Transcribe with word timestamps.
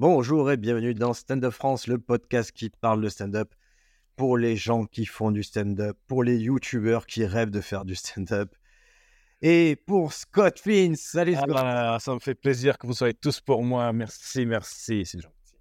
Bonjour 0.00 0.48
et 0.52 0.56
bienvenue 0.56 0.94
dans 0.94 1.12
Stand 1.12 1.42
Up 1.42 1.52
France, 1.52 1.88
le 1.88 1.98
podcast 1.98 2.52
qui 2.52 2.70
parle 2.70 3.02
de 3.02 3.08
stand-up 3.08 3.52
pour 4.14 4.38
les 4.38 4.54
gens 4.54 4.84
qui 4.84 5.04
font 5.06 5.32
du 5.32 5.42
stand-up, 5.42 5.98
pour 6.06 6.22
les 6.22 6.36
youtubeurs 6.36 7.04
qui 7.04 7.26
rêvent 7.26 7.50
de 7.50 7.60
faire 7.60 7.84
du 7.84 7.96
stand-up. 7.96 8.54
Et 9.42 9.74
pour 9.88 10.12
Scott 10.12 10.60
Fins, 10.60 10.94
salut 10.94 11.34
Scott. 11.34 11.50
Ah, 11.56 11.98
ça 12.00 12.14
me 12.14 12.20
fait 12.20 12.36
plaisir 12.36 12.78
que 12.78 12.86
vous 12.86 12.92
soyez 12.92 13.12
tous 13.12 13.40
pour 13.40 13.64
moi. 13.64 13.92
Merci, 13.92 14.46
merci, 14.46 15.04
c'est 15.04 15.18
gentil. 15.18 15.56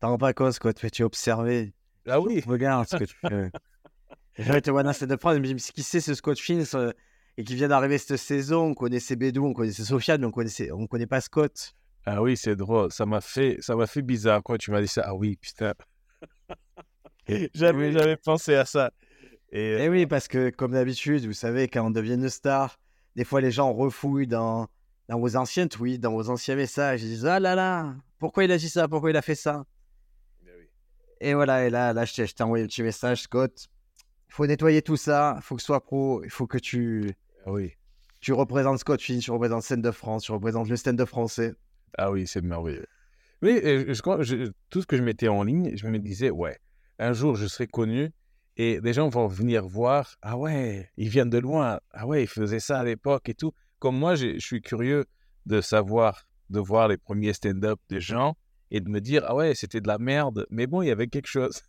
T'en 0.00 0.10
rends 0.10 0.18
pas 0.18 0.34
compte, 0.34 0.52
Scott, 0.52 0.78
mais 0.82 0.90
tu 0.90 1.00
es 1.00 1.04
observé. 1.06 1.72
Ah 2.06 2.20
oui. 2.20 2.42
Regarde 2.46 2.86
ce 2.86 2.96
que 2.96 3.04
tu 3.04 3.16
fais. 3.16 3.50
J'aurais 4.38 4.58
été 4.58 4.70
voir 4.70 4.84
dans 4.84 4.92
Stand 4.92 5.12
Up 5.12 5.20
France, 5.20 5.36
je 5.36 5.40
me 5.40 5.46
dis, 5.46 5.54
mais 5.54 5.60
qui 5.60 5.82
c'est 5.82 6.02
ce 6.02 6.12
Scott 6.12 6.38
Fins 6.38 6.74
euh, 6.74 6.92
et 7.38 7.44
qui 7.44 7.54
vient 7.54 7.68
d'arriver 7.68 7.96
cette 7.96 8.18
saison? 8.18 8.66
On 8.66 8.74
connaissait 8.74 9.16
Bédou, 9.16 9.46
on 9.46 9.54
connaissait 9.54 9.84
Sofiane, 9.84 10.20
mais 10.20 10.26
on 10.26 10.32
connaissait, 10.32 10.70
on 10.70 10.86
connaît 10.86 11.06
pas 11.06 11.22
Scott. 11.22 11.74
Ah 12.10 12.22
oui, 12.22 12.38
c'est 12.38 12.56
drôle. 12.56 12.90
Ça 12.90 13.04
m'a 13.04 13.20
fait, 13.20 13.58
ça 13.60 13.76
m'a 13.76 13.86
fait 13.86 14.00
bizarre 14.00 14.42
quand 14.42 14.56
tu 14.56 14.70
m'as 14.70 14.80
dit 14.80 14.88
ça. 14.88 15.02
Ah 15.04 15.14
oui, 15.14 15.36
putain. 15.36 15.74
J'avais 17.54 18.16
pensé 18.16 18.54
à 18.54 18.64
ça. 18.64 18.92
Et, 19.52 19.76
Eh 19.80 19.88
oui, 19.90 20.06
parce 20.06 20.26
que 20.26 20.48
comme 20.48 20.72
d'habitude, 20.72 21.26
vous 21.26 21.34
savez, 21.34 21.68
quand 21.68 21.86
on 21.86 21.90
devient 21.90 22.14
une 22.14 22.30
star, 22.30 22.78
des 23.14 23.24
fois 23.24 23.42
les 23.42 23.50
gens 23.50 23.74
refouillent 23.74 24.26
dans, 24.26 24.68
dans 25.10 25.20
vos 25.20 25.36
anciens 25.36 25.68
tweets, 25.68 26.00
dans 26.00 26.12
vos 26.12 26.30
anciens 26.30 26.56
messages. 26.56 27.02
Ils 27.02 27.08
disent 27.10 27.26
Ah 27.26 27.40
là 27.40 27.54
là, 27.54 27.94
pourquoi 28.18 28.44
il 28.44 28.52
a 28.52 28.56
dit 28.56 28.70
ça? 28.70 28.88
Pourquoi 28.88 29.10
il 29.10 29.16
a 29.16 29.22
fait 29.22 29.34
ça? 29.34 29.66
Ben 30.42 30.52
oui. 30.58 30.66
Et 31.20 31.34
voilà, 31.34 31.66
et 31.66 31.70
là, 31.70 31.92
là 31.92 32.06
je 32.06 32.14
t'ai 32.14 32.42
envoyé 32.42 32.64
un 32.64 32.68
petit 32.68 32.82
message, 32.82 33.20
Scott. 33.20 33.68
Il 34.28 34.34
faut 34.34 34.46
nettoyer 34.46 34.80
tout 34.80 34.96
ça, 34.96 35.34
il 35.36 35.42
faut 35.42 35.56
que 35.56 35.60
ce 35.60 35.66
soit 35.66 35.84
pro, 35.84 36.24
il 36.24 36.30
faut 36.30 36.46
que 36.46 36.58
tu, 36.58 37.14
Ah 37.44 37.52
oui. 37.52 37.72
tu 38.20 38.32
représentes 38.32 38.78
Scott 38.78 39.02
Finn, 39.02 39.18
tu 39.20 39.30
représentes 39.30 39.62
Stand 39.62 39.82
de 39.82 39.90
France, 39.90 40.24
tu 40.24 40.32
représentes 40.32 40.68
le 40.70 40.76
stand 40.76 40.98
up 41.00 41.08
français. 41.08 41.54
Ah 41.96 42.10
oui, 42.10 42.26
c'est 42.26 42.42
merveilleux. 42.42 42.86
Oui, 43.42 43.50
et 43.62 43.94
je, 43.94 44.52
tout 44.70 44.82
ce 44.82 44.86
que 44.86 44.96
je 44.96 45.02
mettais 45.02 45.28
en 45.28 45.44
ligne, 45.44 45.76
je 45.76 45.86
me 45.86 45.98
disais, 45.98 46.30
ouais, 46.30 46.58
un 46.98 47.12
jour 47.12 47.36
je 47.36 47.46
serai 47.46 47.68
connu 47.68 48.10
et 48.56 48.80
des 48.80 48.92
gens 48.92 49.08
vont 49.08 49.28
venir 49.28 49.66
voir, 49.66 50.16
ah 50.22 50.36
ouais, 50.36 50.90
ils 50.96 51.08
viennent 51.08 51.30
de 51.30 51.38
loin, 51.38 51.78
ah 51.92 52.06
ouais, 52.06 52.24
ils 52.24 52.28
faisaient 52.28 52.58
ça 52.58 52.80
à 52.80 52.84
l'époque 52.84 53.28
et 53.28 53.34
tout. 53.34 53.52
Comme 53.78 53.96
moi, 53.96 54.16
je 54.16 54.38
suis 54.40 54.60
curieux 54.60 55.06
de 55.46 55.60
savoir, 55.60 56.26
de 56.50 56.58
voir 56.58 56.88
les 56.88 56.96
premiers 56.96 57.32
stand-up 57.32 57.78
des 57.88 58.00
gens 58.00 58.36
et 58.72 58.80
de 58.80 58.88
me 58.88 59.00
dire, 59.00 59.22
ah 59.26 59.36
ouais, 59.36 59.54
c'était 59.54 59.80
de 59.80 59.86
la 59.86 59.98
merde, 59.98 60.44
mais 60.50 60.66
bon, 60.66 60.82
il 60.82 60.88
y 60.88 60.90
avait 60.90 61.06
quelque 61.06 61.28
chose. 61.28 61.62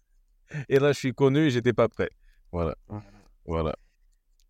Et 0.67 0.79
là, 0.79 0.91
je 0.93 0.97
suis 0.97 1.13
connu 1.13 1.41
et 1.41 1.49
j'étais 1.51 1.73
pas 1.73 1.87
prêt. 1.87 2.09
Voilà. 2.51 2.75
Voilà. 3.45 3.75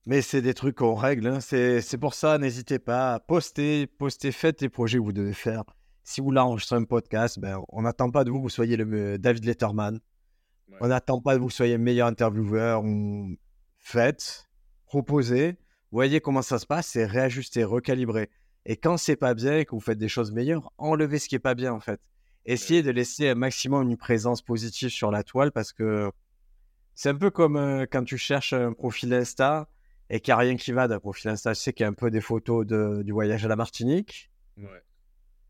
Mais 0.06 0.22
c'est 0.22 0.42
des 0.42 0.54
trucs 0.54 0.78
qu'on 0.78 0.96
règle. 0.96 1.28
hein. 1.28 1.40
C'est 1.40 1.98
pour 2.00 2.14
ça, 2.14 2.38
n'hésitez 2.38 2.80
pas 2.80 3.16
à 3.16 3.20
poster, 3.20 3.86
poster, 3.88 4.32
faites 4.32 4.62
les 4.62 4.70
projets 4.70 4.98
que 4.98 5.04
vous 5.04 5.14
devez 5.14 5.34
faire. 5.34 5.64
Si 6.04 6.22
vous 6.22 6.26
voulez 6.26 6.40
enregistrer 6.40 6.78
un 6.78 6.84
podcast, 6.86 7.38
ben, 7.40 7.62
on 7.70 7.84
n'attend 7.84 8.10
pas 8.10 8.24
de 8.24 8.32
vous 8.32 8.38
que 8.38 8.44
vous 8.44 8.50
soyez 8.50 8.78
le 8.78 8.86
me- 8.86 9.18
David 9.20 9.46
Letterman. 9.46 10.00
Ouais. 10.70 10.78
On 10.82 10.88
n'attend 10.88 11.22
pas 11.22 11.36
de 11.36 11.40
vous 11.40 11.46
que 11.48 11.52
vous 11.52 11.56
soyez 11.56 11.78
le 11.78 11.84
meilleur 11.84 12.08
intervieweur. 12.08 12.84
On... 12.84 13.36
Faites, 13.78 14.46
proposez, 14.86 15.58
voyez 15.92 16.20
comment 16.22 16.42
ça 16.42 16.60
se 16.60 16.66
passe 16.66 16.96
et 16.96 17.06
réajustez, 17.06 17.64
recalibrez. 17.64 18.30
Et 18.66 18.76
quand 18.78 18.98
c'est 18.98 19.16
pas 19.16 19.34
bien 19.34 19.60
et 19.60 19.66
que 19.66 19.72
vous 19.72 19.80
faites 19.80 19.98
des 19.98 20.10
choses 20.10 20.32
meilleures, 20.32 20.72
enlevez 20.78 21.18
ce 21.20 21.28
qui 21.30 21.36
est 21.36 21.40
pas 21.40 21.56
bien 21.56 21.74
en 21.74 21.80
fait. 21.80 22.00
Essayez 22.46 22.84
de 22.84 22.92
laisser 22.92 23.30
un 23.30 23.36
maximum 23.36 23.90
une 23.90 23.98
présence 23.98 24.42
positive 24.42 24.90
sur 24.90 25.12
la 25.12 25.24
toile 25.24 25.52
parce 25.52 25.72
que 25.74 26.12
c'est 26.94 27.10
un 27.10 27.16
peu 27.16 27.30
comme 27.32 27.56
euh, 27.56 27.86
quand 27.90 28.04
tu 28.04 28.18
cherches 28.18 28.54
un 28.54 28.74
profil 28.74 29.14
Insta 29.14 29.70
et 30.10 30.20
qu'il 30.20 30.32
n'y 30.32 30.36
a 30.36 30.38
rien 30.38 30.56
qui 30.56 30.72
va 30.72 30.88
d'un 30.88 31.00
profil 31.00 31.30
Insta. 31.32 31.54
Je 31.54 31.60
sais 31.60 31.74
qu'il 31.74 31.84
y 31.84 31.86
a 31.86 31.90
un 31.90 31.94
peu 31.94 32.10
des 32.12 32.22
photos 32.22 32.66
de- 32.66 33.02
du 33.04 33.12
voyage 33.12 33.46
à 33.46 33.48
la 33.48 33.56
Martinique, 33.56 34.32
Ouais. 34.58 34.82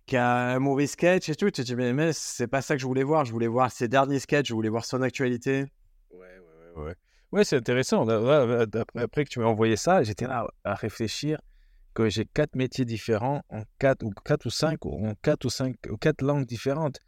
qu'il 0.05 0.15
y 0.15 0.19
a 0.19 0.55
un 0.55 0.59
mauvais 0.59 0.87
sketch 0.87 1.29
et 1.29 1.35
tout. 1.35 1.45
Tu 1.45 1.51
te 1.51 1.61
dis, 1.61 1.75
mais, 1.75 1.93
mais 1.93 2.11
c'est 2.13 2.47
pas 2.47 2.61
ça 2.61 2.75
que 2.75 2.81
je 2.81 2.87
voulais 2.87 3.03
voir. 3.03 3.25
Je 3.25 3.31
voulais 3.31 3.47
voir 3.47 3.71
ses 3.71 3.87
derniers 3.87 4.19
sketchs, 4.19 4.47
je 4.49 4.53
voulais 4.53 4.69
voir 4.69 4.85
son 4.85 5.01
actualité. 5.01 5.65
Ouais, 6.11 6.19
ouais, 6.19 6.75
ouais, 6.75 6.83
ouais. 6.83 6.95
Ouais, 7.31 7.43
c'est 7.43 7.57
intéressant. 7.57 8.07
Après 8.07 9.23
que 9.25 9.29
tu 9.29 9.39
m'as 9.39 9.45
envoyé 9.45 9.75
ça, 9.75 10.03
j'étais 10.03 10.25
là 10.27 10.47
à 10.63 10.73
réfléchir 10.75 11.39
que 11.93 12.09
j'ai 12.09 12.25
quatre 12.25 12.55
métiers 12.55 12.85
différents 12.85 13.43
en 13.49 13.63
quatre 13.77 14.03
ou 14.03 14.11
quatre 14.25 14.45
ou 14.45 14.49
cinq 14.49 14.85
ou 14.85 15.05
en 15.07 15.13
quatre 15.21 15.45
ou 15.45 15.49
cinq 15.49 15.75
ou 15.89 15.97
quatre 15.97 16.21
langues 16.23 16.45
différentes. 16.45 16.99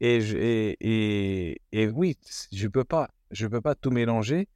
Et, 0.00 0.20
je- 0.20 0.36
et, 0.36 0.76
et, 0.80 1.60
et 1.72 1.88
oui, 1.88 2.18
je 2.52 2.68
peux 2.68 2.84
pas, 2.84 3.08
je 3.30 3.46
peux 3.46 3.60
pas 3.60 3.74
tout 3.74 3.90
mélanger 3.90 4.48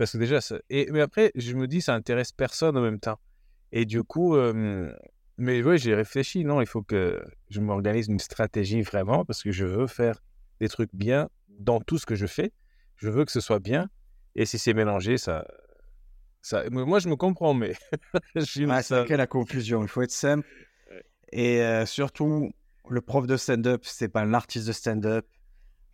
parce 0.00 0.12
que 0.12 0.16
déjà, 0.16 0.40
ça- 0.40 0.58
et, 0.70 0.90
mais 0.90 1.02
après, 1.02 1.30
je 1.34 1.52
me 1.52 1.68
dis, 1.68 1.82
ça 1.82 1.92
intéresse 1.94 2.32
personne 2.32 2.74
en 2.74 2.80
même 2.80 3.00
temps. 3.00 3.18
Et 3.70 3.84
du 3.84 4.02
coup, 4.02 4.34
euh, 4.34 4.90
mais 5.36 5.62
oui, 5.62 5.76
j'ai 5.76 5.94
réfléchi. 5.94 6.42
Non, 6.42 6.62
il 6.62 6.66
faut 6.66 6.80
que 6.82 7.22
je 7.50 7.60
m'organise 7.60 8.08
une 8.08 8.18
stratégie 8.18 8.80
vraiment 8.80 9.26
parce 9.26 9.42
que 9.42 9.52
je 9.52 9.66
veux 9.66 9.86
faire 9.86 10.22
des 10.58 10.70
trucs 10.70 10.88
bien 10.94 11.28
dans 11.50 11.80
tout 11.80 11.98
ce 11.98 12.06
que 12.06 12.14
je 12.14 12.24
fais. 12.24 12.50
Je 12.96 13.10
veux 13.10 13.26
que 13.26 13.30
ce 13.30 13.40
soit 13.42 13.58
bien. 13.58 13.90
Et 14.36 14.46
si 14.46 14.58
c'est 14.58 14.72
mélangé, 14.72 15.18
ça, 15.18 15.46
ça. 16.40 16.64
Moi, 16.70 16.98
je 16.98 17.10
me 17.10 17.16
comprends, 17.16 17.52
mais 17.52 17.74
c'est 18.40 19.06
quelle 19.06 19.18
la 19.18 19.26
confusion. 19.26 19.82
Il 19.82 19.88
faut 19.88 20.00
être 20.00 20.12
simple. 20.12 20.48
Et 21.30 21.60
euh, 21.60 21.84
surtout, 21.84 22.52
le 22.88 23.02
prof 23.02 23.26
de 23.26 23.36
stand-up, 23.36 23.82
c'est 23.84 24.08
pas 24.08 24.24
l'artiste 24.24 24.66
de 24.66 24.72
stand-up. 24.72 25.26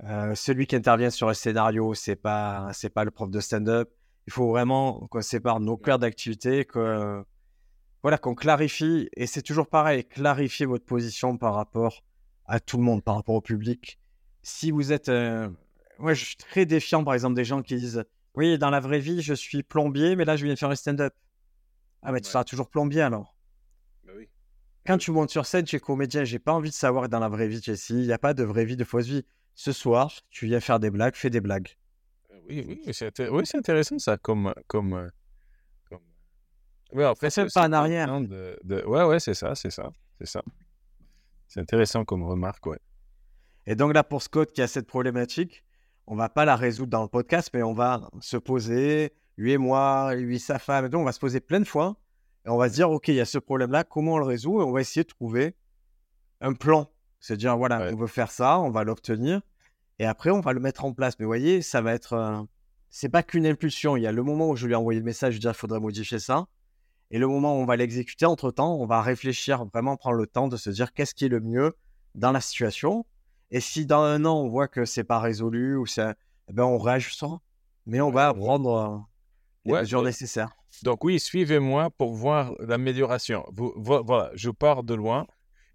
Euh, 0.05 0.37
celui 0.37 0.69
qui 0.69 0.77
intervient 0.77 1.11
sur 1.11 1.27
le 1.27 1.35
scénario, 1.35 1.93
c'est 1.95 2.15
pas, 2.15 2.71
c'est 2.73 2.91
pas 2.91 3.03
le 3.03 3.11
prof 3.11 3.31
de 3.31 3.41
stand-up. 3.41 3.91
Il 4.27 4.33
faut 4.33 4.49
vraiment 4.49 5.07
qu'on 5.09 5.23
sépare 5.23 5.61
nos 5.61 5.77
cœurs 5.77 5.99
d'activité, 5.99 6.65
que, 6.65 7.23
voilà, 8.03 8.19
qu'on 8.19 8.35
clarifie. 8.35 9.09
Et 9.17 9.27
c'est 9.27 9.43
toujours 9.43 9.69
pareil, 9.69 10.05
clarifier 10.05 10.67
votre 10.67 10.85
position 10.85 11.37
par 11.39 11.55
rapport 11.55 12.03
à 12.47 12.61
tout 12.61 12.77
le 12.77 12.83
monde, 12.83 13.03
par 13.03 13.15
rapport 13.17 13.35
au 13.37 13.41
public. 13.41 13.99
Si 14.43 14.71
vous 14.71 14.93
êtes, 14.93 15.09
euh, 15.09 15.49
ouais, 15.99 16.15
je 16.15 16.25
suis 16.25 16.37
très 16.37 16.67
défiant, 16.67 17.05
par 17.05 17.15
exemple, 17.15 17.35
des 17.35 17.45
gens 17.45 17.63
qui 17.63 17.77
disent, 17.77 18.05
oui, 18.35 18.59
dans 18.59 18.71
la 18.71 18.81
vraie 18.81 18.99
vie, 18.99 19.23
je 19.23 19.35
suis 19.35 19.63
plombier, 19.63 20.17
mais 20.17 20.25
là, 20.25 20.37
je 20.37 20.45
viens 20.45 20.55
de 20.55 20.59
faire 20.59 20.71
un 20.71 20.75
stand-up. 20.77 21.15
Ah, 22.03 22.13
mais 22.13 22.21
tu 22.21 22.27
Ouais. 22.27 22.33
seras 22.33 22.45
toujours 22.45 22.69
plombier 22.69 23.01
alors. 23.03 23.35
Bah 24.05 24.13
oui. 24.17 24.29
Quand 24.87 24.99
tu 24.99 25.11
montes 25.11 25.31
sur 25.31 25.47
scène, 25.47 25.65
tu 25.65 25.75
es 25.77 25.81
comédien. 25.81 26.23
J'ai 26.25 26.39
pas 26.39 26.53
envie 26.53 26.71
de 26.71 26.75
savoir 26.75 27.05
que 27.05 27.09
dans 27.09 27.19
la 27.19 27.29
vraie 27.29 27.49
vie, 27.49 27.61
tu 27.61 27.71
es 27.71 27.75
ici. 27.75 27.95
Il 27.95 28.07
n'y 28.07 28.13
a 28.13 28.19
pas 28.19 28.35
de 28.35 28.45
vraie 28.45 28.65
vie, 28.65 28.77
de 28.77 28.85
fausse 28.85 29.07
vie. 29.07 29.25
Ce 29.55 29.73
soir, 29.73 30.13
tu 30.31 30.47
viens 30.47 30.61
faire 30.61 30.79
des 30.79 30.91
blagues, 30.91 31.15
fais 31.17 31.31
des 31.31 31.41
blagues. 31.41 31.71
Euh, 32.47 32.49
Oui, 32.49 32.81
oui, 32.87 32.93
c'est 32.95 33.09
intér- 33.09 33.29
oui, 33.31 33.43
c'est 33.47 33.59
intéressant 33.59 33.99
ça, 33.99 34.17
comme, 34.17 34.53
comme, 34.67 34.93
euh, 34.95 35.09
comme... 35.89 36.01
Ouais, 36.93 37.05
après, 37.05 37.31
fait 37.31 37.49
c'est 37.49 37.55
pas 37.55 37.67
en 37.69 37.73
arrière. 37.73 38.13
intéressant 38.13 38.29
De, 38.29 38.59
de- 38.65 38.85
Ouais, 38.85 39.05
ouais, 39.05 39.21
c'est 39.21 39.35
ça, 39.35 39.55
c'est 39.55 39.71
ça, 39.71 39.91
c'est 40.19 40.27
ça. 40.27 40.43
C'est 41.49 41.61
intéressant 41.61 42.05
comme 42.05 42.23
remarque, 42.25 42.67
ouais. 42.67 42.79
Et 43.67 43.75
donc 43.75 43.95
là, 43.95 44.05
pour 44.05 44.23
Scott 44.23 44.53
qui 44.53 44.63
a 44.63 44.67
cette 44.69 44.87
problématique, 44.87 45.65
on 46.07 46.15
va 46.17 46.29
pas 46.29 46.45
la 46.45 46.55
résoudre 46.57 46.91
dans 46.91 47.03
le 47.03 47.09
podcast, 47.09 47.51
mais 47.53 47.63
on 47.63 47.73
va 47.73 48.09
se 48.21 48.37
poser, 48.37 49.13
lui 49.37 49.53
et 49.53 49.59
moi, 49.59 50.15
lui, 50.15 50.39
sa 50.39 50.59
femme, 50.59 50.87
et 50.87 50.91
tout, 50.91 50.99
on 50.99 51.05
va 51.05 51.13
se 51.13 51.19
poser 51.21 51.41
plein 51.41 51.59
de 51.61 51.65
fois. 51.67 51.97
Et 52.45 52.49
on 52.49 52.57
va 52.57 52.69
se 52.69 52.75
dire, 52.75 52.91
OK, 52.91 53.09
il 53.09 53.15
y 53.17 53.21
a 53.21 53.25
ce 53.25 53.39
problème-là, 53.39 53.83
comment 53.83 54.15
on 54.15 54.19
le 54.19 54.25
résout? 54.25 54.61
Et 54.61 54.65
on 54.65 54.71
va 54.71 54.81
essayer 54.81 55.03
de 55.03 55.09
trouver 55.09 55.57
un 56.41 56.53
plan. 56.53 56.89
Se 57.19 57.35
dire, 57.35 57.57
voilà, 57.57 57.79
Ouais. 57.81 57.91
on 57.93 57.97
veut 57.97 58.07
faire 58.07 58.31
ça, 58.31 58.61
on 58.61 58.71
va 58.71 58.85
l'obtenir. 58.85 59.41
Et 59.99 60.05
après, 60.05 60.31
on 60.31 60.41
va 60.41 60.53
le 60.53 60.61
mettre 60.61 60.85
en 60.85 60.93
place. 60.93 61.19
Mais 61.19 61.25
vous 61.25 61.31
voyez, 61.31 61.63
ça 61.63 61.81
va 61.81 61.93
être. 61.95 62.13
euh, 62.15 62.43
C'est 62.91 63.09
pas 63.09 63.23
qu'une 63.23 63.47
impulsion. 63.47 63.97
Il 63.97 64.03
y 64.03 64.07
a 64.07 64.13
le 64.13 64.23
moment 64.23 64.51
où 64.51 64.57
je 64.57 64.67
lui 64.67 64.73
ai 64.73 64.77
envoyé 64.77 64.99
le 65.01 65.05
message, 65.05 65.35
je 65.35 65.39
lui 65.39 65.47
ai 65.47 65.51
dit, 65.51 65.55
il 65.57 65.59
faudrait 65.59 65.81
modifier 65.81 66.19
ça. 66.19 66.47
Et 67.11 67.19
le 67.19 67.29
moment 67.29 67.57
où 67.57 67.63
on 67.63 67.67
va 67.67 67.77
l'exécuter, 67.77 68.27
entre-temps, 68.27 68.75
on 68.77 68.87
va 68.87 69.01
réfléchir, 69.01 69.65
vraiment 69.67 69.97
prendre 69.97 70.17
le 70.17 70.27
temps 70.27 70.49
de 70.49 70.57
se 70.57 70.71
dire 70.71 70.93
qu'est-ce 70.93 71.15
qui 71.15 71.27
est 71.27 71.29
le 71.29 71.41
mieux 71.41 71.75
dans 72.15 72.33
la 72.33 72.41
situation. 72.41 73.07
Et 73.53 73.61
si 73.61 73.87
dans 73.87 74.03
un 74.03 74.25
an, 74.25 74.41
on 74.41 74.49
voit 74.49 74.67
que 74.69 74.85
c'est 74.85 75.05
pas 75.05 75.21
résolu, 75.21 75.77
ou 75.77 75.87
c'est, 75.87 76.15
eh 76.49 76.53
ben, 76.53 76.65
on 76.65 76.79
réajustera. 76.79 77.41
Mais 77.87 78.01
on 78.01 78.11
va 78.11 78.35
prendre 78.35 78.71
euh, 78.75 78.99
les 79.65 79.73
Ouais, 79.73 79.81
mesures 79.83 80.03
nécessaires. 80.03 80.51
Donc 80.83 81.05
oui, 81.05 81.21
suivez-moi 81.21 81.91
pour 81.91 82.13
voir 82.13 82.55
l'amélioration. 82.59 83.45
Voilà, 83.55 84.31
je 84.35 84.51
pars 84.51 84.83
de 84.83 84.95
loin. 84.95 85.27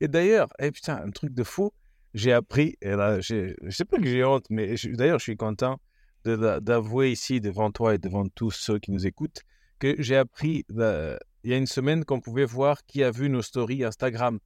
Et 0.01 0.07
d'ailleurs, 0.09 0.49
eh, 0.59 0.69
putain, 0.71 1.01
un 1.05 1.11
truc 1.11 1.33
de 1.33 1.43
fou, 1.43 1.71
j'ai 2.13 2.33
appris, 2.33 2.77
et 2.81 2.91
là, 2.91 3.19
je 3.21 3.53
sais 3.69 3.85
pas 3.85 3.97
que 3.97 4.05
j'ai 4.05 4.23
honte, 4.23 4.45
mais 4.49 4.75
d'ailleurs, 4.93 5.19
je 5.19 5.23
suis 5.23 5.37
content 5.37 5.79
d'avouer 6.25 7.11
ici 7.11 7.41
devant 7.41 7.71
toi 7.71 7.95
et 7.95 7.97
devant 7.97 8.27
tous 8.27 8.51
ceux 8.51 8.79
qui 8.79 8.91
nous 8.91 9.07
écoutent 9.07 9.41
que 9.79 9.95
j'ai 9.97 10.15
appris 10.15 10.63
euh, 10.77 11.17
il 11.43 11.49
y 11.49 11.53
a 11.53 11.57
une 11.57 11.65
semaine 11.65 12.05
qu'on 12.05 12.19
pouvait 12.19 12.45
voir 12.45 12.85
qui 12.85 13.03
a 13.03 13.09
vu 13.09 13.29
nos 13.29 13.41
stories 13.41 13.83
Instagram. 13.83 14.39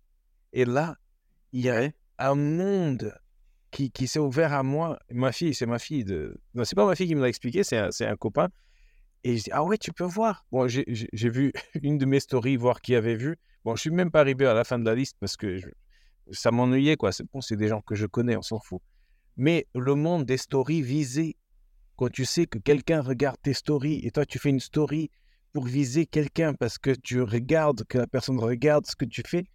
Et 0.53 0.63
là, 0.63 0.95
il 1.51 1.61
y 1.61 1.69
a 1.69 1.91
un 2.17 2.35
monde 2.35 3.13
qui, 3.71 3.91
qui 3.91 4.07
s'est 4.07 4.19
ouvert 4.19 4.53
à 4.53 4.63
moi. 4.63 4.97
Ma 5.11 5.33
fille, 5.33 5.53
c'est 5.53 5.65
ma 5.65 5.79
fille. 5.79 6.05
De... 6.05 6.39
Non, 6.53 6.63
c'est 6.63 6.75
pas 6.75 6.85
ma 6.85 6.95
fille 6.95 7.07
qui 7.07 7.15
me 7.15 7.21
l'a 7.21 7.27
expliqué, 7.27 7.63
c'est 7.63 7.77
un, 7.77 7.89
un 7.99 8.15
copain. 8.15 8.47
Et 9.25 9.37
je 9.37 9.43
dis, 9.43 9.51
ah 9.51 9.63
ouais, 9.63 9.77
tu 9.77 9.91
peux 9.91 10.05
voir. 10.05 10.45
Bon, 10.51 10.67
j'ai- 10.67 10.85
vu 11.11 11.51
une 11.81 11.97
de 11.97 12.05
mes 12.05 12.19
stories, 12.21 12.55
voir 12.55 12.79
qui 12.79 12.95
avait 12.95 13.15
vu. 13.15 13.37
Bon, 13.65 13.75
je 13.75 13.81
suis 13.81 13.89
même 13.89 14.11
pas 14.11 14.21
arrivé 14.21 14.45
à 14.45 14.53
la 14.53 14.63
fin 14.63 14.79
de 14.79 14.85
la 14.85 14.95
liste 14.95 15.17
parce 15.19 15.35
que 15.35 15.59
ça 16.31 16.51
m'ennuyait, 16.51 16.95
quoi. 16.95 17.11
C'est 17.11 17.25
bon, 17.31 17.41
c'est 17.41 17.55
des 17.55 17.67
gens 17.67 17.81
que 17.81 17.95
je 17.95 18.05
connais, 18.05 18.35
on 18.35 18.41
s'en 18.41 18.59
fout. 18.59 18.81
Mais 19.37 19.67
le 19.75 19.95
monde 19.95 20.25
des 20.25 20.37
stories 20.37 20.81
visées, 20.81 21.35
quand 21.97 22.09
tu 22.11 22.25
sais 22.25 22.45
que 22.45 22.57
quelqu'un 22.57 23.01
regarde 23.01 23.37
tes 23.41 23.53
stories 23.53 24.01
et 24.03 24.11
toi, 24.11 24.25
tu 24.25 24.39
fais 24.39 24.49
une 24.49 24.59
story 24.59 25.09
pour 25.53 25.65
viser 25.65 26.05
quelqu'un 26.05 26.53
parce 26.53 26.77
que 26.77 26.91
tu 26.91 27.21
regardes, 27.21 27.83
que 27.85 27.97
la 27.97 28.07
personne 28.07 28.39
regarde 28.39 28.85
ce 28.85 28.95
que 28.95 29.05
tu 29.05 29.21
fais, 29.25 29.45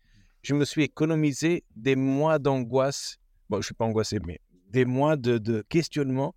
je 0.43 0.55
me 0.55 0.65
suis 0.65 0.85
économisé 0.85 1.65
des 1.77 1.97
mois 1.97 2.39
d'angoisse 2.39 3.21
bon, 3.51 3.61
je 3.61 3.67
suis 3.67 3.75
pas 3.75 3.85
angoissé, 3.85 4.19
mais 4.27 4.41
des 4.69 4.85
mois 4.85 5.17
de, 5.17 5.39
de 5.39 5.63
questionnement 5.69 6.35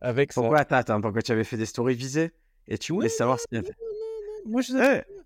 avec 0.00 0.32
ça. 0.32 0.40
Pourquoi? 0.40 0.58
Attends, 0.58 0.76
attends, 0.76 1.00
pourquoi 1.00 1.22
tu 1.22 1.32
avais 1.32 1.44
fait 1.44 1.56
des 1.56 1.66
stories 1.66 1.94
visées? 1.94 2.32
Et 2.66 2.76
tu 2.76 2.92
voulais 2.92 3.08
savoir 3.08 3.40
ce 3.40 3.46
qu'il 3.46 3.56
y 3.56 3.60
avait. 3.60 3.74
Moi, 4.44 4.60
je 4.60 4.72
savais, 4.72 5.04
Eh, 5.08 5.17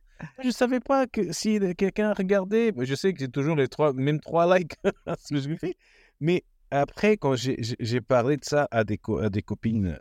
je 0.43 0.51
savais 0.51 0.81
pas 0.81 1.07
que 1.07 1.33
si 1.33 1.59
quelqu'un 1.77 2.13
regardait. 2.13 2.73
Je 2.79 2.95
sais 2.95 3.13
que 3.13 3.19
j'ai 3.21 3.29
toujours 3.29 3.57
les 3.57 3.69
trois, 3.69 3.93
même 3.93 4.21
trois 4.21 4.57
likes 4.59 4.75
à 5.07 5.17
ce 5.17 5.35
que 5.35 5.41
je 5.41 5.55
fais. 5.57 5.75
Mais 6.21 6.45
après, 6.71 7.17
quand 7.17 7.35
j'ai 7.37 8.01
parlé 8.01 8.37
de 8.37 8.45
ça 8.45 8.69
à 8.71 8.85
des, 8.85 8.99
co- 8.99 9.19
à 9.19 9.29
des 9.31 9.43
copines 9.43 9.87
euh, 9.89 9.99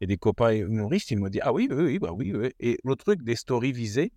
et 0.00 0.06
des 0.06 0.16
copains 0.16 0.52
humoristes, 0.52 1.10
ils 1.10 1.18
m'ont 1.18 1.28
dit 1.28 1.40
Ah 1.42 1.52
oui, 1.52 1.68
oui, 1.70 1.82
oui, 1.84 1.98
bah 1.98 2.12
oui, 2.12 2.32
oui. 2.34 2.50
Et 2.60 2.78
le 2.84 2.94
truc 2.96 3.22
des 3.22 3.36
stories 3.36 3.72
visées, 3.72 4.12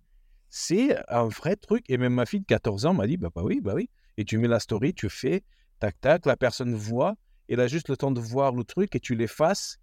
c'est 0.48 0.96
un 1.08 1.28
vrai 1.28 1.56
truc. 1.56 1.84
Et 1.90 1.98
même 1.98 2.14
ma 2.14 2.26
fille 2.26 2.40
de 2.40 2.46
14 2.46 2.86
ans 2.86 2.94
m'a 2.94 3.06
dit 3.06 3.16
Bah, 3.16 3.28
bah 3.34 3.42
oui, 3.44 3.60
bah 3.60 3.72
oui. 3.74 3.90
Et 4.16 4.24
tu 4.24 4.38
mets 4.38 4.48
la 4.48 4.60
story, 4.60 4.94
tu 4.94 5.08
fais 5.10 5.42
tac, 5.80 6.00
tac, 6.00 6.24
la 6.26 6.36
personne 6.36 6.74
voit, 6.74 7.16
elle 7.48 7.60
a 7.60 7.66
juste 7.66 7.88
le 7.88 7.96
temps 7.96 8.12
de 8.12 8.20
voir 8.20 8.52
le 8.54 8.64
truc 8.64 8.94
et 8.94 9.00
tu 9.00 9.14
l'effaces. 9.14 9.78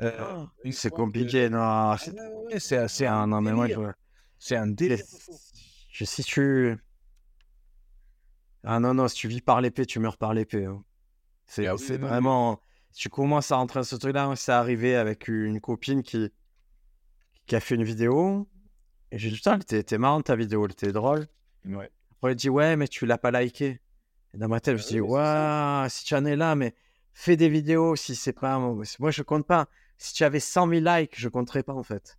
euh, 0.00 0.44
une 0.64 0.72
c'est 0.72 0.90
que- 0.90 0.94
compliqué, 0.96 1.48
non. 1.48 1.58
Ah 1.60 1.96
c'est- 1.98 2.10
ouais, 2.12 2.56
ouais, 2.60 3.06
Ah 3.06 3.22
un 3.22 3.26
non, 3.26 3.40
mais 3.40 3.52
moi, 3.52 3.68
je. 3.68 3.74
C'est 4.38 4.56
un 4.56 4.66
délire. 4.66 4.98
je, 5.90 6.04
si 6.04 6.22
tu. 6.22 6.76
Ah 8.64 8.80
non, 8.80 8.94
non, 8.94 9.08
si 9.08 9.16
tu 9.16 9.28
vis 9.28 9.40
par 9.40 9.60
l'épée, 9.60 9.86
tu 9.86 9.98
meurs 9.98 10.18
par 10.18 10.34
l'épée. 10.34 10.64
hein. 10.64 10.82
C'est 11.46 11.66
Ah 11.66 11.76
oui, 11.76 11.96
vraiment. 11.98 12.60
Si 12.90 13.02
tu 13.02 13.08
commences 13.08 13.52
à 13.52 13.56
rentrer 13.56 13.80
dans 13.80 13.84
ce 13.84 13.96
truc-là, 13.96 14.26
moi, 14.26 14.36
c'est 14.36 14.52
arrivé 14.52 14.96
avec 14.96 15.28
une 15.28 15.60
copine 15.60 16.02
qui, 16.02 16.30
qui 17.46 17.54
a 17.56 17.60
fait 17.60 17.74
une 17.74 17.84
vidéo. 17.84 18.48
Et 19.12 19.18
j'ai 19.18 19.28
dit, 19.30 19.36
putain, 19.36 19.58
elle 19.70 19.78
était, 19.78 19.98
marrante 19.98 20.24
ta 20.24 20.34
vidéo, 20.36 20.64
elle 20.64 20.72
était 20.72 20.92
drôle. 20.92 21.28
Ouais. 21.64 21.90
Après, 22.12 22.30
elle 22.30 22.36
dit, 22.36 22.48
ouais, 22.48 22.76
mais 22.76 22.88
tu 22.88 23.06
l'as 23.06 23.18
pas 23.18 23.30
liké. 23.30 23.80
Et 24.34 24.38
dans 24.38 24.48
ma 24.48 24.60
tête, 24.60 24.76
je 24.76 24.82
Bah 24.82 24.86
suis 24.86 24.94
dit, 24.96 25.00
oui, 25.00 25.10
ouais, 25.10 25.86
si 25.88 26.04
tu 26.04 26.14
en 26.14 26.24
es 26.24 26.34
là, 26.36 26.54
mais 26.56 26.74
fais 27.12 27.36
des 27.36 27.48
vidéos 27.48 27.96
si 27.96 28.16
c'est 28.16 28.32
pas. 28.32 28.58
Moi, 28.58 29.10
je 29.10 29.22
compte 29.22 29.46
pas. 29.46 29.68
Si 29.98 30.12
tu 30.14 30.24
avais 30.24 30.40
100 30.40 30.68
000 30.68 30.80
likes, 30.84 31.14
je 31.18 31.28
compterais 31.28 31.62
pas 31.62 31.72
en 31.74 31.82
fait. 31.82 32.18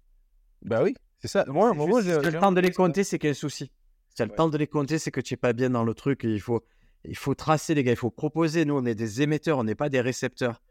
Bah 0.63 0.81
oui, 0.83 0.95
c'est 1.27 1.43
ça. 1.43 1.45
Moi, 1.47 1.73
moi, 1.73 2.01
juste, 2.01 2.23
le 2.23 2.39
temps 2.39 2.51
de 2.51 2.59
les 2.61 2.71
compter, 2.71 3.03
c'est 3.03 3.19
qu'il 3.19 3.27
y 3.27 3.31
a 3.31 3.31
un 3.31 3.35
souci. 3.35 3.71
Si 4.09 4.15
tu 4.15 4.21
as 4.21 4.25
le 4.25 4.31
Ouais. 4.31 4.37
temps 4.37 4.49
de 4.49 4.57
les 4.57 4.67
compter, 4.67 4.97
c'est 4.99 5.11
que 5.11 5.21
tu 5.21 5.33
n'es 5.33 5.37
pas 5.37 5.53
bien 5.53 5.69
dans 5.69 5.83
le 5.83 5.93
truc. 5.93 6.23
et 6.25 6.29
il, 6.33 6.41
faut, 6.41 6.63
il 7.05 7.15
faut 7.17 7.35
tracer, 7.35 7.75
les 7.75 7.83
gars. 7.83 7.91
Il 7.91 7.97
faut 7.97 8.09
proposer. 8.09 8.65
Nous, 8.65 8.75
on 8.75 8.85
est 8.85 8.95
des 8.95 9.21
émetteurs, 9.21 9.57
on 9.59 9.63
n'est 9.63 9.75
pas 9.75 9.89
des 9.89 10.01
récepteurs. 10.01 10.61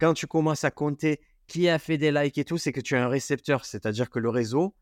Quand 0.00 0.12
tu 0.14 0.26
commences 0.26 0.64
à 0.64 0.70
compter 0.70 1.20
qui 1.46 1.68
a 1.68 1.78
fait 1.78 1.96
des 1.98 2.10
likes 2.10 2.38
et 2.38 2.44
tout, 2.44 2.58
c'est 2.58 2.72
que 2.72 2.80
tu 2.80 2.94
es 2.94 2.98
un 2.98 3.08
récepteur. 3.08 3.64
C'est-à-dire 3.64 4.10
que 4.10 4.18
le 4.18 4.28
réseau 4.30 4.74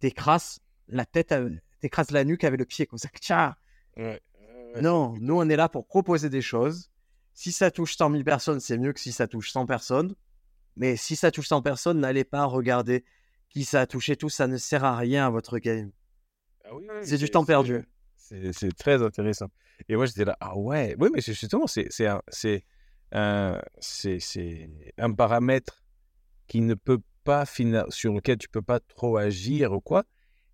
t'écrase 0.00 0.58
la 0.88 1.04
tête, 1.06 1.32
à- 1.32 1.42
t'écrase 1.80 2.10
la 2.10 2.24
nuque 2.24 2.44
avec 2.44 2.58
le 2.58 2.66
pied. 2.66 2.86
Comme 2.86 2.98
ça. 2.98 3.08
Tcha 3.20 3.56
Ouais, 3.96 4.04
ouais, 4.04 4.20
ouais. 4.74 4.80
non, 4.82 5.14
nous, 5.20 5.34
on 5.38 5.48
est 5.48 5.56
là 5.56 5.68
pour 5.68 5.86
proposer 5.86 6.28
des 6.30 6.42
choses. 6.42 6.90
Si 7.34 7.50
ça 7.52 7.70
touche 7.70 7.96
100 7.96 8.10
000 8.10 8.24
personnes, 8.24 8.60
c'est 8.60 8.76
mieux 8.78 8.92
que 8.92 9.00
si 9.00 9.12
ça 9.12 9.26
touche 9.26 9.50
100 9.52 9.64
personnes. 9.66 10.14
Mais 10.76 10.96
si 10.96 11.16
ça 11.16 11.30
touche 11.30 11.48
100 11.48 11.62
personnes, 11.62 12.00
n'allez 12.00 12.24
pas 12.24 12.44
regarder 12.44 13.04
qui 13.52 13.64
ça 13.64 13.82
a 13.82 13.86
touché. 13.86 14.16
Tout 14.16 14.30
ça 14.30 14.46
ne 14.46 14.56
sert 14.56 14.84
à 14.84 14.96
rien 14.96 15.26
à 15.26 15.30
votre 15.30 15.58
game. 15.58 15.90
Ah 16.64 16.74
oui, 16.74 16.86
oui, 16.88 17.00
C'est 17.02 17.18
du 17.18 17.30
temps 17.30 17.44
perdu. 17.44 17.82
C'est 18.16 18.76
très 18.78 19.02
intéressant. 19.02 19.48
Et 19.88 19.96
moi, 19.96 20.06
j'étais 20.06 20.24
là, 20.24 20.36
ah 20.40 20.56
ouais, 20.56 20.96
oui, 20.98 21.10
mais 21.12 21.20
c'est 21.20 21.34
justement, 21.34 21.66
c'est 21.66 21.86
c'est 21.90 22.06
un, 22.06 22.22
c'est 22.28 22.64
un, 23.12 23.60
un 24.98 25.12
paramètre 25.12 25.82
qui 26.46 26.60
ne 26.60 26.74
peut 26.74 27.00
pas 27.24 27.44
sur 27.46 28.12
lequel 28.14 28.38
tu 28.38 28.48
peux 28.48 28.62
pas 28.62 28.80
trop 28.80 29.16
agir 29.16 29.72
ou 29.72 29.80
quoi. 29.80 30.04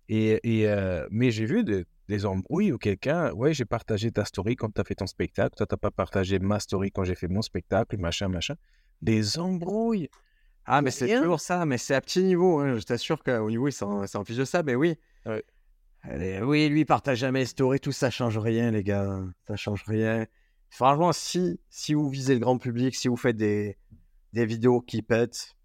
Et, 0.09 0.39
et, 0.43 0.67
euh, 0.67 1.07
mais 1.11 1.31
j'ai 1.31 1.45
vu 1.45 1.63
de- 1.63 1.85
des 2.07 2.25
embrouilles 2.25 2.71
où 2.71 2.77
quelqu'un, 2.79 3.31
ouais, 3.33 3.53
j'ai 3.53 3.65
partagé 3.65 4.11
ta 4.11 4.25
story 4.25 4.55
quand 4.55 4.73
tu 4.73 4.81
as 4.81 4.83
fait 4.83 4.95
ton 4.95 5.05
spectacle, 5.07 5.55
toi, 5.55 5.67
tu 5.67 5.77
pas 5.77 5.91
partagé 5.91 6.39
ma 6.39 6.59
story 6.59 6.91
quand 6.91 7.03
j'ai 7.03 7.15
fait 7.15 7.27
mon 7.27 7.43
spectacle, 7.43 7.97
machin, 7.97 8.27
machin. 8.27 8.55
Des 9.01 9.37
embrouilles. 9.37 10.09
Ah, 10.71 10.81
mais 10.81 10.91
c'est 10.91 11.19
toujours 11.19 11.39
ça. 11.39 11.65
Mais 11.65 11.77
c'est 11.77 11.95
à 11.95 12.01
petit 12.01 12.23
niveau. 12.23 12.59
hein. 12.59 12.77
Je 12.77 12.83
t'assure 12.83 13.23
qu'au 13.23 13.49
niveau, 13.49 13.67
ils 13.67 13.73
s'en 13.73 14.23
fichent 14.23 14.37
de 14.37 14.45
ça. 14.45 14.61
Mais 14.63 14.75
oui. 14.75 14.95
Ouais. 15.25 15.43
Allez, 16.03 16.41
oui, 16.41 16.69
lui, 16.69 16.81
il 16.81 16.85
partage 16.85 17.17
jamais 17.17 17.39
les 17.39 17.45
stories. 17.45 17.79
Tout 17.79 17.91
ça 17.91 18.09
change 18.09 18.37
rien, 18.37 18.71
les 18.71 18.83
gars. 18.83 19.19
Ça 19.47 19.55
change 19.55 19.83
rien. 19.85 20.25
Franchement, 20.69 21.11
si, 21.11 21.59
si 21.69 21.93
vous 21.93 22.07
visez 22.09 22.35
le 22.35 22.39
grand 22.39 22.57
public, 22.57 22.95
si 22.95 23.07
vous 23.07 23.17
faites 23.17 23.35
des, 23.35 23.77
des 24.33 24.45
vidéos 24.45 24.81
qui 24.81 25.01
pètent, 25.01 25.55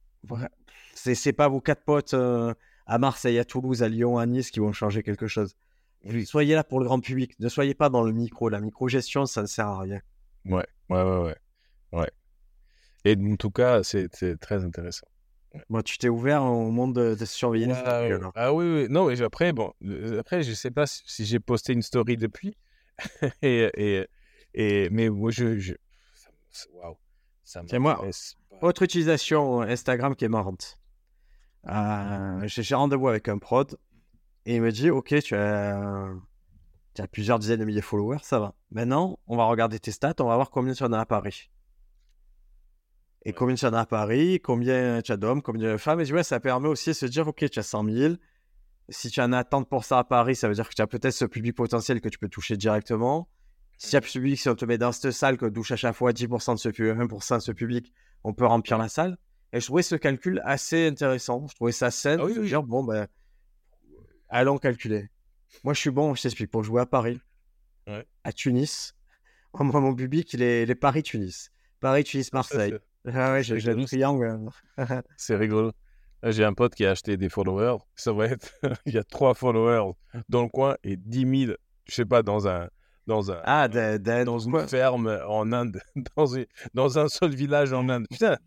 c'est 0.95 1.33
pas 1.35 1.49
vos 1.49 1.61
quatre 1.61 1.85
potes 1.85 2.15
euh, 2.15 2.55
à 2.87 2.99
Marseille, 2.99 3.39
à 3.39 3.45
Toulouse, 3.45 3.83
à 3.83 3.89
Lyon, 3.89 4.17
à 4.19 4.27
Nice 4.27 4.51
qui 4.51 4.61
vont 4.61 4.73
changer 4.73 5.03
quelque 5.03 5.27
chose. 5.27 5.55
Soyez 6.25 6.55
là 6.55 6.65
pour 6.65 6.81
le 6.81 6.87
grand 6.87 7.01
public. 7.01 7.39
Ne 7.39 7.49
soyez 7.49 7.75
pas 7.75 7.89
dans 7.91 8.03
le 8.03 8.13
micro. 8.13 8.49
La 8.49 8.61
micro-gestion, 8.61 9.27
ça 9.27 9.43
ne 9.43 9.47
sert 9.47 9.69
à 9.69 9.81
rien. 9.81 10.01
Ouais, 10.47 10.67
ouais, 10.89 11.03
ouais. 11.03 11.19
ouais. 11.25 11.37
Et 13.05 13.17
en 13.17 13.37
tout 13.37 13.51
cas, 13.51 13.83
c'est 13.83 14.09
très 14.41 14.65
intéressant. 14.65 15.07
Moi, 15.69 15.83
tu 15.83 15.99
t'es 15.99 16.09
ouvert 16.09 16.43
au 16.43 16.71
monde 16.71 16.95
de, 16.95 17.15
de 17.15 17.25
surveillance. 17.25 17.79
Ah. 17.85 18.09
Ah 18.35 18.53
oui, 18.53 18.65
oui. 18.65 18.87
Non, 18.91 19.07
mais 19.07 19.23
après, 19.23 19.53
bon, 19.53 19.73
euh, 19.85 20.19
après, 20.19 20.43
je 20.43 20.53
sais 20.53 20.71
pas 20.71 20.87
si, 20.87 21.25
j'ai 21.25 21.39
posté 21.39 21.73
une 21.73 21.83
story 21.83 22.17
depuis. 22.17 22.57
et, 23.43 23.71
et, 23.77 24.07
et, 24.55 24.91
mais 24.91 25.09
moi, 25.09 25.31
je. 25.31 25.59
je 25.59 25.75
Waouh. 26.73 26.97
Tiens, 27.45 27.79
moi, 27.79 27.97
pas. 27.97 28.67
Autre 28.67 28.83
utilisation 28.83 29.61
Instagram 29.61 30.15
qui 30.17 30.25
est 30.25 30.29
marrante. 30.29 30.79
Euh, 31.69 32.41
j'ai 32.47 32.63
j'ai 32.63 32.75
rendez-vous 32.75 33.09
avec 33.09 33.29
un 33.29 33.39
prod 33.39 33.77
et 34.45 34.57
il 34.57 34.63
me 34.63 34.71
dit 34.71 34.91
Ok, 34.91 35.15
tu 35.23 35.35
as, 35.35 36.11
tu 36.95 37.03
as 37.03 37.09
plusieurs 37.09 37.39
dizaines 37.39 37.61
de 37.61 37.65
milliers 37.65 37.81
de 37.81 37.85
followers, 37.85 38.19
ça 38.23 38.39
va. 38.39 38.55
Maintenant, 38.71 39.19
on 39.27 39.37
va 39.37 39.45
regarder 39.47 39.79
tes 39.79 39.91
stats, 39.91 40.15
on 40.21 40.27
va 40.27 40.37
voir 40.37 40.51
combien 40.51 40.73
tu 40.73 40.83
en 40.85 40.93
as 40.93 41.01
à 41.01 41.07
Paris. 41.07 41.51
Et 43.27 43.31
Ouais. 43.31 43.35
combien 43.35 43.55
tu 43.55 43.65
en 43.67 43.73
as 43.73 43.81
à 43.81 43.87
Paris, 43.87 44.41
combien 44.43 45.01
tu 45.03 45.13
as 45.13 45.17
d'hommes, 45.17 45.41
combien 45.43 45.73
de 45.73 45.77
femmes? 45.79 46.01
Et 46.01 46.23
ça 46.23 46.41
permet 46.41 46.69
aussi 46.69 46.91
de 46.91 46.95
se 46.95 47.07
dire 47.07 47.27
Ok, 47.29 47.49
tu 47.51 47.59
as 47.59 47.63
100 47.63 47.85
000. 47.85 48.15
Si 48.91 49.11
tu 49.11 49.21
en 49.21 49.33
as 49.33 49.45
tant 49.45 49.65
pour 49.65 49.85
ça 49.85 49.99
à 50.01 50.05
Paris, 50.05 50.37
ça 50.37 50.47
veut 50.49 50.55
dire 50.55 50.69
que 50.69 50.75
tu 50.75 50.83
as 50.83 50.87
peut-être 50.87 51.15
ce 51.15 51.25
public 51.25 51.55
potentiel 51.57 52.01
que 52.03 52.09
tu 52.11 52.19
peux 52.19 52.29
toucher 52.29 52.57
directement. 52.59 53.29
Si 53.79 53.91
tu 53.91 53.97
as 53.97 54.01
public, 54.03 54.39
si 54.39 54.49
on 54.51 54.55
te 54.55 54.65
met 54.67 54.77
dans 54.79 54.93
cette 54.93 55.11
salle 55.13 55.39
que 55.39 55.47
touche 55.47 55.73
à 55.73 55.77
chaque 55.77 55.95
fois 55.97 56.13
10% 56.13 56.55
de 56.55 56.59
ce 56.59 56.69
public, 56.69 56.95
1% 56.97 57.37
de 57.39 57.43
ce 57.43 57.53
public, 57.53 57.93
on 58.25 58.35
peut 58.35 58.45
remplir 58.47 58.77
la 58.77 58.89
salle. 58.89 59.17
Et 59.55 59.61
je 59.61 59.65
trouvais 59.67 59.83
ce 59.83 59.95
calcul 59.95 60.43
assez 60.45 60.87
intéressant. 60.87 61.47
Je 61.49 61.55
trouvais 61.55 61.73
ça 61.73 61.91
sain. 61.91 62.19
Ah 62.21 62.25
oui, 62.27 62.35
de 62.35 62.41
oui. 62.41 62.49
dire, 62.49 62.63
bon, 62.63 62.85
ben, 62.85 63.07
allons 64.29 64.59
calculer. 64.59 65.09
Moi, 65.63 65.73
je 65.75 65.81
suis 65.81 65.91
bon, 65.91 66.15
je 66.15 66.23
t'explique, 66.23 66.51
pour 66.51 66.63
jouer 66.65 66.83
à 66.83 66.87
Paris, 66.87 67.21
Ouais. 67.87 68.07
à 68.25 68.33
Tunis. 68.33 68.95
Moi, 69.55 69.81
mon 69.81 69.95
public, 69.95 70.33
il 70.35 70.43
est, 70.43 70.75
Paris-Tunis. 70.75 71.51
Paris-Tunis, 71.81 72.25
Ça, 72.27 72.31
Marseille. 72.35 72.73
c'est- 72.73 72.83
Ah 73.07 73.33
ouais, 73.33 73.43
j'ai 73.43 73.57
le 73.61 73.85
triangle. 73.85 74.39
C'est 75.17 75.37
rigolo. 75.37 75.73
J'ai 76.23 76.45
un 76.45 76.55
pote 76.55 76.75
qui 76.75 76.87
a 76.87 76.93
acheté 76.93 77.17
des 77.19 77.29
followers. 77.29 77.79
Ça 77.97 78.13
va 78.13 78.27
être. 78.27 78.51
Il 78.87 78.95
y 78.95 78.99
a 78.99 79.05
trois 79.05 79.35
followers 79.35 79.93
dans 80.29 80.43
le 80.43 80.49
coin 80.49 80.77
et 80.83 80.97
10 80.97 81.47
000, 81.47 81.57
je 81.87 81.95
sais 81.95 82.05
pas, 82.07 82.23
dans 82.23 82.49
un. 82.49 82.69
Dans 83.07 83.31
un, 83.31 83.39
Ah, 83.45 83.69
d'un- 83.69 84.25
dans 84.25 84.39
une 84.39 84.51
quoi? 84.53 84.67
ferme 84.67 85.21
en 85.29 85.53
Inde, 85.53 85.79
dans, 86.17 86.25
une- 86.25 86.47
dans 86.73 86.99
un 86.99 87.09
seul 87.09 87.35
village 87.35 87.75
en 87.75 87.87
Inde. 87.91 88.07
Putain, 88.11 88.39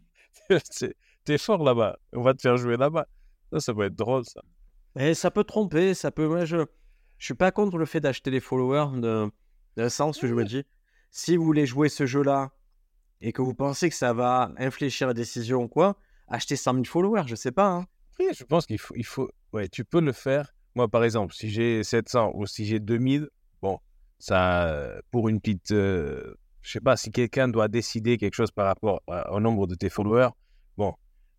t'es 1.26 1.38
fort 1.38 1.64
là-bas. 1.64 1.98
On 2.14 2.22
va 2.24 2.34
te 2.34 2.42
faire 2.42 2.58
jouer 2.58 2.78
là-bas. 2.78 3.06
Ça, 3.54 3.60
ça 3.60 3.74
va 3.74 3.86
être 3.86 3.96
drôle, 3.96 4.24
ça. 4.26 4.42
Et 5.00 5.14
ça 5.14 5.30
peut 5.30 5.44
tromper, 5.44 5.94
ça 5.94 6.10
peut. 6.10 6.28
Moi, 6.28 6.46
je, 6.46 6.58
je 7.20 7.26
suis 7.26 7.34
pas 7.36 7.52
contre 7.52 7.78
le 7.78 7.86
fait 7.86 8.00
d'acheter 8.00 8.32
des 8.32 8.40
followers 8.40 9.00
de, 9.00 9.30
d'un 9.76 9.90
sens 9.90 10.18
que 10.18 10.26
je 10.28 10.34
me 10.34 10.44
dis. 10.44 10.64
Si 11.12 11.38
vous 11.38 11.44
voulez 11.46 11.66
jouer 11.68 11.88
ce 11.90 12.06
jeu-là 12.08 12.50
et 13.22 13.32
que 13.34 13.42
vous 13.42 13.54
pensez 13.54 13.90
que 13.90 13.96
ça 13.96 14.14
va 14.14 14.52
infléchir 14.58 15.08
la 15.08 15.14
décision 15.14 15.64
ou 15.64 15.68
quoi, 15.68 15.98
achetez 16.28 16.56
100 16.56 16.74
000 16.74 16.84
followers, 16.86 17.24
je 17.28 17.36
sais 17.36 17.52
pas. 17.52 17.68
hein. 17.70 17.86
Oui, 18.20 18.28
je 18.34 18.44
pense 18.44 18.66
qu'il 18.66 18.80
faut, 18.80 18.94
il 18.96 19.06
faut. 19.06 19.30
Ouais, 19.54 19.68
tu 19.70 19.86
peux 19.86 20.02
le 20.02 20.12
faire. 20.12 20.54
Moi, 20.76 20.88
par 20.88 21.04
exemple, 21.04 21.34
si 21.34 21.50
j'ai 21.50 21.84
700 21.84 22.32
ou 22.36 22.46
si 22.46 22.66
j'ai 22.66 22.80
2000, 22.80 23.30
bon, 23.62 23.80
ça, 24.20 24.96
pour 25.12 25.30
une 25.30 25.40
petite. 25.40 25.72
euh, 25.72 26.36
je 26.62 26.72
sais 26.74 26.80
pas, 26.82 26.98
si 26.98 27.12
quelqu'un 27.12 27.48
doit 27.48 27.68
décider 27.68 28.18
quelque 28.18 28.34
chose 28.34 28.52
par 28.52 28.66
rapport 28.66 29.02
à- 29.08 29.32
au 29.32 29.40
nombre 29.40 29.68
de 29.68 29.76
tes 29.76 29.90
followers, 29.90 30.30
bon, 30.78 30.94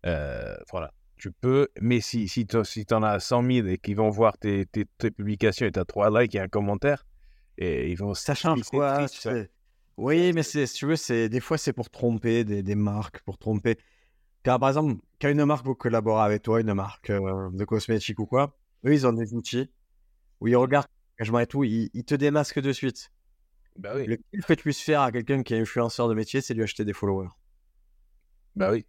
euh, 0.05 0.55
voilà, 0.71 0.91
tu 1.17 1.31
peux. 1.31 1.67
Mais 1.81 2.01
si, 2.01 2.27
si 2.27 2.47
tu 2.47 2.57
si 2.65 2.85
en 2.91 3.03
as 3.03 3.19
100 3.19 3.43
000 3.43 3.67
et 3.67 3.77
qu'ils 3.77 3.95
vont 3.95 4.09
voir 4.09 4.37
tes, 4.37 4.65
tes, 4.65 4.85
tes 4.97 5.11
publications 5.11 5.65
et 5.67 5.71
tu 5.71 5.79
as 5.79 5.85
trois 5.85 6.09
likes 6.19 6.33
et 6.35 6.39
un 6.39 6.47
commentaire, 6.47 7.05
et 7.57 7.91
ils 7.91 7.95
vont. 7.97 8.13
Ça 8.13 8.33
change 8.35 8.63
quoi 8.63 8.95
triste, 8.97 9.15
tu 9.15 9.21
sais? 9.21 9.51
Oui, 9.99 10.31
mais 10.31 10.43
si 10.43 10.65
tu 10.65 10.85
veux, 10.85 10.95
c'est, 10.95 11.27
des 11.27 11.41
fois, 11.41 11.57
c'est 11.57 11.73
pour 11.73 11.89
tromper 11.89 12.45
des, 12.45 12.63
des 12.63 12.75
marques, 12.75 13.21
pour 13.23 13.37
tromper. 13.37 13.77
Car, 14.43 14.57
par 14.59 14.69
exemple, 14.69 15.01
quand 15.19 15.29
une 15.29 15.43
marque 15.43 15.65
veut 15.67 15.73
collaborer 15.73 16.23
avec 16.23 16.41
toi, 16.43 16.61
une 16.61 16.73
marque 16.73 17.09
euh, 17.09 17.49
de 17.51 17.65
cosmétiques 17.65 18.19
ou 18.19 18.25
quoi, 18.25 18.57
eux, 18.85 18.93
ils 18.93 19.05
ont 19.05 19.11
des 19.11 19.33
outils 19.33 19.69
où 20.39 20.47
ils 20.47 20.55
regardent 20.55 20.87
l'engagement 21.19 21.39
et 21.39 21.47
tout, 21.47 21.65
ils, 21.65 21.89
ils 21.93 22.05
te 22.05 22.15
démasquent 22.15 22.59
de 22.59 22.71
suite. 22.71 23.11
Bah 23.77 23.91
oui. 23.95 24.05
Le 24.05 24.17
pire 24.17 24.45
que 24.45 24.53
tu 24.53 24.63
puisses 24.63 24.81
faire 24.81 25.01
à 25.01 25.11
quelqu'un 25.11 25.43
qui 25.43 25.53
est 25.53 25.59
influenceur 25.59 26.07
de 26.07 26.13
métier, 26.13 26.39
c'est 26.39 26.53
lui 26.53 26.63
acheter 26.63 26.85
des 26.85 26.93
followers. 26.93 27.29
Bah 28.55 28.71
oui. 28.71 28.85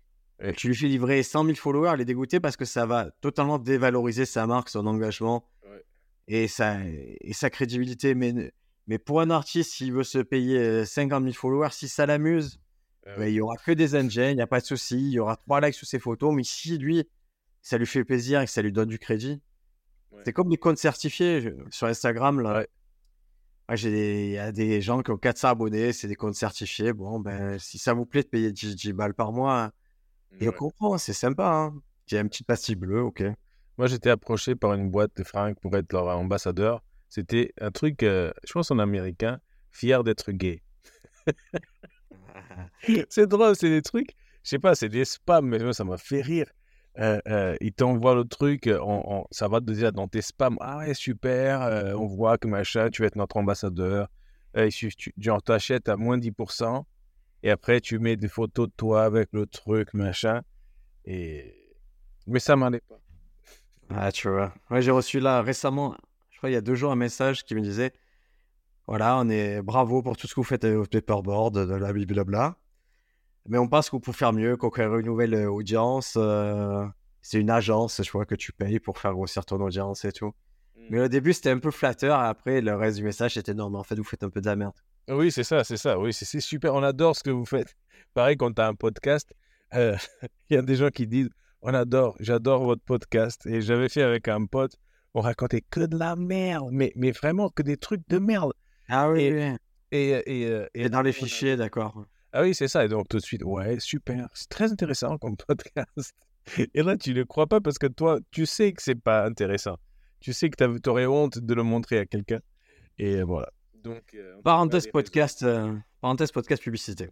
Tu 0.56 0.68
lui 0.68 0.76
fais 0.76 0.86
livrer 0.86 1.22
100 1.22 1.44
000 1.44 1.56
followers, 1.56 1.92
il 1.96 2.00
est 2.02 2.04
dégoûté 2.06 2.38
parce 2.40 2.56
que 2.56 2.64
ça 2.64 2.86
va 2.86 3.10
totalement 3.20 3.58
dévaloriser 3.58 4.24
sa 4.26 4.46
marque, 4.46 4.68
son 4.68 4.86
engagement 4.86 5.44
Ouais. 5.68 5.84
et, 6.28 6.48
sa, 6.48 6.78
et 6.86 7.32
sa 7.32 7.50
crédibilité. 7.50 8.14
Mais 8.14 8.52
Mais 8.86 8.98
pour 8.98 9.20
un 9.20 9.30
artiste, 9.30 9.72
s'il 9.72 9.92
veut 9.92 10.02
se 10.04 10.18
payer 10.18 10.84
50 10.84 11.22
000 11.22 11.34
followers, 11.34 11.70
si 11.72 11.88
ça 11.88 12.06
l'amuse, 12.06 12.60
Ah 13.06 13.16
ben, 13.16 13.26
il 13.28 13.34
y 13.34 13.40
aura 13.40 13.56
que 13.56 13.72
des 13.72 13.94
engines, 13.96 14.30
il 14.30 14.36
n'y 14.36 14.42
a 14.42 14.46
pas 14.46 14.60
de 14.60 14.66
souci. 14.66 14.96
Il 14.98 15.10
y 15.12 15.18
aura 15.18 15.34
trois 15.36 15.60
likes 15.60 15.74
sur 15.74 15.86
ses 15.86 15.98
photos. 15.98 16.34
Mais 16.34 16.42
si 16.44 16.76
lui, 16.76 17.08
ça 17.62 17.78
lui 17.78 17.86
fait 17.86 18.04
plaisir 18.04 18.40
et 18.42 18.44
que 18.44 18.50
ça 18.50 18.60
lui 18.62 18.72
donne 18.72 18.88
du 18.90 18.98
crédit, 18.98 19.40
Ouais. 20.12 20.20
c'est 20.24 20.32
comme 20.34 20.50
les 20.50 20.58
comptes 20.58 20.76
certifiés 20.78 21.40
je- 21.40 21.50
sur 21.70 21.86
Instagram. 21.86 22.40
Là. 22.40 22.58
Ouais. 22.58 23.76
J'ai 23.76 23.90
des- 23.90 24.26
Il 24.26 24.32
y 24.32 24.38
a 24.38 24.52
des 24.52 24.80
gens 24.82 25.02
qui 25.02 25.10
ont 25.12 25.16
400 25.16 25.48
abonnés, 25.48 25.92
c'est 25.92 26.08
des 26.08 26.14
comptes 26.16 26.34
certifiés. 26.34 26.92
Bon, 26.92 27.20
ben, 27.20 27.58
si 27.58 27.78
ça 27.78 27.94
vous 27.94 28.04
plaît 28.04 28.22
de 28.22 28.28
payer 28.28 28.52
10, 28.52 28.74
10 28.76 28.92
balles 28.92 29.14
par 29.14 29.32
mois, 29.32 29.70
et 30.40 30.46
on 30.48 30.50
Ouais. 30.50 30.56
comprend, 30.56 30.98
c'est 30.98 31.12
sympa. 31.14 31.48
Hein. 31.48 31.80
Il 32.10 32.14
y 32.14 32.18
a 32.18 32.20
une 32.20 32.28
petite 32.28 32.46
pastille 32.46 32.74
bleue, 32.74 33.00
ok. 33.02 33.22
Moi, 33.78 33.86
j'étais 33.86 34.10
approché 34.10 34.54
par 34.56 34.74
une 34.74 34.90
boîte 34.90 35.16
de 35.16 35.22
fringues 35.24 35.56
pour 35.60 35.74
être 35.76 35.92
leur 35.92 36.08
ambassadeur. 36.08 36.82
C'était 37.10 37.52
un 37.60 37.70
truc, 37.72 38.02
euh, 38.02 38.32
je 38.46 38.52
pense 38.52 38.70
en 38.70 38.78
américain, 38.78 39.40
fier 39.70 40.02
d'être 40.04 40.32
gay. 40.32 40.62
c'est 43.10 43.26
drôle, 43.26 43.56
c'est 43.56 43.68
des 43.68 43.82
trucs, 43.82 44.14
je 44.42 44.50
sais 44.50 44.58
pas, 44.58 44.74
c'est 44.74 44.88
des 44.88 45.04
spams, 45.04 45.46
mais 45.46 45.72
ça 45.72 45.84
m'a 45.84 45.98
fait 45.98 46.22
rire. 46.22 46.46
Euh, 46.98 47.20
euh, 47.28 47.56
ils 47.60 47.72
t'envoient 47.72 48.14
le 48.14 48.24
truc, 48.24 48.68
on- 48.68 49.02
on- 49.06 49.26
ça 49.30 49.48
va 49.48 49.60
déjà 49.60 49.90
dans 49.90 50.08
tes 50.08 50.22
spams. 50.22 50.56
Ah 50.60 50.78
ouais, 50.78 50.94
super, 50.94 51.62
euh, 51.62 51.94
on 51.94 52.06
voit 52.06 52.38
que 52.38 52.48
machin, 52.48 52.90
tu 52.90 53.02
vas 53.02 53.06
être 53.08 53.16
notre 53.16 53.36
ambassadeur. 53.36 54.08
Tu, 54.70 54.90
genre, 55.18 55.42
t'achètes 55.42 55.88
à 55.88 55.96
moins 55.96 56.18
10%, 56.18 56.86
et 57.42 57.50
après, 57.50 57.80
tu 57.80 57.98
mets 58.00 58.16
des 58.16 58.28
photos 58.28 58.68
de 58.68 58.72
toi 58.76 59.04
avec 59.04 59.28
le 59.32 59.46
truc, 59.46 59.94
machin. 59.94 60.42
Et... 61.04 61.54
Mais 62.26 62.40
ça 62.40 62.56
m'allait 62.56 62.80
pas. 62.80 62.98
Ah, 63.90 64.12
tu 64.12 64.28
vois. 64.28 64.52
Ouais, 64.70 64.82
j'ai 64.82 64.90
reçu 64.90 65.20
là 65.20 65.42
récemment, 65.42 65.96
crois 66.40 66.50
il 66.50 66.54
y 66.54 66.56
a 66.56 66.62
deux 66.62 66.74
jours, 66.74 66.90
un 66.90 66.96
message 66.96 67.44
qui 67.44 67.54
me 67.54 67.60
disait 67.60 67.92
Voilà, 68.86 69.18
on 69.18 69.28
est 69.28 69.62
bravo 69.62 70.02
pour 70.02 70.16
tout 70.16 70.26
ce 70.26 70.34
que 70.34 70.40
vous 70.40 70.44
faites 70.44 70.64
au 70.64 70.84
paperboard, 70.84 71.66
de 71.68 71.74
la 71.74 71.92
blablabla. 71.92 72.56
Mais 73.46 73.58
on 73.58 73.68
pense 73.68 73.90
vous 73.90 74.00
pouvez 74.00 74.16
faire 74.16 74.32
mieux, 74.32 74.56
conquérir 74.56 74.96
une 74.96 75.06
nouvelle 75.06 75.34
euh, 75.34 75.50
audience. 75.50 76.14
euh, 76.16 76.86
c'est 77.22 77.38
une 77.38 77.50
agence, 77.50 78.02
je 78.02 78.10
vois, 78.10 78.24
que 78.24 78.34
tu 78.34 78.52
payes 78.52 78.80
pour 78.80 78.98
faire 78.98 79.12
grossir 79.12 79.44
ton 79.44 79.60
audience 79.60 80.04
et 80.04 80.12
tout. 80.12 80.32
Mais 80.88 81.00
au 81.00 81.08
début, 81.08 81.32
c'était 81.32 81.50
un 81.50 81.58
peu 81.58 81.70
flatteur. 81.70 82.18
Après, 82.18 82.60
le 82.60 82.74
reste 82.74 82.96
du 82.96 83.04
message, 83.04 83.34
c'était 83.34 83.54
non, 83.54 83.70
mais 83.70 83.78
en 83.78 83.82
fait, 83.84 83.96
vous 83.96 84.04
faites 84.04 84.22
un 84.24 84.30
peu 84.30 84.40
de 84.40 84.46
la 84.46 84.56
merde. 84.56 84.74
Oui, 85.08 85.30
c'est 85.30 85.44
ça, 85.44 85.62
c'est 85.64 85.76
ça. 85.76 85.98
Oui, 85.98 86.12
c'est 86.12 86.40
super. 86.40 86.74
On 86.74 86.82
adore 86.82 87.16
ce 87.16 87.22
que 87.22 87.30
vous 87.30 87.44
faites. 87.44 87.76
Pareil, 88.14 88.36
quand 88.36 88.52
tu 88.52 88.62
as 88.62 88.66
un 88.66 88.74
podcast, 88.74 89.32
euh, 89.74 89.96
il 90.50 90.54
y 90.54 90.56
a 90.56 90.62
des 90.62 90.76
gens 90.76 90.88
qui 90.88 91.06
disent 91.06 91.30
On 91.62 91.74
adore, 91.74 92.16
j'adore 92.20 92.64
votre 92.64 92.82
podcast. 92.82 93.46
Et 93.46 93.60
j'avais 93.60 93.88
fait 93.88 94.02
avec 94.02 94.28
un 94.28 94.46
pote, 94.46 94.76
on 95.14 95.20
racontait 95.20 95.62
que 95.62 95.80
de 95.80 95.96
la 95.98 96.16
merde, 96.16 96.68
mais, 96.72 96.92
mais 96.96 97.10
vraiment 97.10 97.48
que 97.50 97.62
des 97.62 97.76
trucs 97.76 98.06
de 98.08 98.18
merde. 98.18 98.52
Ah 98.88 99.10
oui, 99.10 99.22
Et- 99.24 99.32
oui. 99.50 99.56
Et, 99.92 100.10
et, 100.42 100.46
euh, 100.46 100.66
Et 100.74 100.88
dans 100.88 101.02
les 101.02 101.12
fichiers, 101.12 101.56
d'accord. 101.56 102.04
Ah 102.32 102.42
oui, 102.42 102.54
c'est 102.54 102.68
ça. 102.68 102.84
Et 102.84 102.88
donc, 102.88 103.08
tout 103.08 103.16
de 103.16 103.22
suite, 103.22 103.42
ouais, 103.42 103.80
super. 103.80 104.28
C'est 104.34 104.48
très 104.48 104.70
intéressant 104.70 105.18
comme 105.18 105.36
podcast. 105.48 106.14
Et 106.74 106.82
là, 106.84 106.96
tu 106.96 107.10
ne 107.10 107.16
le 107.16 107.24
crois 107.24 107.48
pas 107.48 107.60
parce 107.60 107.76
que 107.78 107.88
toi, 107.88 108.20
tu 108.30 108.46
sais 108.46 108.72
que 108.72 108.80
c'est 108.82 108.94
pas 108.94 109.26
intéressant. 109.26 109.76
Tu 110.20 110.32
sais 110.32 110.48
que 110.48 110.78
tu 110.78 110.88
aurais 110.88 111.06
honte 111.06 111.38
de 111.40 111.54
le 111.54 111.64
montrer 111.64 111.98
à 111.98 112.06
quelqu'un. 112.06 112.38
Et 112.98 113.16
euh, 113.16 113.24
voilà. 113.24 113.50
Donc, 113.82 114.14
euh, 114.14 114.40
Parenthèse 114.44 114.86
podcast, 114.86 115.42
euh, 115.42 115.74
parenthèse 116.00 116.30
podcast 116.30 116.62
publicité. 116.62 117.10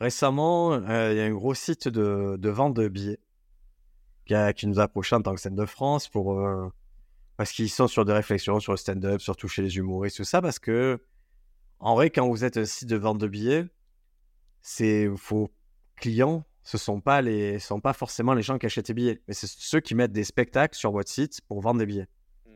Récemment, 0.00 0.72
euh, 0.74 1.12
il 1.12 1.18
y 1.18 1.20
a 1.20 1.24
un 1.24 1.32
gros 1.32 1.54
site 1.54 1.88
de, 1.88 2.36
de 2.38 2.48
vente 2.48 2.74
de 2.74 2.88
billets 2.88 3.18
qui, 4.26 4.34
a- 4.34 4.52
qui 4.52 4.66
nous 4.68 4.78
a 4.80 4.84
approché 4.84 5.16
en 5.16 5.22
tant 5.22 5.34
que 5.34 5.40
scène 5.40 5.56
de 5.56 5.66
France 5.66 6.08
pour, 6.08 6.38
euh, 6.40 6.68
parce 7.38 7.52
qu'ils 7.52 7.70
sont 7.70 7.86
sur 7.86 8.04
des 8.04 8.12
réflexions 8.12 8.58
sur 8.58 8.72
le 8.72 8.76
stand-up, 8.76 9.20
sur 9.20 9.36
toucher 9.36 9.62
les 9.62 9.76
humoristes, 9.76 10.16
tout 10.16 10.24
ça, 10.24 10.42
parce 10.42 10.58
que 10.58 11.00
en 11.78 11.94
vrai, 11.94 12.10
quand 12.10 12.28
vous 12.28 12.42
êtes 12.44 12.56
un 12.56 12.64
site 12.64 12.88
de 12.88 12.96
vente 12.96 13.18
de 13.18 13.28
billets, 13.28 13.64
c'est 14.60 15.06
vos 15.06 15.54
clients, 15.94 16.44
ce 16.64 16.76
sont 16.78 17.00
pas 17.00 17.22
les, 17.22 17.60
ce 17.60 17.68
sont 17.68 17.80
pas 17.80 17.92
forcément 17.92 18.34
les 18.34 18.42
gens 18.42 18.58
qui 18.58 18.66
achètent 18.66 18.88
des 18.88 18.94
billets, 18.94 19.22
mais 19.28 19.34
c'est 19.34 19.46
ceux 19.46 19.78
qui 19.78 19.94
mettent 19.94 20.10
des 20.10 20.24
spectacles 20.24 20.76
sur 20.76 20.90
votre 20.90 21.12
site 21.12 21.40
pour 21.42 21.60
vendre 21.60 21.78
des 21.78 21.86
billets. 21.86 22.08
Mm. 22.44 22.50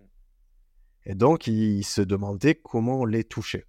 Et 1.06 1.14
donc, 1.14 1.46
ils 1.46 1.84
se 1.84 2.02
demandaient 2.02 2.56
comment 2.56 3.04
les 3.04 3.22
toucher. 3.22 3.64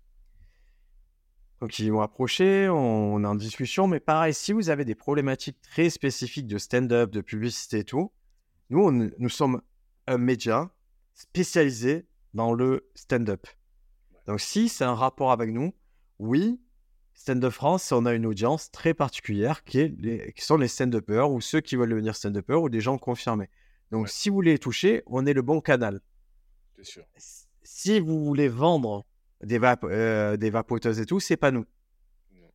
Donc, 1.61 1.77
ils 1.77 1.91
m'ont 1.91 2.01
approché, 2.01 2.67
on 2.69 3.23
est 3.23 3.27
en 3.27 3.35
discussion, 3.35 3.85
mais 3.85 3.99
pareil, 3.99 4.33
si 4.33 4.51
vous 4.51 4.71
avez 4.71 4.83
des 4.83 4.95
problématiques 4.95 5.61
très 5.61 5.91
spécifiques 5.91 6.47
de 6.47 6.57
stand-up, 6.57 7.11
de 7.11 7.21
publicité 7.21 7.79
et 7.79 7.83
tout, 7.83 8.11
nous, 8.71 8.83
on- 8.83 9.11
nous 9.19 9.29
sommes 9.29 9.61
un 10.07 10.17
média 10.17 10.71
spécialisé 11.13 12.05
dans 12.33 12.53
le 12.53 12.89
stand-up. 12.95 13.47
Donc, 14.27 14.39
si 14.39 14.69
c'est 14.69 14.83
un 14.83 14.95
rapport 14.95 15.31
avec 15.31 15.51
nous, 15.51 15.73
oui, 16.19 16.59
Stand 17.15 17.43
Up 17.45 17.51
France, 17.53 17.91
on 17.91 18.05
a 18.07 18.13
une 18.13 18.25
audience 18.25 18.71
très 18.71 18.93
particulière 18.95 19.63
qui, 19.63 19.79
est 19.79 19.93
les- 19.99 20.33
qui 20.33 20.43
sont 20.43 20.57
les 20.57 20.67
stand-uppers 20.67 21.31
ou 21.31 21.41
ceux 21.41 21.61
qui 21.61 21.75
veulent 21.75 21.89
devenir 21.89 22.15
stand-uppers 22.15 22.61
ou 22.61 22.69
des 22.69 22.81
gens 22.81 22.97
confirmés. 22.97 23.49
Donc, 23.91 24.03
Ouais. 24.05 24.09
si 24.11 24.29
vous 24.29 24.35
voulez 24.35 24.53
les 24.53 24.59
toucher, 24.59 25.03
on 25.05 25.25
est 25.27 25.33
le 25.33 25.43
bon 25.43 25.61
canal. 25.61 26.01
C'est 26.77 26.85
sûr. 26.85 27.03
Si 27.61 27.99
vous 27.99 28.23
voulez 28.25 28.47
vendre 28.47 29.05
des, 29.43 29.59
vap- 29.59 29.83
euh, 29.83 30.37
des 30.37 30.49
vapoteuses 30.49 30.99
et 30.99 31.05
tout, 31.05 31.19
c'est 31.19 31.37
pas 31.37 31.51
nous. 31.51 31.65
Non. 32.33 32.47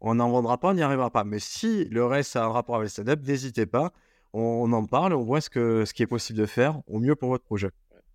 On 0.00 0.14
n'en 0.14 0.30
vendra 0.30 0.58
pas, 0.58 0.70
on 0.70 0.74
n'y 0.74 0.82
arrivera 0.82 1.10
pas. 1.10 1.24
Mais 1.24 1.38
si 1.38 1.84
le 1.86 2.06
reste 2.06 2.36
a 2.36 2.44
un 2.44 2.48
rapport 2.48 2.76
avec 2.76 2.86
le 2.86 2.90
stand-up, 2.90 3.20
n'hésitez 3.26 3.66
pas. 3.66 3.92
On, 4.32 4.40
on 4.40 4.72
en 4.72 4.86
parle, 4.86 5.12
on 5.12 5.22
voit 5.24 5.40
ce, 5.42 5.50
que, 5.50 5.84
ce 5.84 5.92
qui 5.92 6.02
est 6.02 6.06
possible 6.06 6.38
de 6.38 6.46
faire 6.46 6.80
au 6.86 7.00
mieux 7.00 7.16
pour 7.16 7.28
votre 7.28 7.44
projet. 7.44 7.70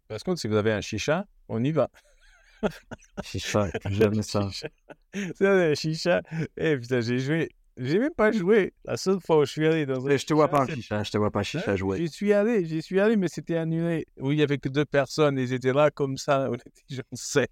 Par 0.08 0.20
contre, 0.24 0.40
si 0.40 0.48
vous 0.48 0.56
avez 0.56 0.72
un 0.72 0.82
chicha, 0.82 1.26
on 1.50 1.64
y 1.64 1.72
va. 1.72 1.90
Chicha, 3.24 3.70
j'aime 3.90 4.22
ça. 4.22 4.50
C'est 5.14 5.48
un 5.48 5.74
chicha. 5.76 6.22
Eh 6.58 6.78
putain, 6.78 7.02
j'ai 7.02 7.20
joué. 7.20 7.50
J'ai 7.78 8.00
même 8.00 8.14
pas 8.14 8.32
joué. 8.32 8.74
La 8.86 8.96
seule 8.96 9.20
fois 9.20 9.40
où 9.40 9.46
je 9.46 9.52
suis 9.52 9.68
allé 9.68 9.86
dans 9.86 10.06
un 10.06 10.08
Mais 10.08 10.18
je 10.18 10.26
te 10.26 10.34
vois 10.34 10.48
pas 10.48 10.62
un 10.62 10.68
chicha, 10.68 11.04
je 11.04 11.12
te 11.12 11.18
vois 11.18 11.32
pas 11.32 11.40
un 11.40 11.44
chicha 11.44 11.72
Hein, 11.72 11.76
jouer. 11.76 11.98
J'y 11.98 12.10
suis 12.10 12.32
allé, 12.32 12.66
j'y 12.66 12.82
suis 12.82 13.00
allé, 13.00 13.18
mais 13.18 13.28
c'était 13.28 13.58
annulé. 13.58 14.08
Oui, 14.18 14.36
il 14.36 14.40
y 14.40 14.44
avait 14.44 14.58
que 14.58 14.70
deux 14.70 14.86
personnes, 14.86 15.38
ils 15.38 15.52
étaient 15.52 15.74
là 15.74 15.92
comme 15.92 16.18
ça, 16.18 16.48
on 16.50 16.56
était 16.56 16.72
genre 16.90 17.04
sept. 17.14 17.52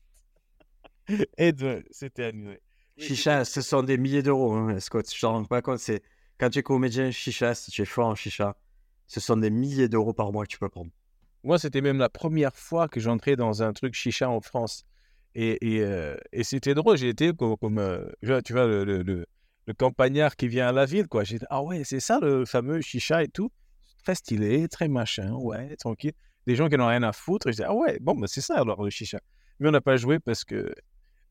Et 1.38 1.52
deux, 1.52 1.84
c'était 1.92 2.26
annulé. 2.26 2.60
Chicha, 2.98 3.44
ce 3.44 3.62
sont 3.62 3.84
des 3.84 3.98
milliers 3.98 4.24
d'euros, 4.24 4.54
hein, 4.54 4.80
Scott. 4.80 5.12
Je 5.14 5.20
t'en 5.20 5.34
rends 5.34 5.46
pas 5.46 5.62
compte. 5.62 5.80
C'est 5.80 6.02
quand 6.38 6.50
tu 6.50 6.60
es 6.60 6.64
comédien 6.64 7.12
chicha, 7.12 7.54
si 7.54 7.72
tu 7.72 7.82
es 7.82 7.86
fort 7.86 8.08
en 8.08 8.16
chicha, 8.16 8.56
ce 9.08 9.20
sont 9.20 9.36
des 9.38 9.50
milliers 9.50 9.90
d'euros 9.90 10.14
par 10.14 10.32
mois 10.32 10.46
que 10.46 10.52
tu 10.52 10.60
peux 10.60 10.70
prendre. 10.70 10.92
Moi, 11.44 11.60
c'était 11.60 11.82
même 11.82 11.98
la 12.00 12.10
première 12.10 12.56
fois 12.56 12.88
que 12.88 13.00
j'entrais 13.00 13.36
dans 13.36 13.64
un 13.64 13.74
truc 13.74 13.94
chicha 13.94 14.30
en 14.30 14.42
France. 14.42 14.86
Et, 15.36 15.76
et, 15.78 15.82
euh, 15.84 16.16
et 16.32 16.44
c'était 16.44 16.74
drôle, 16.74 17.04
été 17.04 17.34
comme, 17.34 17.58
comme 17.58 17.80
euh, 17.80 18.06
tu 18.46 18.54
vois- 18.54 18.68
le, 18.68 18.84
le, 18.86 19.02
le- 19.04 19.26
le 19.66 19.74
campagnard 19.74 20.36
qui 20.36 20.48
vient 20.48 20.68
à 20.68 20.72
la 20.72 20.86
ville, 20.86 21.08
quoi. 21.08 21.24
J'étais, 21.24 21.46
ah 21.50 21.64
ouais, 21.64 21.84
c'est 21.86 22.00
ça 22.02 22.20
le 22.22 22.46
fameux 22.46 22.82
chicha 22.82 23.24
et 23.24 23.30
tout? 23.30 23.50
Très 24.04 24.16
stylé, 24.16 24.68
très 24.68 24.88
machin, 24.90 25.32
ouais, 25.34 25.76
tranquille. 25.78 26.12
Des 26.46 26.56
gens 26.56 26.68
qui 26.70 26.76
n'ont 26.78 26.88
rien 26.88 27.04
à 27.04 27.14
foutre. 27.14 27.50
Je 27.52 27.56
dis, 27.58 27.64
ah 27.64 27.74
ouais, 27.74 27.98
bon, 28.02 28.16
bah, 28.16 28.28
c'est 28.30 28.42
ça 28.42 28.60
alors 28.60 28.84
le 28.84 28.90
chicha. 28.90 29.20
Mais 29.60 29.70
on 29.70 29.72
n'a 29.72 29.82
pas 29.82 29.96
joué 29.98 30.20
parce 30.20 30.44
que. 30.44 30.74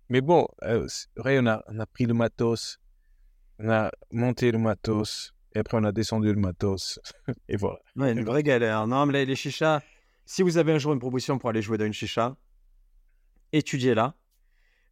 Mais 0.08 0.20
bon, 0.20 0.46
euh, 0.64 0.86
vrai, 1.16 1.38
on 1.40 1.46
a, 1.46 1.62
on 1.68 1.78
a 1.80 1.86
pris 1.86 2.06
le 2.06 2.14
matos, 2.14 2.78
on 3.58 3.70
a 3.70 3.90
monté 4.10 4.50
le 4.52 4.58
matos, 4.58 5.32
et 5.54 5.58
après 5.60 5.76
on 5.78 5.84
a 5.84 5.92
descendu 5.92 6.32
le 6.32 6.40
matos. 6.40 7.00
et 7.48 7.56
voilà. 7.56 7.78
Ouais, 7.96 8.12
une 8.12 8.24
vraie 8.24 8.42
galère. 8.42 8.86
Non, 8.86 9.06
mais 9.06 9.24
les 9.24 9.36
chichas, 9.36 9.80
si 10.24 10.42
vous 10.42 10.56
avez 10.56 10.72
un 10.72 10.78
jour 10.78 10.92
une 10.92 10.98
proposition 10.98 11.38
pour 11.38 11.50
aller 11.50 11.62
jouer 11.62 11.78
dans 11.78 11.84
une 11.84 11.92
chicha, 11.92 12.36
étudiez-la. 13.52 14.16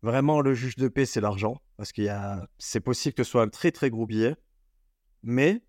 Vraiment, 0.02 0.40
le 0.40 0.54
juge 0.54 0.76
de 0.76 0.88
paix, 0.88 1.06
c'est 1.06 1.20
l'argent. 1.20 1.60
Parce 1.76 1.92
qu'il 1.92 2.04
y 2.04 2.08
a... 2.08 2.48
c'est 2.58 2.80
possible 2.80 3.14
que 3.14 3.24
ce 3.24 3.30
soit 3.30 3.42
un 3.42 3.48
très 3.48 3.70
très 3.70 3.90
gros. 3.90 4.08
Mais 5.22 5.62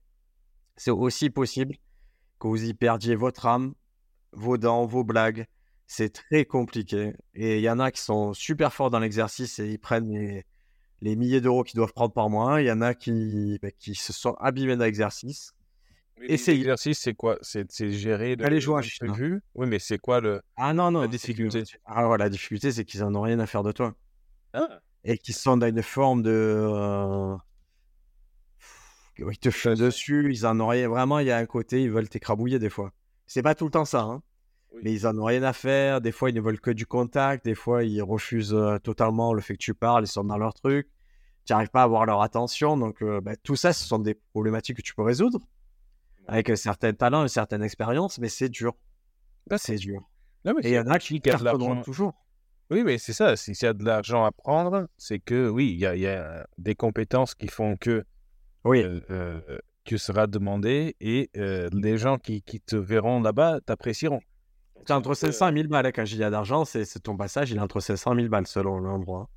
c'est 0.78 0.92
aussi 0.92 1.30
possible 1.30 1.76
que 2.40 2.48
vous 2.48 2.64
y 2.64 2.74
perdiez 2.74 3.16
votre 3.16 3.46
âme, 3.46 3.74
vos 4.32 4.58
dents, 4.58 4.86
vos 4.86 5.04
blagues. 5.04 5.46
C'est 5.88 6.14
très 6.14 6.46
compliqué. 6.46 7.14
Et 7.34 7.58
il 7.58 7.62
y 7.62 7.70
en 7.70 7.80
a 7.80 7.92
qui 7.92 8.02
sont 8.02 8.34
super 8.34 8.74
forts 8.74 8.90
dans 8.90 9.00
l'exercice 9.00 9.60
et 9.60 9.70
ils 9.70 9.80
prennent 9.80 10.10
les, 10.10 10.46
les 11.02 11.16
milliers 11.16 11.42
d'euros 11.42 11.64
qu'ils 11.64 11.78
doivent 11.78 11.94
prendre 11.94 12.14
par 12.14 12.30
mois. 12.30 12.62
Il 12.62 12.68
y 12.68 12.72
en 12.72 12.82
a 12.82 12.94
qui, 12.94 13.60
bah, 13.62 13.72
qui 13.72 13.96
se 13.96 14.14
sont 14.14 14.34
abîmés 14.36 14.78
dans 14.78 14.86
l'exercice. 14.86 15.54
Essayez. 16.28 16.58
L'exercice, 16.58 17.00
c'est 17.00 17.14
quoi? 17.14 17.38
C'est 17.42 17.92
gérer 17.92 18.36
le, 18.36 18.46
Allez 18.46 18.60
jouer 18.62 18.80
à 18.80 18.82
chicha. 18.82 19.06
prévu? 19.06 19.42
Oui, 19.56 19.68
mais 19.68 19.80
c'est 19.80 19.98
quoi 19.98 20.20
le. 20.22 20.42
Ah 20.58 20.74
non, 20.74 20.92
non. 20.92 21.02
La 21.02 21.08
difficulté. 21.08 21.64
que- 21.64 21.78
Ah, 21.86 22.16
la 22.18 22.30
difficulté, 22.30 22.72
c'est 22.72 22.86
qu'ils 22.86 23.04
en 23.04 23.14
ont 23.16 23.22
rien 23.22 23.40
à 23.40 23.46
faire 23.48 23.64
de 23.64 23.72
toi. 23.72 23.94
Ah, 24.54 24.80
Et 25.04 25.18
qu'ils 25.18 25.34
sont 25.36 25.58
dans 25.58 25.68
une 25.68 25.82
forme 25.84 26.22
de. 26.22 26.30
euh, 26.32 27.36
Ils 29.18 29.38
te 29.38 29.52
font 29.52 29.74
dessus, 29.74 30.32
ils 30.34 30.46
en 30.46 30.60
ont 30.60 30.68
rien. 30.68 30.88
Vraiment, 30.90 31.20
il 31.20 31.28
y 31.28 31.32
a 31.32 31.38
un 31.38 31.46
côté, 31.46 31.84
ils 31.84 31.92
veulent 31.92 32.10
t'écrabouiller 32.10 32.60
des 32.60 32.70
fois. 32.70 32.92
C'est 33.28 33.44
pas 33.44 33.56
tout 33.56 33.66
le 33.66 33.72
temps 33.72 33.86
ça, 33.86 34.02
hein. 34.02 34.24
Oui. 34.74 34.82
Mais 34.84 34.94
ils 34.94 35.06
en 35.06 35.18
ont 35.18 35.26
rien 35.26 35.44
à 35.44 35.54
faire. 35.54 36.00
Des 36.02 36.12
fois, 36.14 36.30
ils 36.30 36.36
ne 36.36 36.42
veulent 36.42 36.60
que 36.62 36.72
du 36.72 36.86
contact. 36.86 37.44
Des 37.46 37.56
fois, 37.56 37.84
ils 37.84 38.02
refusent 38.02 38.54
euh, 38.54 38.78
totalement 38.80 39.34
le 39.34 39.42
fait 39.42 39.54
que 39.54 39.60
tu 39.60 39.74
parles. 39.74 40.06
Ils 40.06 40.08
sont 40.08 40.24
dans 40.24 40.38
leur 40.38 40.54
truc. 40.54 40.88
Tu 41.46 41.52
n'arrives 41.54 41.70
pas 41.70 41.82
à 41.82 41.84
avoir 41.84 42.06
leur 42.06 42.22
attention. 42.22 42.78
Donc, 42.78 43.02
euh, 43.04 43.20
bah, 43.20 43.36
tout 43.36 43.56
ça, 43.58 43.74
ce 43.74 43.86
sont 43.86 44.00
des 44.00 44.14
problématiques 44.32 44.78
que 44.78 44.82
tu 44.82 44.96
peux 44.96 45.02
résoudre 45.04 45.40
avec 46.32 46.50
un 46.50 46.56
certain 46.56 46.94
talent, 46.94 47.22
une 47.24 47.28
certaine 47.28 47.62
expérience. 47.62 48.18
Mais 48.20 48.30
c'est 48.30 48.50
dur. 48.50 48.74
Bah, 49.48 49.58
C'est 49.60 49.76
dur. 49.76 50.02
Non, 50.46 50.54
mais 50.56 50.62
Et 50.66 50.70
il 50.72 50.74
y 50.76 50.80
en 50.80 50.88
a 50.88 50.98
qui 50.98 51.22
l'argent. 51.26 51.82
toujours. 51.84 52.14
Oui, 52.72 52.84
mais 52.84 52.98
c'est 52.98 53.14
ça. 53.14 53.36
S'il 53.36 53.54
y 53.62 53.66
a 53.66 53.74
de 53.74 53.84
l'argent 53.84 54.24
à 54.24 54.32
prendre, 54.32 54.88
c'est 54.98 55.20
que 55.20 55.50
oui, 55.50 55.72
il 55.74 55.80
y, 55.80 55.86
a- 55.86 55.96
il 55.96 56.02
y 56.02 56.08
a 56.08 56.48
des 56.58 56.74
compétences 56.74 57.36
qui 57.36 57.48
font 57.50 57.76
que 57.76 58.06
Oui. 58.64 58.82
euh, 58.82 59.02
euh, 59.12 59.60
tu 59.84 59.98
seras 59.98 60.26
demandé 60.28 60.96
et 61.02 61.30
euh, 61.38 61.68
les 61.74 61.98
gens 61.98 62.18
qui, 62.18 62.42
qui 62.44 62.62
te 62.62 62.76
verront 62.78 63.20
là-bas 63.22 63.60
t'apprécieront. 63.66 64.22
C'est 64.88 64.94
entre 64.94 65.10
peu, 65.10 65.16
500 65.16 65.50
et 65.50 65.52
1000 65.52 65.68
balles. 65.68 65.86
hein, 65.88 65.92
Quand 65.92 66.06
je 66.06 66.12
dis 66.12 66.18
il 66.18 66.22
y 66.22 66.24
a 66.24 66.30
d'argent, 66.30 66.64
c'est 66.66 66.86
c'est 66.86 67.00
ton 67.02 67.18
passage, 67.18 67.52
il 67.52 67.58
est 67.58 67.62
entre 67.62 67.80
500 67.82 68.14
et 68.14 68.16
1000 68.16 68.30
balles 68.30 68.48
selon 68.48 68.80
l'endroit. 68.80 69.30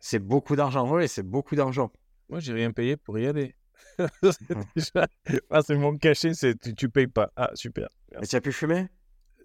C'est 0.00 0.18
beaucoup 0.18 0.56
d'argent, 0.56 0.90
oui, 0.92 1.06
c'est 1.08 1.22
beaucoup 1.22 1.54
d'argent. 1.54 1.92
Moi, 2.28 2.40
j'ai 2.40 2.52
rien 2.54 2.72
payé 2.72 2.96
pour 2.96 3.18
y 3.18 3.26
aller. 3.26 3.54
C'est 4.22 4.54
déjà- 4.74 5.06
Ah, 5.50 5.60
c'est 5.62 5.76
mon 5.76 5.96
cachet, 5.98 6.34
c'est 6.34 6.58
tu, 6.58 6.74
tu 6.74 6.88
payes 6.88 7.06
pas. 7.06 7.30
Ah, 7.36 7.50
super. 7.54 7.88
Mais 8.20 8.26
tu 8.26 8.36
as 8.36 8.40
pu 8.40 8.52
fumer? 8.52 8.88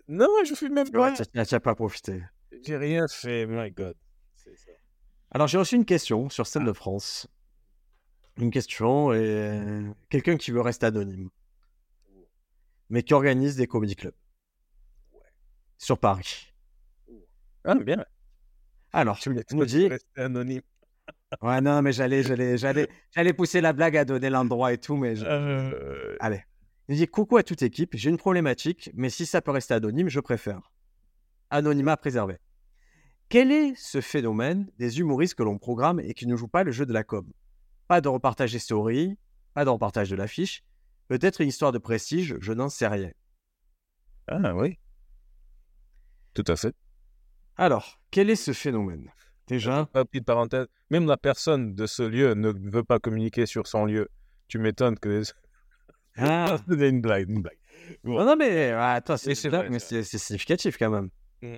Non, 0.08 0.28
je 0.46 0.54
fais 0.56 0.70
même 0.70 0.90
pas. 0.90 1.14
Tu 1.14 1.24
n'as 1.36 1.60
pas 1.60 1.76
profité. 1.76 2.24
J'ai 2.66 2.78
rien 2.78 3.08
fait, 3.08 3.46
my 3.46 3.72
God. 3.72 3.96
Ça. 4.36 4.50
Alors, 5.32 5.48
j'ai 5.48 5.58
reçu 5.58 5.76
une 5.76 5.86
question 5.86 6.30
sur 6.30 6.48
Scène 6.48 6.64
de 6.66 6.72
France. 6.74 7.28
Une 8.38 8.52
question 8.52 9.12
et 9.14 9.84
quelqu'un 10.10 10.38
qui 10.38 10.52
veut 10.52 10.62
rester 10.62 10.86
anonyme, 10.86 11.30
mais 12.90 13.04
qui 13.04 13.14
organise 13.14 13.56
des 13.58 13.68
comedy 13.68 13.96
clubs 13.96 14.14
sur 15.78 15.98
Paris. 16.00 16.54
Ah, 17.64 17.76
bien. 17.76 18.06
Alors, 18.94 19.20
Tu 19.20 19.30
nous 19.30 19.66
dit, 19.66 19.88
rester 19.88 20.22
anonyme. 20.22 20.62
Ouais, 21.42 21.62
non, 21.62 21.82
mais 21.82 21.92
j'allais, 21.92 22.24
j'allais, 22.24 22.58
j'allais, 22.58 22.88
j'allais 23.12 23.34
pousser 23.34 23.62
la 23.62 23.74
blague 23.74 23.98
à 23.98 24.06
donner 24.06 24.30
l'endroit 24.30 24.74
et 24.74 24.78
tout, 24.78 24.96
mais 24.96 25.16
je- 25.16 25.26
Euh, 25.26 26.16
allez. 26.20 26.44
Il 26.90 26.96
dit 26.96 27.08
coucou 27.08 27.38
à 27.38 27.44
toute 27.44 27.62
équipe, 27.64 27.92
j'ai 27.96 28.10
une 28.10 28.18
problématique, 28.18 28.90
mais 28.94 29.10
si 29.10 29.26
ça 29.26 29.42
peut 29.42 29.52
rester 29.52 29.74
anonyme, 29.74 30.08
je 30.10 30.20
préfère. 30.22 30.72
Anonymat 31.50 31.98
préservé. 31.98 32.38
Quel 33.30 33.52
est 33.52 33.74
ce 33.76 34.00
phénomène 34.00 34.70
des 34.78 35.00
humoristes 35.00 35.36
que 35.36 35.44
l'on 35.44 35.58
programme 35.58 36.00
et 36.00 36.14
qui 36.14 36.28
ne 36.28 36.36
jouent 36.38 36.48
pas 36.48 36.64
le 36.64 36.72
jeu 36.72 36.86
de 36.86 36.94
la 36.94 37.04
com? 37.04 37.30
Pas 37.90 38.00
de 38.00 38.08
repartage 38.08 38.54
des 38.54 38.60
stories, 38.60 39.18
pas 39.54 39.66
de 39.66 39.70
repartage 39.70 40.10
de 40.10 40.16
l'affiche, 40.16 40.64
peut-être 41.10 41.42
une 41.42 41.50
histoire 41.50 41.74
de 41.74 41.78
prestige, 41.78 42.38
je 42.40 42.54
n'en 42.54 42.70
sais 42.70 42.88
rien. 42.88 43.12
Ah, 44.28 44.56
oui. 44.56 44.78
Tout 46.34 46.44
à 46.48 46.56
fait. 46.56 46.74
Alors, 47.58 48.00
quel 48.12 48.30
est 48.30 48.36
ce 48.38 48.54
phénomène? 48.54 49.12
Déjà, 49.48 49.88
Ah, 49.94 50.04
petite 50.04 50.26
parenthèse, 50.26 50.68
même 50.90 51.08
la 51.08 51.18
personne 51.18 51.74
de 51.74 51.86
ce 51.86 52.04
lieu 52.04 52.34
ne 52.34 52.50
veut 52.50 52.84
pas 52.84 53.00
communiquer 53.00 53.46
sur 53.46 53.66
son 53.66 53.86
lieu. 53.86 54.10
Tu 54.48 54.60
m'étonnes 54.60 55.00
que. 55.00 55.24
ah, 56.18 56.58
C'est 56.68 56.90
une 56.90 57.02
blague, 57.02 57.30
une 57.30 57.42
blague. 57.42 57.58
non, 58.04 58.26
non, 58.26 58.36
mais 58.36 58.72
ah, 58.72 58.94
attends, 58.94 59.18
c'est 59.18 59.36
significatif 59.36 60.78
quand 60.78 60.90
même. 60.90 61.10
Mm. 61.42 61.58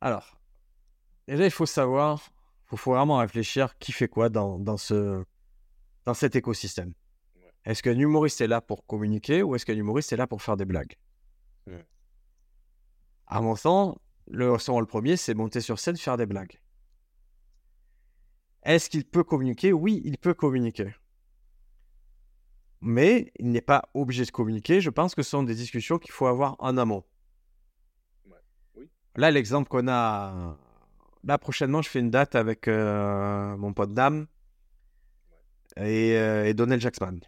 Alors, 0.00 0.40
déjà, 1.26 1.44
il 1.44 1.50
faut 1.50 1.66
savoir, 1.66 2.30
il 2.70 2.78
faut 2.78 2.92
vraiment 2.92 3.18
réfléchir 3.18 3.76
qui 3.78 3.92
fait 3.92 4.08
quoi 4.08 4.28
dans, 4.28 4.58
dans, 4.58 4.76
ce, 4.76 5.24
dans 6.04 6.14
cet 6.14 6.36
écosystème. 6.36 6.92
Ouais. 7.36 7.50
Est-ce 7.64 7.82
qu'un 7.82 7.98
humoriste 7.98 8.40
est 8.40 8.46
là 8.48 8.60
pour 8.60 8.86
communiquer 8.86 9.42
ou 9.42 9.56
est-ce 9.56 9.66
qu'un 9.66 9.76
humoriste 9.76 10.12
est 10.12 10.16
là 10.16 10.26
pour 10.26 10.42
faire 10.42 10.56
des 10.56 10.64
blagues? 10.64 10.96
À 13.26 13.40
mon 13.40 13.56
sens, 13.56 13.96
le, 14.28 14.58
son 14.58 14.74
rôle 14.74 14.86
premier, 14.86 15.16
c'est 15.16 15.34
monter 15.34 15.60
sur 15.60 15.78
scène, 15.78 15.96
faire 15.96 16.16
des 16.16 16.26
blagues. 16.26 16.60
Est-ce 18.62 18.88
qu'il 18.88 19.04
peut 19.04 19.24
communiquer? 19.24 19.72
Oui, 19.72 20.00
il 20.04 20.18
peut 20.18 20.34
communiquer. 20.34 20.94
Mais 22.80 23.32
il 23.38 23.50
n'est 23.50 23.60
pas 23.60 23.88
obligé 23.94 24.24
de 24.24 24.30
communiquer. 24.30 24.80
Je 24.80 24.90
pense 24.90 25.14
que 25.14 25.22
ce 25.22 25.30
sont 25.30 25.42
des 25.42 25.54
discussions 25.54 25.98
qu'il 25.98 26.12
faut 26.12 26.26
avoir 26.26 26.56
en 26.58 26.76
amont. 26.76 27.04
Ouais. 28.26 28.36
Oui. 28.76 28.90
Là, 29.16 29.30
l'exemple 29.30 29.68
qu'on 29.68 29.88
a. 29.88 30.58
Là, 31.24 31.38
prochainement, 31.38 31.82
je 31.82 31.88
fais 31.88 32.00
une 32.00 32.10
date 32.10 32.34
avec 32.34 32.66
euh, 32.66 33.56
mon 33.56 33.72
pote 33.72 33.94
Dame 33.94 34.26
et, 35.76 36.16
euh, 36.16 36.46
et 36.46 36.54
Donald 36.54 36.80
Jackson. 36.80 37.20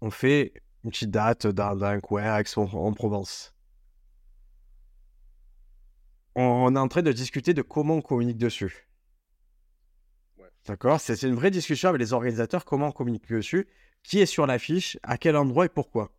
On 0.00 0.10
fait 0.10 0.54
une 0.84 0.90
petite 0.90 1.10
date 1.10 1.46
dans, 1.46 1.76
dans 1.76 1.86
un 1.86 2.00
coin 2.00 2.42
en 2.56 2.92
Provence. 2.94 3.54
On, 6.34 6.74
est 6.74 6.78
en 6.78 6.88
train 6.88 7.02
de 7.02 7.12
discuter 7.12 7.54
de 7.54 7.62
comment 7.62 7.96
on 7.96 8.02
communique 8.02 8.38
dessus. 8.38 8.88
Ouais. 10.38 10.48
D'accord? 10.66 11.00
C'est 11.00 11.22
une 11.22 11.34
vraie 11.34 11.50
discussion 11.50 11.88
avec 11.88 12.00
les 12.00 12.12
organisateurs, 12.12 12.64
comment 12.64 12.88
on 12.88 12.92
communique 12.92 13.28
dessus, 13.28 13.66
qui 14.02 14.20
est 14.20 14.26
sur 14.26 14.46
l'affiche, 14.46 14.98
à 15.02 15.18
quel 15.18 15.36
endroit 15.36 15.66
et 15.66 15.68
pourquoi. 15.68 16.12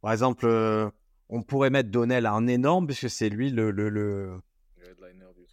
Par 0.00 0.12
exemple, 0.12 0.46
euh, 0.46 0.90
on 1.28 1.42
pourrait 1.42 1.70
mettre 1.70 1.90
Donnell 1.90 2.26
en 2.26 2.46
énorme, 2.46 2.86
puisque 2.86 3.10
c'est 3.10 3.28
lui 3.28 3.50
le, 3.50 3.70
le, 3.70 3.90
le, 3.90 4.40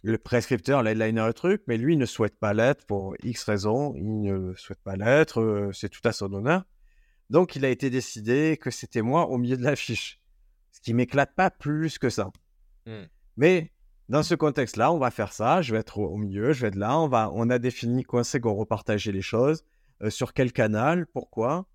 le 0.02 0.18
prescripteur, 0.18 0.82
l'headliner, 0.82 1.26
le 1.26 1.34
truc, 1.34 1.62
mais 1.66 1.76
lui 1.76 1.94
il 1.94 1.98
ne 1.98 2.06
souhaite 2.06 2.38
pas 2.38 2.54
l'être 2.54 2.86
pour 2.86 3.14
X 3.22 3.44
raisons, 3.44 3.94
il 3.96 4.22
ne 4.22 4.54
souhaite 4.54 4.82
pas 4.82 4.96
l'être, 4.96 5.40
euh, 5.40 5.72
c'est 5.72 5.88
tout 5.88 6.00
à 6.04 6.12
son 6.12 6.32
honneur. 6.32 6.64
Donc 7.30 7.56
il 7.56 7.64
a 7.64 7.68
été 7.68 7.90
décidé 7.90 8.58
que 8.60 8.70
c'était 8.70 9.02
moi 9.02 9.28
au 9.28 9.38
milieu 9.38 9.56
de 9.56 9.64
l'affiche, 9.64 10.20
ce 10.72 10.80
qui 10.80 10.94
m'éclate 10.94 11.34
pas 11.34 11.50
plus 11.50 11.98
que 11.98 12.10
ça. 12.10 12.30
Hmm. 12.88 13.04
Mais 13.36 13.70
dans 14.08 14.22
ce 14.22 14.34
contexte-là, 14.34 14.90
on 14.90 14.98
va 14.98 15.10
faire 15.10 15.32
ça, 15.32 15.60
je 15.60 15.72
vais 15.74 15.80
être 15.80 15.98
au 15.98 16.16
milieu, 16.16 16.52
je 16.52 16.62
vais 16.62 16.68
être 16.68 16.76
là, 16.76 16.98
on, 16.98 17.08
va, 17.08 17.30
on 17.34 17.50
a 17.50 17.58
défini 17.58 18.02
quand 18.02 18.24
c'est 18.24 18.40
qu'on 18.40 18.54
repartageait 18.54 19.12
les 19.12 19.22
choses, 19.22 19.62
euh, 20.02 20.08
sur 20.08 20.32
quel 20.32 20.52
canal, 20.52 21.06
pourquoi. 21.06 21.66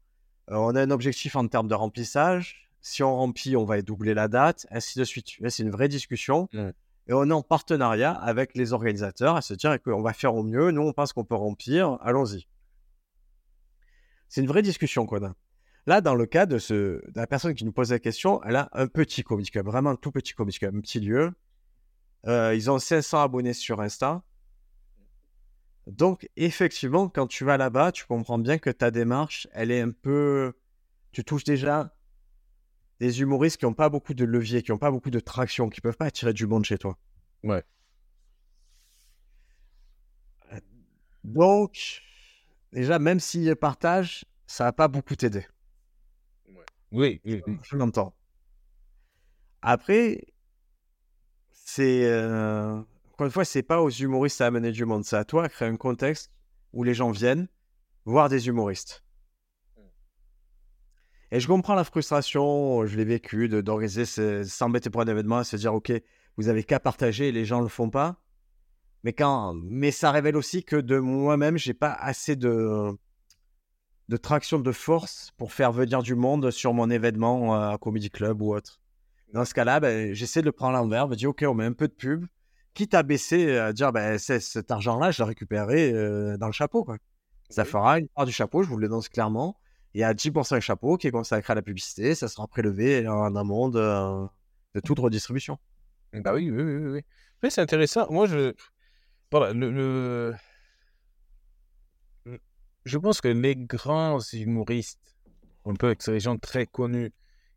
Euh, 0.50 0.56
on 0.56 0.76
a 0.76 0.82
un 0.82 0.90
objectif 0.90 1.36
en 1.36 1.48
termes 1.48 1.68
de 1.68 1.76
remplissage. 1.76 2.70
Si 2.82 3.04
on 3.04 3.16
remplit, 3.16 3.56
on 3.56 3.64
va 3.64 3.82
doubler 3.82 4.16
la 4.16 4.28
date, 4.28 4.66
ainsi 4.72 4.98
de 4.98 5.04
suite. 5.04 5.28
C'est 5.48 5.64
une 5.64 5.70
vraie 5.70 5.88
discussion. 5.88 6.50
Mm. 6.52 6.70
Et 7.08 7.14
on 7.14 7.30
est 7.30 7.34
en 7.34 7.44
partenariat 7.44 8.12
avec 8.12 8.56
les 8.56 8.74
organisateurs 8.74 9.36
à 9.36 9.42
se 9.42 9.54
dire 9.54 9.82
qu'on 9.82 10.02
va 10.02 10.14
faire 10.14 10.34
au 10.36 10.44
mieux. 10.44 10.72
Nous, 10.72 10.82
on 10.82 10.94
pense 10.94 11.14
qu'on 11.14 11.26
peut 11.26 11.36
remplir. 11.36 11.98
Allons-y. 12.02 12.48
C'est 14.30 14.42
une 14.42 14.48
vraie 14.48 14.62
discussion 14.62 15.06
qu'on 15.06 15.24
a. 15.24 15.36
Là, 15.86 16.00
dans 16.00 16.16
le 16.16 16.26
cas 16.26 16.46
de, 16.46 16.60
ce, 16.60 16.74
de 16.74 17.12
la 17.16 17.28
personne 17.28 17.54
qui 17.56 17.66
nous 17.66 17.74
pose 17.74 17.92
la 17.92 18.00
question, 18.00 18.42
elle 18.44 18.56
a 18.56 18.70
un 18.72 18.88
petit 18.88 19.24
club, 19.24 19.66
vraiment 19.66 19.92
un 19.92 19.96
tout 19.96 20.12
petit 20.12 20.34
club, 20.34 20.50
un 20.50 20.80
petit 20.80 21.00
lieu. 21.00 21.34
Euh, 22.26 22.56
ils 22.56 22.72
ont 22.72 22.80
500 22.80 23.22
abonnés 23.22 23.54
sur 23.54 23.82
Insta. 23.82 24.24
Donc, 25.88 26.30
effectivement, 26.38 27.10
quand 27.10 27.28
tu 27.28 27.44
vas 27.44 27.58
là-bas, 27.58 27.92
tu 27.92 28.06
comprends 28.06 28.40
bien 28.40 28.58
que 28.58 28.70
ta 28.70 28.92
démarche, 28.92 29.48
elle 29.52 29.72
est 29.72 29.82
un 29.82 29.92
peu. 29.92 30.54
Tu 31.12 31.26
touches 31.26 31.44
déjà 31.44 31.94
des 33.02 33.22
humoristes 33.22 33.58
qui 33.58 33.66
n'ont 33.66 33.74
pas 33.74 33.90
beaucoup 33.90 34.14
de 34.14 34.24
levier, 34.24 34.64
qui 34.64 34.72
n'ont 34.72 34.78
pas 34.78 34.92
beaucoup 34.92 35.10
de 35.10 35.20
traction, 35.20 35.70
qui 35.70 35.80
ne 35.80 35.82
peuvent 35.82 35.98
pas 35.98 36.06
attirer 36.06 36.32
du 36.32 36.48
monde 36.48 36.64
chez 36.64 36.78
toi. 36.78 36.98
Ouais. 37.44 37.64
Euh, 40.54 40.60
Donc, 41.26 42.02
déjà, 42.72 43.00
même 43.00 43.20
s'ils 43.20 43.54
partagent, 43.58 44.24
ça 44.48 44.64
va 44.64 44.72
pas 44.72 44.88
beaucoup 44.88 45.16
t'aider. 45.18 45.46
Oui, 46.94 47.20
oui, 47.26 47.42
oui. 47.46 47.58
Je 47.64 47.76
l'entends. 47.76 48.16
Après, 49.62 50.26
c'est. 51.52 52.06
euh, 52.06 52.80
Encore 53.14 53.26
une 53.26 53.32
fois, 53.32 53.46
c'est 53.46 53.64
pas 53.64 53.82
aux 53.82 53.90
humoristes 53.90 54.42
à 54.42 54.46
amener 54.46 54.72
du 54.72 54.86
monde, 54.86 55.04
c'est 55.04 55.18
à 55.18 55.26
toi 55.26 55.46
à 55.46 55.50
créer 55.50 55.68
un 55.68 55.76
contexte 55.76 56.32
où 56.72 56.84
les 56.84 56.94
gens 56.94 57.12
viennent 57.12 57.48
voir 58.06 58.30
des 58.30 58.48
humoristes. 58.48 59.04
Et 61.32 61.40
je 61.40 61.48
comprends 61.48 61.74
la 61.74 61.84
frustration, 61.84 62.86
je 62.86 62.96
l'ai 62.96 63.06
vécu, 63.06 63.50
d'organiser, 63.50 64.06
s'embêter 64.46 64.92
pour 64.92 65.02
un 65.02 65.08
événement 65.08 65.44
se 65.44 65.56
dire, 65.56 65.74
OK, 65.74 65.92
vous 66.38 66.48
avez 66.48 66.64
qu'à 66.64 66.80
partager 66.80 67.30
et 67.30 67.32
les 67.32 67.44
gens 67.46 67.62
le 67.62 67.70
font 67.70 67.90
pas. 67.90 68.22
Mais, 69.04 69.14
quand... 69.14 69.56
Mais 69.64 69.90
ça 69.90 70.12
révèle 70.12 70.38
aussi 70.38 70.64
que 70.64 70.76
de 70.76 71.00
moi-même, 71.00 71.58
j'ai 71.58 71.74
pas 71.74 71.92
assez 71.92 72.36
de... 72.36 72.92
de 74.10 74.18
traction 74.18 74.60
de 74.60 74.72
force 74.72 75.32
pour 75.38 75.54
faire 75.54 75.72
venir 75.72 76.04
du 76.04 76.16
monde 76.16 76.52
sur 76.52 76.74
mon 76.74 76.90
événement 76.90 77.56
euh, 77.56 77.70
à 77.74 77.78
Comedy 77.78 78.10
Club 78.10 78.42
ou 78.42 78.54
autre. 78.54 78.80
Dans 79.34 79.46
ce 79.46 79.54
cas-là, 79.54 79.80
ben, 79.80 80.14
j'essaie 80.14 80.42
de 80.42 80.46
le 80.46 80.52
prendre 80.52 80.78
à 80.78 80.82
l'envers, 80.82 81.08
me 81.08 81.16
dire, 81.16 81.30
OK, 81.30 81.44
on 81.48 81.54
met 81.54 81.66
un 81.66 81.74
peu 81.74 81.88
de 81.88 81.94
pub, 81.94 82.26
quitte 82.74 82.94
à 82.94 83.04
baisser, 83.04 83.58
à 83.58 83.74
dire, 83.74 83.92
ben, 83.92 84.18
cet 84.20 84.70
argent-là, 84.70 85.12
je 85.12 85.24
le 85.24 85.28
récupérerai 85.28 85.92
euh, 85.94 86.38
dans 86.38 86.48
le 86.48 86.54
chapeau. 86.54 86.84
Quoi. 86.84 86.98
Ça 87.50 87.66
fera 87.66 88.00
une 88.00 88.08
part 88.10 88.26
du 88.26 88.32
chapeau, 88.32 88.64
je 88.64 88.70
vous 88.70 88.78
le 88.78 88.88
lance 88.88 89.10
clairement. 89.10 89.58
Il 89.96 90.02
y 90.02 90.04
a 90.04 90.14
10% 90.14 90.56
du 90.56 90.62
chapeau 90.62 90.98
qui 90.98 91.08
est 91.08 91.12
consacré 91.12 91.52
à 91.52 91.56
la 91.56 91.62
publicité, 91.62 92.16
ça 92.16 92.28
sera 92.28 92.48
prélevé 92.48 93.08
en 93.08 93.36
amont 93.36 93.70
de, 93.70 94.28
de 94.76 94.80
toute 94.80 95.00
redistribution. 95.00 95.58
Bah 96.14 96.34
oui, 96.34 96.52
oui, 96.52 96.62
oui, 96.62 96.92
oui. 96.92 97.02
Mais 97.42 97.50
c'est 97.50 97.62
intéressant. 97.62 98.08
Moi, 98.12 98.28
je. 98.28 98.54
Voilà, 99.32 99.54
le- 99.54 100.34
Je 102.86 102.98
pense 102.98 103.22
que 103.22 103.28
les 103.30 103.56
grands 103.56 104.20
humoristes, 104.34 105.16
un 105.66 105.74
peu 105.76 105.88
avec 105.88 106.02
ces 106.02 106.20
gens 106.20 106.38
très 106.38 106.66
connus, 106.66 107.12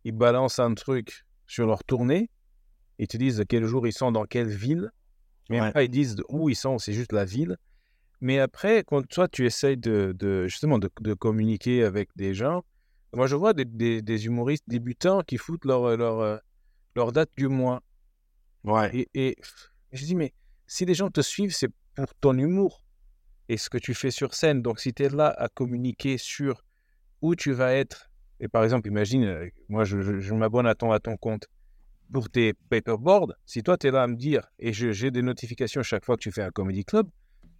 ils 0.04 0.12
balancent 0.12 0.58
un 0.60 0.74
truc 0.74 1.24
sur 1.46 1.66
leur 1.66 1.82
tournée, 1.84 2.30
ils 2.98 3.08
te 3.08 3.16
disent 3.16 3.38
de 3.38 3.44
quel 3.44 3.64
jour 3.64 3.86
ils 3.86 3.92
sont 3.92 4.12
dans 4.12 4.24
quelle 4.24 4.48
ville, 4.48 4.90
mais 5.50 5.60
Ouais. 5.60 5.66
après 5.68 5.86
ils 5.86 5.90
disent 5.90 6.16
où 6.28 6.48
ils 6.48 6.54
sont, 6.56 6.78
c'est 6.78 6.92
juste 6.92 7.12
la 7.12 7.24
ville. 7.24 7.56
Mais 8.20 8.38
après, 8.38 8.82
quand 8.84 9.06
toi 9.06 9.28
tu 9.28 9.44
essayes 9.44 9.76
de, 9.76 10.14
de- 10.18 10.46
justement 10.46 10.78
de, 10.78 10.88
de 11.00 11.12
communiquer 11.14 11.84
avec 11.84 12.08
des 12.16 12.32
gens, 12.32 12.64
moi 13.12 13.26
je 13.26 13.36
vois 13.36 13.52
des, 13.52 13.64
des- 13.64 14.00
des 14.02 14.26
humoristes 14.26 14.64
débutants 14.68 15.22
qui 15.22 15.36
foutent 15.38 15.64
leur, 15.64 15.96
leur, 15.96 16.20
euh, 16.20 16.36
leur 16.94 17.12
date 17.12 17.30
du 17.36 17.48
mois. 17.48 17.82
Ouais. 18.64 18.90
Et, 18.96 19.08
et 19.14 19.36
je 19.92 20.04
dis, 20.04 20.14
mais 20.14 20.32
si 20.66 20.84
les 20.86 20.94
gens 20.94 21.10
te 21.10 21.20
suivent, 21.20 21.54
c'est 21.54 21.68
pour 21.94 22.14
ton 22.20 22.36
humour 22.38 22.82
et 23.48 23.56
ce 23.56 23.68
que 23.70 23.78
tu 23.78 23.94
fais 23.94 24.10
sur 24.10 24.34
scène. 24.34 24.62
Donc, 24.62 24.80
si 24.80 24.92
tu 24.92 25.04
es 25.04 25.08
là 25.08 25.28
à 25.28 25.48
communiquer 25.48 26.18
sur 26.18 26.64
où 27.22 27.34
tu 27.34 27.52
vas 27.52 27.72
être, 27.74 28.10
et 28.40 28.48
par 28.48 28.64
exemple, 28.64 28.88
imagine, 28.88 29.24
euh, 29.24 29.48
moi, 29.68 29.84
je, 29.84 30.00
je- 30.02 30.18
je 30.20 30.34
m'abonne 30.34 30.66
à 30.66 30.74
ton, 30.74 30.92
à 30.92 31.00
ton 31.00 31.16
compte 31.16 31.46
pour 32.12 32.28
tes 32.30 32.52
paperboards. 32.68 33.32
Si 33.46 33.62
toi, 33.62 33.76
tu 33.78 33.86
es 33.88 33.90
là 33.90 34.02
à 34.02 34.06
me 34.06 34.16
dire, 34.16 34.48
et 34.58 34.72
j'ai 34.72 35.10
des 35.10 35.22
notifications 35.22 35.82
chaque 35.82 36.04
fois 36.04 36.16
que 36.16 36.22
tu 36.22 36.30
fais 36.32 36.42
un 36.42 36.50
comedy 36.50 36.84
club, 36.84 37.08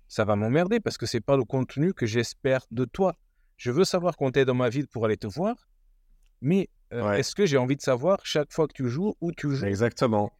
ça 0.08 0.24
va 0.24 0.36
m'emmerder 0.36 0.78
parce 0.78 0.98
que 0.98 1.06
c'est 1.06 1.20
pas 1.20 1.36
le 1.36 1.44
contenu 1.44 1.92
que 1.92 2.06
j'espère 2.06 2.64
de 2.70 2.84
toi. 2.84 3.16
Je 3.56 3.70
veux 3.72 3.84
savoir 3.84 4.16
qu'on 4.16 4.30
t'est 4.30 4.44
dans 4.44 4.54
ma 4.54 4.68
ville 4.68 4.86
pour 4.86 5.04
aller 5.04 5.16
te 5.16 5.26
voir, 5.26 5.56
mais 6.40 6.68
euh, 6.92 7.02
Ouais. 7.08 7.18
est-ce 7.20 7.34
que 7.34 7.44
j'ai 7.46 7.56
envie 7.56 7.74
de 7.76 7.80
savoir 7.82 8.20
chaque 8.24 8.52
fois 8.52 8.68
que 8.68 8.72
tu 8.74 8.88
joues 8.88 9.14
où 9.20 9.32
tu 9.32 9.50
joues? 9.56 9.64
Exactement. 9.66 10.30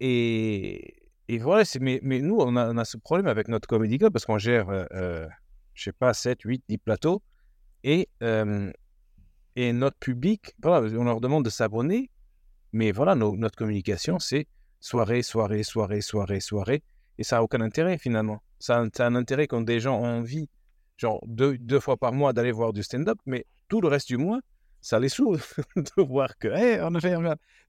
et, 0.00 0.96
et 1.28 1.38
voilà, 1.38 1.64
mais, 1.80 2.00
mais 2.02 2.20
nous, 2.20 2.36
on 2.38 2.56
a, 2.56 2.84
ce 2.84 2.96
problème 2.96 3.26
avec 3.26 3.48
notre 3.48 3.66
Comedy 3.66 3.98
Club 3.98 4.12
parce 4.12 4.26
qu'on 4.26 4.38
gère, 4.38 4.68
euh, 4.68 4.84
euh, 4.92 5.26
je 5.74 5.84
sais 5.84 5.92
pas, 5.92 6.12
7, 6.12 6.42
8, 6.42 6.64
10 6.68 6.78
plateaux. 6.78 7.22
Et, 7.82 8.08
et 9.56 9.72
notre 9.72 9.98
public, 9.98 10.54
voilà, 10.62 10.86
on 10.98 11.04
leur 11.04 11.20
demande 11.20 11.44
de 11.44 11.50
s'abonner. 11.50 12.10
Mais 12.72 12.92
voilà, 12.92 13.14
notre 13.14 13.56
communication, 13.56 14.18
c'est 14.18 14.48
soirée, 14.80 15.22
soirée, 15.22 15.62
soirée, 15.62 16.00
soirée, 16.00 16.40
soirée. 16.40 16.82
Et 17.18 17.24
ça 17.24 17.36
n'a 17.36 17.42
aucun 17.42 17.60
intérêt 17.60 17.98
finalement. 17.98 18.42
Ça 18.58 18.78
a, 18.78 19.04
un 19.04 19.14
intérêt 19.14 19.46
quand 19.46 19.60
des 19.60 19.80
gens 19.80 19.98
ont 19.98 20.18
envie, 20.18 20.48
genre 20.96 21.20
deux, 21.26 21.56
deux 21.58 21.80
fois 21.80 21.96
par 21.96 22.12
mois, 22.12 22.32
d'aller 22.32 22.52
voir 22.52 22.72
du 22.72 22.82
stand-up. 22.82 23.18
Mais 23.26 23.46
tout 23.68 23.80
le 23.80 23.88
reste 23.88 24.08
du 24.08 24.16
mois, 24.16 24.40
ça 24.80 24.98
les 24.98 25.08
saoule 25.08 25.38
de 25.76 26.02
voir 26.02 26.36
que, 26.38 26.48
hey, 26.48 26.80
on 26.82 26.94
a 26.94 27.00
fait 27.00 27.14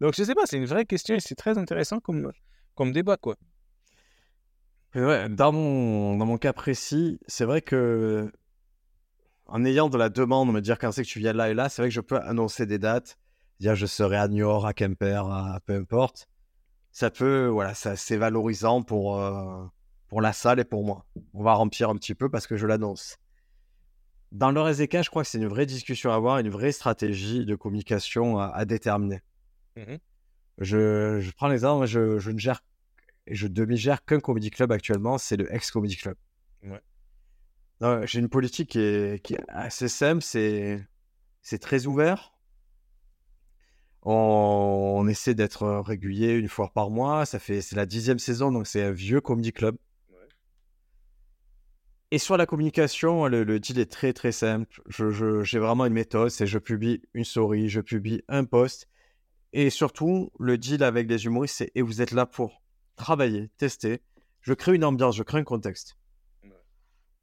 donc, 0.01 0.13
je 0.17 0.23
sais 0.23 0.35
pas, 0.35 0.45
c'est 0.45 0.57
une 0.57 0.65
vraie 0.65 0.85
question 0.85 1.15
et 1.15 1.19
c'est 1.21 1.35
très 1.35 1.57
intéressant 1.57 1.99
comme, 1.99 2.31
comme 2.75 2.91
débat, 2.91 3.17
quoi. 3.17 3.35
Ouais, 4.93 5.27
dans 5.27 5.51
mon, 5.51 6.15
dans 6.15 6.25
mon 6.25 6.37
cas 6.37 6.53
précis, 6.53 7.19
c'est 7.27 7.43
vrai 7.43 7.61
que 7.61 8.31
en 9.47 9.63
ayant 9.65 9.89
de 9.89 9.97
la 9.97 10.09
demande, 10.09 10.51
me 10.51 10.61
dire 10.61 10.79
quand 10.79 10.91
c'est 10.91 11.03
que 11.03 11.07
tu 11.07 11.19
viens 11.19 11.33
là 11.33 11.49
et 11.49 11.53
là, 11.53 11.69
c'est 11.69 11.81
vrai 11.81 11.89
que 11.89 11.93
je 11.93 12.01
peux 12.01 12.17
annoncer 12.17 12.65
des 12.65 12.79
dates, 12.79 13.17
dire 13.59 13.75
je 13.75 13.85
serai 13.85 14.17
à 14.17 14.27
Niort, 14.27 14.65
à 14.65 14.73
Quimper, 14.73 15.27
à 15.27 15.59
peu 15.65 15.75
importe. 15.75 16.27
Ça 16.91 17.11
peut, 17.11 17.47
voilà, 17.47 17.73
ça 17.73 17.95
c'est 17.95 18.17
valorisant 18.17 18.81
pour, 18.81 19.19
euh, 19.19 19.65
pour 20.07 20.21
la 20.21 20.31
salle 20.33 20.59
et 20.61 20.63
pour 20.63 20.85
moi. 20.85 21.05
On 21.33 21.43
va 21.43 21.53
remplir 21.53 21.89
un 21.89 21.95
petit 21.95 22.15
peu 22.15 22.29
parce 22.29 22.47
que 22.47 22.55
je 22.55 22.65
l'annonce. 22.65 23.17
Dans 24.31 24.51
le 24.51 24.61
reste 24.61 24.79
des 24.79 24.87
cas, 24.87 25.01
je 25.01 25.09
crois 25.09 25.23
que 25.23 25.29
c'est 25.29 25.37
une 25.37 25.47
vraie 25.47 25.65
discussion 25.65 26.11
à 26.11 26.15
avoir, 26.15 26.39
une 26.39 26.49
vraie 26.49 26.71
stratégie 26.71 27.45
de 27.45 27.55
communication 27.55 28.39
à, 28.39 28.47
à 28.47 28.65
déterminer. 28.65 29.21
Mhm. 29.75 29.99
Je, 30.59 31.19
je 31.19 31.31
prends 31.31 31.47
l'exemple, 31.47 31.85
je, 31.85 32.19
je 32.19 32.31
ne 32.31 32.39
gère, 32.39 32.63
je 33.27 33.47
demi-gère 33.47 34.03
qu'un 34.05 34.19
comedy 34.19 34.51
club 34.51 34.71
actuellement, 34.71 35.17
c'est 35.17 35.37
le 35.37 35.53
ex-comedy 35.53 35.97
club. 35.97 36.15
Ouais. 36.63 36.81
J'ai 38.07 38.19
une 38.19 38.29
politique 38.29 38.69
qui 38.71 38.79
est, 38.79 39.23
qui 39.23 39.33
est 39.35 39.43
assez 39.49 39.87
simple, 39.89 40.21
c'est 40.23 40.85
c'est 41.41 41.59
très 41.59 41.85
ouvert. 41.85 42.33
On, 44.03 44.95
on 44.99 45.07
essaie 45.07 45.33
d'être 45.35 45.65
régulier 45.79 46.33
une 46.33 46.47
fois 46.47 46.71
par 46.73 46.89
mois. 46.89 47.25
Ça 47.25 47.39
fait 47.39 47.61
c'est 47.61 47.75
la 47.75 47.85
dixième 47.85 48.19
saison, 48.19 48.51
donc 48.51 48.67
c'est 48.67 48.83
un 48.83 48.91
vieux 48.91 49.19
comedy 49.21 49.51
club. 49.51 49.77
Et 52.11 52.17
sur 52.19 52.37
la 52.37 52.45
communication, 52.45 53.27
le, 53.27 53.43
le 53.43 53.59
deal 53.59 53.79
est 53.79 53.91
très 53.91 54.13
très 54.13 54.31
simple. 54.31 54.81
Je, 54.87 55.09
je- 55.11 55.43
j'ai 55.43 55.59
vraiment 55.59 55.85
une 55.85 55.93
méthode, 55.93 56.29
c'est 56.29 56.47
je 56.47 56.59
publie 56.59 57.01
une 57.13 57.25
story, 57.25 57.67
je 57.69 57.81
publie 57.81 58.23
un 58.27 58.45
post. 58.45 58.87
Et 59.57 59.69
surtout, 59.69 60.33
le 60.37 60.57
deal 60.57 60.83
avec 60.83 61.09
les 61.09 61.23
humoristes, 61.23 61.55
c'est 61.55 61.71
et 61.75 61.81
vous 61.81 62.01
êtes 62.01 62.11
là 62.11 62.25
pour 62.25 62.61
travailler, 62.97 63.49
tester. 63.57 64.01
Je 64.41 64.53
crée 64.53 64.75
une 64.75 64.83
ambiance, 64.83 65.15
je 65.15 65.23
crée 65.23 65.39
un 65.39 65.45
contexte. 65.45 65.97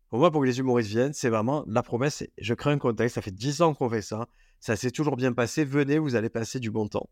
Pour 0.09 0.19
moi, 0.19 0.31
pour 0.31 0.41
que 0.41 0.47
les 0.47 0.59
humoristes 0.59 0.89
viennent, 0.89 1.13
c'est 1.13 1.29
vraiment 1.29 1.63
la 1.67 1.83
promesse, 1.83 2.25
je 2.39 2.55
crée 2.55 2.71
un 2.71 2.79
contexte. 2.79 3.17
Ça 3.17 3.21
fait 3.21 3.33
10 3.33 3.61
ans 3.61 3.75
qu'on 3.75 3.91
fait 3.91 4.01
ça. 4.01 4.29
Ça 4.61 4.77
s'est 4.77 4.91
toujours 4.91 5.17
bien 5.17 5.35
passé. 5.35 5.63
Venez, 5.63 5.99
vous 5.99 6.15
allez 6.15 6.31
passer 6.31 6.59
du 6.59 6.71
bon 6.71 6.89
temps. 6.89 7.11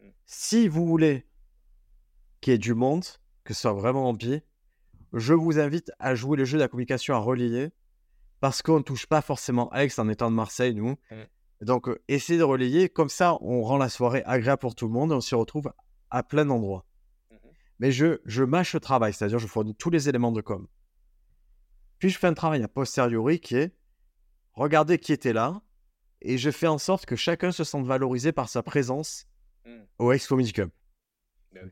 Mm. 0.00 0.08
Si 0.24 0.68
vous 0.68 0.86
voulez 0.86 1.26
qu'il 2.40 2.52
y 2.52 2.54
ait 2.54 2.58
du 2.58 2.74
monde, 2.74 3.04
que 3.42 3.54
ce 3.54 3.62
soit 3.62 3.72
vraiment 3.72 4.04
rempli, 4.04 4.40
je 5.12 5.34
vous 5.34 5.58
invite 5.58 5.90
à 5.98 6.14
jouer 6.14 6.36
le 6.36 6.44
jeu 6.44 6.58
de 6.58 6.62
la 6.62 6.68
communication 6.68 7.16
à 7.16 7.18
relayer 7.18 7.72
parce 8.38 8.62
qu'on 8.62 8.78
ne 8.78 8.84
touche 8.84 9.06
pas 9.06 9.20
forcément 9.20 9.72
Aix 9.74 9.98
en 9.98 10.08
étant 10.08 10.30
de 10.30 10.36
Marseille, 10.36 10.76
nous. 10.76 10.94
Mm. 11.64 11.66
Donc, 11.66 11.88
euh, 11.88 12.02
essayez 12.08 12.38
de 12.38 12.44
relayer. 12.44 12.88
Comme 12.88 13.08
ça, 13.08 13.36
on 13.40 13.62
rend 13.62 13.76
la 13.76 13.88
soirée 13.88 14.22
agréable 14.24 14.60
pour 14.60 14.74
tout 14.74 14.86
le 14.86 14.92
monde 14.92 15.10
et 15.12 15.14
on 15.14 15.20
s'y 15.20 15.34
retrouve 15.34 15.72
à 16.10 16.22
plein 16.22 16.44
d'endroits. 16.44 16.86
Mhm. 17.30 17.38
Mais 17.80 17.90
je, 17.90 18.20
je 18.24 18.44
mâche 18.44 18.74
le 18.74 18.80
travail, 18.80 19.12
c'est-à-dire 19.12 19.38
je 19.38 19.46
fournis 19.46 19.74
tous 19.74 19.90
les 19.90 20.08
éléments 20.08 20.32
de 20.32 20.40
com. 20.40 20.66
Puis 21.98 22.10
je 22.10 22.18
fais 22.18 22.26
un 22.26 22.34
travail 22.34 22.62
a 22.62 22.68
posteriori 22.68 23.40
qui 23.40 23.56
est 23.56 23.74
regarder 24.52 24.98
qui 24.98 25.12
était 25.12 25.32
là 25.32 25.62
et 26.20 26.38
je 26.38 26.50
fais 26.50 26.68
en 26.68 26.78
sorte 26.78 27.06
que 27.06 27.16
chacun 27.16 27.50
se 27.50 27.64
sente 27.64 27.86
valorisé 27.86 28.30
par 28.30 28.48
sa 28.48 28.62
présence 28.62 29.26
Mm. 29.64 29.70
au 29.98 30.12
Ex 30.12 30.26
Comedy 30.26 30.52
Club. 30.52 30.70
Ben 31.52 31.62
oui. 31.64 31.70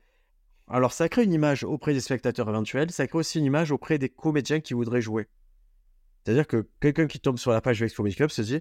Alors 0.69 0.93
ça 0.93 1.09
crée 1.09 1.25
une 1.25 1.33
image 1.33 1.65
auprès 1.65 1.93
des 1.93 2.01
spectateurs 2.01 2.49
éventuels, 2.49 2.91
ça 2.91 3.07
crée 3.07 3.19
aussi 3.19 3.39
une 3.39 3.45
image 3.45 3.71
auprès 3.71 3.99
des 3.99 4.09
comédiens 4.09 4.61
qui 4.61 4.75
voudraient 4.75 5.03
jouer. 5.03 5.29
C'est-à-dire 6.25 6.47
que 6.47 6.69
quelqu'un 6.81 7.07
qui 7.07 7.21
tombe 7.21 7.39
sur 7.39 7.51
la 7.51 7.61
page 7.61 7.79
du 7.79 7.85
Ex 7.85 7.95
Comedy 7.95 8.17
Club 8.17 8.31
se 8.31 8.43
dit 8.43 8.61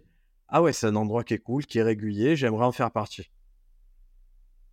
Ah 0.51 0.61
ouais, 0.61 0.73
c'est 0.73 0.85
un 0.85 0.95
endroit 0.97 1.23
qui 1.23 1.33
est 1.33 1.39
cool, 1.39 1.65
qui 1.65 1.79
est 1.79 1.83
régulier, 1.83 2.35
j'aimerais 2.35 2.65
en 2.65 2.73
faire 2.73 2.91
partie. 2.91 3.31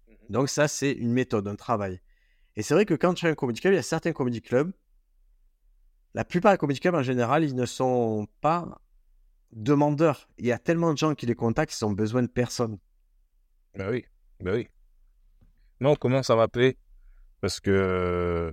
Mhm. 0.08 0.16
Donc 0.30 0.48
ça, 0.48 0.66
c'est 0.66 0.92
une 0.92 1.12
méthode, 1.12 1.46
un 1.46 1.54
travail. 1.54 2.00
Et 2.56 2.62
c'est 2.62 2.74
vrai 2.74 2.84
que 2.84 2.94
quand 2.94 3.14
tu 3.14 3.26
as 3.26 3.30
un 3.30 3.34
comedy 3.34 3.60
club, 3.60 3.74
il 3.74 3.76
y 3.76 3.78
a 3.78 3.82
certains 3.82 4.12
comedy 4.12 4.42
clubs, 4.42 4.72
la 6.14 6.24
plupart 6.24 6.52
des 6.52 6.58
comedy 6.58 6.80
clubs 6.80 6.96
en 6.96 7.02
général, 7.02 7.44
ils 7.44 7.54
ne 7.54 7.64
sont 7.64 8.26
pas 8.40 8.80
demandeurs. 9.52 10.28
Il 10.38 10.46
y 10.46 10.52
a 10.52 10.58
tellement 10.58 10.92
de 10.92 10.98
gens 10.98 11.14
qui 11.14 11.26
les 11.26 11.36
contactent, 11.36 11.78
ils 11.80 11.84
ont 11.84 11.92
besoin 11.92 12.22
de 12.22 12.26
personne. 12.26 12.78
Ben 13.76 13.88
oui, 13.88 14.04
ben 14.40 14.54
oui. 14.56 14.68
Non, 15.80 15.92
on 15.92 15.96
commence 15.96 16.28
à 16.30 16.34
m'appeler 16.34 16.76
parce 17.40 17.60
que 17.60 17.70
euh, 17.70 18.50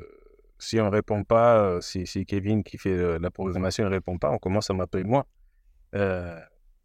si 0.59 0.79
on 0.79 0.91
répond 0.91 1.23
pas, 1.23 1.59
euh, 1.59 1.81
si, 1.81 2.05
si 2.05 2.27
Kevin 2.27 2.63
qui 2.63 2.77
fait 2.77 2.89
euh, 2.89 3.17
la 3.17 3.31
programmation 3.31 3.85
ne 3.85 3.89
répond 3.89 4.19
pas, 4.19 4.29
on 4.29 4.37
commence 4.37 4.69
à 4.69 4.75
m'appeler 4.75 5.03
moi. 5.03 5.25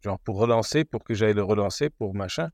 Genre 0.03 0.19
pour 0.19 0.37
relancer, 0.37 0.83
pour 0.83 1.03
que 1.03 1.13
j'aille 1.13 1.33
le 1.33 1.43
relancer, 1.43 1.89
pour 1.89 2.15
machin. 2.15 2.49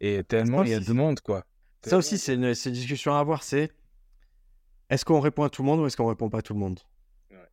Et 0.00 0.24
tellement 0.24 0.62
il 0.62 0.70
y 0.70 0.74
a 0.74 0.80
de 0.80 0.92
monde, 0.92 1.20
quoi. 1.20 1.44
Ça 1.82 1.96
aussi, 1.96 2.18
c'est 2.18 2.34
une, 2.34 2.44
une 2.44 2.72
discussion 2.72 3.14
à 3.14 3.20
avoir, 3.20 3.42
c'est 3.42 3.70
est-ce 4.90 5.04
qu'on 5.04 5.20
répond 5.20 5.44
à 5.44 5.50
tout 5.50 5.62
le 5.62 5.66
monde 5.66 5.80
ou 5.80 5.86
est-ce 5.86 5.96
qu'on 5.96 6.08
répond 6.08 6.28
pas 6.28 6.38
à 6.38 6.42
tout 6.42 6.54
le 6.54 6.60
monde? 6.60 6.80
Ouais. 7.30 7.48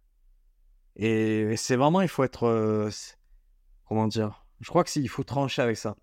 Et 0.96 1.56
c'est 1.58 1.76
vraiment, 1.76 2.02
il 2.02 2.08
faut 2.08 2.24
être... 2.24 2.44
euh, 2.44 2.90
comment 3.86 4.08
dire? 4.08 4.46
Je 4.60 4.70
crois 4.70 4.84
que 4.84 4.90
si, 4.90 5.02
il 5.02 5.10
faut 5.10 5.24
trancher 5.24 5.62
avec 5.62 5.78
ça. 5.78 5.96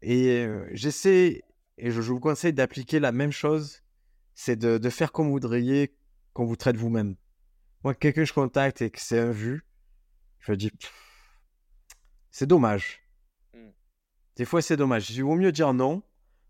Et 0.00 0.44
euh, 0.44 0.68
j'essaie, 0.72 1.42
et 1.78 1.90
je, 1.90 2.00
je 2.00 2.12
vous 2.12 2.18
conseille 2.20 2.52
d'appliquer 2.52 2.98
la 2.98 3.12
même 3.12 3.30
chose, 3.30 3.82
c'est 4.34 4.56
de, 4.56 4.78
de 4.78 4.90
faire 4.90 5.12
comme 5.12 5.26
vous 5.26 5.32
voudriez 5.32 5.94
qu'on 6.32 6.44
vous 6.44 6.56
traite 6.56 6.76
vous-même. 6.76 7.14
Moi, 7.84 7.94
quelqu'un 7.94 8.22
que 8.22 8.26
je 8.26 8.32
contacte 8.32 8.82
et 8.82 8.90
que 8.90 9.00
c'est 9.00 9.18
un 9.18 9.30
vu, 9.30 9.64
je 10.40 10.52
me 10.52 10.56
dis, 10.56 10.70
Pff, 10.70 11.01
c'est 12.32 12.46
dommage. 12.46 13.00
Mm. 13.54 13.68
Des 14.36 14.44
fois, 14.44 14.60
c'est 14.60 14.76
dommage. 14.76 15.08
Il 15.10 15.22
vaut 15.22 15.36
mieux 15.36 15.52
dire 15.52 15.72
non. 15.72 16.02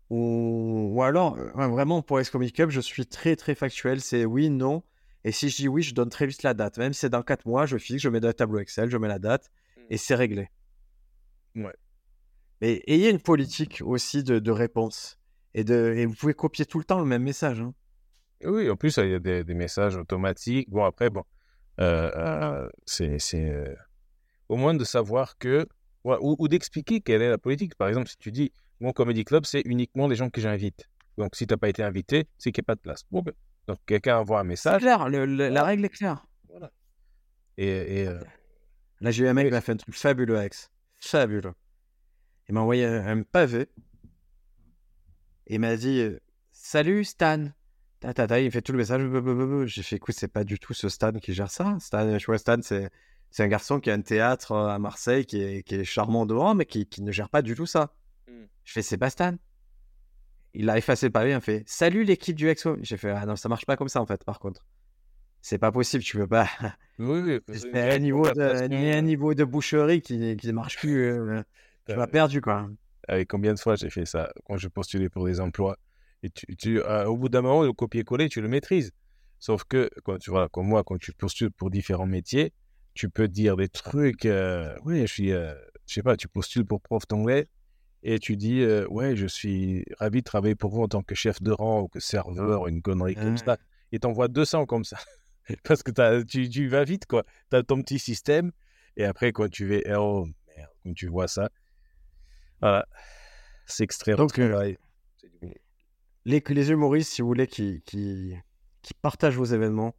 Ou, 0.09 0.89
ou 0.91 1.01
alors, 1.03 1.37
euh, 1.37 1.67
vraiment, 1.67 2.01
pour 2.01 2.19
Ex 2.19 2.29
Comedy 2.31 2.51
Club, 2.51 2.71
je 2.71 2.81
suis 2.81 3.05
très, 3.05 3.35
très 3.35 3.53
factuel. 3.53 4.01
C'est 4.01 4.25
oui, 4.25 4.49
non. 4.49 4.81
Et 5.23 5.31
si 5.31 5.49
je 5.49 5.55
dis 5.55 5.67
oui, 5.67 5.83
je 5.83 5.93
donne 5.93 6.09
très 6.09 6.25
vite 6.25 6.43
la 6.43 6.53
date. 6.53 6.77
Même 6.77 6.93
si 6.93 7.01
c'est 7.01 7.09
dans 7.09 7.21
4 7.23 7.45
mois, 7.45 7.65
je 7.65 7.77
fixe, 7.77 8.01
je 8.01 8.09
mets 8.09 8.19
dans 8.19 8.27
le 8.29 8.33
tableau 8.33 8.59
Excel, 8.59 8.89
je 8.89 8.97
mets 8.97 9.07
la 9.07 9.19
date 9.19 9.51
et 9.89 9.97
c'est 9.97 10.15
réglé. 10.15 10.49
Ouais. 11.55 11.73
Mais 12.61 12.81
ayez 12.87 13.09
une 13.09 13.21
politique 13.21 13.81
aussi 13.85 14.23
de, 14.23 14.39
de 14.39 14.51
réponse. 14.51 15.19
Et, 15.53 15.63
de, 15.63 15.93
et 15.95 16.05
vous 16.05 16.15
pouvez 16.15 16.33
copier 16.33 16.65
tout 16.65 16.79
le 16.79 16.83
temps 16.83 16.99
le 16.99 17.05
même 17.05 17.23
message. 17.23 17.61
hein. 17.61 17.73
Oui, 18.43 18.69
en 18.69 18.75
plus, 18.75 18.97
il 18.97 19.09
y 19.11 19.13
a 19.13 19.19
des, 19.19 19.43
des 19.43 19.53
messages 19.53 19.95
automatiques. 19.95 20.69
Bon, 20.69 20.83
après, 20.83 21.09
bon, 21.09 21.23
euh, 21.79 22.11
euh, 22.15 22.69
c'est 22.85 23.17
c'est, 23.19 23.75
au 24.49 24.55
moins 24.55 24.73
de 24.73 24.83
savoir 24.83 25.37
que, 25.37 25.67
ou, 26.03 26.35
ou 26.39 26.47
d'expliquer 26.47 27.01
quelle 27.01 27.21
est 27.21 27.29
la 27.29 27.37
politique. 27.37 27.75
Par 27.75 27.87
exemple, 27.87 28.07
si 28.09 28.17
tu 28.17 28.31
dis, 28.31 28.51
mon 28.79 28.91
comedy 28.91 29.23
club, 29.23 29.45
c'est 29.45 29.61
uniquement 29.65 30.07
les 30.07 30.15
gens 30.15 30.29
que 30.29 30.41
j'invite. 30.41 30.89
Donc, 31.17 31.35
si 31.35 31.45
tu 31.47 31.53
n'as 31.53 31.57
pas 31.57 31.69
été 31.69 31.83
invité, 31.83 32.27
c'est 32.37 32.51
qu'il 32.51 32.61
n'y 32.61 32.65
a 32.65 32.69
pas 32.71 32.75
de 32.75 32.81
place. 32.81 33.03
Bon, 33.11 33.21
ben, 33.21 33.33
donc, 33.67 33.77
quelqu'un 33.85 34.17
envoie 34.17 34.39
un 34.39 34.43
C'est 34.43 34.47
message. 34.47 34.81
clair, 34.81 35.07
le- 35.09 35.25
le- 35.25 35.49
la 35.49 35.63
règle 35.63 35.85
est 35.85 35.89
claire. 35.89 36.25
Voilà. 36.49 36.71
Et, 37.57 37.67
et, 38.01 38.07
euh, 38.07 38.19
Là, 38.99 39.11
j'ai 39.11 39.25
eu 39.25 39.27
un 39.27 39.33
mec 39.33 39.47
qui 39.47 39.51
m'a 39.51 39.61
fait 39.61 39.73
un 39.73 39.77
truc 39.77 39.95
fabuleux, 39.95 40.37
Alex. 40.37 40.69
Fabuleux. 40.99 41.53
Il 42.47 42.53
m'a 42.55 42.61
envoyé 42.61 42.85
un, 42.85 43.05
un 43.19 43.23
pavé. 43.23 43.67
Et 45.47 45.55
il 45.55 45.59
m'a 45.59 45.75
dit 45.75 45.99
euh, 45.99 46.19
Salut 46.51 47.03
Stan. 47.03 47.47
Ta, 47.99 48.13
ta, 48.13 48.27
ta. 48.27 48.39
Il 48.39 48.45
me 48.45 48.49
fait 48.49 48.61
tout 48.61 48.71
le 48.71 48.77
message. 48.77 49.01
J'ai 49.67 49.83
fait 49.83 49.95
Écoute, 49.97 50.15
c'est 50.17 50.27
pas 50.29 50.43
du 50.43 50.57
tout 50.59 50.73
ce 50.73 50.89
Stan 50.89 51.11
qui 51.13 51.33
gère 51.33 51.51
ça. 51.51 51.77
Stan, 51.79 52.17
je 52.17 52.25
vois 52.25 52.37
Stan, 52.37 52.57
c'est, 52.61 52.89
c'est 53.33 53.41
un 53.41 53.47
garçon 53.47 53.79
qui 53.79 53.89
a 53.89 53.95
un 53.95 54.01
théâtre 54.01 54.51
euh, 54.51 54.67
à 54.67 54.77
Marseille 54.77 55.25
qui 55.25 55.41
est, 55.41 55.63
qui 55.63 55.73
est 55.73 55.83
charmant 55.83 56.27
devant, 56.27 56.53
mais 56.53 56.67
qui, 56.67 56.85
qui 56.85 57.01
ne 57.01 57.11
gère 57.11 57.29
pas 57.29 57.41
du 57.41 57.55
tout 57.55 57.65
ça. 57.65 57.91
Mm. 58.27 58.43
Je 58.63 58.79
fais 58.79 58.97
pas 58.97 59.09
Stan. 59.09 59.33
il 60.53 60.69
a 60.69 60.77
effacé 60.77 61.07
le 61.07 61.11
pavé, 61.11 61.31
il 61.31 61.33
a 61.33 61.41
fait 61.41 61.63
Salut 61.65 62.03
l'équipe 62.03 62.35
du 62.35 62.47
Expo. 62.47 62.77
J'ai 62.83 62.95
fait 62.95 63.09
Ah 63.09 63.25
non, 63.25 63.35
ça 63.35 63.49
marche 63.49 63.65
pas 63.65 63.75
comme 63.75 63.89
ça 63.89 63.99
en 64.01 64.05
fait, 64.05 64.23
par 64.23 64.37
contre. 64.37 64.63
C'est 65.41 65.57
pas 65.57 65.71
possible, 65.71 66.03
tu 66.03 66.15
peux 66.15 66.27
pas. 66.27 66.47
Oui, 66.99 67.21
oui. 67.21 67.39
C'est 67.57 67.91
un 67.91 67.97
niveau, 67.97 68.29
de, 68.29 68.93
un 68.93 69.01
niveau 69.01 69.33
de 69.33 69.43
boucherie 69.43 70.01
qui 70.01 70.19
ne 70.19 70.51
marche 70.51 70.77
plus. 70.77 71.03
euh, 71.03 71.41
tu 71.89 71.95
m'as 71.95 72.05
perdu, 72.05 72.39
quoi. 72.39 72.69
Avec 73.07 73.29
combien 73.29 73.55
de 73.55 73.59
fois 73.59 73.75
j'ai 73.75 73.89
fait 73.89 74.05
ça? 74.05 74.31
Quand 74.45 74.57
je 74.57 74.67
postulais 74.67 75.09
pour 75.09 75.25
des 75.25 75.39
emplois 75.39 75.75
et 76.21 76.29
tu, 76.29 76.55
tu- 76.55 76.79
euh, 76.81 77.07
au 77.07 77.17
bout 77.17 77.29
d'un 77.29 77.41
moment, 77.41 77.63
le 77.63 77.73
copier-coller, 77.73 78.29
tu 78.29 78.41
le 78.41 78.47
maîtrises. 78.47 78.91
Sauf 79.39 79.63
que, 79.63 79.89
quand 80.03 80.19
tu 80.19 80.29
vois, 80.29 80.49
comme 80.49 80.67
moi, 80.67 80.83
quand 80.83 80.99
tu 80.99 81.11
postules 81.13 81.51
pour 81.51 81.71
différents 81.71 82.05
métiers, 82.05 82.53
tu 82.93 83.09
peux 83.09 83.27
dire 83.27 83.57
des 83.57 83.69
trucs. 83.69 84.25
euh, 84.25 84.75
oui, 84.83 85.01
je 85.01 85.13
suis, 85.13 85.31
euh, 85.31 85.53
je 85.87 85.95
sais 85.95 86.03
pas, 86.03 86.15
tu 86.17 86.27
postules 86.27 86.65
pour 86.65 86.81
prof 86.81 87.07
d'anglais 87.07 87.47
et 88.03 88.19
tu 88.19 88.35
dis, 88.35 88.61
euh, 88.61 88.85
ouais, 88.89 89.15
je 89.15 89.27
suis 89.27 89.85
ravi 89.99 90.19
de 90.19 90.23
travailler 90.23 90.55
pour 90.55 90.71
vous 90.71 90.83
en 90.83 90.87
tant 90.87 91.01
que 91.03 91.15
chef 91.15 91.41
de 91.41 91.51
rang 91.51 91.81
ou 91.81 91.87
que 91.87 91.99
serveur, 91.99 92.67
une 92.67 92.81
connerie 92.81 93.15
comme 93.15 93.37
ça. 93.37 93.57
Et 93.91 93.99
t'envoies 93.99 94.27
200 94.27 94.65
comme 94.65 94.83
ça. 94.83 94.97
Parce 95.63 95.83
que 95.83 96.23
tu, 96.23 96.49
tu 96.49 96.67
vas 96.67 96.83
vite, 96.83 97.05
quoi. 97.05 97.23
Tu 97.49 97.57
as 97.57 97.63
ton 97.63 97.81
petit 97.81 97.99
système. 97.99 98.51
Et 98.97 99.05
après, 99.05 99.31
quand 99.31 99.49
tu 99.49 99.67
vas, 99.67 99.99
oh 99.99 100.25
merde, 100.55 100.69
quand 100.83 100.93
tu 100.93 101.07
vois 101.07 101.27
ça, 101.27 101.49
voilà. 102.59 102.85
C'est 103.65 103.83
extrait. 103.83 104.15
Donc. 104.15 104.37
Les, 106.25 106.41
les 106.47 106.71
humoristes, 106.71 107.11
si 107.11 107.21
vous 107.21 107.27
voulez, 107.27 107.47
qui, 107.47 107.81
qui, 107.85 108.35
qui 108.81 108.93
partagent 108.93 109.35
vos 109.35 109.45
événements, 109.45 109.95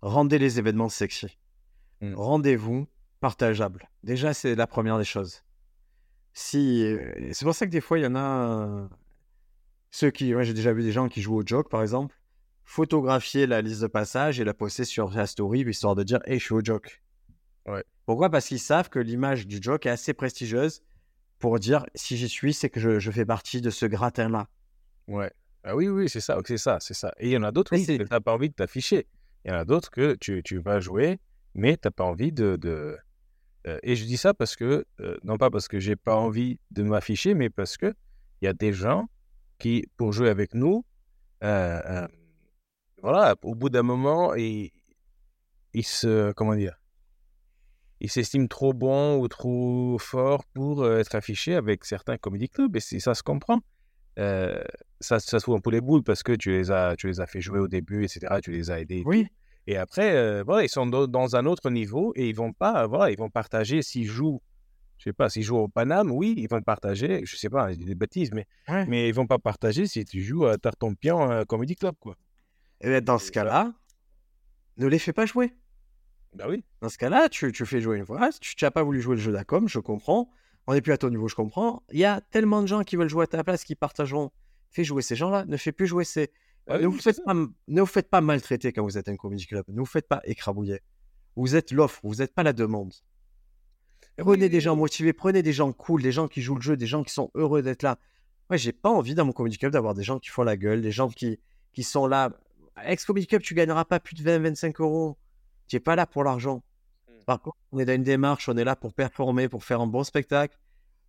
rendez 0.00 0.38
les 0.38 0.58
événements 0.58 0.88
sexy. 0.88 1.38
Mm. 2.00 2.14
Rendez-vous 2.14 2.86
partageables. 3.20 3.88
Déjà, 4.04 4.34
c'est 4.34 4.54
la 4.54 4.66
première 4.66 4.98
des 4.98 5.04
choses. 5.04 5.42
Si, 6.32 6.84
euh, 6.84 7.30
c'est 7.32 7.44
pour 7.44 7.54
ça 7.54 7.66
que 7.66 7.70
des 7.70 7.80
fois, 7.80 7.98
il 7.98 8.04
y 8.04 8.06
en 8.06 8.14
a 8.14 8.20
euh, 8.20 8.88
ceux 9.90 10.10
qui, 10.10 10.34
ouais, 10.34 10.44
j'ai 10.44 10.54
déjà 10.54 10.72
vu 10.72 10.82
des 10.82 10.92
gens 10.92 11.08
qui 11.08 11.20
jouent 11.20 11.36
au 11.36 11.42
joke, 11.44 11.68
par 11.68 11.82
exemple, 11.82 12.14
photographier 12.64 13.46
la 13.46 13.62
liste 13.62 13.80
de 13.80 13.86
passage 13.86 14.38
et 14.40 14.44
la 14.44 14.54
poster 14.54 14.84
sur 14.84 15.10
la 15.10 15.26
story, 15.26 15.60
histoire 15.62 15.94
de 15.94 16.02
dire, 16.04 16.20
hey, 16.26 16.38
je 16.38 16.44
suis 16.44 16.54
au 16.54 16.62
joke. 16.62 17.02
Ouais. 17.66 17.82
Pourquoi? 18.06 18.30
Parce 18.30 18.46
qu'ils 18.46 18.60
savent 18.60 18.88
que 18.88 18.98
l'image 18.98 19.46
du 19.46 19.58
joke 19.60 19.86
est 19.86 19.90
assez 19.90 20.12
prestigieuse 20.12 20.82
pour 21.38 21.58
dire, 21.58 21.86
si 21.94 22.16
j'y 22.16 22.28
suis, 22.28 22.52
c'est 22.52 22.70
que 22.70 22.80
je, 22.80 22.98
je 22.98 23.10
fais 23.10 23.24
partie 23.24 23.60
de 23.60 23.70
ce 23.70 23.86
gratin-là. 23.86 24.48
Ouais. 25.06 25.32
Ah 25.64 25.74
oui, 25.74 25.88
oui, 25.88 26.08
c'est 26.08 26.20
ça, 26.20 26.38
c'est 26.46 26.56
ça, 26.56 26.78
c'est 26.80 26.94
ça. 26.94 27.12
Et 27.18 27.28
il 27.28 27.32
y 27.32 27.36
en 27.36 27.42
a 27.42 27.52
d'autres 27.52 27.76
que 27.76 27.96
tu 27.96 28.10
n'as 28.10 28.20
pas 28.20 28.32
envie 28.32 28.48
de 28.48 28.54
t'afficher. 28.54 29.06
Il 29.44 29.50
y 29.50 29.54
en 29.54 29.58
a 29.58 29.64
d'autres 29.64 29.90
que 29.90 30.14
tu, 30.14 30.42
tu 30.42 30.58
vas 30.58 30.80
jouer, 30.80 31.20
mais 31.54 31.76
tu 31.76 31.86
n'as 31.86 31.90
pas 31.90 32.04
envie 32.04 32.32
de. 32.32 32.56
de- 32.56 32.96
euh, 33.66 33.78
et 33.82 33.96
je 33.96 34.04
dis 34.04 34.16
ça 34.16 34.34
parce 34.34 34.56
que, 34.56 34.86
euh, 35.00 35.18
non 35.24 35.36
pas 35.36 35.50
parce 35.50 35.68
que 35.68 35.78
j'ai 35.80 35.96
pas 35.96 36.16
envie 36.16 36.58
de 36.70 36.82
m'afficher, 36.82 37.34
mais 37.34 37.50
parce 37.50 37.76
que 37.76 37.94
il 38.40 38.44
y 38.46 38.48
a 38.48 38.52
des 38.52 38.72
gens 38.72 39.08
qui, 39.58 39.86
pour 39.96 40.12
jouer 40.12 40.28
avec 40.28 40.54
nous, 40.54 40.84
euh, 41.44 42.06
voilà, 43.02 43.34
au 43.42 43.54
bout 43.54 43.70
d'un 43.70 43.82
moment, 43.82 44.34
ils, 44.34 44.70
ils 45.74 45.84
se. 45.84 46.32
Comment 46.32 46.54
dire 46.54 46.80
Ils 48.00 48.10
s'estiment 48.10 48.46
trop 48.46 48.72
bons 48.72 49.18
ou 49.18 49.28
trop 49.28 49.98
forts 49.98 50.44
pour 50.54 50.86
être 50.88 51.14
affichés 51.14 51.54
avec 51.54 51.84
certains 51.84 52.16
comedy 52.16 52.48
clubs, 52.48 52.76
et 52.76 52.80
ça 52.80 53.14
se 53.14 53.22
comprend. 53.22 53.60
Ça, 54.16 55.20
ça 55.20 55.38
se 55.38 55.44
fout 55.44 55.56
un 55.56 55.60
peu 55.60 55.70
les 55.70 55.80
boules 55.80 56.02
parce 56.02 56.22
que 56.22 56.32
tu 56.32 56.50
les 56.50 56.70
as, 56.70 56.96
tu 56.96 57.06
les 57.06 57.20
as 57.20 57.26
fait 57.26 57.40
jouer 57.40 57.60
au 57.60 57.68
début, 57.68 58.04
etc. 58.04 58.40
Tu 58.40 58.50
les 58.50 58.70
as 58.70 58.80
aidés. 58.80 59.02
Oui. 59.06 59.28
Et 59.70 59.76
après, 59.76 60.16
euh, 60.16 60.42
voilà, 60.46 60.64
ils 60.64 60.70
sont 60.70 60.86
dans, 60.86 61.36
un 61.36 61.44
autre 61.44 61.68
niveau 61.68 62.14
et 62.16 62.30
ils 62.30 62.34
vont 62.34 62.54
pas, 62.54 62.86
voilà, 62.86 63.10
ils 63.10 63.18
vont 63.18 63.28
partager 63.28 63.82
s'ils 63.82 64.06
jouent, 64.06 64.40
je 64.96 65.04
sais 65.04 65.12
pas, 65.12 65.28
s'ils 65.28 65.42
jouent 65.42 65.58
au 65.58 65.68
Paname, 65.68 66.10
oui, 66.10 66.32
ils 66.38 66.48
vont 66.48 66.62
partager, 66.62 67.20
je 67.26 67.36
sais 67.36 67.50
pas, 67.50 67.70
je 67.70 67.76
dis 67.76 67.84
des 67.84 67.94
bêtises, 67.94 68.30
mais, 68.32 68.46
Ouais. 68.66 68.86
mais 68.86 69.10
ils 69.10 69.14
vont 69.14 69.26
pas 69.26 69.38
partager 69.38 69.86
si 69.86 70.06
tu 70.06 70.22
joues 70.22 70.46
à 70.46 70.56
Tartampion 70.56 71.30
euh, 71.30 71.44
Comedy 71.44 71.76
Club, 71.76 71.94
quoi. 72.00 72.16
Et 72.80 72.88
bien, 72.88 73.02
dans 73.02 73.18
ce 73.18 73.30
cas-là, 73.30 73.74
ne 74.78 74.86
les 74.86 74.98
fais 74.98 75.12
pas 75.12 75.26
jouer. 75.26 75.52
Bah 76.32 76.46
oui. 76.48 76.64
Dans 76.80 76.88
ce 76.88 76.96
cas-là, 76.96 77.28
tu, 77.28 77.52
tu 77.52 77.66
fais 77.66 77.82
jouer 77.82 77.98
une 77.98 78.06
fois. 78.06 78.30
Si 78.32 78.40
tu 78.40 78.64
n'as 78.64 78.70
pas 78.70 78.82
voulu 78.82 79.02
jouer 79.02 79.16
le 79.16 79.20
jeu 79.20 79.32
d'Acom, 79.32 79.68
je 79.68 79.80
comprends. 79.80 80.30
On 80.66 80.72
n'est 80.72 80.80
plus 80.80 80.92
à 80.94 80.98
ton 80.98 81.10
niveau, 81.10 81.28
je 81.28 81.34
comprends. 81.34 81.82
Il 81.92 81.98
y 81.98 82.06
a 82.06 82.22
tellement 82.22 82.62
de 82.62 82.68
gens 82.68 82.84
qui 82.84 82.96
veulent 82.96 83.10
jouer 83.10 83.24
à 83.24 83.26
ta 83.26 83.44
place, 83.44 83.64
qui 83.64 83.74
partageront. 83.74 84.30
Fais 84.70 84.84
jouer 84.84 85.02
ces 85.02 85.14
gens-là, 85.16 85.44
ne 85.44 85.58
fais 85.58 85.72
plus 85.72 85.86
jouer 85.86 86.04
ces. 86.04 86.30
Ah 86.68 86.78
ne, 86.78 86.86
vous 86.86 86.98
faites 86.98 87.24
pas, 87.24 87.34
ne 87.34 87.80
vous 87.80 87.86
faites 87.86 88.10
pas 88.10 88.20
maltraiter 88.20 88.72
quand 88.72 88.82
vous 88.82 88.98
êtes 88.98 89.08
un 89.08 89.16
comedy 89.16 89.46
club. 89.46 89.64
Ne 89.68 89.78
vous 89.78 89.86
faites 89.86 90.06
pas 90.06 90.20
écrabouiller. 90.24 90.80
Vous 91.36 91.56
êtes 91.56 91.72
l'offre, 91.72 92.00
vous 92.02 92.16
n'êtes 92.16 92.34
pas 92.34 92.42
la 92.42 92.52
demande. 92.52 92.92
Prenez 94.16 94.44
Oui, 94.44 94.50
des 94.50 94.60
gens 94.60 94.76
motivés, 94.76 95.12
prenez 95.12 95.42
des 95.42 95.52
gens 95.52 95.72
cool, 95.72 96.02
des 96.02 96.12
gens 96.12 96.28
qui 96.28 96.42
jouent 96.42 96.56
le 96.56 96.60
jeu, 96.60 96.76
des 96.76 96.86
gens 96.86 97.04
qui 97.04 97.12
sont 97.12 97.30
heureux 97.34 97.62
d'être 97.62 97.82
là. 97.82 97.98
Moi, 98.50 98.56
j'ai 98.56 98.72
pas 98.72 98.90
envie 98.90 99.14
dans 99.14 99.24
mon 99.24 99.32
comedy 99.32 99.56
club 99.56 99.72
d'avoir 99.72 99.94
des 99.94 100.02
gens 100.02 100.18
qui 100.18 100.30
font 100.30 100.42
la 100.42 100.56
gueule, 100.56 100.82
des 100.82 100.90
gens 100.90 101.08
qui, 101.08 101.38
qui 101.72 101.82
sont 101.82 102.06
là. 102.06 102.30
Ex 102.84 103.04
comedy 103.04 103.26
club, 103.26 103.42
tu 103.42 103.54
gagneras 103.54 103.84
pas 103.84 104.00
plus 104.00 104.14
de 104.14 104.22
20-25 104.22 104.82
euros. 104.82 105.16
Tu 105.68 105.76
n'es 105.76 105.80
pas 105.80 105.96
là 105.96 106.06
pour 106.06 106.24
l'argent. 106.24 106.64
Mm. 107.08 107.24
Par 107.24 107.40
contre, 107.40 107.56
on 107.72 107.78
est 107.78 107.84
dans 107.84 107.94
une 107.94 108.02
démarche, 108.02 108.48
on 108.48 108.56
est 108.56 108.64
là 108.64 108.74
pour 108.74 108.92
performer, 108.92 109.48
pour 109.48 109.64
faire 109.64 109.80
un 109.80 109.86
bon 109.86 110.02
spectacle, 110.02 110.58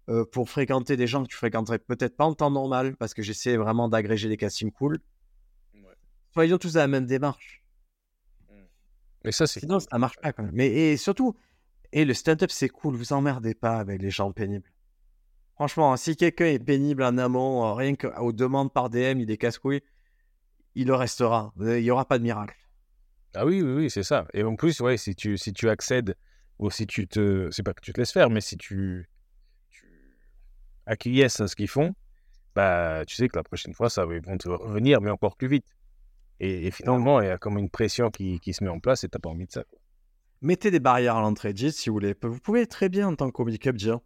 euh, 0.10 0.26
pour 0.26 0.50
fréquenter 0.50 0.95
des 0.95 1.08
gens 1.08 1.24
que 1.24 1.30
tu 1.30 1.38
fréquenterais 1.38 1.80
peut-être 1.80 2.15
pas 2.15 2.26
en 2.26 2.34
temps 2.34 2.52
normal, 2.52 2.95
parce 2.98 3.13
que 3.13 3.24
j'essaie 3.24 3.58
vraiment 3.58 3.89
d'agréger 3.89 4.30
des 4.30 4.38
castings 4.38 4.72
cool. 4.72 5.00
Soyons 6.34 6.58
tous 6.58 6.76
à 6.78 6.80
la 6.80 6.88
même 6.88 7.06
démarche. 7.06 7.63
Mais 9.24 9.32
ça, 9.32 9.48
c'est. 9.48 9.60
Sinon, 9.60 9.80
ça 9.80 9.98
marche 9.98 10.18
pas 10.22 10.32
quand 10.32 10.44
même. 10.44 10.54
Mais 10.54 10.68
et 10.68 10.98
surtout, 10.98 11.36
et 11.92 12.06
le 12.06 12.13
stand-up, 12.13 12.52
c'est 12.52 12.70
cool, 12.70 12.96
vous 12.96 13.13
emmerdez 13.13 13.54
pas 13.56 13.78
avec 13.80 14.02
les 14.02 14.12
gens 14.12 14.32
pénibles. 14.32 14.72
Franchement, 15.56 15.98
si 15.98 16.15
quelqu'un 16.15 16.46
est 16.46 16.60
pénible 16.60 17.04
en 17.04 17.18
amont, 17.18 17.65
euh, 17.65 17.74
rien 17.74 17.96
qu'aux 17.96 18.32
demandes 18.32 18.72
par 18.72 18.89
DM, 18.89 19.20
il 19.20 19.30
est 19.30 19.38
casse-couille, 19.38 19.82
il 20.76 20.88
le 20.88 20.96
restera. 20.96 21.54
Euh, 21.60 21.80
Il 21.80 21.84
n'y 21.84 21.92
aura 21.92 22.06
pas 22.06 22.18
de 22.18 22.24
miracle. 22.24 22.56
Ah 23.36 23.46
oui, 23.46 23.62
oui, 23.62 23.74
oui, 23.74 23.89
c'est 23.89 24.04
ça. 24.04 24.26
Et 24.34 24.44
en 24.44 24.56
plus, 24.56 24.80
ouais, 24.80 24.98
si 24.98 25.15
tu, 25.15 25.38
si 25.38 25.52
tu 25.52 25.70
accèdes, 25.70 26.15
ou 26.60 26.70
si 26.70 26.88
tu 26.88 27.08
te. 27.08 27.50
C'est 27.52 27.63
pas 27.63 27.74
que 27.74 27.82
tu 27.82 27.92
te 27.92 28.00
laisses 28.00 28.12
faire, 28.12 28.30
mais 28.30 28.42
si 28.42 28.56
tu. 28.58 29.10
tu 29.70 29.86
acquiesces 30.86 31.42
à 31.42 31.48
ce 31.48 31.56
qu'ils 31.56 31.68
font, 31.68 31.94
bah, 32.56 33.04
tu 33.06 33.15
sais 33.15 33.28
que 33.28 33.36
la 33.36 33.44
prochaine 33.44 33.74
fois, 33.74 33.89
ça 33.89 34.06
va, 34.06 34.15
ils 34.15 34.22
vont 34.22 34.38
te 34.38 34.48
revenir, 34.50 35.02
mais 35.02 35.10
encore 35.10 35.36
plus 35.36 35.48
vite. 35.48 35.65
Et, 36.39 36.67
et 36.67 36.71
finalement, 36.71 37.21
il 37.21 37.28
y 37.28 37.30
a 37.30 37.38
comme 37.38 37.58
une 37.58 37.69
pression 37.69 38.10
qui, 38.10 38.39
qui 38.39 38.54
se 38.54 38.63
met 38.63 38.69
en 38.69 38.80
place 38.80 39.04
et 39.04 39.10
t'as 39.10 39.19
pas 39.19 39.30
envie 39.30 39.45
de 39.45 39.52
ça. 39.52 39.63
Mettez 40.41 40.71
des 40.71 40.80
barrières 40.80 41.17
à 41.17 41.21
l'entrée, 41.21 41.54
dites 41.54 41.73
si 41.73 41.89
vous 41.89 41.95
voulez. 41.95 42.15
Vous 42.21 42.39
pouvez 42.39 42.65
très 42.65 42.88
bien, 42.88 43.08
en 43.10 43.15
tant 43.15 43.28
que 43.28 43.34
comedy 43.34 43.60
club, 43.60 43.75
dire 43.75 43.99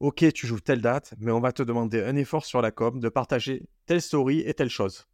Ok, 0.00 0.24
tu 0.32 0.46
joues 0.46 0.60
telle 0.60 0.80
date, 0.80 1.14
mais 1.18 1.32
on 1.32 1.40
va 1.40 1.52
te 1.52 1.62
demander 1.62 2.02
un 2.02 2.14
effort 2.16 2.44
sur 2.44 2.60
la 2.60 2.70
com 2.70 3.00
de 3.00 3.08
partager 3.08 3.66
telle 3.86 4.02
story 4.02 4.40
et 4.40 4.54
telle 4.54 4.68
chose. 4.68 5.06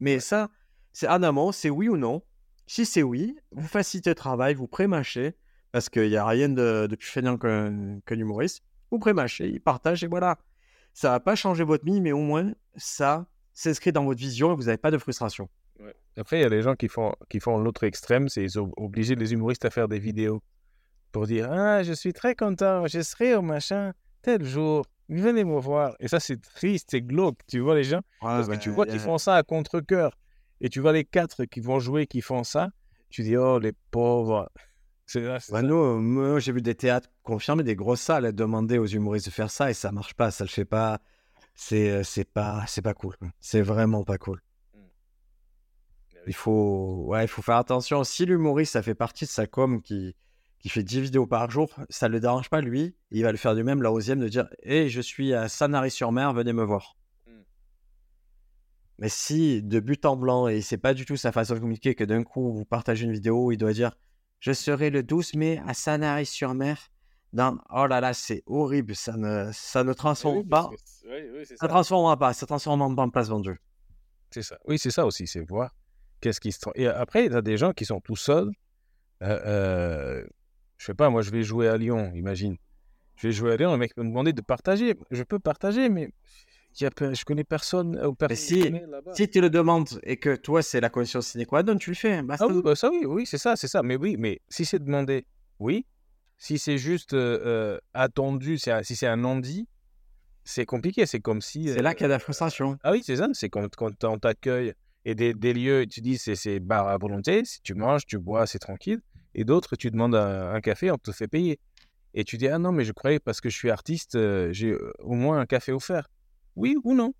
Mais 0.00 0.18
ça, 0.18 0.50
c'est 0.92 1.08
en 1.08 1.22
amont, 1.22 1.52
c'est 1.52 1.70
oui 1.70 1.88
ou 1.88 1.96
non. 1.96 2.22
Si 2.66 2.84
c'est 2.86 3.02
oui, 3.02 3.36
vous 3.52 3.68
facilitez 3.68 4.10
le 4.10 4.16
travail, 4.16 4.54
vous 4.54 4.66
pré-mâchez, 4.66 5.36
parce 5.70 5.88
qu'il 5.88 6.08
n'y 6.08 6.16
a 6.16 6.26
rien 6.26 6.48
de, 6.48 6.88
de 6.88 6.96
plus 6.96 7.08
feignant 7.08 7.36
qu'un 7.36 8.00
humoriste. 8.10 8.64
Vous 8.90 8.98
pré-mâchez, 8.98 9.48
il 9.48 9.60
partage 9.60 10.02
et 10.02 10.06
voilà. 10.06 10.38
Ça 10.92 11.10
va 11.10 11.20
pas 11.20 11.36
changer 11.36 11.64
votre 11.64 11.84
vie, 11.84 12.00
mais 12.00 12.12
au 12.12 12.20
moins, 12.20 12.52
ça 12.76 13.28
s'inscrit 13.56 13.90
dans 13.90 14.04
votre 14.04 14.20
vision 14.20 14.52
et 14.52 14.54
vous 14.54 14.64
n'avez 14.64 14.76
pas 14.76 14.90
de 14.90 14.98
frustration. 14.98 15.48
Après, 16.16 16.38
il 16.38 16.42
y 16.42 16.44
a 16.44 16.48
les 16.48 16.62
gens 16.62 16.74
qui 16.74 16.88
font, 16.88 17.12
qui 17.28 17.40
font 17.40 17.58
l'autre 17.58 17.84
extrême, 17.84 18.28
c'est 18.28 18.42
ils 18.42 18.60
ont 18.60 18.70
obligé 18.76 19.14
les 19.14 19.32
humoristes 19.32 19.64
à 19.64 19.70
faire 19.70 19.88
des 19.88 19.98
vidéos 19.98 20.42
pour 21.10 21.26
dire 21.26 21.50
Ah, 21.50 21.82
je 21.82 21.92
suis 21.92 22.12
très 22.12 22.34
content, 22.34 22.86
je 22.86 23.00
serai 23.00 23.34
au 23.34 23.42
machin 23.42 23.92
tel 24.22 24.44
jour, 24.44 24.84
venez 25.08 25.44
me 25.44 25.58
voir. 25.58 25.94
Et 26.00 26.08
ça, 26.08 26.20
c'est 26.20 26.40
triste, 26.40 26.88
c'est 26.90 27.02
glauque, 27.02 27.38
tu 27.48 27.60
vois 27.60 27.74
les 27.74 27.84
gens. 27.84 28.00
Parce 28.20 28.48
que 28.48 28.56
tu 28.56 28.70
vois 28.70 28.86
qu'ils 28.86 29.00
font 29.00 29.18
ça 29.18 29.36
à 29.36 29.42
contre-coeur. 29.42 30.16
Et 30.60 30.68
tu 30.68 30.80
vois 30.80 30.92
les 30.92 31.04
quatre 31.04 31.44
qui 31.44 31.60
vont 31.60 31.80
jouer, 31.80 32.06
qui 32.06 32.20
font 32.22 32.44
ça. 32.44 32.70
Tu 33.10 33.22
dis, 33.22 33.36
oh, 33.36 33.58
les 33.58 33.72
pauvres. 33.90 34.50
C'est 35.06 35.20
là, 35.20 35.38
c'est 35.38 35.52
Bah, 35.52 35.60
ça. 35.60 35.66
nous, 35.66 35.76
euh, 35.76 35.98
moi, 35.98 36.40
j'ai 36.40 36.50
vu 36.52 36.60
des 36.62 36.74
théâtres 36.74 37.08
confirmés, 37.22 37.62
des 37.62 37.76
grosses 37.76 38.00
salles 38.00 38.24
à 38.26 38.32
demander 38.32 38.78
aux 38.78 38.86
humoristes 38.86 39.26
de 39.26 39.30
faire 39.30 39.50
ça 39.50 39.70
et 39.70 39.74
ça 39.74 39.92
marche 39.92 40.14
pas, 40.14 40.30
ça 40.30 40.44
le 40.44 40.48
fait 40.50 40.64
pas. 40.64 40.98
C'est 41.56 42.04
c'est 42.04 42.30
pas 42.30 42.64
c'est 42.68 42.82
pas 42.82 42.94
cool. 42.94 43.16
C'est 43.40 43.62
vraiment 43.62 44.04
pas 44.04 44.18
cool. 44.18 44.42
Il 46.26 46.34
faut 46.34 47.04
ouais, 47.06 47.24
il 47.24 47.28
faut 47.28 47.40
faire 47.42 47.56
attention. 47.56 48.04
Si 48.04 48.26
l'humoriste 48.26 48.74
ça 48.74 48.82
fait 48.82 48.94
partie 48.94 49.24
de 49.24 49.30
sa 49.30 49.46
com 49.46 49.80
qui 49.80 50.14
qui 50.58 50.68
fait 50.68 50.82
10 50.82 51.00
vidéos 51.00 51.26
par 51.26 51.50
jour, 51.50 51.70
ça 51.88 52.08
le 52.08 52.20
dérange 52.20 52.50
pas 52.50 52.60
lui, 52.60 52.94
il 53.10 53.22
va 53.22 53.30
le 53.30 53.38
faire 53.38 53.54
du 53.54 53.62
même 53.62 53.82
la 53.82 53.92
onzième 53.92 54.20
de 54.20 54.28
dire 54.28 54.48
"Hé, 54.62 54.88
je 54.88 55.00
suis 55.00 55.32
à 55.32 55.48
Sanary-sur-Mer, 55.48 56.32
venez 56.34 56.52
me 56.52 56.64
voir." 56.64 56.96
Mm. 57.26 57.30
Mais 58.98 59.08
si 59.08 59.62
de 59.62 59.80
but 59.80 60.04
en 60.04 60.16
blanc 60.16 60.48
et 60.48 60.60
c'est 60.60 60.78
pas 60.78 60.92
du 60.92 61.06
tout 61.06 61.16
sa 61.16 61.32
façon 61.32 61.54
de 61.54 61.60
communiquer 61.60 61.94
que 61.94 62.04
d'un 62.04 62.22
coup 62.22 62.52
vous 62.52 62.64
partagez 62.66 63.04
une 63.04 63.12
vidéo 63.12 63.46
où 63.46 63.52
il 63.52 63.58
doit 63.58 63.72
dire 63.72 63.96
je 64.40 64.52
serai 64.52 64.90
le 64.90 65.02
12 65.02 65.34
mai 65.34 65.62
à 65.66 65.72
Sanary-sur-Mer 65.72 66.90
dans 67.32 67.58
oh 67.70 67.86
là 67.86 68.00
là 68.00 68.14
c'est 68.14 68.42
horrible 68.46 68.94
ça 68.94 69.16
ne 69.16 69.50
ça 69.52 69.84
ne 69.84 69.92
transforme 69.92 70.38
Oui, 70.38 70.44
pas 70.48 70.70
oui, 71.04 71.16
oui, 71.34 71.46
ça 71.46 71.56
ça. 71.56 71.68
transformera 71.68 72.16
pas 72.16 72.32
ça 72.32 72.46
transformera 72.46 72.94
pas 72.94 73.02
en 73.02 73.10
place 73.10 73.28
vendue 73.28 73.60
C'est 74.30 74.42
ça. 74.42 74.58
Oui, 74.66 74.78
c'est 74.78 74.90
ça 74.90 75.06
aussi, 75.06 75.26
c'est 75.26 75.40
voir 75.40 75.70
qu'est-ce 76.20 76.40
qui 76.40 76.52
se... 76.52 76.58
Et 76.74 76.86
après, 76.86 77.26
il 77.26 77.32
y 77.32 77.36
a 77.36 77.42
des 77.42 77.56
gens 77.56 77.72
qui 77.72 77.84
sont 77.84 78.00
tout 78.00 78.16
seuls. 78.16 78.50
Euh, 79.22 79.40
euh, 79.46 80.26
je 80.78 80.86
sais 80.86 80.94
pas, 80.94 81.10
moi, 81.10 81.22
je 81.22 81.30
vais 81.30 81.42
jouer 81.42 81.68
à 81.68 81.76
Lyon, 81.76 82.12
imagine. 82.14 82.56
Je 83.16 83.28
vais 83.28 83.32
jouer 83.32 83.52
à 83.52 83.56
Lyon, 83.56 83.72
le 83.72 83.78
mec 83.78 83.96
me 83.96 84.04
demander 84.04 84.32
de 84.32 84.42
partager. 84.42 84.94
Je 85.10 85.22
peux 85.22 85.38
partager, 85.38 85.88
mais 85.88 86.10
je 86.74 87.24
connais 87.24 87.44
personne. 87.44 87.98
Ou 88.04 88.14
personne 88.14 88.36
si, 88.36 88.74
si 89.14 89.30
tu 89.30 89.40
le 89.40 89.48
demandes 89.48 90.00
et 90.02 90.18
que 90.18 90.36
toi, 90.36 90.62
c'est 90.62 90.80
la 90.80 90.90
condition 90.90 91.20
sine 91.22 91.46
qua 91.46 91.62
non, 91.62 91.76
tu 91.76 91.90
le 91.90 91.96
fais. 91.96 92.20
Ah 92.28 92.46
oui, 92.46 92.60
bah 92.62 92.76
ça, 92.76 92.90
oui, 92.90 93.04
oui 93.06 93.26
c'est 93.26 93.38
ça, 93.38 93.56
c'est 93.56 93.68
ça. 93.68 93.82
Mais 93.82 93.96
oui, 93.96 94.16
mais 94.18 94.40
si 94.48 94.64
c'est 94.64 94.82
demandé, 94.82 95.26
oui. 95.58 95.86
Si 96.38 96.58
c'est 96.58 96.78
juste 96.78 97.16
attendu, 97.94 98.58
si 98.58 98.70
c'est 98.84 99.06
un 99.06 99.16
non-dit, 99.16 99.66
c'est 100.44 100.64
compliqué. 100.64 101.06
C'est 101.06 101.20
comme 101.20 101.40
si. 101.40 101.68
C'est 101.68 101.82
là 101.82 101.94
qu'il 101.94 102.02
y 102.02 102.04
a 102.04 102.08
de 102.08 102.12
la 102.12 102.18
frustration. 102.18 102.78
Ah 102.82 102.92
oui, 102.92 103.02
c'est 103.04 103.16
ça. 103.16 103.28
C'est 103.32 103.50
quand, 103.50 103.74
quand 103.74 104.04
on 104.04 104.18
t'accueille 104.18 104.72
et 105.04 105.14
des, 105.14 105.34
des, 105.34 105.52
lieux, 105.52 105.86
tu 105.86 106.00
dis 106.00 106.18
c'est 106.18 106.60
bar 106.60 106.88
à 106.88 106.96
volonté. 106.96 107.44
Si 107.44 107.60
tu 107.62 107.74
manges, 107.74 108.06
tu 108.06 108.18
bois, 108.18 108.46
c'est 108.46 108.58
tranquille. 108.58 109.00
Et 109.34 109.44
d'autres, 109.44 109.76
tu 109.76 109.90
demandes 109.90 110.14
un, 110.14 110.60
café, 110.60 110.90
on 110.90 110.96
te 110.96 111.12
fait 111.12 111.28
payer. 111.28 111.58
Et 112.14 112.24
tu 112.24 112.38
dis 112.38 112.48
ah 112.48 112.58
non, 112.58 112.72
mais 112.72 112.84
je 112.84 112.92
croyais 112.92 113.18
parce 113.18 113.40
que 113.40 113.50
je 113.50 113.56
suis 113.56 113.70
artiste, 113.70 114.16
j'ai 114.52 114.74
au 115.00 115.14
moins 115.14 115.40
un 115.40 115.46
café 115.46 115.72
offert. 115.72 116.08
Oui 116.54 116.76
ou 116.84 116.94
non? 116.94 117.12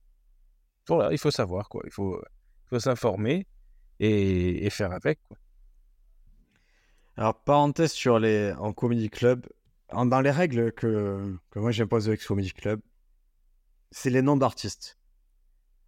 Voilà, 0.89 1.13
il 1.13 1.19
faut 1.19 1.31
savoir 1.31 1.69
quoi. 1.69 1.83
Il 1.85 1.93
faut, 1.93 2.21
faut 2.71 2.79
s'informer 2.79 3.47
et, 4.01 4.65
et, 4.65 4.71
faire 4.71 4.93
avec 4.93 5.19
quoi. 5.29 5.37
Alors, 7.17 7.43
parenthèse 7.43 7.93
sur 7.93 8.19
les 8.19 8.53
en 8.59 8.73
comedy 8.73 9.09
club, 9.09 9.47
dans 9.93 10.21
les 10.21 10.31
règles 10.31 10.73
que, 10.73 11.37
que 11.51 11.59
moi 11.59 11.71
j'impose 11.71 12.09
avec 12.09 12.23
Comedy 12.25 12.53
Club, 12.53 12.81
c'est 13.91 14.11
les 14.11 14.23
noms 14.23 14.37
d'artistes. 14.37 14.99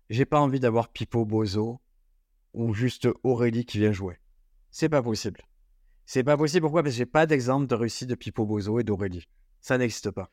J'ai 0.08 0.24
pas 0.24 0.40
envie 0.40 0.60
d'avoir 0.60 0.88
Pipo 0.88 1.26
Bozo 1.26 1.80
ou 2.54 2.72
juste 2.72 3.08
Aurélie 3.24 3.66
qui 3.66 3.78
vient 3.78 3.92
jouer. 3.92 4.18
C'est 4.70 4.88
pas 4.88 5.02
possible. 5.02 5.42
C'est 6.06 6.24
pas 6.24 6.38
possible. 6.38 6.62
Pourquoi? 6.62 6.82
Parce 6.82 6.94
que 6.94 6.98
j'ai 6.98 7.06
pas 7.06 7.26
d'exemple 7.26 7.66
de 7.66 7.74
réussite 7.74 8.08
de 8.08 8.14
Pipo 8.14 8.46
Bozo 8.46 8.78
et 8.78 8.84
d'Aurélie. 8.84 9.28
Ça 9.60 9.76
n'existe 9.76 10.10
pas. 10.10 10.30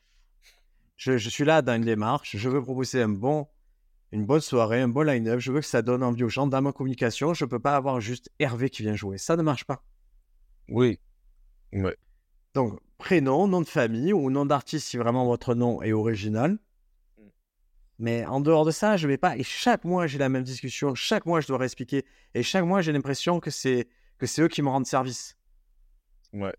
Je, 0.96 1.18
suis 1.18 1.44
là 1.44 1.62
dans 1.62 1.76
une 1.76 1.84
démarche. 1.84 2.38
Je 2.38 2.50
veux 2.50 2.62
proposer 2.62 3.02
un 3.02 3.10
bon, 3.10 3.48
une 4.14 4.26
bonne 4.26 4.40
soirée, 4.40 4.82
un 4.82 4.88
bon 4.88 5.06
line-up. 5.06 5.40
Je 5.40 5.52
veux 5.52 5.60
que 5.60 5.66
ça 5.66 5.82
donne 5.82 6.04
envie 6.04 6.24
aux 6.24 6.30
gens. 6.30 6.48
Dans 6.48 6.62
ma 6.62 6.72
communication, 6.72 7.34
je 7.34 7.44
peux 7.44 7.60
pas 7.60 7.76
avoir 7.76 8.00
juste 8.00 8.30
Hervé 8.40 8.70
qui 8.70 8.84
vient 8.84 8.96
jouer. 8.96 9.18
Ça 9.18 9.36
ne 9.36 9.42
marche 9.42 9.66
pas. 9.66 9.84
Oui. 10.70 11.00
Ouais. 11.74 11.96
Donc, 12.54 12.80
prénom, 12.98 13.48
nom 13.48 13.62
de 13.62 13.68
famille 13.68 14.14
ou 14.14 14.30
nom 14.30 14.46
d'artiste 14.46 14.88
si 14.88 14.98
vraiment 14.98 15.26
votre 15.26 15.56
nom 15.56 15.82
est 15.82 15.92
original. 15.92 16.58
Mm. 17.18 17.24
Mais 18.00 18.26
en 18.26 18.40
dehors 18.40 18.66
de 18.66 18.72
ça, 18.72 18.98
je 18.98 19.08
vais 19.08 19.18
pas. 19.18 19.38
Et 19.38 19.44
chaque 19.44 19.84
mois, 19.84 20.08
j'ai 20.08 20.18
la 20.18 20.30
même 20.30 20.44
discussion. 20.44 20.96
Chaque 20.96 21.26
mois, 21.26 21.42
je 21.42 21.48
dois 21.48 21.58
réexpliquer. 21.58 22.06
Et 22.34 22.44
chaque 22.44 22.66
mois, 22.66 22.82
j'ai 22.82 22.92
l'impression 22.92 23.40
que 23.40 23.52
c'est 23.52 23.88
que 24.18 24.26
c'est 24.26 24.42
eux 24.42 24.48
qui 24.48 24.62
me 24.62 24.70
rendent 24.70 24.88
service. 24.88 25.38
Ouais. 26.34 26.54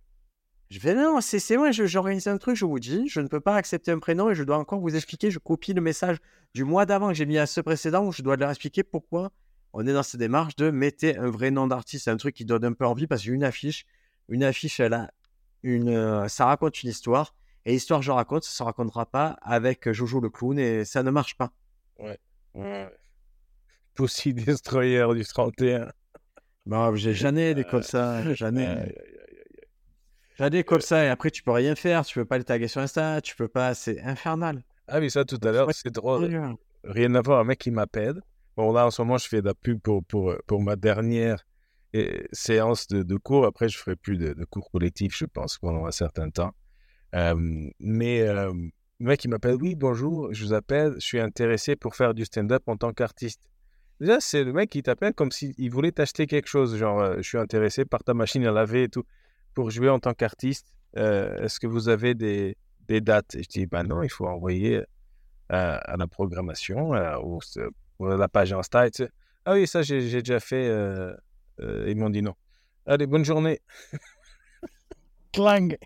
Je 0.69 0.81
vais 0.81 0.95
non, 0.95 1.21
c'est 1.21 1.57
moi, 1.57 1.71
j'organise 1.71 2.27
un 2.27 2.39
truc, 2.39 2.57
je 2.57 2.65
vous 2.65 2.81
dis, 2.81 3.09
je 3.09 3.21
ne 3.21 3.29
peux 3.29 3.41
pas 3.41 3.55
accepter 3.55 3.93
un 3.93 4.01
prénom 4.01 4.31
et 4.31 4.35
je 4.35 4.43
dois 4.43 4.59
encore 4.59 4.81
vous 4.81 4.97
expliquer. 4.97 5.31
Je 5.31 5.39
copie 5.39 5.73
le 5.73 5.81
message 5.81 6.17
du 6.55 6.65
mois 6.65 6.87
d'avant 6.87 7.09
que 7.09 7.15
j'ai 7.15 7.27
mis 7.27 7.39
à 7.39 7.47
ce 7.47 7.61
précédent 7.61 8.05
où 8.05 8.13
je 8.13 8.23
dois 8.23 8.37
leur 8.37 8.51
expliquer 8.51 8.83
pourquoi 8.83 9.31
on 9.73 9.87
est 9.87 9.93
dans 9.93 10.03
cette 10.03 10.19
démarche 10.19 10.57
de 10.57 10.71
mettre 10.71 11.05
un 11.05 11.31
vrai 11.31 11.53
nom 11.53 11.69
d'artiste, 11.69 12.09
un 12.09 12.17
truc 12.17 12.35
qui 12.35 12.45
donne 12.45 12.65
un 12.65 12.73
peu 12.73 12.85
envie 12.85 13.07
parce 13.07 13.23
qu'une 13.23 13.45
affiche, 13.45 13.87
une 14.29 14.45
affiche, 14.45 14.81
elle 14.81 14.95
a 14.95 15.11
une, 15.63 15.89
euh, 15.89 16.29
ça 16.29 16.47
raconte 16.47 16.83
une 16.83 16.91
histoire. 16.91 17.35
Et 17.65 17.73
l'histoire 17.73 18.01
que 18.01 18.07
je 18.07 18.13
raconte, 18.13 18.45
ça 18.45 18.51
ne 18.51 18.55
se 18.55 18.63
racontera 18.63 19.07
pas 19.07 19.39
avec 19.43 19.91
Jojo 19.91 20.21
le 20.21 20.31
clown 20.31 20.59
et 20.59 20.85
ça 20.85 21.03
ne 21.03 21.11
marche 21.11 21.37
pas. 21.37 21.53
Ouais. 21.99 22.19
ouais. 22.55 22.89
Pussy 23.95 24.35
Destroyer 24.35 25.07
du 25.15 25.25
31. 25.25 25.91
Bon, 26.67 26.95
j'ai 26.95 27.15
jamais 27.15 27.55
des 27.55 27.65
comme 27.65 27.83
ça. 27.83 28.35
Jamais. 28.35 28.95
Jamais 30.39 30.65
comme 30.65 30.81
ça. 30.81 31.05
Et 31.05 31.09
après, 31.09 31.31
tu 31.31 31.43
peux 31.43 31.53
rien 31.53 31.75
faire. 31.75 32.05
Tu 32.05 32.19
peux 32.19 32.25
pas 32.25 32.39
le 32.39 32.45
taguer 32.45 32.69
sur 32.69 32.81
Insta. 32.81 33.21
Tu 33.21 33.35
peux 33.35 33.49
pas. 33.49 33.75
C'est 33.75 34.01
infernal. 34.03 34.63
Ah 34.87 35.01
oui, 35.01 35.11
ça 35.11 35.25
tout 35.25 35.41
à 35.43 35.51
l'heure, 35.51 35.69
c'est 35.73 35.93
drôle. 35.93 36.57
Rien 36.85 37.15
à 37.15 37.23
voir. 37.23 37.41
Un 37.41 37.45
mec 37.45 37.59
qui 37.59 37.71
m'appelle. 37.71 38.21
Bon, 38.57 38.73
là, 38.73 38.87
en 38.87 38.91
ce 38.91 39.03
moment, 39.03 39.19
je 39.19 39.29
fais 39.29 39.41
de 39.43 39.47
la 39.47 39.55
pub 39.55 39.81
pour, 39.81 40.05
pour, 40.05 40.35
pour 40.47 40.63
ma 40.63 40.77
dernière 40.77 41.45
séance 42.33 42.87
de, 42.89 43.03
de, 43.03 43.17
cours. 43.17 43.47
Après, 43.47 43.69
je 43.69 43.79
ferai 43.79 43.97
plus 43.97 44.17
de, 44.17 44.35
cours 44.45 44.71
collectifs, 44.71 45.17
je 45.17 45.27
pense, 45.27 45.59
pendant 45.59 45.87
un 45.87 45.91
certain 45.91 46.31
temps. 46.31 46.55
mais 47.13 48.25
le 48.99 49.07
mec, 49.07 49.25
il 49.25 49.29
m'appelle, 49.29 49.57
oui, 49.61 49.75
bonjour, 49.75 50.33
je 50.33 50.45
vous 50.45 50.53
appelle, 50.55 50.95
je 50.95 51.07
suis 51.07 51.21
intéressé 51.21 51.77
pour 51.77 51.95
faire 51.95 52.15
du 52.15 52.25
stand-up 52.25 52.63
en 52.67 52.77
tant 52.77 52.93
qu'artiste. 52.93 53.43
Déjà, 54.01 54.21
c'est 54.21 54.45
le 54.45 54.53
mec 54.53 54.71
qui 54.71 54.83
t'appelle 54.83 55.15
comme 55.15 55.31
s'il 55.31 55.71
voulait 55.71 55.93
t'acheter 55.93 56.27
quelque 56.27 56.49
chose, 56.49 56.77
genre, 56.77 57.17
je 57.17 57.23
suis 57.23 57.39
intéressé 57.39 57.85
par 57.85 58.05
ta 58.05 58.15
machine 58.15 58.45
à 58.47 58.53
laver 58.53 58.85
et 58.85 58.89
tout, 58.89 59.05
pour 59.55 59.71
jouer 59.71 59.89
en 59.89 59.99
tant 59.99 60.15
qu'artiste. 60.15 60.73
Est-ce 60.95 61.61
que 61.61 61.67
vous 61.67 61.89
avez 61.89 62.15
des, 62.15 62.57
dates? 62.89 63.35
Et 63.35 63.43
je 63.43 63.49
dis, 63.49 63.67
ben 63.67 63.85
non, 63.85 64.03
il 64.03 64.11
faut 64.11 64.27
envoyer 64.27 64.83
à 65.49 65.97
la 65.99 66.07
programmation, 66.07 66.93
ou, 67.23 67.41
à 68.07 68.17
la 68.17 68.29
page 68.29 68.53
Insta. 68.53 68.87
Et 68.87 68.91
tu 68.91 69.07
ah 69.49 69.53
oui, 69.53 69.69
ça, 69.69 69.83
j'ai 69.83 70.01
déjà 70.01 70.41
fait 70.41 70.67
euh, 70.67 71.15
ils 71.59 71.97
m'ont 71.97 72.11
dit 72.11 72.23
non. 72.23 72.35
Allez, 72.87 73.07
bonne 73.07 73.25
journée. 73.25 73.61
Clang. 75.33 75.77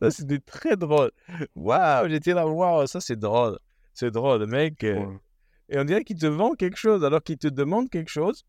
Ça, 0.00 0.10
c'était 0.10 0.38
très 0.38 0.76
drôle. 0.76 1.10
Waouh, 1.54 2.08
j'étais 2.08 2.34
là, 2.34 2.46
waouh, 2.46 2.86
ça, 2.86 3.00
c'est 3.00 3.18
drôle. 3.18 3.58
C'est 3.92 4.10
drôle, 4.10 4.46
mec. 4.46 4.84
Euh, 4.84 5.06
et 5.68 5.78
on 5.78 5.84
dirait 5.84 6.04
qu'il 6.04 6.18
te 6.18 6.26
vend 6.26 6.54
quelque 6.54 6.76
chose 6.76 7.04
alors 7.04 7.22
qu'il 7.22 7.36
te 7.38 7.48
demande 7.48 7.90
quelque 7.90 8.10
chose. 8.10 8.44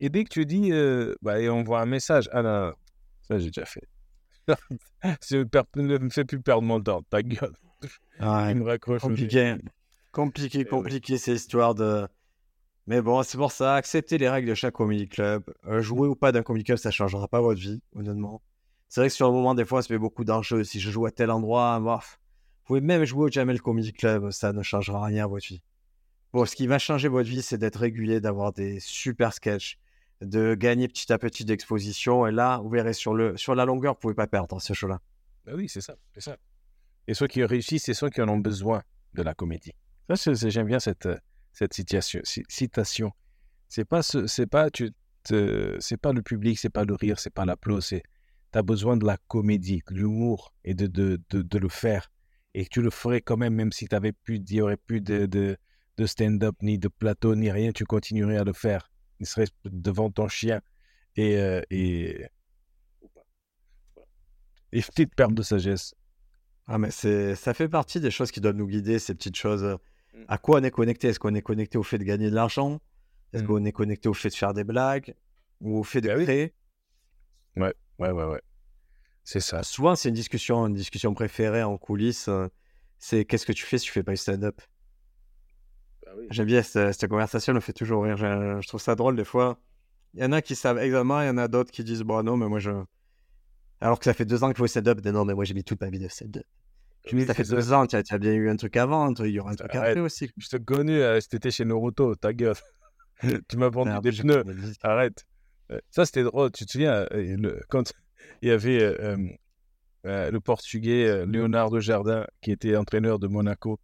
Et 0.00 0.08
dès 0.08 0.24
que 0.24 0.30
tu 0.30 0.46
dis, 0.46 0.72
euh, 0.72 1.14
bah, 1.22 1.40
et 1.40 1.48
on 1.48 1.62
voit 1.62 1.80
un 1.80 1.86
message, 1.86 2.28
ah 2.32 2.42
non, 2.42 2.72
ça, 3.28 3.38
j'ai 3.38 3.46
déjà 3.46 3.64
fait. 3.64 3.88
ne 5.76 5.98
me 5.98 6.10
fais 6.10 6.24
plus 6.24 6.40
perdre 6.40 6.62
mon 6.62 6.80
temps, 6.80 7.02
ta 7.02 7.22
gueule. 7.22 7.54
Il 8.20 8.26
me 8.26 8.64
raccroche. 8.64 9.02
Compliqué, 9.02 9.56
compliqué, 10.12 10.60
eh 10.60 10.64
compliqué, 10.64 11.18
ces 11.18 11.34
histoires 11.34 11.74
de 11.74 12.06
mais 12.86 13.00
bon, 13.00 13.22
c'est 13.22 13.38
pour 13.38 13.52
ça, 13.52 13.76
acceptez 13.76 14.18
les 14.18 14.28
règles 14.28 14.48
de 14.48 14.54
chaque 14.54 14.74
comedy 14.74 15.08
club. 15.08 15.44
Euh, 15.66 15.80
jouer 15.82 16.08
ou 16.08 16.16
pas 16.16 16.32
d'un 16.32 16.42
comedy 16.42 16.64
club, 16.64 16.78
ça 16.78 16.88
ne 16.88 16.92
changera 16.92 17.28
pas 17.28 17.40
votre 17.40 17.60
vie, 17.60 17.80
honnêtement. 17.94 18.42
C'est 18.88 19.00
vrai 19.00 19.08
que 19.08 19.14
sur 19.14 19.28
le 19.28 19.32
moment, 19.32 19.54
des 19.54 19.64
fois, 19.64 19.82
ça 19.82 19.88
fait 19.88 19.98
beaucoup 19.98 20.24
d'enjeux. 20.24 20.64
Si 20.64 20.80
je 20.80 20.90
joue 20.90 21.06
à 21.06 21.10
tel 21.10 21.30
endroit. 21.30 21.78
Vous 21.78 21.98
pouvez 22.64 22.80
même 22.80 23.04
jouer 23.04 23.24
au 23.24 23.30
Jamel 23.30 23.60
Comedy 23.60 23.92
Club, 23.92 24.30
ça 24.30 24.52
ne 24.52 24.62
changera 24.62 25.06
rien 25.06 25.24
à 25.24 25.26
votre 25.26 25.46
vie. 25.46 25.62
Bon, 26.32 26.44
ce 26.44 26.56
qui 26.56 26.66
va 26.66 26.78
changer 26.78 27.08
votre 27.08 27.28
vie, 27.28 27.42
c'est 27.42 27.58
d'être 27.58 27.76
régulier, 27.76 28.20
d'avoir 28.20 28.52
des 28.52 28.80
super 28.80 29.32
sketchs, 29.32 29.78
de 30.20 30.54
gagner 30.54 30.88
petit 30.88 31.12
à 31.12 31.18
petit 31.18 31.44
d'exposition. 31.44 32.26
Et 32.26 32.32
là, 32.32 32.58
vous 32.58 32.68
verrez, 32.68 32.92
sur, 32.92 33.14
le, 33.14 33.36
sur 33.36 33.54
la 33.54 33.64
longueur, 33.64 33.94
vous 33.94 33.98
ne 33.98 34.00
pouvez 34.00 34.14
pas 34.14 34.26
perdre 34.26 34.60
ce 34.60 34.72
show-là. 34.72 35.00
Bah 35.46 35.52
oui, 35.54 35.68
c'est 35.68 35.80
ça, 35.80 35.96
c'est 36.14 36.20
ça. 36.20 36.36
Et 37.06 37.14
ceux 37.14 37.26
qui 37.26 37.44
réussissent, 37.44 37.84
c'est 37.84 37.94
ceux 37.94 38.10
qui 38.10 38.20
en 38.20 38.28
ont 38.28 38.38
besoin 38.38 38.82
de 39.14 39.22
la 39.22 39.34
comédie. 39.34 39.72
J'aime 40.10 40.66
bien 40.66 40.78
cette, 40.78 41.06
euh, 41.06 41.16
cette 41.52 41.74
citation. 41.74 42.20
citation. 42.24 43.12
C'est 43.68 43.84
pas 43.84 44.02
ce, 44.02 44.26
c'est 44.26 44.46
pas 44.46 44.70
tu 44.70 44.92
c'est 45.24 45.96
pas 45.96 46.12
le 46.12 46.22
public, 46.22 46.58
c'est 46.58 46.70
pas 46.70 46.84
le 46.84 46.94
rire, 46.94 47.18
c'est 47.18 47.30
pas 47.30 47.44
l'applaudissement, 47.44 47.98
c'est 47.98 48.02
tu 48.52 48.58
as 48.58 48.62
besoin 48.62 48.96
de 48.96 49.06
la 49.06 49.16
comédie, 49.28 49.82
de 49.88 49.94
l'humour 49.94 50.52
et 50.64 50.74
de, 50.74 50.86
de, 50.86 51.18
de, 51.30 51.58
le 51.58 51.68
faire. 51.68 52.10
Et 52.54 52.66
tu 52.66 52.82
le 52.82 52.90
ferais 52.90 53.22
quand 53.22 53.38
même, 53.38 53.54
même 53.54 53.72
si 53.72 53.88
tu 53.88 53.94
avais 53.94 54.12
plus, 54.12 54.42
il 54.46 54.54
y 54.56 54.60
aurait 54.60 54.76
plus 54.76 55.00
de, 55.00 55.24
de, 55.26 55.56
de 55.96 56.06
stand-up, 56.06 56.56
ni 56.60 56.78
de 56.78 56.88
plateau, 56.88 57.34
ni 57.34 57.50
rien, 57.50 57.72
tu 57.72 57.84
continuerais 57.84 58.36
à 58.36 58.44
le 58.44 58.52
faire. 58.52 58.90
Il 59.20 59.26
serait 59.26 59.46
devant 59.64 60.10
ton 60.10 60.28
chien. 60.28 60.60
Et, 61.16 61.36
euh, 61.36 61.62
et, 61.70 62.26
et 64.72 64.82
petite 64.82 65.14
perte 65.14 65.34
de 65.34 65.42
sagesse. 65.42 65.94
Ah, 66.66 66.78
mais 66.78 66.90
c'est, 66.90 67.34
ça 67.34 67.54
fait 67.54 67.68
partie 67.68 68.00
des 68.00 68.10
choses 68.10 68.30
qui 68.30 68.40
doivent 68.40 68.56
nous 68.56 68.66
guider, 68.66 68.98
ces 68.98 69.14
petites 69.14 69.36
choses 69.36 69.78
Mmh. 70.14 70.24
À 70.28 70.38
quoi 70.38 70.60
on 70.60 70.62
est 70.62 70.70
connecté? 70.70 71.08
Est-ce 71.08 71.18
qu'on 71.18 71.34
est 71.34 71.42
connecté 71.42 71.78
au 71.78 71.82
fait 71.82 71.98
de 71.98 72.04
gagner 72.04 72.30
de 72.30 72.34
l'argent? 72.34 72.80
Est-ce 73.32 73.42
mmh. 73.42 73.46
qu'on 73.46 73.64
est 73.64 73.72
connecté 73.72 74.08
au 74.08 74.14
fait 74.14 74.28
de 74.28 74.34
faire 74.34 74.54
des 74.54 74.64
blagues? 74.64 75.14
Ou 75.60 75.78
au 75.78 75.82
fait 75.82 76.00
de 76.00 76.08
bah 76.08 76.22
créer? 76.22 76.54
Ouais, 77.56 77.74
ouais, 77.98 78.10
ouais, 78.10 78.24
ouais. 78.24 78.42
C'est 79.24 79.40
ça. 79.40 79.62
Souvent, 79.62 79.94
c'est 79.94 80.08
une 80.08 80.14
discussion, 80.14 80.66
une 80.66 80.74
discussion 80.74 81.14
préférée 81.14 81.62
en 81.62 81.78
coulisses. 81.78 82.28
Euh, 82.28 82.48
c'est 82.98 83.24
qu'est-ce 83.24 83.46
que 83.46 83.52
tu 83.52 83.64
fais 83.64 83.78
si 83.78 83.86
tu 83.86 83.92
fais 83.92 84.02
pas 84.02 84.12
du 84.12 84.16
stand-up? 84.16 84.60
Bah 86.04 86.12
J'aime 86.30 86.46
bien 86.46 86.62
cette, 86.62 87.06
conversation, 87.08 87.52
elle 87.52 87.56
me 87.56 87.60
fait 87.60 87.72
toujours 87.72 88.04
rire. 88.04 88.16
Je, 88.16 88.66
trouve 88.66 88.80
ça 88.80 88.94
drôle 88.94 89.16
des 89.16 89.24
fois. 89.24 89.60
Il 90.14 90.20
y 90.20 90.24
en 90.24 90.32
a 90.32 90.42
qui 90.42 90.54
savent 90.54 90.78
exactement, 90.78 91.22
il 91.22 91.26
y 91.26 91.30
en 91.30 91.38
a 91.38 91.48
d'autres 91.48 91.70
qui 91.70 91.84
disent 91.84 92.02
Bon, 92.02 92.22
non, 92.22 92.36
mais 92.36 92.48
moi 92.48 92.58
je. 92.58 92.70
Alors 93.80 93.98
que 93.98 94.04
ça 94.04 94.14
fait 94.14 94.24
deux 94.24 94.44
ans 94.44 94.52
que 94.52 94.58
je 94.58 94.62
fais 94.62 94.68
stand-up, 94.68 95.04
non, 95.04 95.24
mais 95.24 95.34
moi 95.34 95.44
j'ai 95.44 95.54
mis 95.54 95.64
toute 95.64 95.80
ma 95.80 95.90
vie 95.90 95.98
de 95.98 96.08
stand-up. 96.08 96.44
Tu 97.04 97.26
ça 97.26 97.34
fait 97.34 97.42
deux 97.44 97.72
ans, 97.72 97.86
tu 97.86 97.96
as, 97.96 98.18
bien 98.18 98.32
eu 98.32 98.48
un 98.48 98.56
truc 98.56 98.76
avant, 98.76 99.12
il 99.14 99.30
y 99.30 99.40
aura 99.40 99.50
un 99.50 99.54
truc 99.56 99.74
après 99.74 99.98
aussi. 99.98 100.30
Je 100.36 100.48
te 100.48 100.56
connais, 100.56 101.02
euh, 101.02 101.20
c'était 101.20 101.50
chez 101.50 101.64
Naruto, 101.64 102.14
ta 102.14 102.32
gueule. 102.32 102.54
tu 103.48 103.56
m'as 103.56 103.68
vendu 103.70 103.90
des 104.02 104.16
pneus, 104.16 104.44
arrête. 104.82 105.24
Ça, 105.90 106.04
c'était 106.04 106.22
drôle, 106.22 106.52
tu 106.52 106.66
te 106.66 106.72
souviens, 106.72 107.06
euh, 107.12 107.36
le, 107.36 107.60
quand 107.68 107.92
il 108.42 108.48
y 108.48 108.52
avait 108.52 108.96
le 110.04 110.38
portugais 110.38 111.26
Leonardo 111.26 111.80
Jardin, 111.80 112.26
qui 112.40 112.52
était 112.52 112.76
entraîneur 112.76 113.18
de 113.18 113.26
Monaco. 113.26 113.80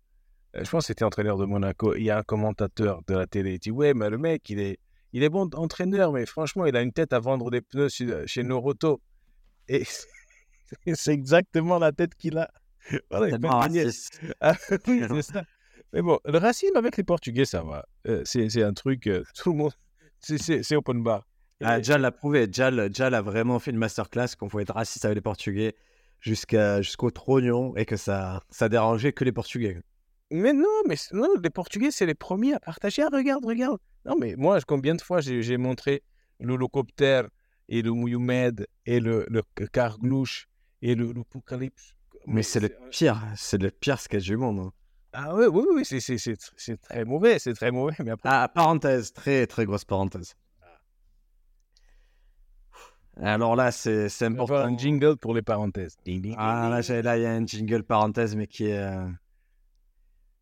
je 0.54 0.68
pense 0.70 0.84
que 0.84 0.88
c'était 0.88 1.04
entraîneur 1.04 1.38
de 1.38 1.44
Monaco. 1.44 1.94
Il 1.96 2.04
y 2.04 2.10
a 2.10 2.18
un 2.18 2.22
commentateur 2.22 3.00
de 3.06 3.14
la 3.14 3.26
télé, 3.26 3.54
il 3.54 3.58
dit 3.58 3.70
Ouais, 3.70 3.94
mais 3.94 4.10
le 4.10 4.18
mec, 4.18 4.48
il 4.50 4.60
est, 4.60 4.78
il 5.12 5.22
est 5.22 5.28
bon 5.28 5.48
entraîneur, 5.54 6.12
mais 6.12 6.26
franchement, 6.26 6.66
il 6.66 6.76
a 6.76 6.82
une 6.82 6.92
tête 6.92 7.12
à 7.12 7.18
vendre 7.18 7.50
des 7.50 7.62
pneus 7.62 7.88
chez 8.26 8.42
Naruto. 8.44 9.00
Et 9.68 9.84
c'est 10.94 11.12
exactement 11.12 11.78
la 11.78 11.90
tête 11.92 12.14
qu'il 12.14 12.38
a. 12.38 12.48
Voilà, 13.10 13.36
ah, 14.40 14.54
c'est 14.58 15.22
ça. 15.22 15.44
Mais 15.92 16.02
bon, 16.02 16.18
le 16.24 16.38
racisme 16.38 16.76
avec 16.76 16.96
les 16.96 17.04
Portugais, 17.04 17.44
ça 17.44 17.62
va. 17.62 17.86
Euh, 18.06 18.22
c'est 18.24 18.62
un 18.62 18.72
truc, 18.74 19.06
euh, 19.06 19.24
tout 19.34 19.52
le 19.52 19.58
monde, 19.58 19.72
c'est- 20.20 20.74
open 20.76 21.02
bar. 21.02 21.26
Ah, 21.62 21.82
Jal 21.82 22.02
l'a 22.02 22.12
prouvé. 22.12 22.46
Jal, 22.50 22.88
Jal 22.94 23.14
a 23.14 23.22
vraiment 23.22 23.58
fait 23.58 23.72
une 23.72 23.78
masterclass 23.78 24.28
qu'on 24.38 24.48
pouvait 24.48 24.62
être 24.62 24.74
raciste 24.74 25.04
avec 25.04 25.16
les 25.16 25.22
Portugais 25.22 25.74
jusqu'à 26.20 26.82
jusqu'au 26.82 27.10
trognon 27.10 27.74
et 27.76 27.84
que 27.84 27.96
ça 27.96 28.42
ça 28.50 28.68
dérangeait 28.68 29.12
que 29.12 29.24
les 29.24 29.32
Portugais. 29.32 29.80
Mais 30.30 30.52
non, 30.52 30.82
mais 30.86 30.94
non, 31.12 31.28
les 31.42 31.50
Portugais, 31.50 31.90
c'est 31.90 32.06
les 32.06 32.14
premiers 32.14 32.54
à 32.54 32.60
partager. 32.60 33.02
Ah, 33.02 33.08
regarde, 33.12 33.44
regarde. 33.44 33.78
Non, 34.04 34.14
mais 34.20 34.36
moi, 34.36 34.60
combien 34.60 34.94
de 34.94 35.00
fois 35.00 35.20
j'ai 35.20 35.42
j'ai 35.42 35.56
montré 35.56 36.02
l'holocoptère 36.38 37.28
et 37.68 37.82
le 37.82 37.90
Mouyoumed 37.92 38.66
et 38.86 39.00
le, 39.00 39.26
le 39.28 39.42
Carglouche 39.72 40.46
et 40.82 40.94
le, 40.94 41.12
le 41.12 41.24
Poucalypse. 41.24 41.94
Mais 42.30 42.42
c'est 42.42 42.60
le 42.60 42.68
pire, 42.90 43.22
c'est 43.36 43.60
le 43.60 43.70
pire 43.70 43.98
sketch 43.98 44.24
du 44.24 44.36
monde. 44.36 44.58
hein. 44.60 44.72
Ah 45.12 45.34
oui, 45.34 45.46
oui, 45.46 45.64
oui, 45.74 45.84
c'est- 45.84 46.76
très 46.82 47.04
mauvais, 47.04 47.38
c'est 47.38 47.54
très 47.54 47.70
mauvais. 47.70 47.94
Mais 48.00 48.10
après, 48.10 48.28
Ah, 48.30 48.48
parenthèse, 48.48 49.12
très 49.12 49.46
très 49.46 49.64
grosse 49.64 49.84
parenthèse. 49.86 50.34
Alors 53.20 53.56
là, 53.56 53.72
c'est 53.72 54.08
important. 54.22 54.54
un 54.56 54.76
jingle 54.78 55.16
pour 55.16 55.34
les 55.34 55.42
parenthèses. 55.42 55.96
Ding, 56.04 56.20
ding, 56.22 56.34
Ah 56.38 56.80
ding, 56.80 57.00
là, 57.02 57.16
il 57.16 57.22
y 57.22 57.26
a 57.26 57.32
un 57.32 57.44
jingle 57.44 57.82
parenthèse, 57.82 58.36
mais 58.36 58.46
qui 58.46 58.66
est 58.66 58.78
euh, 58.78 59.08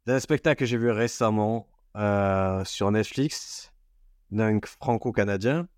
d'un 0.04 0.20
spectacle 0.20 0.58
que 0.60 0.66
j'ai 0.66 0.76
vu 0.76 0.90
récemment 0.90 1.68
euh, 1.96 2.62
sur 2.64 2.90
Netflix, 2.90 3.72
d'un 4.30 4.58
franco-canadien. 4.82 5.68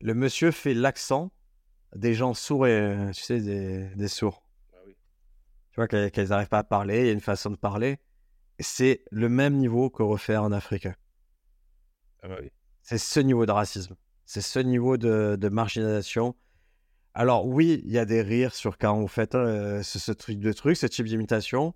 Le 0.00 0.14
monsieur 0.14 0.50
fait 0.50 0.74
l'accent 0.74 1.30
des 1.96 2.14
gens 2.14 2.34
sourds 2.34 2.66
et, 2.66 2.72
euh, 2.72 3.10
tu 3.12 3.22
sais, 3.22 3.40
des, 3.40 3.86
des 3.94 4.08
sourds. 4.08 4.44
Ah 4.72 4.78
oui. 4.86 4.96
Tu 5.72 5.76
vois, 5.76 5.88
qu'ils 5.88 6.28
n'arrivent 6.28 6.48
pas 6.48 6.58
à 6.58 6.64
parler, 6.64 7.00
il 7.00 7.06
y 7.06 7.10
a 7.10 7.12
une 7.12 7.20
façon 7.20 7.50
de 7.50 7.56
parler. 7.56 7.98
C'est 8.58 9.02
le 9.10 9.28
même 9.28 9.56
niveau 9.56 9.90
que 9.90 10.02
refaire 10.02 10.42
en 10.42 10.52
africain. 10.52 10.94
Ah 12.22 12.28
bah 12.28 12.36
oui. 12.40 12.50
C'est 12.82 12.98
ce 12.98 13.20
niveau 13.20 13.46
de 13.46 13.52
racisme. 13.52 13.96
C'est 14.26 14.42
ce 14.42 14.58
niveau 14.58 14.96
de, 14.96 15.36
de 15.40 15.48
marginalisation. 15.48 16.36
Alors 17.14 17.46
oui, 17.46 17.82
il 17.84 17.90
y 17.90 17.98
a 17.98 18.04
des 18.04 18.22
rires 18.22 18.54
sur 18.54 18.78
quand 18.78 18.98
vous 19.00 19.08
faites 19.08 19.34
euh, 19.34 19.82
ce, 19.82 19.98
ce 19.98 20.12
truc 20.12 20.38
de 20.38 20.52
truc, 20.52 20.76
ce 20.76 20.86
type 20.86 21.06
d'imitation. 21.06 21.74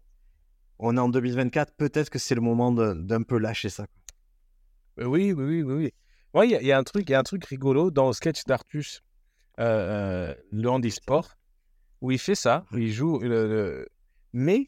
On 0.79 0.97
est 0.97 1.01
en 1.01 1.09
2024, 1.09 1.75
peut-être 1.77 2.11
que 2.11 2.19
c'est 2.19 2.35
le 2.35 2.41
moment 2.41 2.73
d'un 2.73 3.23
peu 3.23 3.39
lâcher 3.39 3.69
ça. 3.69 3.87
Euh, 5.01 5.07
Oui, 5.07 5.33
oui, 5.33 5.63
oui, 5.63 5.75
oui. 5.75 5.93
Ouais, 6.35 6.49
il 6.49 6.61
y, 6.63 6.67
y 6.67 6.73
a 6.73 6.79
un 6.79 6.83
truc, 6.85 7.09
il 7.09 7.13
y 7.13 7.15
a 7.15 7.19
un 7.21 7.25
truc 7.25 7.45
rigolo 7.45 7.91
dans 7.91 8.09
le 8.09 8.13
sketch 8.13 8.45
d'Artus, 8.45 9.03
euh, 9.61 10.31
euh, 10.31 10.35
le 10.51 10.69
handisport, 10.69 11.37
où 12.01 12.11
il 12.11 12.19
fait 12.19 12.35
ça, 12.35 12.65
il 12.73 12.93
joue 12.93 13.21
mais 14.33 14.67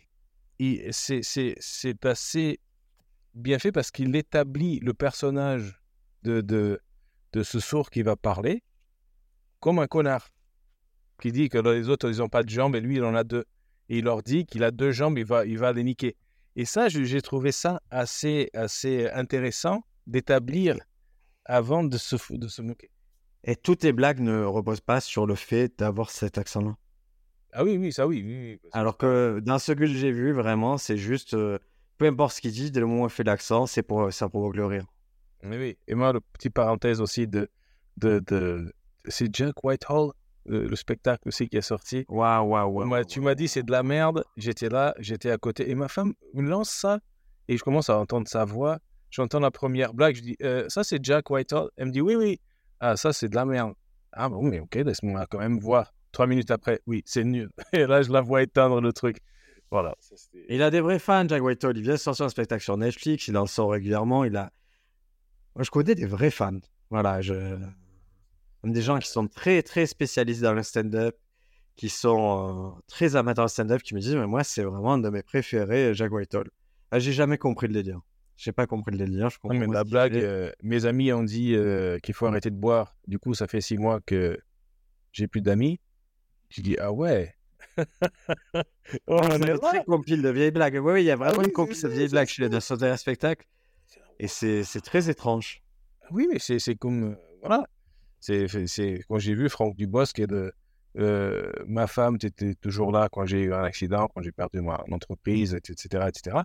c'est 0.90 2.04
assez 2.04 2.60
bien 3.34 3.58
fait 3.58 3.72
parce 3.72 3.90
qu'il 3.90 4.14
établit 4.16 4.80
le 4.80 4.94
personnage 4.94 5.80
de, 6.22 6.40
de 6.40 7.42
ce 7.42 7.60
sourd 7.60 7.90
qui 7.90 8.02
va 8.02 8.16
parler 8.16 8.62
comme 9.60 9.78
un 9.78 9.86
connard 9.86 10.28
qui 11.20 11.32
dit 11.32 11.48
que 11.48 11.58
les 11.58 11.88
autres 11.88 12.10
ils 12.10 12.18
n'ont 12.18 12.28
pas 12.28 12.42
de 12.42 12.48
jambes 12.48 12.76
et 12.76 12.80
lui 12.80 12.96
il 12.96 13.04
en 13.04 13.14
a 13.14 13.24
deux 13.24 13.44
et 13.88 13.98
il 13.98 14.04
leur 14.04 14.22
dit 14.22 14.46
qu'il 14.46 14.64
a 14.64 14.70
deux 14.70 14.92
jambes, 14.92 15.18
il 15.18 15.24
va 15.24 15.46
il 15.46 15.58
va 15.58 15.72
les 15.72 15.84
niquer. 15.84 16.16
Et 16.56 16.64
ça, 16.64 16.88
j'ai 16.88 17.22
trouvé 17.22 17.52
ça 17.52 17.80
assez 17.90 18.50
assez 18.54 19.08
intéressant 19.10 19.84
d'établir 20.06 20.78
avant 21.44 21.84
de 21.84 21.96
se, 21.96 22.16
de 22.34 22.48
se 22.48 22.62
moquer. 22.62 22.90
Et 23.46 23.56
toutes 23.56 23.84
les 23.84 23.92
blagues 23.92 24.20
ne 24.20 24.42
reposent 24.44 24.80
pas 24.80 25.00
sur 25.00 25.26
le 25.26 25.34
fait 25.36 25.78
d'avoir 25.78 26.10
cet 26.10 26.36
accent-là. 26.36 26.76
Ah 27.52 27.64
oui, 27.64 27.76
oui, 27.78 27.92
ça 27.92 28.06
oui. 28.06 28.22
oui, 28.26 28.60
Alors 28.72 28.98
que 28.98 29.40
dans 29.40 29.58
ce 29.58 29.72
que 29.72 29.86
j'ai 29.86 30.10
vu, 30.12 30.32
vraiment, 30.32 30.76
c'est 30.76 30.96
juste, 30.98 31.34
euh, 31.34 31.58
peu 31.96 32.06
importe 32.06 32.34
ce 32.34 32.40
qu'il 32.40 32.50
dit, 32.52 32.70
dès 32.70 32.80
le 32.80 32.86
moment 32.86 33.04
où 33.04 33.06
il 33.06 33.10
fait 33.10 33.24
l'accent, 33.24 33.66
c'est 33.66 33.82
pour, 33.82 34.12
ça 34.12 34.28
provoque 34.28 34.56
le 34.56 34.66
rire. 34.66 34.84
Oui, 35.44 35.56
oui. 35.56 35.78
Et 35.86 35.94
moi, 35.94 36.12
le 36.12 36.20
petit 36.20 36.50
parenthèse 36.50 37.00
aussi 37.00 37.26
de. 37.26 37.48
de, 37.98 38.18
de... 38.26 38.72
C'est 39.06 39.34
Jack 39.34 39.62
Whitehall, 39.62 40.10
le, 40.44 40.66
le 40.66 40.76
spectacle 40.76 41.28
aussi 41.28 41.48
qui 41.48 41.56
est 41.56 41.62
sorti. 41.62 42.04
Waouh, 42.08 42.48
waouh, 42.48 42.84
waouh. 42.84 43.04
Tu 43.04 43.20
m'as 43.20 43.34
dit 43.36 43.46
c'est 43.46 43.62
de 43.62 43.70
la 43.70 43.82
merde. 43.84 44.24
J'étais 44.36 44.68
là, 44.68 44.94
j'étais 44.98 45.30
à 45.30 45.38
côté. 45.38 45.70
Et 45.70 45.74
ma 45.76 45.88
femme 45.88 46.14
me 46.34 46.42
lance 46.42 46.70
ça. 46.70 46.98
Et 47.48 47.56
je 47.56 47.62
commence 47.62 47.88
à 47.90 47.98
entendre 47.98 48.26
sa 48.26 48.44
voix. 48.44 48.78
J'entends 49.10 49.38
la 49.40 49.52
première 49.52 49.94
blague. 49.94 50.16
Je 50.16 50.22
dis 50.22 50.36
Euh, 50.42 50.68
Ça, 50.68 50.82
c'est 50.82 51.02
Jack 51.04 51.30
Whitehall. 51.30 51.70
Elle 51.76 51.86
me 51.86 51.92
dit 51.92 52.00
Oui, 52.00 52.16
oui. 52.16 52.40
Ah, 52.80 52.96
ça, 52.96 53.12
c'est 53.12 53.28
de 53.28 53.34
la 53.34 53.44
merde. 53.44 53.74
Ah, 54.12 54.28
bon, 54.28 54.42
mais 54.42 54.60
ok, 54.60 54.74
laisse-moi 54.76 55.26
quand 55.30 55.38
même 55.38 55.58
voir. 55.58 55.92
Trois 56.12 56.26
minutes 56.26 56.50
après, 56.50 56.80
oui, 56.86 57.02
c'est 57.06 57.24
nul. 57.24 57.50
Et 57.72 57.86
là, 57.86 58.02
je 58.02 58.10
la 58.10 58.20
vois 58.20 58.42
éteindre 58.42 58.80
le 58.80 58.92
truc. 58.92 59.18
Voilà. 59.70 59.94
Ça, 60.00 60.14
Il 60.48 60.62
a 60.62 60.70
des 60.70 60.80
vrais 60.80 60.98
fans, 60.98 61.26
Jack 61.28 61.42
Whitehall. 61.42 61.76
Il 61.76 61.82
vient 61.82 61.94
de 61.94 61.98
sortir 61.98 62.26
un 62.26 62.28
spectacle 62.28 62.62
sur 62.62 62.76
Netflix, 62.76 63.28
il 63.28 63.36
en 63.36 63.46
sort 63.46 63.72
régulièrement. 63.72 64.24
Il 64.24 64.36
a... 64.36 64.52
Moi, 65.54 65.64
je 65.64 65.70
connais 65.70 65.94
des 65.94 66.06
vrais 66.06 66.30
fans. 66.30 66.60
Voilà, 66.90 67.20
je... 67.20 67.58
Des 68.64 68.82
gens 68.82 68.98
qui 68.98 69.08
sont 69.08 69.28
très, 69.28 69.62
très 69.62 69.86
spécialisés 69.86 70.42
dans 70.42 70.52
le 70.52 70.62
stand-up, 70.62 71.16
qui 71.76 71.88
sont 71.88 72.74
euh, 72.76 72.80
très 72.88 73.14
amateurs 73.14 73.44
de 73.44 73.50
stand-up, 73.50 73.82
qui 73.82 73.94
me 73.94 74.00
disent, 74.00 74.16
mais 74.16 74.26
moi, 74.26 74.42
c'est 74.42 74.64
vraiment 74.64 74.94
un 74.94 74.98
de 74.98 75.08
mes 75.08 75.22
préférés, 75.22 75.94
Jack 75.94 76.10
Whitehall. 76.12 76.50
Ah, 76.90 76.98
j'ai 76.98 77.12
jamais 77.12 77.38
compris 77.38 77.68
le 77.68 77.74
délire. 77.74 78.00
J'ai 78.36 78.52
pas 78.52 78.66
compris 78.66 78.92
le 78.92 78.98
délire. 78.98 79.30
Je 79.30 79.36
Non, 79.36 79.50
comprends 79.50 79.58
mais 79.60 79.66
pas 79.66 79.72
la 79.72 79.84
blague, 79.84 80.16
euh, 80.16 80.52
mes 80.62 80.84
amis 80.84 81.12
ont 81.12 81.22
dit 81.22 81.54
euh, 81.54 81.98
qu'il 82.00 82.14
faut 82.14 82.26
arrêter 82.26 82.50
de 82.50 82.56
boire. 82.56 82.96
Du 83.06 83.18
coup, 83.18 83.34
ça 83.34 83.46
fait 83.46 83.60
six 83.60 83.78
mois 83.78 84.00
que 84.00 84.38
j'ai 85.12 85.26
plus 85.26 85.40
d'amis. 85.40 85.80
Je 86.50 86.60
dis, 86.60 86.76
ah 86.78 86.92
ouais. 86.92 87.34
Oh, 89.06 89.18
Ah, 89.20 89.28
c'est 89.30 89.42
est 89.42 89.50
une 89.50 89.58
très 89.58 89.84
compile 89.84 90.22
de 90.22 90.28
vieilles 90.28 90.50
blagues. 90.50 90.78
Oui, 90.82 90.92
oui, 90.94 91.02
il 91.02 91.06
y 91.06 91.10
a 91.10 91.16
vraiment 91.16 91.38
oui, 91.38 91.46
une 91.46 91.52
compile 91.52 91.80
de 91.82 91.88
vieilles 91.88 92.08
blagues 92.08 92.28
chez 92.28 92.46
les 92.48 92.54
un 92.54 92.96
spectacle. 92.96 93.46
Et 94.18 94.28
c'est 94.28 94.80
très 94.82 95.10
étrange. 95.10 95.62
Oui, 96.10 96.28
mais 96.30 96.38
c'est 96.38 96.76
comme. 96.76 97.12
euh, 97.12 97.14
voilà. 97.42 97.64
C'est 98.20 98.46
quand 99.08 99.18
j'ai 99.18 99.34
vu 99.34 99.48
Franck 99.48 99.76
Dubosc 99.76 100.18
et 100.18 100.26
de. 100.26 100.52
euh, 100.98 101.52
ma 101.66 101.86
femme, 101.86 102.18
tu 102.18 102.26
étais 102.26 102.54
toujours 102.54 102.92
là 102.92 103.08
quand 103.10 103.26
j'ai 103.26 103.42
eu 103.42 103.52
un 103.52 103.62
accident, 103.64 104.08
quand 104.14 104.22
j'ai 104.22 104.32
perdu 104.32 104.60
mon 104.60 104.72
entreprise, 104.92 105.54
etc. 105.54 106.06
etc. 106.08 106.38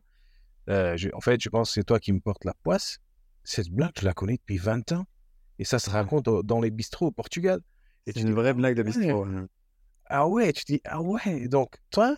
Euh, 0.72 0.98
je- 0.98 1.10
en 1.14 1.20
fait, 1.22 1.40
je 1.42 1.50
pense 1.50 1.70
que 1.70 1.74
c'est 1.76 1.84
toi 1.84 2.00
qui 2.00 2.14
me 2.14 2.20
portes 2.20 2.46
la 2.46 2.54
poisse. 2.64 2.98
Cette 3.44 3.70
blague, 3.70 3.92
je 4.00 4.06
la 4.06 4.14
connais 4.14 4.38
depuis 4.38 4.58
20 4.58 4.92
ans. 4.94 5.06
Et 5.60 5.66
ça 5.66 5.78
se 5.80 5.90
raconte 5.90 6.28
au- 6.28 6.42
dans 6.44 6.60
les 6.62 6.72
bistrots 6.72 7.08
au 7.08 7.12
Portugal. 7.12 7.60
C'est 8.08 8.14
tu 8.14 8.22
une 8.22 8.28
dis, 8.28 8.32
vraie 8.34 8.54
blague 8.54 8.76
de 8.76 8.84
bistrot. 8.84 9.26
hein. 9.26 9.48
Ah 10.06 10.28
ouais, 10.28 10.52
tu 10.54 10.64
dis, 10.66 10.82
ah 10.86 11.02
ouais. 11.02 11.48
Donc, 11.48 11.76
toi, 11.92 12.18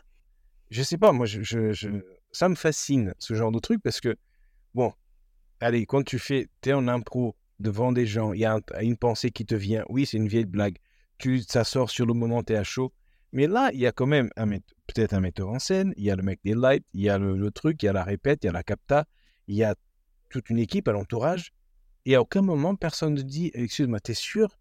je 0.69 0.81
sais 0.83 0.97
pas, 0.97 1.11
moi, 1.11 1.25
je, 1.25 1.41
je- 1.41 1.73
je- 1.73 1.89
ça 2.31 2.47
me 2.47 2.55
fascine, 2.55 3.13
ce 3.19 3.33
genre 3.33 3.51
de 3.51 3.59
truc, 3.59 3.81
parce 3.83 3.99
que, 3.99 4.15
bon, 4.73 4.93
allez, 5.59 5.85
quand 5.85 6.03
tu 6.03 6.19
fais, 6.19 6.47
t'es 6.61 6.73
en 6.73 6.87
impro 6.87 7.35
devant 7.59 7.91
des 7.91 8.05
gens, 8.05 8.33
il 8.33 8.39
y 8.41 8.45
a 8.45 8.55
un- 8.55 8.81
une 8.81 8.97
pensée 8.97 9.31
qui 9.31 9.45
te 9.45 9.55
vient, 9.55 9.83
oui, 9.89 10.05
c'est 10.05 10.17
une 10.17 10.27
vieille 10.27 10.45
blague, 10.45 10.77
tu, 11.17 11.41
ça 11.41 11.63
sort 11.63 11.89
sur 11.89 12.05
le 12.05 12.13
moment, 12.13 12.43
t'es 12.43 12.55
à 12.55 12.63
chaud, 12.63 12.93
mais 13.31 13.47
là, 13.47 13.69
il 13.73 13.79
y 13.79 13.87
a 13.87 13.91
quand 13.91 14.07
même 14.07 14.29
un 14.37 14.51
peut-être 14.93 15.13
un 15.13 15.19
metteur 15.19 15.49
en 15.49 15.59
scène, 15.59 15.93
il 15.97 16.03
y 16.03 16.11
a 16.11 16.15
le 16.15 16.23
mec 16.23 16.39
des 16.43 16.53
lights, 16.53 16.85
il 16.93 17.01
y 17.01 17.09
a 17.09 17.17
le, 17.17 17.35
le 17.35 17.51
truc, 17.51 17.81
il 17.83 17.87
y 17.87 17.89
a 17.89 17.93
la 17.93 18.03
répète, 18.03 18.43
il 18.43 18.47
y 18.47 18.49
a 18.49 18.53
la 18.53 18.63
capta, 18.63 19.05
il 19.47 19.55
y 19.55 19.63
a 19.63 19.75
toute 20.29 20.49
une 20.49 20.59
équipe 20.59 20.87
à 20.87 20.91
l'entourage, 20.91 21.51
et 22.05 22.15
à 22.15 22.21
aucun 22.21 22.41
moment, 22.41 22.75
personne 22.75 23.13
ne 23.13 23.21
dit, 23.21 23.51
excuse-moi, 23.53 23.99
t'es 23.99 24.13
sûr 24.13 24.59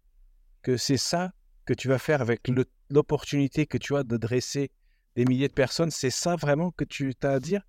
que 0.61 0.77
c'est 0.77 0.97
ça 0.97 1.33
que 1.65 1.73
tu 1.73 1.87
vas 1.87 1.99
faire 1.99 2.21
avec 2.21 2.49
l'opportunité 2.89 3.65
que 3.65 3.77
tu 3.77 3.95
as 3.95 4.03
de 4.03 4.17
dresser 4.17 4.71
des 5.15 5.25
milliers 5.25 5.47
de 5.47 5.53
personnes, 5.53 5.91
c'est 5.91 6.09
ça 6.09 6.35
vraiment 6.35 6.71
que 6.71 6.83
tu 6.83 7.13
as 7.23 7.29
à 7.29 7.39
dire? 7.39 7.61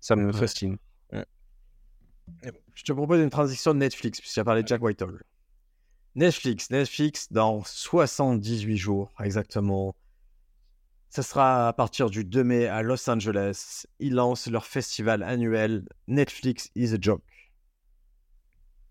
Ça 0.00 0.16
me 0.16 0.26
Ouais. 0.26 0.32
fascine. 0.32 0.76
Je 2.74 2.82
te 2.82 2.92
propose 2.92 3.20
une 3.20 3.30
transition 3.30 3.72
de 3.74 3.78
Netflix, 3.78 4.20
puisque 4.20 4.34
tu 4.34 4.40
as 4.40 4.44
parlé 4.44 4.62
de 4.62 4.68
Jack 4.68 4.82
Whitehall. 4.82 5.22
Netflix, 6.16 6.70
Netflix, 6.70 7.30
dans 7.32 7.62
78 7.64 8.76
jours 8.76 9.12
exactement, 9.20 9.94
ça 11.14 11.22
sera 11.22 11.68
à 11.68 11.72
partir 11.72 12.10
du 12.10 12.24
2 12.24 12.42
mai 12.42 12.66
à 12.66 12.82
Los 12.82 13.08
Angeles. 13.08 13.86
Ils 14.00 14.14
lancent 14.14 14.50
leur 14.50 14.66
festival 14.66 15.22
annuel 15.22 15.84
Netflix 16.08 16.72
is 16.74 16.92
a 16.92 16.96
Joke. 17.00 17.22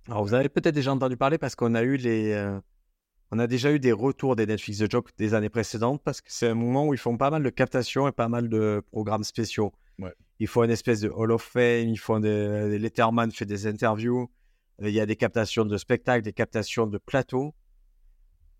Alors, 0.08 0.24
vous 0.24 0.34
avez 0.34 0.48
peut-être 0.48 0.74
déjà 0.74 0.94
entendu 0.94 1.18
parler 1.18 1.38
parce 1.38 1.56
qu'on 1.56 1.76
a 1.76 1.84
eu 1.84 1.98
les. 1.98 2.32
euh, 2.32 2.58
on 3.32 3.40
a 3.40 3.48
déjà 3.48 3.74
eu 3.74 3.80
des 3.80 3.92
retours 3.92 4.38
des 4.38 4.46
Netflix 4.46 4.80
The 4.80 4.90
Joke 4.90 5.10
des 5.18 5.34
années 5.34 5.50
précédentes 5.50 6.02
parce 6.02 6.22
que 6.22 6.32
c'est 6.32 6.48
un 6.48 6.54
moment 6.54 6.88
où 6.88 6.94
ils 6.94 6.98
font 6.98 7.18
pas 7.18 7.30
mal 7.30 7.44
de 7.44 7.50
captations 7.50 8.08
et 8.08 8.14
pas 8.14 8.30
mal 8.30 8.48
de 8.48 8.82
programmes 8.92 9.26
spéciaux. 9.26 9.74
Ouais. 10.00 10.14
Ils 10.40 10.48
font 10.48 10.64
une 10.64 10.72
espèce 10.72 11.02
de 11.02 11.10
Hall 11.10 11.34
of 11.34 11.44
Fame, 11.44 11.90
ils 11.90 12.00
font 12.00 12.22
des. 12.22 12.80
Letterman 12.80 13.34
fait 13.34 13.46
des 13.46 13.68
interviews, 13.68 14.32
euh, 14.82 14.88
il 14.88 14.96
y 14.96 15.02
a 15.02 15.06
des 15.06 15.18
captations 15.18 15.66
de 15.66 15.78
spectacles, 15.78 16.24
des 16.24 16.32
captations 16.32 16.88
de 16.88 16.98
plateaux. 17.00 17.54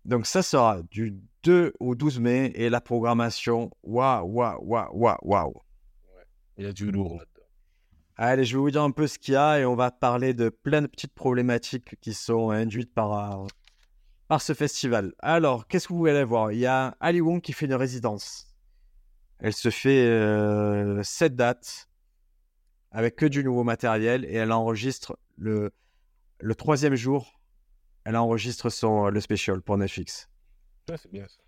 Donc 0.04 0.26
ça 0.26 0.42
sera 0.42 0.82
du 0.90 1.14
2 1.44 1.72
au 1.80 1.94
12 1.94 2.20
mai 2.20 2.52
et 2.54 2.68
la 2.68 2.80
programmation, 2.80 3.70
waouh, 3.82 4.26
waouh, 4.26 4.58
waouh, 4.62 4.90
waouh, 4.92 5.18
waouh. 5.22 5.54
Il 6.56 6.64
y 6.64 6.68
a 6.68 6.72
du 6.72 6.90
lourd. 6.90 7.22
Allez, 8.16 8.44
je 8.44 8.56
vais 8.56 8.60
vous 8.60 8.70
dire 8.70 8.82
un 8.82 8.92
peu 8.92 9.06
ce 9.06 9.18
qu'il 9.18 9.34
y 9.34 9.36
a 9.36 9.58
et 9.58 9.64
on 9.64 9.74
va 9.74 9.90
parler 9.90 10.34
de 10.34 10.48
plein 10.48 10.82
de 10.82 10.86
petites 10.86 11.14
problématiques 11.14 11.96
qui 12.00 12.14
sont 12.14 12.50
induites 12.50 12.94
par, 12.94 13.42
euh, 13.42 13.46
par 14.28 14.40
ce 14.40 14.52
festival. 14.52 15.12
Alors, 15.18 15.66
qu'est-ce 15.66 15.88
que 15.88 15.94
vous 15.94 16.06
allez 16.06 16.22
voir? 16.22 16.52
Il 16.52 16.58
y 16.58 16.66
a 16.66 16.96
Ali 17.00 17.20
Wong 17.20 17.40
qui 17.40 17.52
fait 17.52 17.66
une 17.66 17.74
résidence. 17.74 18.54
Elle 19.40 19.52
se 19.52 19.70
fait 19.70 20.06
euh, 20.06 21.02
7 21.02 21.34
dates 21.34 21.88
avec 22.92 23.16
que 23.16 23.26
du 23.26 23.42
nouveau 23.42 23.64
matériel 23.64 24.24
et 24.26 24.34
elle 24.34 24.52
enregistre 24.52 25.18
le, 25.36 25.72
le 26.38 26.54
troisième 26.54 26.94
jour, 26.94 27.40
elle 28.04 28.16
enregistre 28.16 28.70
son, 28.70 29.08
le 29.08 29.20
special 29.20 29.62
pour 29.62 29.78
Netflix. 29.78 30.28
c'est 30.88 31.10
bien 31.10 31.26
ça. 31.26 31.40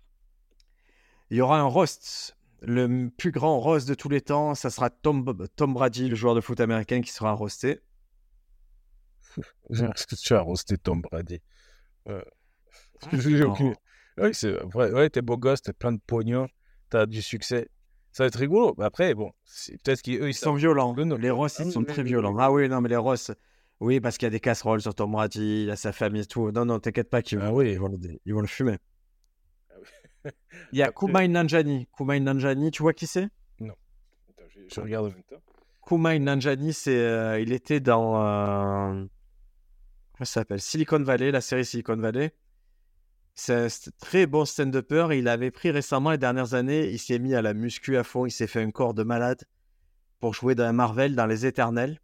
Il 1.29 1.37
y 1.37 1.41
aura 1.41 1.59
un 1.59 1.65
roast, 1.65 2.37
le 2.61 3.09
plus 3.09 3.31
grand 3.31 3.59
roast 3.59 3.87
de 3.87 3.93
tous 3.93 4.09
les 4.09 4.21
temps. 4.21 4.55
Ça 4.55 4.69
sera 4.69 4.89
Tom, 4.89 5.47
Tom 5.55 5.73
Brady, 5.73 6.07
le 6.07 6.15
joueur 6.15 6.35
de 6.35 6.41
foot 6.41 6.59
américain, 6.59 7.01
qui 7.01 7.11
sera 7.11 7.33
roasté. 7.33 7.81
Est-ce 9.69 10.07
que 10.07 10.15
tu 10.15 10.33
as 10.33 10.41
roasté 10.41 10.77
Tom 10.77 11.01
Brady? 11.01 11.41
Euh... 12.07 12.23
aucune... 13.45 13.75
Oui, 14.17 14.29
c'est 14.33 14.51
vrai. 14.63 14.91
Ouais, 14.91 15.09
t'es 15.09 15.21
beau 15.21 15.37
gosse, 15.37 15.61
t'as 15.61 15.73
plein 15.73 15.91
de 15.91 15.99
pognon, 16.05 16.47
t'as 16.89 17.05
du 17.05 17.21
succès. 17.21 17.69
Ça 18.11 18.23
va 18.23 18.29
être 18.29 18.39
rigolo. 18.39 18.73
Après, 18.79 19.13
bon, 19.13 19.31
peut-être 19.83 20.01
qu'ils 20.01 20.23
ils, 20.23 20.33
sont 20.33 20.55
violents. 20.55 20.95
Les 20.95 21.29
Ross, 21.29 21.59
ils 21.59 21.71
sont 21.71 21.83
très 21.83 22.01
violents. 22.01 22.35
Ah 22.39 22.51
oui, 22.51 22.67
non, 22.67 22.81
mais 22.81 22.89
les 22.89 22.95
Ross, 22.95 23.31
oui, 23.79 23.99
parce 23.99 24.17
qu'il 24.17 24.25
y 24.25 24.27
a 24.27 24.31
des 24.31 24.39
casseroles 24.39 24.81
sur 24.81 24.95
Tom 24.95 25.11
Brady, 25.11 25.63
il 25.63 25.67
y 25.67 25.71
a 25.71 25.75
sa 25.75 25.91
famille 25.91 26.21
et 26.21 26.25
tout. 26.25 26.51
Non, 26.51 26.65
non, 26.65 26.79
t'inquiète 26.79 27.09
pas 27.09 27.21
qu'ils 27.21 27.39
ah 27.41 27.53
oui. 27.53 27.71
ils 27.71 27.79
vont, 27.79 27.89
le, 27.89 27.97
ils 28.25 28.33
vont 28.33 28.41
le 28.41 28.47
fumer. 28.47 28.77
Ah 29.69 29.75
oui. 30.25 30.31
il 30.71 30.79
y 30.79 30.81
a 30.81 30.91
Kumail 30.91 31.29
Nanjani. 31.29 31.87
Kumail 31.95 32.21
Nanjani, 32.23 32.71
tu 32.71 32.81
vois 32.81 32.93
qui 32.93 33.05
c'est? 33.05 33.29
Non. 33.59 33.75
Attends, 34.29 34.49
je, 34.49 34.59
je, 34.73 34.81
regarde 34.81 35.05
en 35.05 35.09
même 35.09 35.23
temps. 35.23 35.41
Kumail 35.85 36.19
Nanjani, 36.19 36.73
c'est, 36.73 36.97
euh, 36.97 37.39
il 37.39 37.51
était 37.53 37.79
dans. 37.79 38.15
Euh, 38.15 38.93
comment 38.93 39.09
ça 40.19 40.25
s'appelle? 40.25 40.59
Silicon 40.59 41.03
Valley, 41.03 41.31
la 41.31 41.41
série 41.41 41.63
Silicon 41.63 41.97
Valley. 41.97 42.33
C'est 43.35 43.53
un 43.53 43.67
très 43.99 44.25
bon 44.25 44.45
stand-upper. 44.45 45.09
Il 45.13 45.27
avait 45.27 45.51
pris 45.51 45.69
récemment, 45.69 46.09
les 46.09 46.17
dernières 46.17 46.55
années, 46.55 46.89
il 46.89 46.97
s'est 46.97 47.19
mis 47.19 47.35
à 47.35 47.43
la 47.43 47.53
muscu 47.53 47.95
à 47.95 48.03
fond. 48.03 48.25
Il 48.25 48.31
s'est 48.31 48.47
fait 48.47 48.63
un 48.63 48.71
corps 48.71 48.95
de 48.95 49.03
malade 49.03 49.43
pour 50.19 50.33
jouer 50.33 50.55
dans 50.55 50.73
Marvel, 50.73 51.15
dans 51.15 51.27
Les 51.27 51.45
Éternels. 51.45 51.99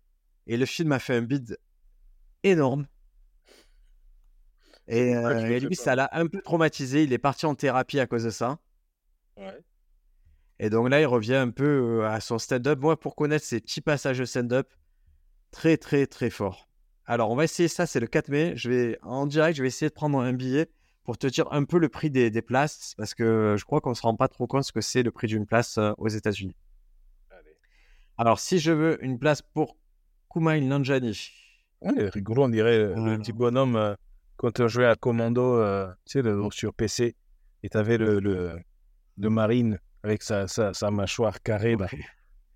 Et 0.48 0.58
le 0.58 0.66
film 0.66 0.92
a 0.92 1.00
fait 1.00 1.16
un 1.16 1.22
bid 1.22 1.58
énorme. 2.44 2.88
Et, 4.88 5.16
euh, 5.16 5.60
lui, 5.60 5.76
ça 5.76 5.96
l'a 5.96 6.10
un 6.12 6.28
peu 6.28 6.42
traumatisé. 6.42 7.04
Il 7.04 7.14
est 7.14 7.18
parti 7.18 7.46
en 7.46 7.56
thérapie 7.56 8.00
à 8.00 8.08
cause 8.08 8.26
de 8.26 8.30
ça. 8.30 8.60
Et 10.60 10.70
donc 10.70 10.90
là, 10.90 11.00
il 11.00 11.06
revient 11.06 11.36
un 11.36 11.50
peu 11.50 12.02
euh, 12.02 12.10
à 12.10 12.20
son 12.20 12.38
stand-up. 12.38 12.80
Moi, 12.80 13.00
pour 13.00 13.16
connaître 13.16 13.46
ces 13.46 13.60
petits 13.60 13.82
passages 13.82 14.20
de 14.20 14.26
stand-up, 14.26 14.70
très, 15.52 15.78
très, 15.78 16.06
très 16.06 16.30
fort. 16.30 16.70
Alors, 17.06 17.32
on 17.32 17.36
va 17.36 17.46
essayer 17.46 17.70
ça. 17.70 17.86
C'est 17.86 18.00
le 18.00 18.08
4 18.08 18.30
mai. 18.30 18.54
Je 18.56 18.70
vais, 18.70 19.00
en 19.02 19.26
direct, 19.26 19.58
je 19.58 19.62
vais 19.62 19.68
essayer 19.68 19.90
de 19.90 19.94
prendre 19.94 20.20
un 20.20 20.34
billet 20.34 20.70
pour 21.04 21.18
te 21.18 21.28
dire 21.28 21.52
un 21.52 21.66
peu 21.66 21.80
le 21.80 21.90
prix 21.90 22.10
des, 22.10 22.32
places, 22.42 22.94
parce 22.98 23.14
que 23.14 23.56
je 23.58 23.66
crois 23.66 23.82
qu'on 23.82 23.90
ne 23.90 23.96
se 23.96 24.02
rend 24.02 24.16
pas 24.16 24.30
trop 24.30 24.48
compte 24.48 24.64
ce 24.64 24.72
que 24.72 24.80
c'est 24.80 25.04
le 25.04 25.12
prix 25.12 25.28
d'une 25.28 25.46
place 25.46 25.78
euh, 25.78 25.92
aux 25.98 26.08
États-Unis. 26.08 26.56
Alors, 28.18 28.40
si 28.40 28.60
je 28.60 28.72
veux 28.72 29.04
une 29.04 29.20
place 29.20 29.42
pour 29.42 29.76
Kumail 30.34 30.68
Nanjani. 30.68 31.30
Ouais, 31.82 32.10
rigolo, 32.10 32.44
on 32.44 32.50
dirait 32.50 32.78
euh, 32.78 32.96
le 32.96 33.18
petit 33.20 33.34
bonhomme 33.34 33.76
euh, 33.76 33.96
quand 34.38 34.60
on 34.60 34.68
jouait 34.68 34.88
à 34.88 34.96
Commando, 34.96 35.64
tu 36.06 36.22
sais, 36.22 36.50
sur 36.52 36.74
PC, 36.74 37.16
et 37.62 37.70
tu 37.70 37.78
avais 37.78 37.98
le, 37.98 38.20
le, 38.20 39.30
marine 39.30 39.80
avec 40.02 40.24
sa, 40.24 40.48
sa, 40.48 40.92
mâchoire 40.92 41.42
carrée. 41.42 41.78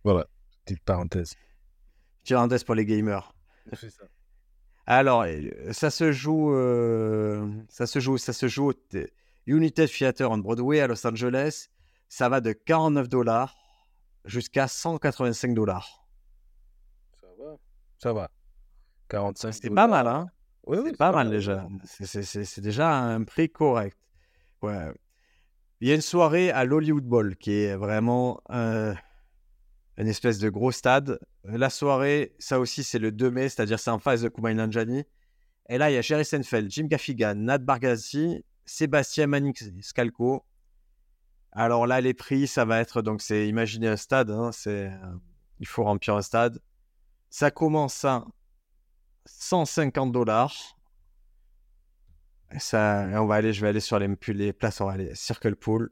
Voilà, 0.04 0.26
petite 0.66 0.84
parenthèse. 0.84 1.36
Petite 2.24 2.36
parenthèse 2.36 2.64
pour 2.64 2.76
les 2.76 2.86
gamers. 2.86 3.32
C'est 3.74 3.90
ça. 3.90 4.06
Alors, 4.90 5.26
ça 5.72 5.90
se 5.90 6.14
joue, 6.14 6.54
euh, 6.54 7.46
ça 7.68 7.86
se 7.86 8.00
joue, 8.00 8.18
ça 8.18 8.32
se 8.32 8.48
joue 8.48 8.72
au 8.72 8.74
United 9.46 9.90
Theater 9.90 10.32
on 10.32 10.38
Broadway 10.38 10.80
à 10.80 10.88
Los 10.88 11.06
Angeles. 11.06 11.68
Ça 12.08 12.30
va 12.30 12.40
de 12.40 12.54
49 12.54 13.10
dollars 13.10 13.56
jusqu'à 14.24 14.70
185 14.70 15.54
dollars. 15.54 16.07
Ça 18.00 18.14
va, 18.14 18.22
ça 18.22 18.22
va. 18.22 18.32
45. 19.10 19.54
C'est 19.54 19.70
pas 19.70 19.88
mal, 19.88 20.08
hein? 20.08 20.28
Oui, 20.66 20.80
oui. 20.80 20.90
C'est 20.92 20.98
pas, 20.98 21.12
mal 21.12 21.30
déjà. 21.30 21.68
C'est 21.84 22.62
déjà 22.62 22.94
un 22.94 23.24
prix 23.24 23.50
correct. 23.50 23.98
Ouais. 24.62 24.92
Il 25.80 25.88
y 25.88 25.92
a 25.92 25.96
une 25.96 26.02
soirée 26.02 26.52
à 26.52 26.66
l'Hollywood 26.66 27.06
Bowl 27.06 27.36
qui 27.38 27.52
est 27.52 27.76
vraiment 27.76 28.42
euh, 28.52 28.94
une 29.98 30.08
espèce 30.08 30.40
de 30.40 30.50
gros 30.50 30.72
stade. 30.72 31.20
La 31.44 31.70
soirée, 31.70 32.36
ça 32.40 32.60
aussi, 32.60 32.84
c'est 32.84 33.00
le 33.00 33.12
2 33.12 33.32
mai, 33.32 33.50
c'est-à-dire 33.50 33.80
c'est 33.80 33.92
en 33.92 34.00
face 34.00 34.22
de 34.22 34.30
Kumail 34.30 34.56
Nanjani. 34.56 35.04
Et 35.70 35.78
là, 35.78 35.92
il 35.92 35.94
y 35.94 35.98
a 35.98 36.02
Jerry 36.02 36.26
Seinfeld, 36.26 36.70
Jim 36.72 36.88
Gaffigan, 36.88 37.36
Nat 37.36 37.60
Bargatze, 37.60 38.42
Sébastien 38.66 39.28
Maniscalco. 39.28 40.44
Alors 41.52 41.88
là, 41.88 42.02
les 42.02 42.14
prix, 42.14 42.48
ça 42.48 42.66
va 42.66 42.80
être, 42.80 43.02
donc 43.02 43.22
c'est, 43.22 43.48
imaginez 43.48 43.88
un 43.88 43.98
stade, 43.98 44.30
hein, 44.32 44.52
c'est, 44.52 44.88
euh, 44.88 45.16
il 45.60 45.68
faut 45.68 45.84
remplir 45.84 46.16
un 46.16 46.22
stade. 46.22 46.60
Ça 47.30 47.52
commence 47.52 48.06
à 48.06 48.26
150 49.26 50.12
dollars. 50.12 50.56
Ça, 52.60 53.08
on 53.14 53.26
va 53.26 53.36
aller, 53.36 53.52
je 53.52 53.62
vais 53.62 53.68
aller 53.68 53.82
sur 53.82 54.00
les, 54.00 54.08
les 54.28 54.54
places, 54.54 54.80
on 54.80 54.86
va 54.86 54.94
aller 54.94 55.14
Circle 55.16 55.56
Pool. 55.56 55.92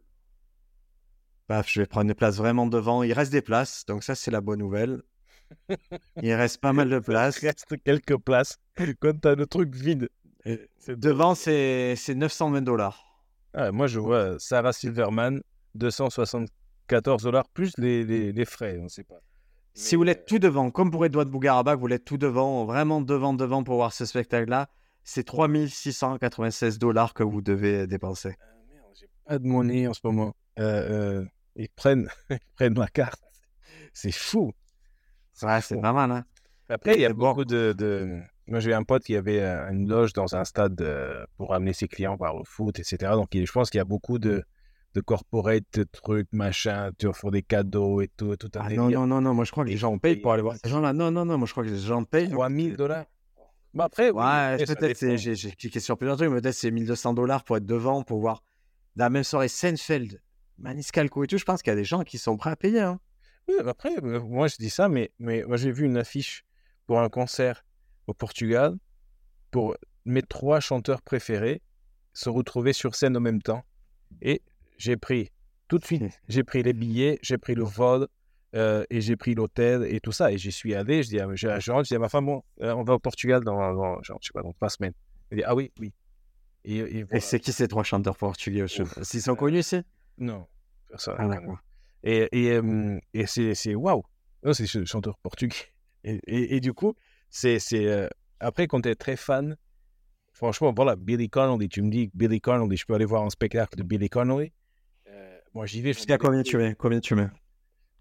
Paf, 1.48 1.70
je 1.70 1.82
vais 1.82 1.86
prendre 1.86 2.10
une 2.10 2.16
place 2.16 2.38
vraiment 2.38 2.66
devant. 2.66 3.04
Il 3.04 3.14
reste 3.14 3.32
des 3.32 3.42
places, 3.42 3.86
donc 3.86 4.04
ça, 4.04 4.16
c'est 4.16 4.32
la 4.32 4.42
bonne 4.42 4.60
nouvelle. 4.60 5.02
Il 6.22 6.34
reste 6.34 6.60
pas 6.60 6.74
mal 6.74 6.90
de 6.90 7.00
places. 7.12 7.42
Il 7.42 7.48
reste 7.48 7.66
quelques 7.84 8.18
places 8.18 8.58
quand 9.00 9.22
tu 9.22 9.28
as 9.28 9.36
le 9.36 9.46
truc 9.46 9.76
vide. 9.76 10.10
Devant, 10.88 11.36
c'est 11.36 11.96
920 12.08 12.62
dollars. 12.62 13.06
Ah, 13.54 13.72
moi, 13.72 13.88
je 13.88 14.00
vois 14.00 14.38
Sarah 14.40 14.74
Silverman, 14.74 15.42
274 15.76 17.24
dollars, 17.24 17.48
plus 17.50 17.78
les, 17.78 18.04
les, 18.32 18.46
frais, 18.46 18.78
on 18.82 18.90
sait 18.90 19.04
pas. 19.04 19.22
Si 19.78 19.98
vous 19.98 20.04
l'êtes 20.04 20.26
tout 20.26 20.40
devant, 20.40 20.72
comme 20.72 20.90
pour 20.90 21.06
Edouard 21.06 21.26
Bougaraba, 21.26 21.76
vous 21.76 21.88
l'êtes 21.88 22.06
tout 22.06 22.18
devant, 22.18 22.64
vraiment 22.64 23.02
devant, 23.02 23.34
devant 23.34 23.62
pour 23.62 23.76
voir 23.76 23.92
ce 23.92 24.06
spectacle-là, 24.06 24.70
c'est 25.04 25.26
3696 25.26 26.80
dollars 26.80 27.14
que 27.14 27.24
vous 27.24 27.42
devez 27.42 27.86
dépenser. 27.86 28.38
Ah, 28.40 28.46
merde, 28.72 28.86
j'ai 28.98 29.10
pas 29.26 29.38
de 29.38 29.46
monnaie 29.46 29.86
en 29.88 29.94
ce 29.94 30.00
moment. 30.06 30.34
Euh, 30.60 31.24
euh, 31.24 31.26
ils 31.58 31.68
prennent, 31.68 32.08
ils 32.30 32.40
prennent 32.56 32.78
ma 32.78 32.88
carte. 32.88 33.22
C'est 33.92 34.14
fou. 34.14 34.54
Ouais, 35.44 35.60
c'est 35.60 35.80
pas 35.82 35.92
mal. 35.92 36.10
Hein. 36.10 36.26
Après, 36.70 36.96
il 36.96 37.02
y 37.02 37.06
a 37.06 37.12
beaucoup 37.12 37.44
de, 37.44 37.76
de... 37.78 38.22
Moi, 38.48 38.62
j'ai 38.62 38.74
un 38.74 38.84
pote 38.84 39.04
qui 39.04 39.18
avait 39.18 39.42
euh, 39.42 39.70
une 39.72 39.90
loge 39.90 40.14
dans 40.14 40.38
un 40.38 40.46
stade 40.46 40.80
euh, 40.80 41.26
pour 41.36 41.54
amener 41.54 41.74
ses 41.74 41.90
clients 41.90 42.16
voir 42.16 42.38
le 42.38 42.46
foot, 42.46 42.80
etc. 42.80 43.12
Donc, 43.12 43.32
je 43.34 43.52
pense 43.52 43.70
qu'il 43.70 43.80
y 43.80 43.82
a 43.82 43.86
beaucoup 43.86 44.20
de, 44.20 44.46
de 44.96 45.02
corporate, 45.02 45.80
trucs, 45.92 46.32
machin, 46.32 46.92
tu 46.98 47.06
offres 47.08 47.30
des 47.30 47.44
cadeaux 47.44 48.02
et 48.02 48.08
tout. 48.08 48.36
tout 48.38 48.50
ah, 48.56 48.70
non, 48.70 48.90
non, 48.90 49.06
non, 49.06 49.22
non, 49.22 49.34
moi 49.34 49.44
je 49.44 49.52
crois 49.52 49.66
que 49.66 49.70
les 49.70 49.78
gens 49.78 49.98
payent 49.98 50.16
pour 50.16 50.32
aller 50.32 50.42
voir 50.42 50.56
ces 50.64 50.70
gens-là. 50.70 50.94
Non, 50.94 51.12
non, 51.12 51.26
non, 51.26 51.38
moi 51.38 51.46
je 51.46 51.52
crois 51.52 51.66
que 51.66 51.70
les 51.70 51.78
gens 51.78 52.04
payent. 52.06 52.30
3000 52.30 52.78
dollars. 52.78 53.06
Bah 53.74 53.84
après, 53.84 54.10
ouais, 54.10 54.66
peut-être, 54.66 55.18
j'ai 55.18 55.52
cliqué 55.52 55.82
sur 55.82 55.98
plusieurs 55.98 56.16
trucs, 56.16 56.30
mais 56.30 56.40
peut-être 56.40 56.56
c'est 56.56 56.72
1200 56.72 57.14
dollars 57.14 57.44
pour 57.44 57.58
être 57.58 57.66
devant, 57.66 58.04
pour 58.04 58.22
voir 58.22 58.42
la 58.96 59.10
même 59.10 59.26
soirée 59.26 59.50
Seinfeld, 59.50 60.22
Maniscalco 60.58 61.26
et 61.26 61.28
tout, 61.28 61.38
je 61.38 61.44
pense 61.44 61.62
qu'il 61.62 61.72
y 61.72 61.74
a 61.74 61.76
des 61.76 61.84
gens 61.84 62.04
qui 62.04 62.18
sont 62.18 62.38
prêts 62.38 62.52
à 62.52 62.56
payer. 62.56 62.80
Hein. 62.80 63.02
Oui, 63.50 63.56
après, 63.68 63.98
euh, 64.02 64.22
moi 64.22 64.48
je 64.48 64.56
dis 64.56 64.70
ça, 64.70 64.88
mais, 64.88 65.12
mais 65.20 65.44
moi 65.44 65.58
j'ai 65.58 65.74
vu 65.74 65.84
une 65.84 65.98
affiche 65.98 66.46
pour 66.88 67.02
un 67.02 67.10
concert 67.10 67.66
au 68.08 68.14
Portugal 68.14 68.78
pour 69.52 69.76
mes 70.06 70.22
trois 70.22 70.62
chanteurs 70.62 71.02
préférés 71.02 71.62
se 72.14 72.30
retrouver 72.30 72.72
sur 72.72 72.96
scène 72.96 73.18
en 73.18 73.20
même 73.20 73.42
temps. 73.42 73.66
Et 74.22 74.42
j'ai 74.78 74.98
pris 74.98 75.32
tout 75.68 75.78
de 75.78 75.86
suite, 75.86 76.04
j'ai 76.28 76.44
pris 76.44 76.64
les 76.64 76.74
billets, 76.74 77.20
j'ai 77.22 77.38
pris 77.38 77.56
le 77.56 77.64
vol 77.64 78.08
euh, 78.56 78.86
et 78.90 79.02
j'ai 79.02 79.16
pris 79.16 79.36
l'hôtel 79.36 79.84
et 79.84 80.00
tout 80.00 80.12
ça. 80.12 80.32
Et 80.32 80.38
j'y 80.38 80.52
suis 80.52 80.76
allé, 80.76 81.04
je 81.04 81.10
dis, 81.10 81.20
à, 81.20 81.28
je, 81.34 81.48
je, 81.60 81.82
dis 81.84 81.96
à 81.96 82.00
ma 82.00 82.10
femme, 82.10 82.26
bon, 82.26 82.44
euh, 82.62 82.74
on 82.74 82.84
va 82.84 82.94
au 82.94 83.00
Portugal 83.00 83.44
dans, 83.44 84.02
genre, 84.02 84.20
je 84.22 84.28
sais 84.28 84.34
pas, 84.34 84.44
dans 84.44 84.54
trois 84.54 84.70
semaines. 84.70 84.94
Elle 85.30 85.40
dit, 85.40 85.44
ah 85.44 85.56
oui, 85.56 85.72
oui. 85.80 85.94
Et, 86.64 87.06
et, 87.12 87.20
c'est 87.20 87.40
qui 87.40 87.52
ces 87.52 87.68
trois 87.68 87.84
chanteurs 87.84 88.18
portugais 88.18 88.66
S'ils 89.04 89.22
sont 89.22 89.36
connus 89.36 89.60
ici 89.60 89.82
non, 90.18 90.48
personne. 90.90 91.16
Ah, 91.20 91.40
et, 92.04 92.30
et, 92.32 92.62
et 93.14 93.26
c'est 93.26 93.76
waouh! 93.76 94.04
C'est 94.54 94.86
chanteur 94.86 95.18
portugais. 95.18 95.56
Et, 96.04 96.60
du 96.60 96.74
coup, 96.74 96.96
c'est 97.30 97.60
après, 98.40 98.68
quand 98.68 98.82
tu 98.82 98.90
es 98.90 98.96
très 98.96 99.16
fan, 99.16 99.58
franchement, 100.32 100.72
voilà, 100.76 100.96
Billy 100.96 101.30
Connolly, 101.30 101.68
tu 101.68 101.82
me 101.82 101.90
dis 101.90 102.12
Billy 102.14 102.40
Connolly, 102.40 102.78
je 102.78 102.86
peux 102.86 102.94
aller 102.94 103.06
voir 103.06 103.24
un 103.24 103.30
spectacle 103.30 103.76
de 103.78 103.84
Billy 103.84 104.10
Connolly. 104.10 104.52
Moi, 105.56 105.66
j'y 105.66 105.82
vais. 105.82 105.94
Jusqu'à 105.94 106.18
combien 106.18 106.44
tu 106.44 106.58
mets? 106.58 106.76
Combien 106.76 107.00
tu 107.00 107.16
mets? 107.16 107.30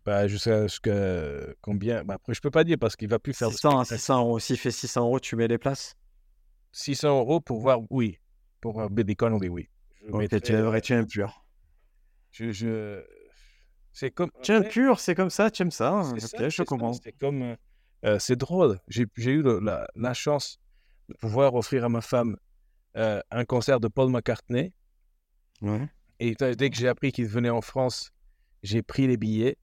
Bah, 0.04 0.26
jusqu'à 0.26 0.68
ce 0.68 1.54
combien? 1.62 2.04
Bah, 2.04 2.14
Après, 2.14 2.34
je 2.34 2.40
peux 2.40 2.50
pas 2.50 2.64
dire 2.64 2.76
parce 2.78 2.96
qu'il 2.96 3.08
va 3.08 3.20
plus 3.20 3.32
faire 3.32 3.48
600, 3.48 3.84
600 3.84 4.18
euros. 4.18 4.38
S'il 4.40 4.58
fait 4.58 4.72
600 4.72 5.02
euros, 5.02 5.20
tu 5.20 5.36
mets 5.36 5.46
les 5.46 5.56
places? 5.56 5.96
600 6.72 7.16
euros 7.20 7.40
pour 7.40 7.60
voir, 7.60 7.78
oui. 7.90 8.18
Pour 8.60 8.72
voir 8.72 8.90
Billy 8.90 9.14
Connolly, 9.14 9.48
oui. 9.48 9.68
Je 10.02 10.10
ok, 10.10 10.42
tu 10.42 10.52
aimerais, 10.52 10.80
tu 10.80 10.92
aimes 10.94 11.06
pur. 11.06 11.46
Je, 12.32 13.04
C'est 13.92 14.10
comme. 14.10 14.30
Tu 14.42 14.50
aimes 14.50 14.68
pur, 14.68 14.98
c'est 14.98 15.14
comme 15.14 15.30
ça, 15.30 15.48
tu 15.50 15.62
aimes 15.62 15.70
ça. 15.70 15.90
Hein, 15.90 16.12
ok, 16.12 16.48
je 16.48 16.62
comprends. 16.64 16.92
C'est 16.94 17.12
comme. 17.12 17.56
Euh, 18.04 18.18
c'est 18.18 18.36
drôle. 18.36 18.80
J'ai 18.88 19.06
eu 19.16 19.42
la, 19.42 19.86
la, 19.94 20.12
chance 20.12 20.58
de 21.08 21.14
pouvoir 21.14 21.54
offrir 21.54 21.84
à 21.84 21.88
ma 21.88 22.00
femme 22.00 22.36
euh, 22.96 23.22
un 23.30 23.44
concert 23.44 23.78
de 23.78 23.86
Paul 23.86 24.10
McCartney. 24.10 24.74
Ouais. 25.62 25.88
Et 26.20 26.34
dès 26.34 26.70
que 26.70 26.76
j'ai 26.76 26.88
appris 26.88 27.12
qu'il 27.12 27.26
venait 27.26 27.50
en 27.50 27.60
France, 27.60 28.10
j'ai 28.62 28.82
pris 28.82 29.06
les 29.06 29.16
billets. 29.16 29.56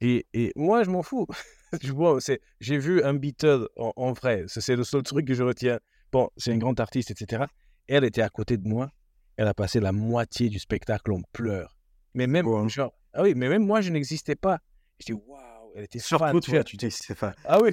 Et, 0.00 0.26
et 0.34 0.52
moi, 0.56 0.82
je 0.84 0.90
m'en 0.90 1.02
fous. 1.02 1.26
j'ai 2.60 2.78
vu 2.78 3.02
un 3.02 3.14
Beatle 3.14 3.68
en, 3.76 3.92
en 3.96 4.12
vrai. 4.12 4.44
C'est 4.48 4.76
le 4.76 4.84
seul 4.84 5.02
truc 5.02 5.26
que 5.26 5.34
je 5.34 5.42
retiens. 5.42 5.78
Bon, 6.12 6.28
c'est 6.36 6.52
un 6.52 6.58
grand 6.58 6.78
artiste, 6.80 7.10
etc. 7.10 7.44
Elle 7.88 8.04
était 8.04 8.22
à 8.22 8.28
côté 8.28 8.56
de 8.56 8.68
moi. 8.68 8.90
Elle 9.36 9.48
a 9.48 9.54
passé 9.54 9.80
la 9.80 9.92
moitié 9.92 10.48
du 10.48 10.58
spectacle 10.58 11.12
en 11.12 11.22
pleurs. 11.32 11.76
Mais 12.14 12.26
même, 12.26 12.46
Wow. 12.46 12.68
genre, 12.68 12.92
ah 13.12 13.22
oui, 13.22 13.34
mais 13.34 13.48
même 13.48 13.64
moi, 13.66 13.80
je 13.80 13.90
n'existais 13.90 14.36
pas. 14.36 14.60
Je 15.00 15.06
dis, 15.06 15.12
waouh, 15.12 15.72
elle 15.74 15.84
était 15.84 15.98
fan, 15.98 16.18
Surtout 16.32 16.40
toi, 16.52 16.62
tu 16.64 16.76
dis, 16.76 16.90
c'est 16.90 17.16
fa- 17.16 17.34
Ah 17.44 17.60
oui, 17.60 17.72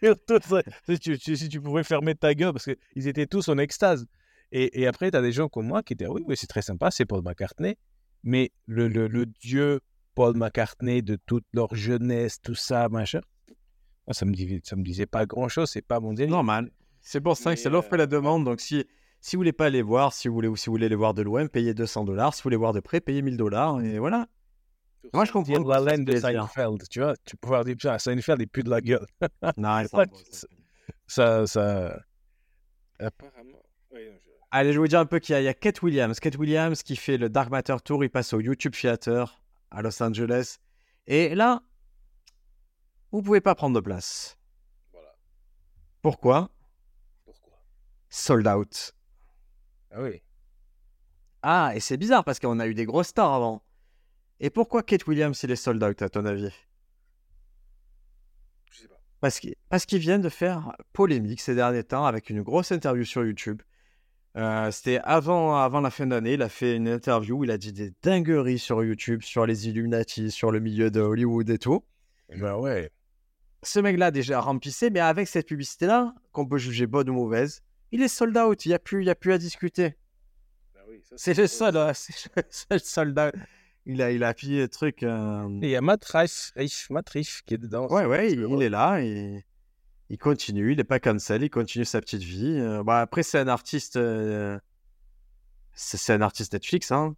surtout, 0.00 0.38
si, 0.88 0.98
tu, 0.98 1.18
tu- 1.18 1.36
si 1.36 1.48
tu 1.50 1.60
pouvais 1.60 1.84
fermer 1.84 2.14
ta 2.14 2.34
gueule, 2.34 2.52
parce 2.52 2.64
qu'ils 2.64 3.06
étaient 3.08 3.26
tous 3.26 3.48
en 3.48 3.58
extase. 3.58 4.06
Et, 4.56 4.80
et 4.82 4.86
après, 4.86 5.10
tu 5.10 5.16
as 5.16 5.20
des 5.20 5.32
gens 5.32 5.48
comme 5.48 5.66
moi 5.66 5.82
qui 5.82 5.94
étaient, 5.94 6.04
ah 6.04 6.12
oui, 6.12 6.22
oui, 6.26 6.36
c'est 6.36 6.46
très 6.46 6.62
sympa, 6.62 6.90
c'est 6.90 7.04
Paul 7.04 7.22
McCartney. 7.22 7.76
Mais 8.22 8.52
le, 8.66 8.86
le, 8.88 9.08
le 9.08 9.26
dieu 9.26 9.80
Paul 10.14 10.36
McCartney 10.36 11.02
de 11.02 11.16
toute 11.26 11.44
leur 11.52 11.74
jeunesse, 11.74 12.40
tout 12.40 12.54
ça, 12.54 12.88
machin, 12.88 13.20
ça 14.10 14.24
me, 14.24 14.32
dis- 14.32 14.60
ça 14.62 14.76
me 14.76 14.82
disait 14.84 15.06
pas 15.06 15.26
grand-chose, 15.26 15.70
c'est 15.70 15.82
pas 15.82 15.98
mon 15.98 16.12
délire. 16.12 16.30
normal. 16.30 16.70
C'est 17.00 17.20
pour 17.20 17.36
ça 17.36 17.50
Mais, 17.50 17.56
que 17.56 17.62
c'est 17.62 17.68
l'offre 17.68 17.92
et 17.94 17.96
la 17.96 18.04
euh, 18.04 18.06
demande. 18.06 18.44
Donc, 18.44 18.60
si, 18.60 18.84
si 19.20 19.34
vous 19.36 19.40
voulez 19.40 19.52
pas 19.52 19.70
les 19.70 19.82
voir, 19.82 20.12
si 20.12 20.28
vous 20.28 20.34
voulez, 20.34 20.48
ou 20.48 20.56
si 20.56 20.66
vous 20.66 20.72
voulez 20.74 20.88
les 20.88 20.94
voir 20.94 21.14
de 21.14 21.22
loin, 21.22 21.46
payez 21.48 21.74
200 21.74 22.04
dollars. 22.04 22.32
Si 22.32 22.40
vous 22.40 22.44
voulez 22.44 22.56
voir 22.56 22.72
de 22.72 22.80
près, 22.80 23.00
payez 23.00 23.22
1000 23.22 23.36
dollars. 23.36 23.80
Et 23.82 23.98
voilà. 23.98 24.26
Moi, 25.12 25.24
je 25.24 25.32
comprends 25.32 25.58
la 25.68 25.80
laine 25.80 26.04
de. 26.04 26.16
Seinfeld, 26.16 26.88
tu 26.88 27.00
vois, 27.00 27.14
tu 27.24 27.36
peux 27.36 27.40
pouvoir 27.40 27.64
dire, 27.64 27.74
putain, 27.74 27.98
Seinfeld, 27.98 28.40
il 28.40 28.46
pue 28.48 28.62
de 28.62 28.70
la 28.70 28.80
gueule. 28.80 29.04
Non, 29.58 29.82
beaux, 29.82 30.08
ça. 30.30 30.46
Ça, 31.06 31.46
ça... 31.46 31.98
Apparemment... 32.98 33.58
oui, 33.92 34.06
non, 34.06 34.16
je- 34.24 34.30
Allez, 34.56 34.68
je 34.68 34.74
vais 34.74 34.82
vous 34.82 34.86
dire 34.86 35.00
un 35.00 35.06
peu 35.06 35.18
qu'il 35.18 35.32
y, 35.32 35.36
a- 35.36 35.40
il 35.40 35.44
y 35.44 35.48
a 35.48 35.52
Kate 35.54 35.82
Williams. 35.82 36.20
Kate 36.20 36.36
Williams 36.38 36.84
qui 36.84 36.94
fait 36.94 37.16
le 37.18 37.28
Dark 37.28 37.50
Matter 37.50 37.74
Tour. 37.84 38.04
Il 38.04 38.08
passe 38.08 38.32
au 38.34 38.40
YouTube 38.40 38.72
Theater 38.72 39.42
à 39.72 39.82
Los 39.82 40.00
Angeles. 40.00 40.58
Et 41.08 41.34
là, 41.34 41.60
vous 43.10 43.20
pouvez 43.20 43.40
pas 43.40 43.56
prendre 43.56 43.74
de 43.74 43.80
place. 43.84 44.38
Voilà. 44.92 45.16
Pourquoi? 46.02 46.50
Pourquoi? 47.24 47.58
Sold 48.10 48.46
out. 48.46 48.92
Ah 49.90 50.02
oui. 50.02 50.22
Ah, 51.42 51.72
et 51.74 51.80
c'est 51.80 51.96
bizarre 51.96 52.22
parce 52.22 52.38
qu'on 52.38 52.60
a 52.60 52.68
eu 52.68 52.74
des 52.74 52.84
grosses 52.84 53.08
stars 53.08 53.34
avant. 53.34 53.64
Et 54.38 54.50
pourquoi 54.50 54.84
Kate 54.84 55.04
Williams 55.08 55.42
il 55.42 55.50
est 55.50 55.56
sold 55.56 55.82
out 55.82 56.00
à 56.00 56.08
ton 56.08 56.24
avis? 56.26 56.52
Je 58.70 58.82
sais 58.82 58.86
pas. 58.88 59.00
Parce 59.18 59.40
qu'il 59.40 59.56
parce 59.68 59.84
qu'il 59.84 59.98
vient 59.98 60.20
de 60.20 60.28
faire 60.28 60.76
polémique 60.92 61.40
ces 61.40 61.56
derniers 61.56 61.82
temps 61.82 62.06
avec 62.06 62.30
une 62.30 62.42
grosse 62.42 62.70
interview 62.70 63.04
sur 63.04 63.24
YouTube. 63.24 63.60
Euh, 64.36 64.70
C'était 64.72 65.00
avant, 65.04 65.56
avant 65.56 65.80
la 65.80 65.90
fin 65.90 66.06
d'année. 66.06 66.34
Il 66.34 66.42
a 66.42 66.48
fait 66.48 66.74
une 66.76 66.88
interview 66.88 67.38
où 67.38 67.44
il 67.44 67.50
a 67.50 67.58
dit 67.58 67.72
des 67.72 67.92
dingueries 68.02 68.58
sur 68.58 68.82
YouTube, 68.82 69.22
sur 69.22 69.46
les 69.46 69.68
Illuminati, 69.68 70.30
sur 70.30 70.50
le 70.50 70.58
milieu 70.60 70.90
de 70.90 71.00
Hollywood 71.00 71.48
et 71.50 71.58
tout. 71.58 71.84
Ben 72.36 72.56
ouais. 72.56 72.90
Ce 73.62 73.78
mec-là 73.80 74.10
déjà 74.10 74.40
remplissait, 74.40 74.90
mais 74.90 75.00
avec 75.00 75.28
cette 75.28 75.46
publicité-là, 75.46 76.14
qu'on 76.32 76.46
peut 76.46 76.58
juger 76.58 76.86
bonne 76.86 77.08
ou 77.08 77.14
mauvaise, 77.14 77.62
il 77.92 78.02
est 78.02 78.08
sold 78.08 78.36
out. 78.36 78.66
Il 78.66 78.70
n'y 78.70 78.74
a, 78.74 78.78
plus- 78.78 79.02
il 79.02 79.06
y 79.06 79.10
a 79.10 79.14
plus 79.14 79.32
à 79.32 79.38
discuter. 79.38 79.94
Ben 80.74 80.80
oui, 80.88 81.00
ça, 81.04 81.14
C'est 81.16 81.34
le 81.38 81.46
seul, 81.46 81.76
hein, 81.76 81.92
c'est 81.94 82.36
le 82.36 82.42
seul 82.50 82.80
sold 82.80 83.18
out. 83.18 83.34
Il 83.86 84.02
a, 84.02 84.10
il 84.10 84.24
a 84.24 84.28
appuyé 84.28 84.60
le 84.62 84.68
truc. 84.68 85.02
euh, 85.02 85.46
Et 85.62 85.66
il 85.66 85.70
y 85.70 85.76
a 85.76 85.80
Matt 85.80 86.04
Rife, 86.06 86.52
Rife- 86.56 86.88
Matt 86.90 87.08
Rife 87.10 87.42
qui 87.46 87.54
est 87.54 87.58
dedans. 87.58 87.86
Ouais, 87.88 88.04
ouais, 88.06 88.32
il, 88.32 88.62
est 88.62 88.68
là, 88.70 89.00
et 89.00 89.44
il 90.10 90.18
continue, 90.18 90.72
il 90.72 90.76
n'est 90.76 90.84
pas 90.84 91.00
cancel, 91.00 91.42
il 91.42 91.50
continue 91.50 91.84
sa 91.84 92.00
petite 92.00 92.22
vie. 92.22 92.58
Euh, 92.58 92.82
bah, 92.82 93.00
après, 93.00 93.22
c'est 93.22 93.38
un 93.38 93.48
artiste, 93.48 93.96
euh, 93.96 94.58
c'est 95.72 96.12
un 96.12 96.20
artiste 96.20 96.52
Netflix, 96.52 96.92
hein. 96.92 97.16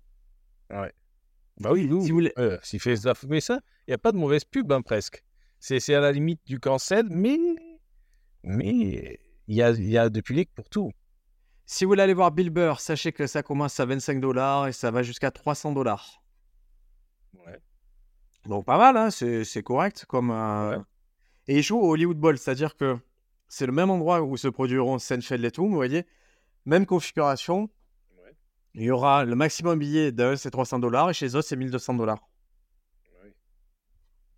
Bah 1.59 1.73
oui, 1.73 1.87
nous, 1.87 2.05
Si 2.05 2.11
vous 2.11 2.23
euh, 2.39 2.59
s'il 2.63 2.81
fait 2.81 2.97
ça, 2.97 3.15
mais 3.29 3.41
ça, 3.41 3.61
il 3.87 3.91
n'y 3.91 3.95
a 3.95 3.99
pas 3.99 4.13
de 4.13 4.19
mauvaise 4.19 4.45
pub, 4.45 4.71
hein, 4.73 4.83
presque. 4.83 5.25
C'est 5.59 5.95
à 5.95 6.01
la 6.01 6.13
limite 6.13 6.41
du 6.47 6.61
cancel, 6.61 7.07
mais 7.11 7.39
mais 8.43 9.19
il 9.49 9.55
y 9.55 9.63
a, 9.63 9.71
y 9.71 9.97
a 9.97 10.09
du 10.11 10.23
public 10.23 10.51
pour 10.55 10.69
tout. 10.69 10.93
Si 11.65 11.85
vous 11.85 11.91
voulez 11.91 12.03
aller 12.03 12.15
voir 12.15 12.31
Bill 12.31 12.51
Burr, 12.51 12.79
sachez 12.79 13.13
que 13.13 13.27
ça 13.27 13.43
commence 13.43 13.81
à 13.81 13.87
25 13.87 14.21
dollars 14.21 14.69
et 14.69 14.73
ça 14.73 14.91
va 14.91 15.03
jusqu'à 15.03 15.31
300 15.31 15.73
dollars. 15.73 16.23
Ouais. 17.35 17.59
Donc 18.45 18.67
pas 18.67 18.79
mal, 18.79 18.97
hein, 18.97 19.11
c'est 19.11 19.45
c'est 19.45 19.63
correct. 19.63 20.05
Comme, 20.07 20.31
Ouais. 20.31 20.77
Et 21.49 21.59
il 21.59 21.63
joue 21.63 21.79
au 21.79 21.93
Hollywood 21.93 22.19
Bowl, 22.19 22.39
c'est-à-dire 22.39 22.77
que 22.77 22.99
c'est 23.49 23.67
le 23.67 23.73
même 23.73 23.91
endroit 23.91 24.23
où 24.23 24.37
se 24.37 24.49
produiront 24.49 24.99
Seinfeld 24.99 25.45
et 25.45 25.51
tout, 25.51 25.69
vous 25.69 25.75
voyez. 25.75 26.05
Même 26.65 26.87
configuration. 26.87 27.71
Ouais. 28.19 28.35
Il 28.75 28.83
y 28.83 28.91
aura 28.91 29.25
le 29.25 29.37
maximum 29.37 29.79
billet 29.79 30.11
d'un, 30.11 30.37
c'est 30.37 30.51
300 30.51 30.81
dollars, 30.81 31.11
et 31.11 31.15
chez 31.15 31.37
eux, 31.37 31.43
c'est 31.43 31.57
1200 31.57 31.95
dollars. 31.95 32.29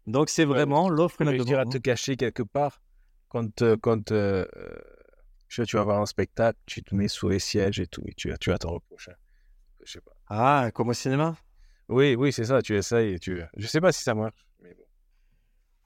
Donc 0.09 0.31
c'est 0.31 0.47
vraiment 0.47 0.89
l'offre 0.89 1.21
et 1.21 1.25
la 1.27 1.37
je 1.37 1.43
dirais 1.43 1.61
à 1.61 1.65
demande. 1.65 1.75
te 1.75 1.79
cacher 1.79 2.17
quelque 2.17 2.43
part 2.43 2.81
quand, 3.29 3.61
euh, 3.61 3.77
quand 3.77 4.11
euh, 4.11 4.47
euh, 4.57 5.65
tu 5.67 5.77
vas 5.77 5.85
voir 5.85 6.01
un 6.01 6.07
spectacle, 6.07 6.59
tu 6.65 6.83
te 6.83 6.95
mets 6.95 7.09
sous 7.09 7.29
les 7.29 7.39
sièges 7.39 7.79
et 7.79 7.87
tout, 7.87 8.03
et 8.07 8.15
tu, 8.15 8.33
tu 8.41 8.51
attends 8.51 8.73
le 8.73 8.81
prochain. 8.81 9.13
Je 9.85 9.93
sais 9.93 10.01
pas. 10.01 10.13
Ah, 10.29 10.71
comme 10.73 10.89
au 10.89 10.95
cinéma? 10.95 11.37
Oui, 11.91 12.15
oui, 12.15 12.33
c'est 12.33 12.45
ça, 12.47 12.63
tu 12.63 12.75
essayes 12.75 13.15
et 13.15 13.19
tu. 13.19 13.43
Je 13.59 13.67
sais 13.67 13.83
pas 13.83 13.93
si 13.93 14.03
ça 14.03 14.15
marche. 14.15 14.47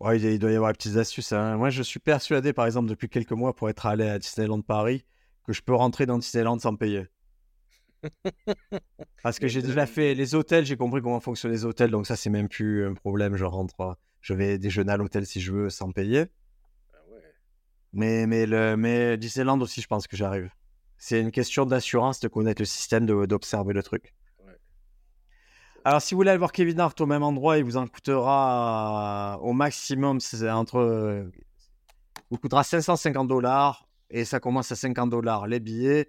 Ouais, 0.03 0.21
il 0.21 0.39
doit 0.41 0.51
y 0.51 0.57
avoir 0.57 0.73
des 0.73 0.77
petites 0.77 0.97
astuces. 0.97 1.33
hein. 1.33 1.57
Moi, 1.57 1.71
je 1.71 1.81
suis 1.81 2.01
persuadé, 2.01 2.53
par 2.53 2.67
exemple, 2.67 2.89
depuis 2.89 3.09
quelques 3.09 3.31
mois, 3.31 3.55
pour 3.55 3.71
être 3.71 3.87
allé 3.87 4.09
à 4.09 4.19
Disneyland 4.19 4.61
Paris, 4.61 5.05
que 5.47 5.53
je 5.53 5.63
peux 5.63 5.75
rentrer 5.75 6.07
dans 6.07 6.19
Disneyland 6.19 6.59
sans 6.59 6.75
payer. 6.75 7.07
Parce 9.23 9.39
que 9.39 9.47
j'ai 9.49 9.63
déjà 9.63 9.87
fait 9.87 10.15
les 10.15 10.35
hôtels, 10.35 10.67
j'ai 10.67 10.77
compris 10.77 11.01
comment 11.01 11.21
fonctionnent 11.21 11.53
les 11.53 11.65
hôtels, 11.65 11.93
donc 11.93 12.09
ça, 12.09 12.17
c'est 12.17 12.31
même 12.31 12.49
plus 12.49 12.85
un 12.85 12.95
problème. 12.95 13.37
Je 13.37 13.45
rentre, 13.45 13.97
je 14.21 14.35
vais 14.35 14.59
déjeuner 14.59 14.91
à 14.91 14.97
l'hôtel 14.97 15.25
si 15.25 15.41
je 15.41 15.53
veux 15.53 15.71
sans 15.71 15.93
payer. 15.93 16.27
Ah. 16.93 16.97
Mais, 17.93 18.27
mais, 18.27 18.47
le, 18.47 18.77
mais 18.77 19.17
Disneyland 19.17 19.61
aussi, 19.61 19.81
je 19.81 19.87
pense 19.87 20.09
que 20.09 20.17
j'arrive. 20.17 20.51
C'est 20.99 21.21
une 21.21 21.31
question 21.31 21.65
d'assurance, 21.65 22.19
de 22.19 22.27
connaître 22.27 22.61
le 22.61 22.67
système, 22.67 23.07
d'observer 23.07 23.73
le 23.73 23.85
truc. 23.85 24.15
Ouais. 24.45 24.59
Alors, 25.85 26.03
si 26.03 26.15
vous 26.15 26.19
voulez 26.19 26.31
aller 26.31 26.39
voir 26.39 26.51
Kevin 26.51 26.81
Hart 26.81 27.01
au 27.01 27.07
même 27.07 27.23
endroit, 27.23 27.59
il 27.59 27.65
vous 27.65 27.77
en 27.77 27.87
coûtera 27.87 29.32
au 29.53 29.55
maximum, 29.55 30.19
c'est 30.21 30.49
entre. 30.51 30.77
euh, 30.79 31.31
vous 32.31 32.39
coûtera 32.39 32.65
550 32.65 33.29
dollars 33.29 33.87
et 34.11 34.25
ça 34.25 34.41
commence 34.41 34.73
à 34.73 34.77
50 34.77 35.11
dollars 35.11 35.47
les 35.47 35.61
billets. 35.61 36.09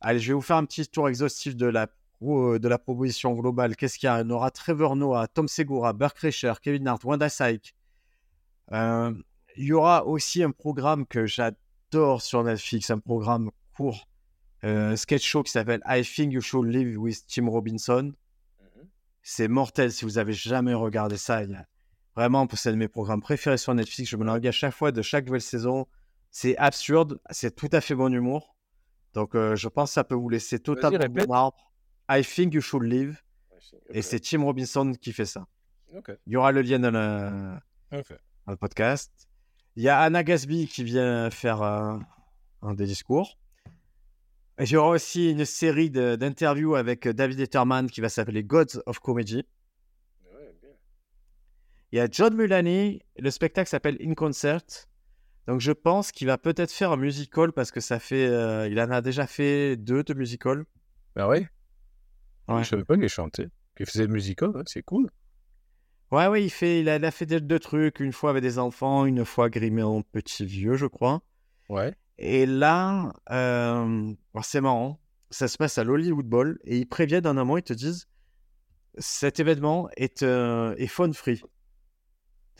Allez, 0.00 0.18
je 0.18 0.28
vais 0.28 0.34
vous 0.34 0.40
faire 0.40 0.56
un 0.56 0.64
petit 0.64 0.86
tour 0.88 1.08
exhaustif 1.08 1.54
de 1.56 1.66
la, 1.66 1.86
pro- 2.18 2.58
de 2.58 2.68
la 2.68 2.78
proposition 2.78 3.32
globale. 3.34 3.76
Qu'est-ce 3.76 3.98
qu'il 3.98 4.06
y 4.08 4.10
a? 4.10 4.22
On 4.24 4.30
aura 4.30 4.50
Trevor 4.50 4.96
Noah, 4.96 5.28
Tom 5.28 5.46
Segura, 5.46 5.92
Burke 5.92 6.16
Kreischer, 6.16 6.54
Kevin 6.62 6.88
Hart, 6.88 7.04
Wanda 7.04 7.28
Sykes. 7.28 7.74
Euh, 8.72 9.12
il 9.56 9.64
y 9.66 9.72
aura 9.72 10.06
aussi 10.06 10.42
un 10.42 10.50
programme 10.50 11.06
que 11.06 11.26
j'adore 11.26 12.22
sur 12.22 12.42
Netflix, 12.42 12.90
un 12.90 12.98
programme 12.98 13.50
court, 13.76 14.08
euh, 14.64 14.96
sketch 14.96 15.24
show 15.24 15.42
qui 15.42 15.52
s'appelle 15.52 15.82
I 15.86 16.02
Think 16.02 16.32
You 16.32 16.40
Should 16.40 16.66
Live 16.66 16.96
with 16.98 17.26
Tim 17.26 17.48
Robinson. 17.48 18.12
Mhm. 18.60 18.88
C'est 19.22 19.48
mortel 19.48 19.92
si 19.92 20.04
vous 20.04 20.18
avez 20.18 20.32
jamais 20.32 20.74
regardé 20.74 21.16
ça. 21.16 21.42
Il 21.44 21.50
y 21.50 21.54
a- 21.54 21.66
Vraiment, 22.20 22.46
c'est 22.52 22.68
un 22.68 22.72
de 22.72 22.76
mes 22.76 22.86
programmes 22.86 23.22
préférés 23.22 23.56
sur 23.56 23.74
Netflix. 23.74 24.10
Je 24.10 24.16
me 24.18 24.24
le 24.24 24.30
regarde 24.30 24.48
à 24.48 24.58
chaque 24.58 24.74
fois 24.74 24.92
de 24.92 25.00
chaque 25.00 25.24
nouvelle 25.24 25.40
saison. 25.40 25.86
C'est 26.30 26.54
absurde, 26.58 27.18
c'est 27.30 27.56
tout 27.56 27.70
à 27.72 27.80
fait 27.80 27.94
bon 27.94 28.12
humour. 28.12 28.54
Donc, 29.14 29.34
euh, 29.34 29.56
je 29.56 29.68
pense 29.68 29.88
que 29.88 29.94
ça 29.94 30.04
peut 30.04 30.16
vous 30.16 30.28
laisser 30.28 30.58
totalement 30.58 30.98
bon 31.08 31.26
marbre. 31.26 31.72
I 32.10 32.22
think 32.22 32.52
you 32.52 32.60
should 32.60 32.82
je 32.82 33.14
sais. 33.58 33.76
Et 33.88 34.02
c'est 34.02 34.20
Tim 34.20 34.42
Robinson 34.42 34.92
qui 35.00 35.14
fait 35.14 35.24
ça. 35.24 35.46
Il 36.26 36.34
y 36.34 36.36
aura 36.36 36.52
le 36.52 36.60
lien 36.60 36.78
dans 36.78 36.90
le, 36.90 37.56
Ok. 37.98 38.10
dans 38.44 38.52
le 38.52 38.58
podcast. 38.58 39.10
Il 39.76 39.82
y 39.82 39.88
a 39.88 39.98
Anna 39.98 40.22
Gasby 40.22 40.66
qui 40.66 40.84
vient 40.84 41.30
faire 41.30 41.62
euh, 41.62 41.96
un 42.60 42.74
des 42.74 42.84
discours. 42.84 43.38
Et 44.58 44.64
il 44.64 44.72
y 44.72 44.76
aura 44.76 44.90
aussi 44.90 45.30
une 45.30 45.46
série 45.46 45.88
d'interviews 45.88 46.74
avec 46.74 47.08
David 47.08 47.38
Letterman 47.38 47.88
qui 47.88 48.02
va 48.02 48.10
s'appeler 48.10 48.44
Gods 48.44 48.82
of 48.84 48.98
Comedy. 48.98 49.46
Il 51.92 51.96
y 51.96 52.00
a 52.00 52.08
John 52.10 52.34
Mulaney, 52.34 53.00
le 53.18 53.30
spectacle 53.30 53.68
s'appelle 53.68 53.98
In 54.00 54.14
Concert. 54.14 54.62
Donc 55.46 55.60
je 55.60 55.72
pense 55.72 56.12
qu'il 56.12 56.28
va 56.28 56.38
peut-être 56.38 56.70
faire 56.70 56.92
un 56.92 56.96
musical 56.96 57.52
parce 57.52 57.72
que 57.72 57.80
ça 57.80 57.98
fait, 57.98 58.26
euh, 58.26 58.68
il 58.68 58.80
en 58.80 58.90
a 58.90 59.00
déjà 59.00 59.26
fait 59.26 59.76
deux 59.76 60.04
de 60.04 60.14
musical. 60.14 60.64
Bah 61.16 61.26
ouais. 61.26 61.48
Ouais. 62.46 62.62
Je 62.62 62.68
savais 62.68 62.84
pas 62.84 62.96
qu'il 62.96 63.08
chantait. 63.08 63.48
Qu'il 63.76 63.86
faisait 63.86 64.06
musical, 64.06 64.50
hein, 64.54 64.62
c'est 64.66 64.82
cool. 64.82 65.10
Ouais, 66.12 66.26
ouais, 66.26 66.44
il 66.44 66.50
fait, 66.50 66.80
il 66.80 66.88
a, 66.88 66.96
il 66.96 67.04
a 67.04 67.10
fait 67.10 67.26
deux, 67.26 67.40
deux 67.40 67.58
trucs, 67.58 68.00
une 68.00 68.12
fois 68.12 68.30
avec 68.30 68.42
des 68.42 68.58
enfants, 68.58 69.06
une 69.06 69.24
fois 69.24 69.48
grimé 69.48 69.82
en 69.82 70.02
petit 70.02 70.44
vieux, 70.44 70.74
je 70.74 70.86
crois. 70.86 71.22
Ouais. 71.68 71.94
Et 72.18 72.46
là, 72.46 73.12
euh, 73.30 74.12
c'est 74.42 74.60
marrant, 74.60 75.00
ça 75.30 75.48
se 75.48 75.56
passe 75.56 75.78
à 75.78 75.84
l'Hollywood 75.84 76.26
Bowl 76.26 76.58
et 76.64 76.78
ils 76.78 76.86
préviennent 76.86 77.26
en 77.26 77.36
amont, 77.36 77.56
ils 77.56 77.62
te 77.62 77.72
disent 77.72 78.08
cet 78.98 79.40
événement 79.40 79.88
est, 79.96 80.22
euh, 80.22 80.74
est 80.76 80.88
phone 80.88 81.14
free. 81.14 81.40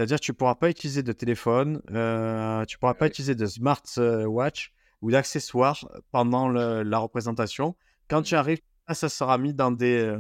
C'est-à-dire 0.01 0.19
que 0.19 0.25
tu 0.25 0.31
ne 0.31 0.37
pourras 0.37 0.55
pas 0.55 0.71
utiliser 0.71 1.03
de 1.03 1.13
téléphone, 1.13 1.83
euh, 1.91 2.65
tu 2.65 2.77
ne 2.77 2.81
pourras 2.81 2.95
pas 2.95 3.07
utiliser 3.07 3.35
de 3.35 3.45
smartwatch 3.45 4.73
ou 5.03 5.11
d'accessoires 5.11 5.87
pendant 6.11 6.49
le- 6.49 6.83
la 6.83 6.97
représentation. 6.97 7.77
Quand 8.09 8.23
tu 8.23 8.35
arrives, 8.35 8.63
ça 8.91 9.11
sera 9.11 9.37
mis 9.37 9.53
dans, 9.53 9.71
des, 9.71 9.99
euh, 9.99 10.19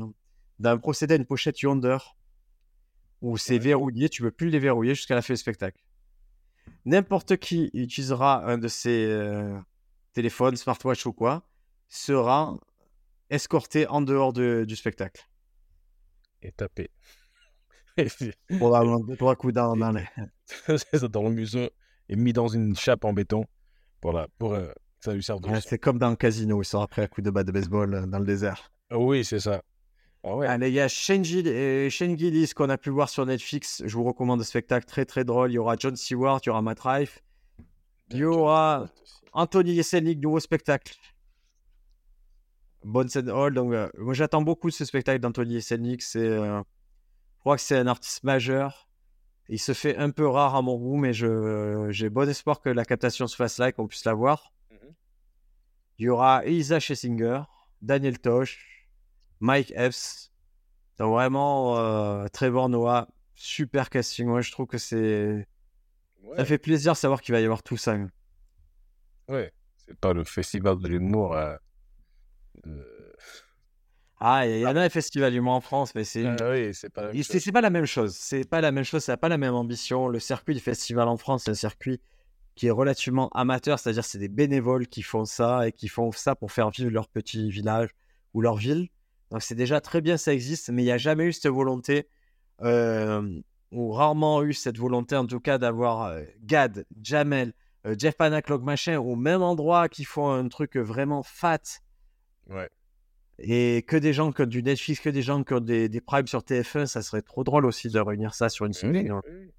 dans 0.59 0.71
un 0.73 0.77
procédé 0.77 1.17
une 1.17 1.25
pochette 1.25 1.63
Yonder 1.63 1.97
où 3.23 3.39
c'est 3.39 3.55
Ouais. 3.55 3.59
verrouillé, 3.59 4.11
tu 4.11 4.23
ne 4.23 4.29
peux 4.29 4.33
plus 4.33 4.45
le 4.49 4.53
déverrouiller 4.53 4.95
jusqu'à 4.95 5.15
la 5.15 5.23
fin 5.23 5.33
du 5.33 5.39
spectacle. 5.39 5.81
n'importe 6.85 7.39
qui 7.39 7.71
utilisera 7.73 8.45
un 8.45 8.59
de 8.59 8.69
ces 8.69 9.07
euh, 9.07 9.59
téléphones, 10.13 10.57
smartwatch 10.57 11.07
ou 11.07 11.15
quoi, 11.15 11.49
sera 11.89 12.55
escorté 13.31 13.87
en 13.87 14.03
dehors 14.03 14.35
de- 14.35 14.65
du 14.69 14.77
spectacle. 14.77 15.27
Et 16.43 16.53
tapé. 16.53 16.91
Pour 18.59 18.77
avoir 18.77 19.01
deux, 19.01 19.17
trois 19.17 19.37
coups 19.37 19.55
dans, 19.55 19.77
dans 19.77 19.93
les- 19.93 20.07
C'est 20.47 20.99
ça, 20.99 21.09
dans 21.09 21.23
le 21.25 21.31
museau 21.31 21.69
et 22.09 22.17
mis 22.17 22.33
dans 22.33 22.49
une 22.49 22.77
chape 22.77 23.05
en 23.05 23.13
béton. 23.13 23.45
Voilà, 24.03 24.29
pour 24.39 24.55
euh, 24.55 24.67
que 24.69 25.05
ça 25.05 25.13
lui 25.13 25.23
serve 25.23 25.41
de 25.41 25.49
Ouais. 25.49 25.61
C'est 25.61 25.79
comme 25.79 25.99
dans 25.99 26.11
le 26.11 26.17
casino, 26.17 26.61
ils 26.63 26.65
sera 26.65 26.85
après 26.85 27.03
un 27.03 27.07
coup 27.07 27.21
de 27.23 27.31
batte 27.31 27.47
de 27.47 27.53
baseball 27.53 27.95
euh, 27.95 28.07
dans 28.07 28.19
le 28.19 28.25
désert. 28.25 28.71
Oui, 28.93 29.25
c'est 29.25 29.41
ça. 29.41 29.63
Ah 30.23 30.37
ouais. 30.37 30.47
Allez, 30.47 30.69
il 30.69 30.75
y 30.75 30.81
a 30.81 30.89
Shane, 30.89 31.23
euh, 31.25 31.89
Gillis 31.89 32.51
qu'on 32.55 32.69
a 32.69 32.77
pu 32.77 32.91
voir 32.91 33.09
sur 33.09 33.25
Netflix. 33.25 33.83
Je 33.87 33.97
vous 33.97 34.05
recommande 34.05 34.41
le 34.41 34.45
spectacle 34.45 34.85
très 34.87 35.05
très 35.07 35.25
drôle. 35.25 35.51
Il 35.51 35.55
y 35.55 35.59
aura 35.59 35.77
John 35.79 35.97
Stewart, 35.97 36.41
il 36.45 36.49
y 36.49 36.51
aura 36.51 36.61
Matt 36.63 36.81
Rife, 36.81 37.23
il 38.11 38.19
y 38.19 38.25
aura 38.25 38.87
Anthony 39.33 39.73
Yeselnik, 39.75 40.21
nouveau 40.21 40.41
spectacle. 40.41 40.95
Bonne 42.85 43.09
scène 43.09 43.31
hall. 43.31 43.55
Donc, 43.55 43.73
euh, 43.73 43.89
moi 43.99 44.15
j'attends 44.15 44.43
beaucoup 44.43 44.71
ce 44.71 44.85
spectacle 44.85 45.21
d'Anthony 45.21 45.55
Yeselnik. 45.55 46.03
C'est, 46.03 46.39
je 47.41 47.43
crois 47.43 47.57
que 47.57 47.63
c'est 47.63 47.79
un 47.79 47.87
artiste 47.87 48.23
majeur. 48.23 48.87
Il 49.49 49.59
se 49.59 49.73
fait 49.73 49.97
un 49.97 50.11
peu 50.11 50.29
rare 50.29 50.55
à 50.55 50.61
mon 50.63 50.77
goût, 50.77 50.97
mais 50.99 51.15
j'ai 51.15 52.11
bon 52.11 52.29
espoir 52.29 52.61
que 52.61 52.69
la 52.69 52.85
captation 52.85 53.27
se 53.27 53.35
fasse 53.35 53.57
là 53.57 53.71
et 53.71 53.73
qu'on 53.73 53.87
puisse 53.89 54.05
la 54.05 54.13
voir. 54.13 54.53
Mhm. 54.71 54.95
Il 55.99 56.05
y 56.05 56.09
aura 56.11 56.45
Elisa 56.45 56.79
Schlesinger, 56.81 57.43
Daniel 57.81 58.19
Tosh, 58.19 58.87
Mike 59.41 59.73
Epps. 59.75 60.31
Donc 60.99 61.15
vraiment, 61.15 61.79
euh, 61.79 62.27
Trevor 62.29 62.69
Noah, 62.69 63.09
super 63.35 63.89
casting. 63.89 64.27
Moi, 64.27 64.43
je 64.43 64.53
trouve 64.53 64.67
que 64.67 64.77
c'est, 64.79 65.49
Ouais, 66.23 66.37
ça 66.37 66.45
fait 66.45 66.59
plaisir 66.59 66.93
de 66.93 66.99
savoir 66.99 67.23
qu'il 67.23 67.35
va 67.35 67.41
y 67.41 67.45
avoir 67.45 67.63
tout 67.63 67.79
ça. 67.79 67.97
ouais. 69.29 69.53
C'est 69.79 69.99
pas 69.99 70.13
le 70.13 70.23
festival 70.25 70.79
de 70.79 70.87
l'humour. 70.89 71.35
euh, 71.35 71.57
Ah, 74.21 74.47
il 74.47 74.61
y 74.61 74.67
en 74.67 74.77
a 74.77 74.83
un 74.83 74.89
festival 74.91 75.33
d'humour 75.33 75.55
en 75.55 75.61
France, 75.63 75.95
mais 75.95 76.05
c'est, 76.05 76.27
Ah 76.27 76.51
oui, 76.51 76.75
c'est 76.75 76.91
pas 76.91 77.01
la 77.03 77.09
même 77.09 77.17
Et 77.17 77.23
c'est 77.23 77.33
chose. 77.33 77.43
c'est 77.43 77.53
pas 77.53 77.61
la 77.63 77.71
même 77.71 77.87
chose. 77.87 78.15
C'est 78.15 78.49
pas 78.49 78.61
la 78.61 78.71
même 78.71 78.85
chose. 78.85 79.03
Ça 79.03 79.13
n'a 79.13 79.17
pas 79.17 79.31
la 79.31 79.39
même 79.39 79.55
ambition. 79.55 80.09
Le 80.09 80.19
circuit 80.19 80.55
du 80.55 80.61
festival 80.61 81.09
en 81.09 81.17
France, 81.17 81.45
c'est 81.45 81.53
un 81.53 81.55
circuit 81.55 82.01
qui 82.55 82.67
est 82.67 82.71
relativement 82.71 83.31
amateur, 83.31 83.79
c'est-à-dire 83.79 84.05
c'est 84.05 84.19
des 84.19 84.29
bénévoles 84.29 84.87
qui 84.87 85.01
font 85.03 85.25
ça 85.25 85.67
et 85.69 85.73
qui 85.73 85.89
font 85.89 86.13
ça 86.13 86.35
pour 86.35 86.53
faire 86.53 86.69
vivre 86.69 86.91
leur 86.91 87.09
petit 87.09 87.51
village 87.51 87.89
ou 88.35 88.43
leur 88.43 88.57
ville. 88.57 88.89
Donc 89.31 89.43
c'est 89.43 89.55
déjà 89.55 89.81
très 89.81 90.03
bien, 90.03 90.19
ça 90.19 90.35
existe, 90.35 90.69
mais 90.69 90.83
il 90.83 90.87
n'y 90.87 90.93
a 90.93 90.99
jamais 90.99 91.25
eu 91.25 91.33
cette 91.33 91.47
volonté, 91.47 92.09
euh, 92.61 93.41
ou 93.71 93.93
rarement 93.93 94.43
eu 94.43 94.53
cette 94.53 94.77
volonté 94.77 95.17
en 95.17 95.27
tout 95.27 95.41
cas 95.41 95.57
d'avoir 95.57 96.03
euh, 96.03 96.23
Gad, 96.43 96.85
Jamel, 97.01 97.55
euh, 97.87 97.95
Jeff 97.97 98.17
Panaclock, 98.17 98.63
machin, 98.63 98.99
au 98.99 99.17
même 99.17 99.41
endroit 99.41 99.89
qui 99.89 100.05
font 100.05 100.31
un 100.31 100.47
truc 100.49 100.77
vraiment 100.77 101.23
fat 101.23 101.63
Ouais. 102.49 102.69
Et 103.43 103.83
que 103.87 103.97
des 103.97 104.13
gens 104.13 104.33
qui 104.33 104.43
ont 104.43 104.47
du 104.47 104.63
Netflix, 104.63 105.01
que 105.01 105.09
des 105.11 105.23
gens 105.23 105.43
qui 105.45 105.55
ont 105.55 105.61
des, 105.61 105.89
des 105.89 106.01
primes 106.01 106.27
sur 106.27 106.41
TF1, 106.41 106.87
ça 106.87 107.03
serait 107.03 107.23
trop 107.23 107.43
drôle 107.45 107.65
aussi 107.67 107.89
de 107.89 107.99
réunir 107.99 108.35
ça 108.35 108.49
sur 108.49 108.67
une 108.67 108.73
Oui, 108.73 108.79
semaine. 108.79 109.13
oui. 109.13 109.51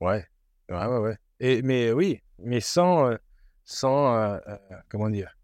Ouais, 0.00 0.26
ouais, 0.68 0.86
ouais, 0.86 0.98
ouais. 0.98 1.16
Et, 1.40 1.62
mais 1.62 1.92
oui, 1.92 2.20
mais 2.38 2.60
sans, 2.60 3.10
euh, 3.10 3.16
sans 3.64 4.14
euh, 4.16 4.38
euh, 4.48 4.56
comment 4.88 5.08
dire? 5.10 5.36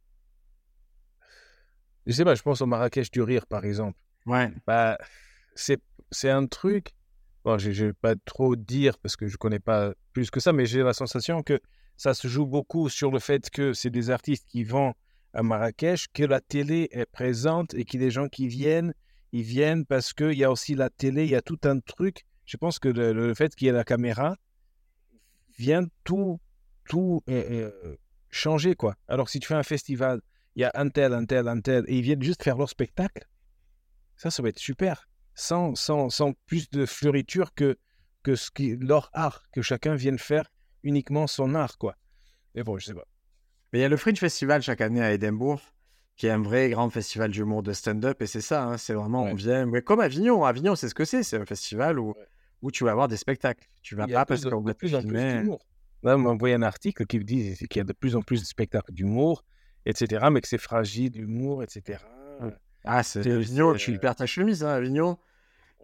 Je 2.06 2.12
sais 2.12 2.24
pas, 2.24 2.34
je 2.34 2.42
pense 2.42 2.60
au 2.60 2.66
Marrakech 2.66 3.10
du 3.10 3.22
Rire, 3.22 3.46
par 3.46 3.64
exemple. 3.64 3.98
Ouais. 4.26 4.50
Bah, 4.66 4.98
c'est, 5.54 5.80
c'est 6.10 6.30
un 6.30 6.46
truc. 6.46 6.94
Bon, 7.44 7.56
je 7.58 7.70
je 7.70 7.86
vais 7.86 7.92
pas 7.92 8.14
trop 8.16 8.54
dire 8.56 8.98
parce 8.98 9.16
que 9.16 9.26
je 9.26 9.36
connais 9.36 9.60
pas 9.60 9.92
plus 10.12 10.30
que 10.30 10.40
ça, 10.40 10.52
mais 10.52 10.66
j'ai 10.66 10.82
la 10.82 10.92
sensation 10.92 11.42
que 11.42 11.60
ça 11.96 12.12
se 12.14 12.28
joue 12.28 12.46
beaucoup 12.46 12.88
sur 12.88 13.10
le 13.10 13.18
fait 13.18 13.48
que 13.50 13.72
c'est 13.72 13.90
des 13.90 14.10
artistes 14.10 14.46
qui 14.48 14.64
vont 14.64 14.94
à 15.32 15.42
Marrakech, 15.42 16.06
que 16.12 16.22
la 16.22 16.40
télé 16.40 16.88
est 16.92 17.06
présente 17.06 17.74
et 17.74 17.84
a 17.88 17.98
des 17.98 18.10
gens 18.10 18.28
qui 18.28 18.48
viennent, 18.48 18.94
ils 19.32 19.42
viennent 19.42 19.86
parce 19.86 20.12
qu'il 20.12 20.32
y 20.32 20.44
a 20.44 20.50
aussi 20.50 20.74
la 20.74 20.90
télé, 20.90 21.24
il 21.24 21.30
y 21.30 21.36
a 21.36 21.42
tout 21.42 21.60
un 21.64 21.78
truc. 21.78 22.24
Je 22.44 22.56
pense 22.56 22.78
que 22.78 22.88
le, 22.88 23.12
le 23.12 23.34
fait 23.34 23.54
qu'il 23.54 23.66
y 23.66 23.68
ait 23.68 23.72
la 23.72 23.84
caméra 23.84 24.36
vient 25.56 25.84
tout, 26.04 26.40
tout 26.88 27.22
euh, 27.28 27.70
euh, 27.84 27.96
changer, 28.30 28.74
quoi. 28.74 28.96
Alors, 29.06 29.28
si 29.28 29.38
tu 29.38 29.46
fais 29.46 29.54
un 29.54 29.62
festival, 29.62 30.20
il 30.56 30.62
y 30.62 30.64
a 30.64 30.72
un 30.74 30.88
tel, 30.88 31.12
un 31.14 31.24
tel, 31.26 31.46
un 31.46 31.60
tel, 31.60 31.84
et 31.86 31.98
ils 31.98 32.02
viennent 32.02 32.22
juste 32.22 32.42
faire 32.42 32.56
leur 32.56 32.68
spectacle, 32.68 33.24
ça, 34.16 34.30
ça 34.30 34.42
va 34.42 34.48
être 34.48 34.58
super. 34.58 35.08
Sans, 35.34 35.74
sans, 35.74 36.10
sans 36.10 36.32
plus 36.46 36.68
de 36.70 36.86
fleuriture 36.86 37.54
que, 37.54 37.78
que 38.22 38.34
ce 38.34 38.50
qui, 38.50 38.76
leur 38.76 39.10
art, 39.12 39.44
que 39.52 39.62
chacun 39.62 39.94
vienne 39.94 40.18
faire 40.18 40.50
uniquement 40.82 41.26
son 41.26 41.54
art, 41.54 41.78
quoi. 41.78 41.96
Mais 42.54 42.62
bon, 42.62 42.78
je 42.78 42.86
sais 42.86 42.94
pas. 42.94 43.06
Mais 43.72 43.78
il 43.78 43.82
y 43.82 43.84
a 43.84 43.88
le 43.88 43.96
Fringe 43.96 44.18
Festival 44.18 44.62
chaque 44.62 44.80
année 44.80 45.00
à 45.02 45.12
Édimbourg, 45.12 45.60
qui 46.16 46.26
est 46.26 46.30
un 46.30 46.42
vrai 46.42 46.68
grand 46.70 46.90
festival 46.90 47.30
d'humour 47.30 47.62
de 47.62 47.72
stand-up, 47.72 48.20
et 48.22 48.26
c'est 48.26 48.40
ça, 48.40 48.64
hein, 48.64 48.76
c'est 48.76 48.92
vraiment, 48.94 49.24
Ouais. 49.24 49.32
on 49.32 49.34
vient, 49.34 49.66
mais 49.66 49.80
comme 49.82 50.00
Avignon, 50.00 50.44
Avignon, 50.44 50.74
c'est 50.76 50.88
ce 50.88 50.94
que 50.94 51.04
c'est, 51.04 51.22
c'est 51.22 51.38
un 51.38 51.46
festival 51.46 51.98
où, 51.98 52.08
Ouais. 52.10 52.26
où 52.62 52.70
tu 52.70 52.84
vas 52.84 52.90
avoir 52.92 53.08
des 53.08 53.16
spectacles. 53.16 53.66
Tu 53.82 53.94
vas 53.94 54.06
pas 54.06 54.24
parce 54.26 54.44
qu'on 54.44 54.60
va 54.60 54.74
te 54.74 54.78
plus 54.78 54.94
en 54.94 55.00
plus 55.00 55.08
filmer. 55.08 55.38
d'humour. 55.40 55.60
Là, 56.02 56.16
on 56.16 56.18
m'a 56.18 56.30
envoyé 56.30 56.54
un 56.54 56.62
article 56.62 57.06
qui 57.06 57.18
dit 57.20 57.54
qu'il 57.68 57.76
y 57.76 57.80
a 57.80 57.84
de 57.84 57.92
plus 57.92 58.16
en 58.16 58.22
plus 58.22 58.40
de 58.40 58.46
spectacles 58.46 58.92
d'humour, 58.92 59.44
etc., 59.86 60.26
mais 60.32 60.40
que 60.40 60.48
c'est 60.48 60.58
fragile, 60.58 61.12
l'humour, 61.14 61.62
etc. 61.62 61.98
Ah, 62.84 63.02
c'est 63.02 63.30
Avignon, 63.30 63.74
tu 63.74 63.92
euh, 63.94 63.98
perds 63.98 64.16
ta 64.16 64.24
chemise, 64.26 64.64
hein, 64.64 64.70
Avignon. 64.70 65.18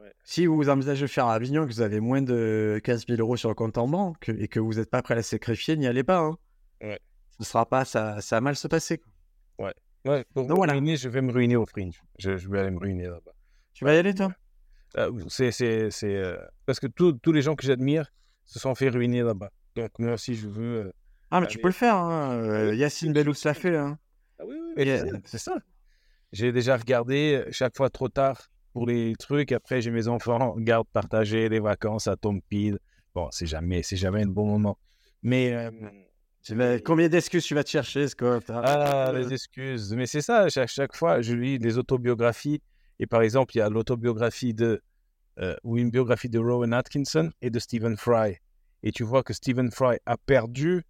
Ouais. 0.01 0.12
Si 0.24 0.47
vous 0.47 0.68
envisagez 0.70 1.03
de 1.03 1.11
faire 1.11 1.26
à 1.26 1.34
Avignon, 1.34 1.66
que 1.66 1.72
vous 1.72 1.82
avez 1.82 2.01
moins 2.01 2.22
de 2.22 2.80
15 2.82 3.07
000 3.07 3.20
euros 3.20 3.37
sur 3.37 3.51
le 3.51 3.55
compte 3.55 3.76
en 3.76 3.87
banque 3.87 4.30
et 4.30 4.49
que 4.49 4.59
vous 4.61 4.74
n'êtes 4.74 4.89
pas 4.91 5.03
prêt 5.03 5.12
à 5.12 5.16
la 5.16 5.22
sacrifier, 5.22 5.76
n'y 5.76 5.87
allez 5.87 6.05
pas. 6.05 6.18
Hein. 6.20 6.39
Ouais. 6.82 6.99
Ce 7.39 7.45
sera 7.45 7.66
pas, 7.68 7.84
ça, 7.84 8.20
ça 8.20 8.37
va 8.37 8.41
mal 8.41 8.57
se 8.57 8.68
passer. 8.68 8.99
quoi. 8.99 9.72
Ouais, 10.07 10.24
pour 10.34 10.43
Donc 10.45 10.51
me 10.51 10.57
voilà. 10.57 10.72
ruiner, 10.74 10.97
je 10.97 11.09
vais 11.09 11.20
me 11.20 11.32
ruiner 11.32 11.57
au 11.57 11.66
fringe. 11.66 12.01
Je, 12.18 12.37
je 12.37 12.49
vais 12.49 12.61
aller 12.61 12.70
me 12.70 12.78
ruiner 12.78 13.07
là-bas. 13.09 13.32
Tu 13.74 13.84
vas 13.84 13.93
y 13.95 13.99
aller, 13.99 14.14
toi? 14.14 14.32
Euh, 14.97 15.11
c'est, 15.28 15.51
c'est, 15.51 15.91
c'est, 15.91 16.14
euh, 16.14 16.37
parce 16.64 16.78
que 16.78 16.87
tous 16.87 17.12
tous 17.14 17.32
les 17.32 17.43
gens 17.43 17.57
que 17.57 17.66
j'admire 17.66 18.11
se 18.45 18.61
sont 18.61 18.74
fait 18.76 18.89
ruiner 18.89 19.22
là-bas. 19.22 19.51
Donc 19.74 19.91
moi 19.99 20.12
aussi, 20.12 20.37
je 20.37 20.47
veux. 20.47 20.76
euh, 20.87 20.93
Ah, 21.32 21.41
mais 21.41 21.49
tu 21.49 21.59
peux 21.59 21.66
le 21.68 21.72
faire. 21.74 21.97
Hein. 21.97 22.30
euh, 22.39 22.74
Yacine 22.76 23.12
Bellous 23.12 23.34
l'a 23.45 23.53
fait. 23.55 23.76
Hein. 23.76 23.99
Ah 24.39 24.45
oui, 24.47 24.55
oui, 24.76 24.89
euh, 24.89 25.18
c'est 25.24 25.39
ça. 25.39 25.57
J'ai 26.32 26.53
déjà 26.53 26.76
regardé 26.76 27.45
chaque 27.51 27.76
fois 27.76 27.91
trop 27.91 28.09
tard 28.09 28.41
pour 28.72 28.87
les 28.87 29.14
trucs. 29.18 29.51
Après, 29.51 29.80
j'ai 29.82 29.91
mes 29.91 30.07
enfants, 30.07 30.55
garde 30.59 30.87
partagée, 30.93 31.49
les 31.49 31.61
vacances, 31.61 32.05
ça 32.05 32.16
tombe 32.16 32.41
pile. 32.49 32.78
Bon, 33.12 33.28
c'est 33.32 33.47
jamais, 33.47 33.82
c'est 33.82 33.97
jamais 33.97 34.22
un 34.22 34.26
bon 34.28 34.47
moment. 34.47 34.78
Mais 35.22 35.68
Combien 36.84 37.09
d'excuses 37.09 37.44
tu 37.44 37.55
vas 37.55 37.64
te 37.64 37.70
chercher, 37.70 38.09
Scott 38.09 38.44
ah, 38.51 39.12
les 39.14 39.32
excuses. 39.32 39.92
Mais 39.94 40.07
c'est 40.07 40.20
ça. 40.20 40.49
Chaque, 40.49 40.68
chaque 40.68 40.94
fois, 40.94 41.20
je 41.20 41.34
lis 41.34 41.59
des 41.59 41.78
autobiographies. 41.78 42.62
Et 42.99 43.07
par 43.07 43.22
exemple, 43.22 43.55
il 43.57 43.59
y 43.59 43.62
a 43.62 43.68
l'autobiographie 43.68 44.55
de 44.55 44.80
euh, 45.38 45.55
ou 45.64 45.76
une 45.76 45.90
biographie 45.90 46.30
de 46.30 46.38
Rowan 46.38 46.72
Atkinson 46.72 47.30
et 47.42 47.51
de 47.51 47.59
Stephen 47.59 47.97
Fry. 47.97 48.36
Et 48.82 48.92
tu 48.92 49.03
vois 49.03 49.22
que 49.22 49.34
Stephen 49.34 49.70
Fry 49.70 49.99
a 50.07 50.16
perdu 50.16 50.82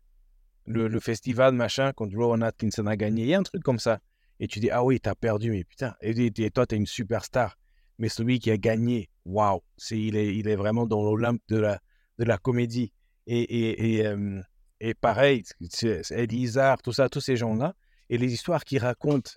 le, 0.66 1.00
festival, 1.00 1.54
machin, 1.54 1.92
quand 1.92 2.12
Rowan 2.14 2.42
Atkinson 2.42 2.86
a 2.86 2.96
gagné. 2.96 3.22
Il 3.22 3.28
y 3.28 3.34
a 3.34 3.38
un 3.38 3.42
truc 3.42 3.62
comme 3.62 3.78
ça. 3.78 3.98
Et 4.38 4.46
tu 4.46 4.60
dis, 4.60 4.70
ah 4.70 4.84
oui, 4.84 5.00
t'as 5.00 5.14
perdu, 5.14 5.50
mais 5.50 5.64
putain. 5.64 5.94
Et, 6.00 6.50
toi, 6.50 6.66
t'es 6.66 6.76
une 6.76 6.86
superstar. 6.86 7.56
Mais 7.98 8.08
celui 8.08 8.38
qui 8.38 8.50
a 8.50 8.56
gagné, 8.56 9.08
waouh, 9.24 9.62
c'est, 9.76 9.98
il, 9.98 10.16
est, 10.16 10.36
il 10.36 10.48
est 10.48 10.56
vraiment 10.56 10.86
dans 10.86 11.02
l'Olympe 11.02 11.40
de 11.48 11.56
la, 11.56 11.80
de 12.18 12.24
la 12.24 12.36
comédie. 12.36 12.92
Et, 13.26 14.06
euh, 14.06 14.40
et 14.80 14.94
pareil, 14.94 15.44
c'est, 15.70 16.02
c'est 16.02 16.18
Eddie 16.18 16.42
Izzard, 16.42 16.82
tout 16.82 16.92
ça, 16.92 17.08
tous 17.08 17.20
ces 17.20 17.36
gens-là. 17.36 17.74
Et 18.10 18.18
les 18.18 18.32
histoires 18.32 18.64
qu'ils 18.64 18.78
racontent, 18.78 19.30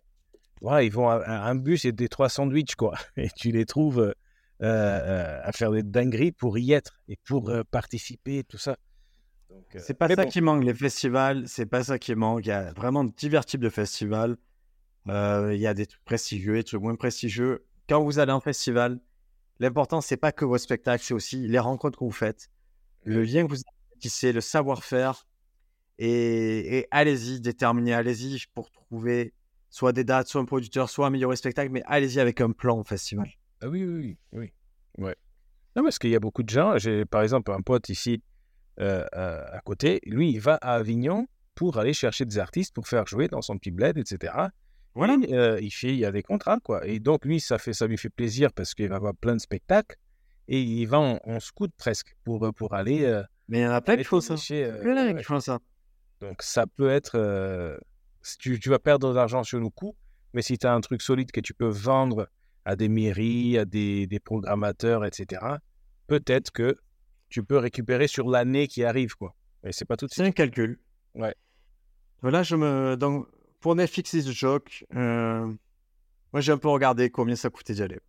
voilà, 0.61 0.83
ils 0.83 0.91
vont 0.91 1.09
à, 1.09 1.15
à 1.15 1.49
un 1.49 1.55
bus 1.55 1.85
et 1.85 1.91
des 1.91 2.09
trois 2.09 2.29
sandwichs, 2.29 2.75
quoi. 2.75 2.95
Et 3.17 3.29
tu 3.29 3.51
les 3.51 3.65
trouves 3.65 4.13
euh, 4.61 4.65
euh, 4.65 5.39
à 5.41 5.53
faire 5.53 5.71
des 5.71 5.83
dingueries 5.83 6.33
pour 6.33 6.57
y 6.57 6.73
être 6.73 6.99
et 7.07 7.15
pour 7.25 7.49
euh, 7.49 7.63
participer, 7.63 8.43
tout 8.43 8.57
ça. 8.57 8.77
C'est 9.77 9.93
pas 9.93 10.09
ça 10.09 10.25
bon. 10.25 10.29
qui 10.29 10.41
manque, 10.41 10.65
les 10.65 10.73
festivals, 10.73 11.47
c'est 11.47 11.65
pas 11.65 11.85
ça 11.85 11.97
qui 11.97 12.13
manque. 12.13 12.45
Il 12.45 12.49
y 12.49 12.51
a 12.51 12.73
vraiment 12.73 13.05
divers 13.05 13.45
types 13.45 13.61
de 13.61 13.69
festivals. 13.69 14.35
Il 15.07 15.55
y 15.55 15.65
a 15.65 15.73
des 15.73 15.85
trucs 15.85 16.03
prestigieux 16.03 16.55
et 16.55 16.59
des 16.59 16.63
trucs 16.65 16.81
moins 16.81 16.95
prestigieux. 16.95 17.65
Quand 17.87 18.03
vous 18.03 18.19
allez 18.19 18.33
en 18.33 18.41
festival, 18.41 18.99
l'important, 19.59 20.01
c'est 20.01 20.17
pas 20.17 20.33
que 20.33 20.43
vos 20.43 20.57
spectacles, 20.57 21.03
c'est 21.03 21.13
aussi 21.13 21.47
les 21.47 21.57
rencontres 21.57 21.97
que 21.97 22.03
vous 22.03 22.11
faites, 22.11 22.49
le 23.05 23.23
lien 23.23 23.47
que 23.47 23.53
vous 23.53 23.61
tissez, 23.99 24.33
le 24.33 24.41
savoir-faire. 24.41 25.25
Et, 26.01 26.77
et 26.77 26.87
allez-y, 26.91 27.41
déterminez, 27.41 27.93
allez-y 27.93 28.41
pour 28.55 28.71
trouver 28.71 29.33
soit 29.69 29.91
des 29.91 30.05
dates, 30.05 30.29
soit 30.29 30.39
un 30.39 30.45
producteur, 30.45 30.89
soit 30.89 31.07
améliorer 31.07 31.33
le 31.33 31.37
spectacle, 31.37 31.71
mais 31.71 31.83
allez-y 31.85 32.21
avec 32.21 32.39
un 32.39 32.51
plan 32.51 32.79
au 32.79 32.83
festival. 32.83 33.29
Ah 33.61 33.67
oui, 33.67 33.83
oui, 33.83 33.99
oui, 33.99 34.17
oui. 34.31 34.51
Ouais. 34.97 35.15
Non, 35.75 35.83
parce 35.83 35.99
qu'il 35.99 36.09
y 36.09 36.15
a 36.15 36.19
beaucoup 36.19 36.41
de 36.41 36.49
gens. 36.49 36.77
J'ai 36.77 37.03
par 37.05 37.21
exemple 37.21 37.51
un 37.51 37.61
pote 37.61 37.89
ici 37.89 38.23
euh, 38.79 39.05
à, 39.11 39.57
à 39.57 39.59
côté. 39.59 39.99
Lui, 40.05 40.31
il 40.31 40.39
va 40.39 40.55
à 40.55 40.75
Avignon 40.75 41.27
pour 41.53 41.77
aller 41.77 41.93
chercher 41.93 42.23
des 42.23 42.39
artistes 42.39 42.73
pour 42.73 42.87
faire 42.87 43.05
jouer 43.05 43.27
dans 43.27 43.41
son 43.41 43.57
petit 43.57 43.71
bled, 43.71 43.97
etc. 43.97 44.33
Voilà. 44.95 45.17
Et, 45.27 45.33
euh, 45.33 45.59
il 45.61 45.69
fait, 45.69 45.89
il 45.89 45.99
y 45.99 46.05
a 46.05 46.11
des 46.13 46.23
contrats, 46.23 46.59
quoi. 46.63 46.87
Et 46.87 46.99
donc 46.99 47.25
lui, 47.25 47.41
ça 47.41 47.57
fait, 47.57 47.73
ça 47.73 47.85
lui 47.87 47.97
fait 47.97 48.09
plaisir 48.09 48.53
parce 48.53 48.73
qu'il 48.73 48.87
va 48.87 48.95
avoir 48.95 49.13
plein 49.15 49.35
de 49.35 49.41
spectacles 49.41 49.97
et 50.47 50.61
il 50.61 50.85
va 50.85 50.99
en, 50.99 51.19
en 51.25 51.39
scout 51.41 51.71
presque 51.77 52.15
pour 52.23 52.51
pour 52.55 52.73
aller 52.73 53.03
euh, 53.03 53.21
Mais 53.49 53.59
il 53.59 53.63
y 53.63 53.67
en 53.67 53.71
a 53.71 53.81
plein 53.81 53.97
qui 53.97 54.05
font 54.05 54.21
ça. 54.21 54.35
Plein 54.81 55.13
qui 55.13 55.23
font 55.23 55.41
ça. 55.41 55.59
Donc, 56.21 56.41
ça 56.41 56.67
peut 56.67 56.89
être. 56.89 57.15
euh, 57.15 57.77
tu, 58.39 58.59
tu 58.59 58.69
vas 58.69 58.79
perdre 58.79 59.09
de 59.09 59.15
l'argent 59.15 59.43
sur 59.43 59.59
le 59.59 59.69
coup, 59.69 59.95
mais 60.33 60.41
si 60.41 60.57
tu 60.57 60.67
as 60.67 60.73
un 60.73 60.81
truc 60.81 61.01
solide 61.01 61.31
que 61.31 61.39
tu 61.39 61.53
peux 61.53 61.67
vendre 61.69 62.27
à 62.65 62.75
des 62.75 62.89
mairies, 62.89 63.57
à 63.57 63.65
des, 63.65 64.05
des 64.07 64.19
programmateurs, 64.19 65.05
etc., 65.05 65.41
peut-être 66.07 66.51
que 66.51 66.75
tu 67.29 67.43
peux 67.43 67.57
récupérer 67.57 68.07
sur 68.07 68.29
l'année 68.29 68.67
qui 68.67 68.83
arrive, 68.83 69.15
quoi. 69.15 69.35
Mais 69.63 69.71
c'est 69.71 69.85
pas 69.85 69.95
tout 69.97 70.05
de 70.07 70.11
C'est 70.11 70.23
suite. 70.23 70.27
un 70.27 70.31
calcul. 70.31 70.79
Ouais. 71.15 71.33
Voilà, 72.21 72.43
je 72.43 72.55
me. 72.55 72.95
Donc, 72.97 73.27
pour 73.61 73.75
Netflix 73.75 74.13
is 74.13 74.23
the 74.25 74.31
joke, 74.31 74.85
euh, 74.95 75.45
moi 76.33 76.41
j'ai 76.41 76.51
un 76.51 76.57
peu 76.57 76.69
regardé 76.69 77.09
combien 77.09 77.35
ça 77.35 77.49
coûtait 77.49 77.73
d'y 77.73 77.81
aller. 77.83 77.99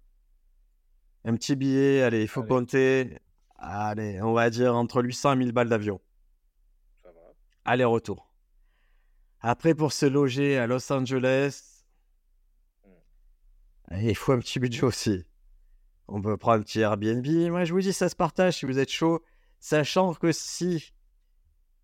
Un 1.24 1.34
petit 1.34 1.54
billet, 1.56 2.02
allez, 2.02 2.22
il 2.22 2.28
faut 2.28 2.40
Allez. 2.40 2.48
compter. 2.48 3.18
Allez, 3.56 4.20
on 4.22 4.32
va 4.32 4.48
dire 4.50 4.74
entre 4.74 5.02
800 5.02 5.32
et 5.32 5.36
1000 5.36 5.52
balles 5.52 5.68
d'avion. 5.68 6.00
Aller-retour. 7.64 8.32
Après, 9.40 9.74
pour 9.74 9.92
se 9.92 10.06
loger 10.06 10.58
à 10.58 10.66
Los 10.66 10.92
Angeles, 10.92 11.84
il 13.92 14.14
faut 14.14 14.32
un 14.32 14.38
petit 14.38 14.58
budget 14.58 14.84
aussi. 14.84 15.24
On 16.08 16.20
peut 16.20 16.36
prendre 16.36 16.60
un 16.60 16.62
petit 16.62 16.80
Airbnb. 16.80 17.26
Moi, 17.50 17.64
je 17.64 17.72
vous 17.72 17.80
dis, 17.80 17.92
ça 17.92 18.08
se 18.08 18.16
partage 18.16 18.58
si 18.58 18.66
vous 18.66 18.78
êtes 18.78 18.90
chaud. 18.90 19.22
Sachant 19.58 20.14
que 20.14 20.32
si, 20.32 20.92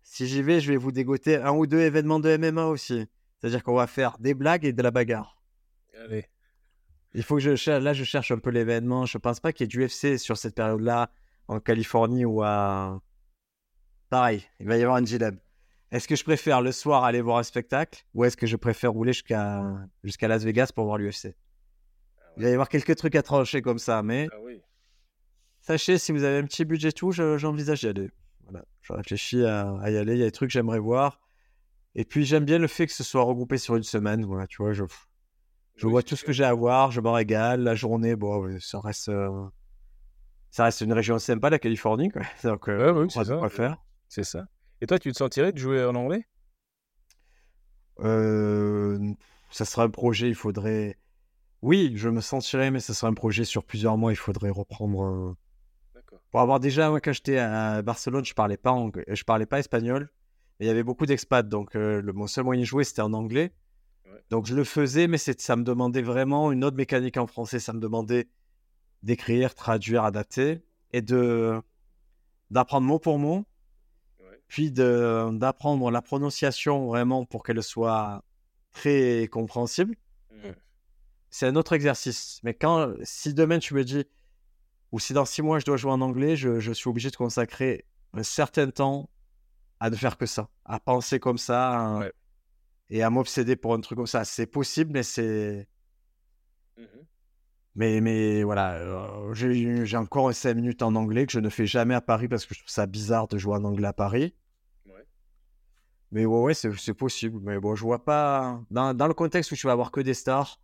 si 0.03 0.27
j'y 0.27 0.41
vais, 0.41 0.59
je 0.59 0.71
vais 0.71 0.77
vous 0.77 0.91
dégoter 0.91 1.37
un 1.37 1.51
ou 1.51 1.67
deux 1.67 1.79
événements 1.79 2.19
de 2.19 2.35
MMA 2.35 2.65
aussi. 2.65 3.07
C'est-à-dire 3.39 3.63
qu'on 3.63 3.75
va 3.75 3.87
faire 3.87 4.17
des 4.19 4.33
blagues 4.33 4.65
et 4.65 4.73
de 4.73 4.81
la 4.81 4.91
bagarre. 4.91 5.41
Allez. 6.03 6.25
Il 7.13 7.23
faut 7.23 7.35
que 7.35 7.41
je 7.41 7.55
cherche, 7.55 7.83
là, 7.83 7.93
je 7.93 8.03
cherche 8.03 8.31
un 8.31 8.37
peu 8.37 8.49
l'événement. 8.49 9.05
Je 9.05 9.17
pense 9.17 9.39
pas 9.39 9.53
qu'il 9.53 9.63
y 9.63 9.65
ait 9.65 9.67
du 9.67 9.85
UFC 9.85 10.19
sur 10.19 10.37
cette 10.37 10.55
période-là 10.55 11.09
en 11.47 11.59
Californie 11.59 12.25
ou 12.25 12.43
à. 12.43 13.01
Pareil, 14.09 14.43
il 14.59 14.67
va 14.67 14.77
y 14.77 14.83
avoir 14.83 14.97
une 14.97 15.05
dilemme. 15.05 15.39
Est-ce 15.91 16.07
que 16.07 16.15
je 16.15 16.23
préfère 16.23 16.61
le 16.61 16.71
soir 16.71 17.03
aller 17.05 17.21
voir 17.21 17.37
un 17.37 17.43
spectacle 17.43 18.03
ou 18.13 18.25
est-ce 18.25 18.35
que 18.35 18.45
je 18.47 18.55
préfère 18.57 18.91
rouler 18.91 19.13
jusqu'à 19.13 19.63
jusqu'à 20.03 20.27
Las 20.27 20.43
Vegas 20.43 20.71
pour 20.75 20.85
voir 20.85 20.97
l'UFC 20.97 21.33
Il 22.37 22.43
va 22.43 22.49
y 22.49 22.53
avoir 22.53 22.67
quelques 22.69 22.95
trucs 22.95 23.15
à 23.15 23.23
trancher 23.23 23.61
comme 23.61 23.79
ça, 23.79 24.03
mais 24.03 24.27
Ah 24.33 24.37
oui. 24.43 24.61
sachez, 25.61 25.97
si 25.97 26.11
vous 26.11 26.23
avez 26.23 26.37
un 26.39 26.43
petit 26.43 26.65
budget 26.65 26.89
et 26.89 26.93
tout, 26.93 27.11
je- 27.11 27.37
j'envisage 27.37 27.81
d'y 27.81 27.87
aller. 27.87 28.11
Voilà, 28.43 28.65
je 28.81 28.93
réfléchis 28.93 29.43
à, 29.45 29.77
à 29.81 29.89
y 29.91 29.97
aller. 29.97 30.13
Il 30.13 30.19
y 30.19 30.23
a 30.23 30.25
des 30.25 30.31
trucs 30.31 30.49
que 30.49 30.53
j'aimerais 30.53 30.79
voir. 30.79 31.19
Et 31.95 32.05
puis, 32.05 32.25
j'aime 32.25 32.45
bien 32.45 32.59
le 32.59 32.67
fait 32.67 32.85
que 32.85 32.93
ce 32.93 33.03
soit 33.03 33.23
regroupé 33.23 33.57
sur 33.57 33.75
une 33.75 33.83
semaine. 33.83 34.23
Voilà, 34.25 34.45
tu 34.47 34.61
vois, 34.61 34.71
je, 34.73 34.83
je 35.75 35.85
Oui, 35.85 35.91
vois 35.91 36.03
tout 36.03 36.15
ce 36.15 36.23
que 36.23 36.31
j'ai 36.31 36.43
à 36.43 36.53
voir, 36.53 36.91
je 36.91 37.01
m'en 37.01 37.13
régale. 37.13 37.61
La 37.63 37.75
journée, 37.75 38.15
bon, 38.15 38.57
ça 38.59 38.79
reste, 38.79 39.09
euh, 39.09 39.47
ça 40.51 40.65
reste 40.65 40.81
une 40.81 40.93
région 40.93 41.17
sympa, 41.17 41.49
la 41.49 41.59
Californie. 41.59 42.09
Quoi. 42.09 42.21
Donc, 42.43 42.67
euh, 42.69 42.91
Ouais, 42.93 43.07
oui, 43.07 43.27
on 43.29 43.49
faire. 43.49 43.77
C'est 44.09 44.23
ça. 44.23 44.47
Et 44.81 44.87
toi, 44.87 44.99
tu 44.99 45.11
te 45.11 45.17
sentirais 45.17 45.51
de 45.51 45.57
jouer 45.57 45.83
en 45.85 45.95
anglais? 45.95 46.25
Euh, 47.99 49.13
ça 49.49 49.65
sera 49.65 49.83
un 49.83 49.89
projet, 49.89 50.27
il 50.29 50.35
faudrait. 50.35 50.97
Oui, 51.61 51.93
je 51.95 52.09
me 52.09 52.21
sentirais, 52.21 52.69
mais 52.69 52.79
ça 52.79 52.93
sera 52.93 53.07
un 53.07 53.13
projet 53.13 53.43
sur 53.43 53.63
plusieurs 53.63 53.97
mois. 53.97 54.11
Il 54.11 54.17
faudrait 54.17 54.51
reprendre. 54.51 55.03
euh. 55.03 55.35
Pour 56.31 56.41
avoir 56.41 56.59
déjà, 56.59 56.89
moi, 56.89 57.01
quand 57.01 57.13
j'étais 57.13 57.37
à 57.37 57.81
Barcelone, 57.81 58.25
je 58.25 58.33
parlais 58.33 58.57
pas, 58.57 58.75
je 59.07 59.23
parlais 59.23 59.45
pas 59.45 59.59
espagnol. 59.59 60.09
Mais 60.59 60.65
il 60.65 60.67
y 60.67 60.71
avait 60.71 60.83
beaucoup 60.83 61.05
d'expats, 61.05 61.47
donc 61.47 61.75
euh, 61.75 62.01
le, 62.01 62.13
mon 62.13 62.27
seul 62.27 62.43
moyen 62.43 62.61
de 62.61 62.65
jouer, 62.65 62.83
c'était 62.83 63.01
en 63.01 63.13
anglais. 63.13 63.53
Ouais. 64.05 64.19
Donc 64.29 64.45
je 64.45 64.55
le 64.55 64.63
faisais, 64.63 65.07
mais 65.07 65.17
ça 65.17 65.55
me 65.55 65.63
demandait 65.63 66.01
vraiment 66.01 66.51
une 66.51 66.63
autre 66.63 66.77
mécanique 66.77 67.17
en 67.17 67.27
français. 67.27 67.59
Ça 67.59 67.73
me 67.73 67.79
demandait 67.79 68.27
d'écrire, 69.03 69.53
traduire, 69.55 70.03
adapter 70.03 70.61
et 70.91 71.01
de 71.01 71.61
d'apprendre 72.49 72.87
mot 72.87 72.99
pour 72.99 73.19
mot. 73.19 73.45
Puis 74.47 74.71
d'apprendre 74.71 75.91
la 75.91 76.01
prononciation 76.01 76.87
vraiment 76.87 77.25
pour 77.25 77.43
qu'elle 77.43 77.61
soit 77.63 78.23
très 78.71 79.27
compréhensible. 79.31 79.95
Mhm. 80.31 80.55
C'est 81.29 81.47
un 81.47 81.55
autre 81.55 81.73
exercice. 81.73 82.39
Mais 82.43 82.53
quand, 82.53 82.93
si 83.03 83.33
demain 83.33 83.59
tu 83.59 83.73
me 83.73 83.83
dis, 83.83 84.05
ou 84.91 84.99
si 84.99 85.13
dans 85.13 85.25
six 85.25 85.41
mois 85.41 85.59
je 85.59 85.65
dois 85.65 85.77
jouer 85.77 85.91
en 85.91 86.01
anglais, 86.01 86.35
je, 86.35 86.59
je 86.59 86.71
suis 86.71 86.89
obligé 86.89 87.09
de 87.11 87.15
consacrer 87.17 87.85
un 88.13 88.23
certain 88.23 88.69
temps 88.69 89.09
à 89.79 89.89
ne 89.89 89.95
faire 89.95 90.17
que 90.17 90.25
ça, 90.25 90.49
à 90.65 90.79
penser 90.79 91.19
comme 91.19 91.37
ça 91.37 91.69
à- 91.69 91.99
Ouais. 91.99 92.13
et 92.89 93.03
à 93.03 93.09
m'obséder 93.09 93.55
pour 93.57 93.73
un 93.73 93.81
truc 93.81 93.97
comme 93.97 94.07
ça. 94.07 94.23
C'est 94.25 94.47
possible, 94.47 94.91
mais 94.93 95.03
c'est. 95.03 95.67
Mhm. 96.77 96.87
Mais, 97.77 98.01
mais 98.01 98.41
voilà, 98.43 98.73
euh, 98.77 99.33
j'ai 99.33 99.97
encore 99.97 100.33
5 100.33 100.55
minutes 100.55 100.81
en 100.81 100.95
anglais 100.95 101.27
que 101.27 101.31
je 101.31 101.39
ne 101.39 101.47
fais 101.47 101.67
jamais 101.67 101.93
à 101.93 102.01
Paris 102.01 102.27
parce 102.27 102.45
que 102.47 102.55
je 102.55 102.59
trouve 102.61 102.71
ça 102.71 102.87
bizarre 102.87 103.27
de 103.27 103.37
jouer 103.37 103.55
en 103.55 103.63
anglais 103.63 103.87
à 103.87 103.93
Paris. 103.93 104.33
Ouais. 104.87 105.05
Mais 106.11 106.25
ouais, 106.25 106.41
ouais, 106.41 106.53
c'est 106.55 106.93
possible. 106.95 107.39
Mais 107.43 107.59
bon, 107.59 107.75
je 107.75 107.83
vois 107.83 108.03
pas. 108.03 108.59
Dans, 108.71 108.95
dans 108.95 109.07
le 109.07 109.13
contexte 109.13 109.51
où 109.51 109.55
tu 109.55 109.67
vas 109.67 109.73
avoir 109.73 109.91
que 109.91 110.01
des 110.01 110.15
stars, 110.15 110.59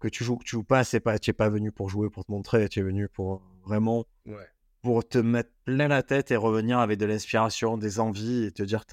que 0.00 0.08
tu 0.08 0.22
joues, 0.22 0.36
que 0.36 0.44
tu 0.44 0.50
joues 0.50 0.62
pas, 0.62 0.84
c'est 0.84 1.00
pas, 1.00 1.18
tu 1.18 1.30
es 1.30 1.32
pas 1.32 1.48
venu 1.48 1.72
pour 1.72 1.88
jouer, 1.88 2.10
pour 2.10 2.26
te 2.26 2.30
montrer, 2.30 2.68
tu 2.68 2.80
es 2.80 2.82
venu 2.82 3.08
pour 3.08 3.42
vraiment 3.64 4.04
Ouais. 4.26 4.46
pour 4.82 5.08
te 5.08 5.16
mettre 5.16 5.50
plein 5.64 5.88
la 5.88 6.02
tête 6.02 6.30
et 6.30 6.36
revenir 6.36 6.78
avec 6.78 6.98
de 6.98 7.06
l'inspiration, 7.06 7.78
des 7.78 8.00
envies 8.00 8.44
et 8.44 8.52
te 8.52 8.62
dire, 8.62 8.84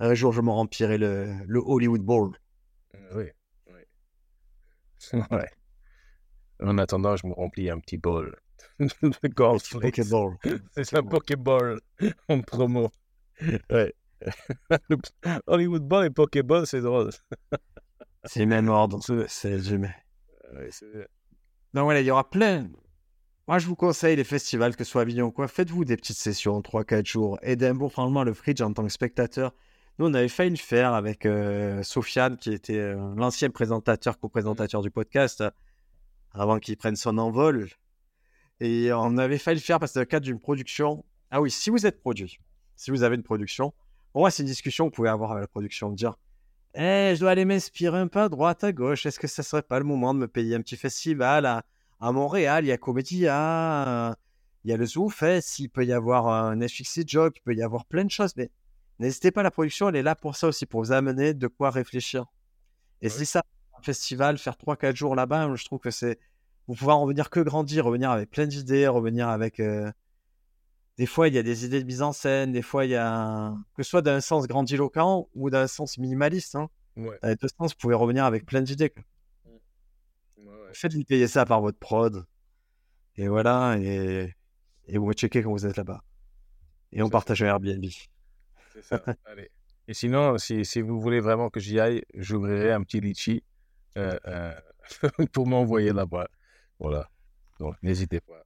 un 0.00 0.14
jour 0.14 0.32
je 0.32 0.40
me 0.40 0.50
remplirai 0.50 0.98
le, 0.98 1.34
le 1.46 1.60
Hollywood 1.64 2.02
Bowl. 2.02 2.36
Oui. 3.14 3.26
Oui. 3.68 3.72
Ouais. 5.30 5.46
En 6.62 6.78
attendant, 6.78 7.16
je 7.16 7.26
me 7.26 7.32
remplis 7.32 7.70
un 7.70 7.78
petit 7.78 7.96
bol 7.96 8.36
de 8.80 9.28
cornflakes. 9.28 9.96
Pokéball. 9.96 10.36
C'est 10.72 10.96
un 10.96 11.02
Pokéball 11.02 11.80
en 12.28 12.40
promo. 12.40 12.90
Ouais. 13.70 13.94
Hollywood 15.46 15.82
Ball 15.82 16.06
et 16.06 16.10
Pokéball, 16.10 16.66
c'est 16.66 16.82
drôle. 16.82 17.10
C'est 18.24 18.44
même 18.44 18.68
ordre. 18.68 19.00
C'est 19.28 19.70
même. 19.70 19.94
Ouais, 20.52 20.68
Donc 21.72 21.84
voilà, 21.84 22.00
il 22.00 22.06
y 22.06 22.10
aura 22.10 22.28
plein. 22.28 22.68
Moi, 23.48 23.58
je 23.58 23.66
vous 23.66 23.76
conseille 23.76 24.16
les 24.16 24.24
festivals, 24.24 24.76
que 24.76 24.84
ce 24.84 24.90
soit 24.90 25.02
Avignon 25.02 25.26
ou 25.26 25.30
quoi. 25.30 25.48
Faites-vous 25.48 25.84
des 25.86 25.96
petites 25.96 26.18
sessions, 26.18 26.60
3-4 26.60 27.06
jours. 27.06 27.38
Édimbourg, 27.42 27.90
franchement, 27.90 28.22
le 28.22 28.34
Fridge 28.34 28.60
en 28.60 28.72
tant 28.72 28.84
que 28.84 28.92
spectateur. 28.92 29.54
Nous, 29.98 30.06
on 30.06 30.14
avait 30.14 30.28
failli 30.28 30.50
le 30.50 30.56
faire 30.56 30.92
avec 30.92 31.24
euh, 31.24 31.82
Sofiane, 31.82 32.36
qui 32.36 32.52
était 32.52 32.78
euh, 32.78 33.14
l'ancien 33.16 33.50
présentateur, 33.50 34.18
co-présentateur 34.18 34.82
du 34.82 34.90
podcast, 34.90 35.42
avant 36.32 36.58
qu'il 36.58 36.76
prenne 36.76 36.96
son 36.96 37.18
envol. 37.18 37.68
Et 38.60 38.92
on 38.92 39.16
avait 39.18 39.38
failli 39.38 39.58
le 39.58 39.62
faire 39.64 39.78
parce 39.78 39.92
que 39.92 39.98
dans 39.98 40.02
le 40.02 40.06
cadre 40.06 40.24
d'une 40.26 40.38
production. 40.38 41.04
Ah 41.30 41.40
oui, 41.40 41.50
si 41.50 41.70
vous 41.70 41.86
êtes 41.86 42.00
produit, 42.00 42.38
si 42.76 42.90
vous 42.90 43.02
avez 43.02 43.16
une 43.16 43.22
production, 43.22 43.72
pour 44.12 44.22
moi, 44.22 44.30
c'est 44.30 44.42
une 44.42 44.48
discussion 44.48 44.84
que 44.86 44.90
vous 44.90 44.96
pouvez 44.96 45.08
avoir 45.08 45.32
avec 45.32 45.42
la 45.42 45.48
production, 45.48 45.90
de 45.90 45.96
dire 45.96 46.16
Eh, 46.74 47.12
je 47.14 47.20
dois 47.20 47.30
aller 47.30 47.44
m'inspirer 47.44 47.98
un 47.98 48.08
peu 48.08 48.20
à 48.20 48.28
droite, 48.28 48.64
à 48.64 48.72
gauche. 48.72 49.06
Est-ce 49.06 49.18
que 49.20 49.28
ça 49.28 49.42
serait 49.42 49.62
pas 49.62 49.78
le 49.78 49.84
moment 49.84 50.12
de 50.14 50.18
me 50.18 50.28
payer 50.28 50.54
un 50.56 50.60
petit 50.60 50.76
festival 50.76 51.46
à, 51.46 51.64
à 52.00 52.12
Montréal? 52.12 52.64
Il 52.64 52.68
y 52.68 52.72
a 52.72 52.78
Comédia, 52.78 54.16
il 54.64 54.70
y 54.70 54.74
a 54.74 54.76
le 54.76 54.84
Zoo 54.86 55.08
Fest, 55.08 55.58
il 55.60 55.68
peut 55.68 55.84
y 55.86 55.92
avoir 55.92 56.26
un 56.28 56.56
Netflix 56.56 56.98
Job, 57.06 57.32
il 57.36 57.40
peut 57.42 57.54
y 57.54 57.62
avoir 57.62 57.86
plein 57.86 58.04
de 58.04 58.10
choses. 58.10 58.34
Mais 58.36 58.50
n'hésitez 58.98 59.30
pas, 59.30 59.42
la 59.42 59.50
production, 59.50 59.88
elle 59.88 59.96
est 59.96 60.02
là 60.02 60.16
pour 60.16 60.36
ça 60.36 60.48
aussi, 60.48 60.66
pour 60.66 60.80
vous 60.82 60.92
amener 60.92 61.32
de 61.32 61.46
quoi 61.46 61.70
réfléchir. 61.70 62.26
Et 63.00 63.06
Ouais. 63.06 63.10
si 63.10 63.24
ça, 63.24 63.42
un 63.80 63.84
festival, 63.84 64.38
faire 64.38 64.56
3-4 64.56 64.94
jours 64.96 65.14
là-bas, 65.16 65.54
je 65.56 65.64
trouve 65.64 65.78
que 65.80 65.90
c'est. 65.90 66.18
Vous 66.68 66.74
pouvez 66.74 66.92
en 66.92 67.02
revenir 67.02 67.30
que 67.30 67.40
grandir, 67.40 67.84
revenir 67.86 68.10
avec 68.10 68.30
plein 68.30 68.46
d'idées, 68.46 68.86
revenir 68.86 69.28
avec. 69.28 69.58
euh, 69.60 69.90
Des 70.98 71.06
fois, 71.06 71.28
il 71.28 71.34
y 71.34 71.38
a 71.38 71.42
des 71.42 71.64
idées 71.64 71.80
de 71.80 71.86
mise 71.86 72.02
en 72.02 72.12
scène, 72.12 72.52
des 72.52 72.62
fois, 72.62 72.84
il 72.84 72.90
y 72.90 72.96
a. 72.96 73.54
Que 73.74 73.82
ce 73.82 73.90
soit 73.90 74.02
d'un 74.02 74.20
sens 74.20 74.46
grandiloquent 74.46 75.28
ou 75.34 75.50
d'un 75.50 75.66
sens 75.66 75.98
minimaliste. 75.98 76.54
Hein. 76.54 76.68
Ouais. 76.96 77.18
Dans 77.22 77.28
les 77.28 77.36
deux 77.36 77.48
sens, 77.48 77.72
vous 77.72 77.78
pouvez 77.78 77.94
revenir 77.94 78.24
avec 78.24 78.44
plein 78.46 78.60
d'idées. 78.62 78.92
Ouais, 79.46 80.44
ouais. 80.44 80.54
Faites-vous 80.74 81.04
payer 81.04 81.26
ça 81.26 81.44
par 81.46 81.60
votre 81.60 81.78
prod. 81.78 82.24
Et 83.16 83.28
voilà, 83.28 83.76
et, 83.78 84.34
et 84.86 84.98
vous 84.98 85.06
me 85.06 85.12
checkez 85.12 85.42
quand 85.42 85.50
vous 85.50 85.66
êtes 85.66 85.76
là-bas. 85.76 86.02
Et 86.92 87.02
on 87.02 87.08
partage 87.10 87.42
un 87.42 87.46
Airbnb. 87.46 87.84
C'est 88.72 88.82
ça. 88.82 89.02
Allez. 89.24 89.50
Et 89.88 89.94
sinon, 89.94 90.38
si, 90.38 90.64
si 90.64 90.80
vous 90.82 91.00
voulez 91.00 91.18
vraiment 91.20 91.50
que 91.50 91.58
j'y 91.58 91.80
aille, 91.80 92.02
j'ouvrirai 92.14 92.70
un 92.72 92.82
petit 92.82 93.00
litchi 93.00 93.42
euh, 93.98 94.18
euh, 94.26 94.52
pour 95.32 95.46
m'envoyer 95.46 95.92
là-bas. 95.92 96.28
Voilà. 96.78 97.08
Donc, 97.58 97.74
n'hésitez 97.82 98.20
pas. 98.20 98.42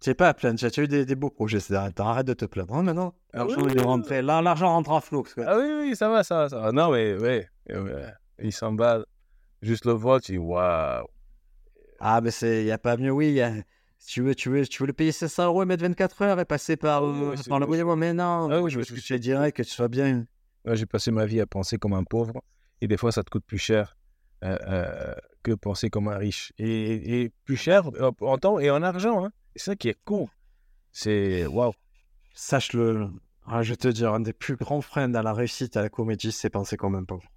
Tu 0.00 0.06
sais 0.06 0.14
pas 0.14 0.30
à 0.30 0.34
plaindre, 0.34 0.58
tu 0.58 0.66
as 0.66 0.82
eu 0.82 0.88
des, 0.88 1.06
des 1.06 1.14
beaux 1.14 1.30
projets 1.30 1.60
ces 1.60 1.74
derniers 1.74 1.92
temps. 1.92 2.08
Arrête 2.08 2.26
de 2.26 2.34
te 2.34 2.44
plaindre. 2.44 2.74
hein, 2.74 2.82
maintenant, 2.82 3.14
l'argent 3.32 3.60
oui, 3.62 3.72
est 3.72 3.86
oui, 3.86 4.22
l'argent 4.22 4.68
rentre 4.70 4.90
en 4.90 5.00
quoi. 5.22 5.44
Ah 5.46 5.56
oui, 5.58 5.64
oui, 5.90 5.96
ça 5.96 6.08
va, 6.08 6.24
ça 6.24 6.34
va, 6.38 6.48
ça 6.48 6.58
va. 6.58 6.72
Non, 6.72 6.90
mais 6.90 7.14
ouais, 7.16 7.48
ouais, 7.68 8.12
il 8.42 8.52
s'emballe. 8.52 9.06
Juste 9.60 9.84
le 9.84 9.92
vol, 9.92 10.20
tu 10.20 10.32
dis 10.32 10.38
waouh. 10.38 11.06
Ah, 12.00 12.20
mais 12.20 12.30
il 12.42 12.64
n'y 12.64 12.72
a 12.72 12.78
pas 12.78 12.96
mieux, 12.96 13.12
oui. 13.12 13.34
y 13.34 13.40
a- 13.42 13.52
Si 13.98 14.14
tu 14.14 14.22
veux, 14.22 14.34
tu 14.34 14.50
veux, 14.50 14.66
tu 14.66 14.82
veux 14.82 14.88
le 14.88 14.92
payer 14.92 15.12
500 15.12 15.46
euros 15.46 15.62
et 15.62 15.66
mettre 15.66 15.84
24 15.84 16.22
heures 16.22 16.40
et 16.40 16.44
passer 16.44 16.76
par, 16.76 17.04
Oui, 17.04 17.10
oui, 17.12 17.24
euh, 17.26 17.36
c'est- 17.36 17.48
par 17.48 17.60
le 17.60 17.66
oui, 17.66 17.80
oui, 17.80 17.96
mais 17.96 18.12
non. 18.12 18.50
Ah 18.50 18.60
oui, 18.60 18.68
je 18.72 18.78
veux 18.80 18.84
que 18.84 18.92
tu 18.92 19.00
te 19.00 19.14
dirais 19.14 19.52
que 19.52 19.62
tu 19.62 19.70
sois 19.70 19.86
bien. 19.86 20.26
Moi, 20.64 20.74
j'ai 20.74 20.86
passé 20.86 21.12
ma 21.12 21.24
vie 21.26 21.40
à 21.40 21.46
penser 21.46 21.78
comme 21.78 21.92
un 21.92 22.02
pauvre. 22.02 22.42
Et 22.80 22.88
des 22.88 22.96
fois, 22.96 23.12
ça 23.12 23.22
te 23.22 23.30
coûte 23.30 23.44
plus 23.46 23.58
cher 23.58 23.84
euh, 23.84 23.90
euh, 23.92 24.01
que 25.42 25.52
penser 25.52 25.90
comme 25.90 26.08
un 26.08 26.16
riche. 26.18 26.52
Et, 26.58 27.22
et 27.22 27.30
plus 27.44 27.56
cher 27.56 27.88
euh, 28.00 28.10
en 28.20 28.38
temps 28.38 28.58
et 28.58 28.70
en 28.70 28.82
argent. 28.82 29.24
Hein. 29.24 29.32
C'est 29.56 29.64
ça 29.64 29.76
qui 29.76 29.88
est 29.88 29.98
con. 30.04 30.28
C'est 30.92 31.46
waouh. 31.46 31.72
sache-le, 32.34 33.08
ah, 33.46 33.62
je 33.62 33.70
vais 33.70 33.76
te 33.76 33.88
dire, 33.88 34.12
un 34.12 34.20
des 34.20 34.32
plus 34.32 34.56
grands 34.56 34.80
freins 34.82 35.12
à 35.14 35.22
la 35.22 35.32
réussite 35.32 35.76
à 35.76 35.82
la 35.82 35.88
comédie, 35.88 36.32
c'est 36.32 36.50
penser 36.50 36.76
comme 36.76 36.94
un 36.94 37.04
pauvre. 37.04 37.28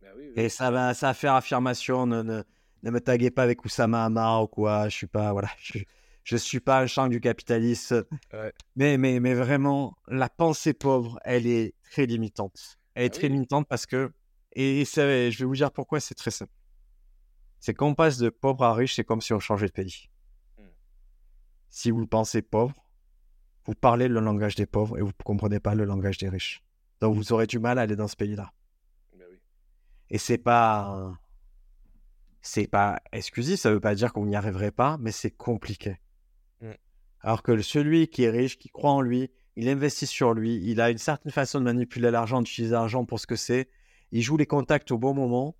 Ben 0.00 0.10
oui, 0.16 0.24
oui. 0.36 0.42
Et 0.42 0.48
ça 0.48 0.70
va, 0.70 0.94
ça 0.94 1.08
va 1.08 1.14
faire 1.14 1.34
affirmation. 1.34 2.06
Ne, 2.06 2.22
ne, 2.22 2.42
ne 2.82 2.90
me 2.90 3.00
taguez 3.00 3.30
pas 3.30 3.42
avec 3.42 3.64
Oussama 3.64 4.04
Hamar 4.04 4.44
ou 4.44 4.46
quoi. 4.48 4.88
Je 4.88 4.96
suis 4.96 5.06
pas, 5.06 5.32
voilà, 5.32 5.48
je, 5.60 5.78
je 6.24 6.36
suis 6.36 6.60
pas 6.60 6.80
un 6.80 6.86
champ 6.86 7.08
du 7.08 7.20
capitaliste. 7.20 7.94
Ouais. 8.32 8.52
Mais, 8.76 8.96
mais, 8.98 9.18
mais 9.20 9.34
vraiment, 9.34 9.96
la 10.08 10.28
pensée 10.28 10.74
pauvre, 10.74 11.18
elle 11.24 11.46
est 11.46 11.74
très 11.90 12.06
limitante. 12.06 12.78
Elle 12.94 13.06
est 13.06 13.10
Ah 13.10 13.10
très 13.10 13.28
oui. 13.28 13.32
limitante 13.32 13.66
parce 13.68 13.86
que, 13.86 14.12
et 14.54 14.84
je 14.84 15.38
vais 15.38 15.44
vous 15.44 15.54
dire 15.54 15.70
pourquoi 15.72 16.00
c'est 16.00 16.14
très 16.14 16.30
simple. 16.30 16.52
C'est 17.60 17.74
qu'on 17.74 17.94
passe 17.94 18.18
de 18.18 18.28
pauvre 18.28 18.64
à 18.64 18.74
riche, 18.74 18.96
c'est 18.96 19.04
comme 19.04 19.20
si 19.20 19.32
on 19.32 19.40
changeait 19.40 19.68
de 19.68 19.72
pays. 19.72 20.08
Hmm. 20.58 20.64
Si 21.70 21.90
vous 21.90 22.06
pensez 22.06 22.42
pauvre, 22.42 22.74
vous 23.64 23.74
parlez 23.74 24.08
le 24.08 24.20
langage 24.20 24.56
des 24.56 24.66
pauvres 24.66 24.98
et 24.98 25.00
vous 25.00 25.08
ne 25.08 25.24
comprenez 25.24 25.60
pas 25.60 25.74
le 25.74 25.84
langage 25.84 26.18
des 26.18 26.28
riches. 26.28 26.62
Donc 27.00 27.14
vous 27.14 27.32
aurez 27.32 27.46
du 27.46 27.58
mal 27.58 27.78
à 27.78 27.82
aller 27.82 27.96
dans 27.96 28.08
ce 28.08 28.16
pays-là. 28.16 28.52
Ben 29.16 29.26
oui. 29.30 29.38
Et 30.10 30.18
c'est 30.18 30.38
pas. 30.38 31.16
C'est 32.40 32.66
pas 32.66 33.00
exclusif, 33.12 33.60
ça 33.60 33.70
veut 33.70 33.78
pas 33.78 33.94
dire 33.94 34.12
qu'on 34.12 34.26
n'y 34.26 34.34
arriverait 34.34 34.72
pas, 34.72 34.98
mais 34.98 35.12
c'est 35.12 35.30
compliqué. 35.30 36.00
Mm. 36.60 36.72
Alors 37.20 37.44
que 37.44 37.62
celui 37.62 38.08
qui 38.08 38.24
est 38.24 38.30
riche, 38.30 38.58
qui 38.58 38.68
croit 38.68 38.90
en 38.90 39.00
lui, 39.00 39.30
il 39.54 39.68
investit 39.68 40.06
sur 40.06 40.34
lui, 40.34 40.60
il 40.64 40.80
a 40.80 40.90
une 40.90 40.98
certaine 40.98 41.30
façon 41.30 41.60
de 41.60 41.64
manipuler 41.64 42.10
l'argent, 42.10 42.42
d'utiliser 42.42 42.72
l'argent 42.72 43.04
pour 43.04 43.20
ce 43.20 43.28
que 43.28 43.36
c'est, 43.36 43.68
il 44.12 44.22
joue 44.22 44.36
les 44.36 44.46
contacts 44.46 44.90
au 44.92 44.98
bon 44.98 45.14
moment, 45.14 45.56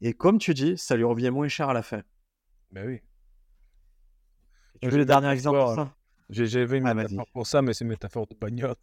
et 0.00 0.12
comme 0.12 0.38
tu 0.38 0.52
dis, 0.54 0.76
ça 0.76 0.96
lui 0.96 1.04
revient 1.04 1.30
moins 1.30 1.48
cher 1.48 1.68
à 1.70 1.72
la 1.72 1.82
fin. 1.82 2.02
Ben 2.70 2.86
oui. 2.86 3.00
Tu 4.80 4.88
veux 4.88 4.98
le 4.98 5.04
dernier 5.04 5.30
exemple 5.30 5.58
pour 5.58 5.74
ça? 5.74 5.94
J'ai- 6.30 6.46
J'avais 6.46 6.78
une 6.78 6.86
Ah, 6.86 6.94
métaphore 6.94 7.26
pour 7.32 7.46
ça, 7.46 7.62
mais 7.62 7.74
c'est 7.74 7.84
une 7.84 7.90
métaphore 7.90 8.26
de 8.26 8.34
bagnole. 8.34 8.74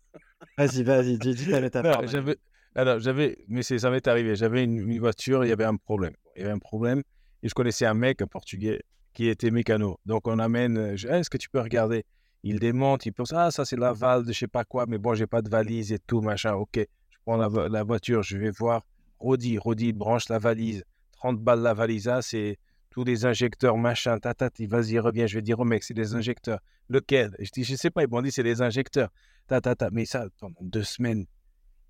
Vas-y, 0.57 0.83
vas-y, 0.83 1.17
dis, 1.17 1.33
dis 1.33 1.49
ta 1.49 1.59
métaphore. 1.61 2.07
J'avais, 2.07 2.37
alors, 2.75 2.99
j'avais, 2.99 3.37
mais 3.47 3.63
ça 3.63 3.89
m'est 3.89 4.07
arrivé. 4.07 4.35
J'avais 4.35 4.63
une, 4.63 4.77
une 4.89 4.99
voiture, 4.99 5.43
il 5.43 5.49
y 5.49 5.51
avait 5.51 5.65
un 5.65 5.75
problème. 5.75 6.13
Il 6.35 6.41
y 6.41 6.45
avait 6.45 6.53
un 6.53 6.59
problème, 6.59 7.01
et 7.43 7.49
je 7.49 7.53
connaissais 7.53 7.85
un 7.85 7.93
mec, 7.93 8.21
un 8.21 8.27
Portugais, 8.27 8.81
qui 9.13 9.27
était 9.27 9.51
mécano. 9.51 9.99
Donc, 10.05 10.27
on 10.27 10.37
amène, 10.39 10.77
euh, 10.77 10.95
je- 10.95 11.07
Ah, 11.07 11.17
est-ce 11.19 11.29
que 11.29 11.37
tu 11.37 11.49
peux 11.49 11.59
regarder? 11.59 12.05
Il 12.43 12.59
démonte, 12.59 13.05
il 13.05 13.11
pense, 13.11 13.33
ah, 13.33 13.51
ça, 13.51 13.65
c'est 13.65 13.75
la 13.77 13.91
valve 13.91 14.25
de 14.25 14.31
je 14.31 14.39
sais 14.39 14.47
pas 14.47 14.63
quoi, 14.63 14.85
mais 14.85 14.97
bon, 14.97 15.13
j'ai 15.15 15.27
pas 15.27 15.41
de 15.41 15.49
valise 15.49 15.91
et 15.91 15.99
tout, 15.99 16.21
machin. 16.21 16.53
Ok, 16.53 16.75
je 16.77 17.17
prends 17.25 17.35
la, 17.35 17.49
la 17.67 17.83
voiture, 17.83 18.21
je 18.23 18.37
vais 18.37 18.51
voir 18.51 18.83
Rodi. 19.19 19.57
Rodi, 19.57 19.87
il 19.89 19.93
branche 19.93 20.29
la 20.29 20.39
valise. 20.39 20.83
30 21.13 21.39
balles 21.39 21.61
la 21.61 21.73
valise, 21.73 22.07
ah, 22.07 22.21
c'est 22.21 22.57
tous 22.89 23.03
les 23.03 23.25
injecteurs, 23.25 23.77
machin, 23.77 24.17
tatati, 24.19 24.65
vas-y, 24.65 24.97
reviens. 24.99 25.27
Je 25.27 25.35
vais 25.35 25.41
dire 25.41 25.59
au 25.59 25.65
mec, 25.65 25.83
c'est 25.83 25.93
des 25.93 26.15
injecteurs. 26.15 26.59
Lequel? 26.87 27.35
Je 27.39 27.49
dis, 27.51 27.63
je 27.63 27.75
sais 27.75 27.89
pas, 27.91 28.03
ils 28.03 28.09
m'ont 28.09 28.21
dit, 28.21 28.31
c'est 28.31 28.43
des 28.43 28.61
injecteurs. 28.61 29.09
Tatata, 29.47 29.89
mais 29.91 30.05
ça, 30.05 30.27
pendant 30.39 30.55
deux 30.61 30.83
semaines. 30.83 31.25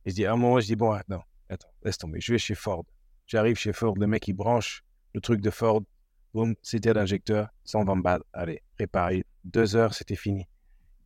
Et 0.05 0.09
je 0.09 0.15
dis, 0.15 0.25
à 0.25 0.33
un 0.33 0.35
moment, 0.35 0.59
je 0.59 0.65
dis, 0.65 0.75
bon, 0.75 0.91
attends, 0.91 1.23
attends, 1.49 1.69
laisse 1.83 1.97
tomber, 1.97 2.19
je 2.19 2.31
vais 2.33 2.37
chez 2.39 2.55
Ford. 2.55 2.85
J'arrive 3.27 3.55
chez 3.57 3.71
Ford, 3.73 3.95
le 3.97 4.07
mec, 4.07 4.27
il 4.27 4.33
branche 4.33 4.83
le 5.13 5.21
truc 5.21 5.41
de 5.41 5.49
Ford. 5.51 5.81
Boum, 6.33 6.55
c'était 6.61 6.93
l'injecteur, 6.93 7.47
120 7.63 7.97
balles. 7.97 8.21
Allez, 8.33 8.61
réparé. 8.77 9.23
Deux 9.45 9.75
heures, 9.75 9.93
c'était 9.93 10.15
fini. 10.15 10.47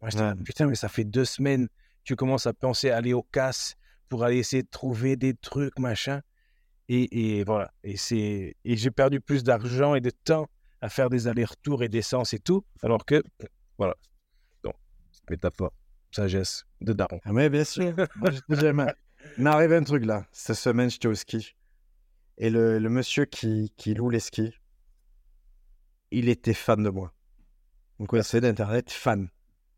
Moi, 0.01 0.09
je 0.09 0.17
dis, 0.17 0.23
Ouais. 0.23 0.33
putain, 0.43 0.67
mais 0.67 0.75
ça 0.75 0.89
fait 0.89 1.05
deux 1.05 1.25
semaines. 1.25 1.67
Tu 2.03 2.15
commences 2.15 2.47
à 2.47 2.53
penser 2.53 2.89
à 2.89 2.97
aller 2.97 3.13
au 3.13 3.23
casse 3.23 3.75
pour 4.09 4.23
aller 4.23 4.37
essayer 4.37 4.63
de 4.63 4.69
trouver 4.69 5.15
des 5.15 5.33
trucs, 5.33 5.77
machin. 5.79 6.21
Et, 6.89 7.37
et 7.37 7.43
voilà. 7.43 7.73
Et, 7.83 7.97
c'est, 7.97 8.55
et 8.63 8.75
j'ai 8.77 8.91
perdu 8.91 9.21
plus 9.21 9.43
d'argent 9.43 9.95
et 9.95 10.01
de 10.01 10.09
temps 10.09 10.47
à 10.81 10.89
faire 10.89 11.09
des 11.09 11.27
allers-retours 11.27 11.83
et 11.83 11.89
d'essence 11.89 12.33
et 12.33 12.39
tout. 12.39 12.65
Alors 12.81 13.05
que, 13.05 13.23
voilà. 13.77 13.95
Donc, 14.63 14.75
métaphore, 15.29 15.73
sagesse 16.11 16.65
de 16.81 16.93
daron. 16.93 17.19
Ah 17.23 17.31
mais 17.31 17.49
bien 17.49 17.63
sûr. 17.63 17.95
Dis, 17.95 18.39
il 18.49 18.73
m'est 18.73 19.49
arrivé 19.49 19.77
un 19.77 19.83
truc 19.83 20.05
là. 20.05 20.27
Cette 20.31 20.57
semaine, 20.57 20.89
j'étais 20.89 21.07
au 21.07 21.15
ski. 21.15 21.55
Et 22.37 22.49
le, 22.49 22.79
le 22.79 22.89
monsieur 22.89 23.25
qui, 23.25 23.73
qui 23.77 23.93
loue 23.93 24.09
les 24.09 24.19
skis, 24.19 24.53
il 26.11 26.29
était 26.29 26.53
fan 26.53 26.83
de 26.83 26.89
moi. 26.89 27.13
Vous 27.97 28.05
connaissez 28.05 28.41
d'Internet, 28.41 28.91
fan. 28.91 29.29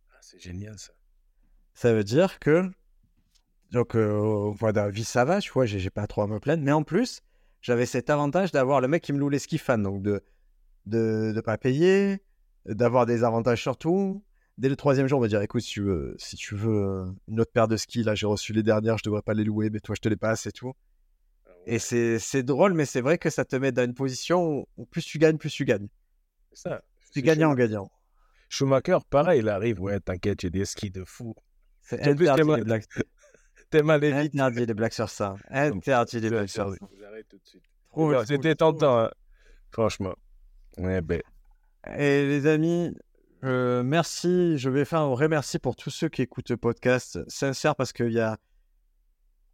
Ah, 0.10 0.18
c'est 0.22 0.40
génial 0.40 0.80
ça. 0.80 0.94
Ça 1.74 1.94
veut 1.94 2.04
dire 2.04 2.40
que, 2.40 2.72
donc, 3.76 3.96
euh, 3.96 4.52
voilà, 4.60 4.90
vie 4.90 5.04
ça 5.04 5.26
va, 5.26 5.40
tu 5.42 5.52
vois, 5.52 5.66
j'ai 5.68 5.90
pas 5.92 6.08
trop 6.08 6.24
à 6.24 6.28
me 6.28 6.40
plaindre. 6.40 6.64
Mais 6.64 6.72
en 6.72 6.84
plus, 6.84 7.22
j'avais 7.62 7.86
cet 7.86 8.10
avantage 8.10 8.52
d'avoir 8.52 8.82
le 8.82 8.88
mec 8.88 9.04
qui 9.04 9.14
me 9.14 9.20
loue 9.20 9.30
les 9.30 9.40
skis 9.40 9.58
fan. 9.60 9.84
Donc, 9.84 10.02
de 10.02 10.24
de 10.88 11.34
ne 11.36 11.42
pas 11.42 11.58
payer, 11.58 12.22
d'avoir 12.66 13.06
des 13.06 13.24
avantages 13.24 13.62
surtout. 13.62 14.24
Dès 14.58 14.70
le 14.70 14.76
troisième 14.76 15.08
jour, 15.08 15.20
on 15.20 15.22
va 15.22 15.28
dire 15.28 15.42
écoute, 15.42 15.62
si 15.64 15.72
tu 15.72 15.82
veux, 15.84 16.16
si 16.20 16.36
tu 16.38 16.56
veux 16.56 16.72
euh, 16.74 17.06
une 17.28 17.42
autre 17.42 17.52
paire 17.52 17.68
de 17.68 17.78
skis, 17.78 18.04
là, 18.04 18.16
j'ai 18.16 18.28
reçu 18.28 18.54
les 18.54 18.64
dernières, 18.64 18.98
je 18.98 19.04
devrais 19.04 19.22
pas 19.24 19.34
les 19.34 19.44
louer, 19.44 19.70
mais 19.70 19.80
toi, 19.82 19.96
je 19.96 20.02
te 20.02 20.10
les 20.10 20.18
passe 20.18 20.46
et 20.48 20.52
tout. 20.54 20.74
Et 21.66 21.80
c'est 21.80 22.44
drôle, 22.44 22.74
mais 22.74 22.86
c'est 22.86 23.02
vrai 23.02 23.18
que 23.18 23.30
ça 23.30 23.44
te 23.46 23.56
met 23.56 23.72
dans 23.72 23.84
une 23.84 23.94
position 23.96 24.68
où- 24.78 24.86
plus 24.86 25.04
tu 25.04 25.18
gagnes, 25.18 25.38
plus 25.38 25.52
tu 25.52 25.66
gagnes. 25.66 25.88
C'est 26.52 26.70
ça. 26.70 26.82
Tu 27.12 27.22
C'est 27.22 27.22
gagnes 27.22 27.46
en 27.46 27.54
Schumacher. 27.54 27.56
gagnant. 27.56 27.92
Schumacher, 28.50 28.98
pareil, 29.10 29.40
il 29.42 29.50
arrive. 29.50 29.82
Ouais, 29.82 30.00
t'inquiète, 30.00 30.42
j'ai 30.42 30.50
des 30.50 30.66
skis 30.66 30.92
de 30.92 31.04
fou. 31.04 31.36
C'est 31.82 32.02
En 33.74 33.78
plus, 33.80 33.80
interdit 33.80 33.82
t'es 33.82 33.82
les 33.82 33.84
mal- 33.84 34.00
blagues. 34.00 34.12
T'aimes 34.12 34.14
aller 34.14 34.24
vite. 34.24 34.36
Interdit 34.36 34.66
les 34.66 34.74
blagues 34.74 34.92
sur 34.94 35.10
ça. 35.10 35.36
Interdit 35.50 36.20
les 36.20 36.30
blagues 36.30 36.48
sur 36.48 36.70
ça. 36.74 36.78
J'arrête 37.00 37.28
tout 37.30 37.38
de 37.38 37.46
suite. 37.46 37.64
C'était 38.28 38.56
tentant, 38.56 39.00
hein. 39.00 39.12
franchement. 39.72 40.16
Ouais, 40.78 41.02
ben, 41.02 41.22
Et 41.98 42.28
les 42.28 42.48
amis, 42.48 42.94
euh, 43.44 43.84
merci. 43.84 44.58
Je 44.58 44.70
vais 44.70 44.86
faire 44.86 45.00
un 45.02 45.10
vrai 45.10 45.28
merci 45.28 45.60
pour 45.60 45.76
tous 45.76 45.90
ceux 45.90 46.10
qui 46.10 46.22
écoutent 46.22 46.50
le 46.50 46.58
podcast. 46.58 47.20
Sincère 47.30 47.76
parce 47.76 47.94
qu'il 47.94 48.12
y 48.12 48.20
a. 48.20 48.38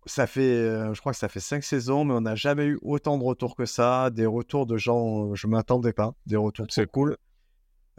Ça 0.07 0.25
fait, 0.25 0.41
euh, 0.41 0.95
je 0.95 0.99
crois 0.99 1.11
que 1.11 1.19
ça 1.19 1.29
fait 1.29 1.39
cinq 1.39 1.63
saisons, 1.63 2.03
mais 2.05 2.15
on 2.15 2.21
n'a 2.21 2.33
jamais 2.33 2.65
eu 2.65 2.79
autant 2.81 3.19
de 3.19 3.23
retours 3.23 3.55
que 3.55 3.65
ça. 3.67 4.09
Des 4.09 4.25
retours 4.25 4.65
de 4.65 4.75
gens, 4.75 5.27
euh, 5.29 5.35
je 5.35 5.45
m'attendais 5.45 5.93
pas. 5.93 6.15
Des 6.25 6.37
retours, 6.37 6.65
c'est 6.69 6.89
cool. 6.89 7.17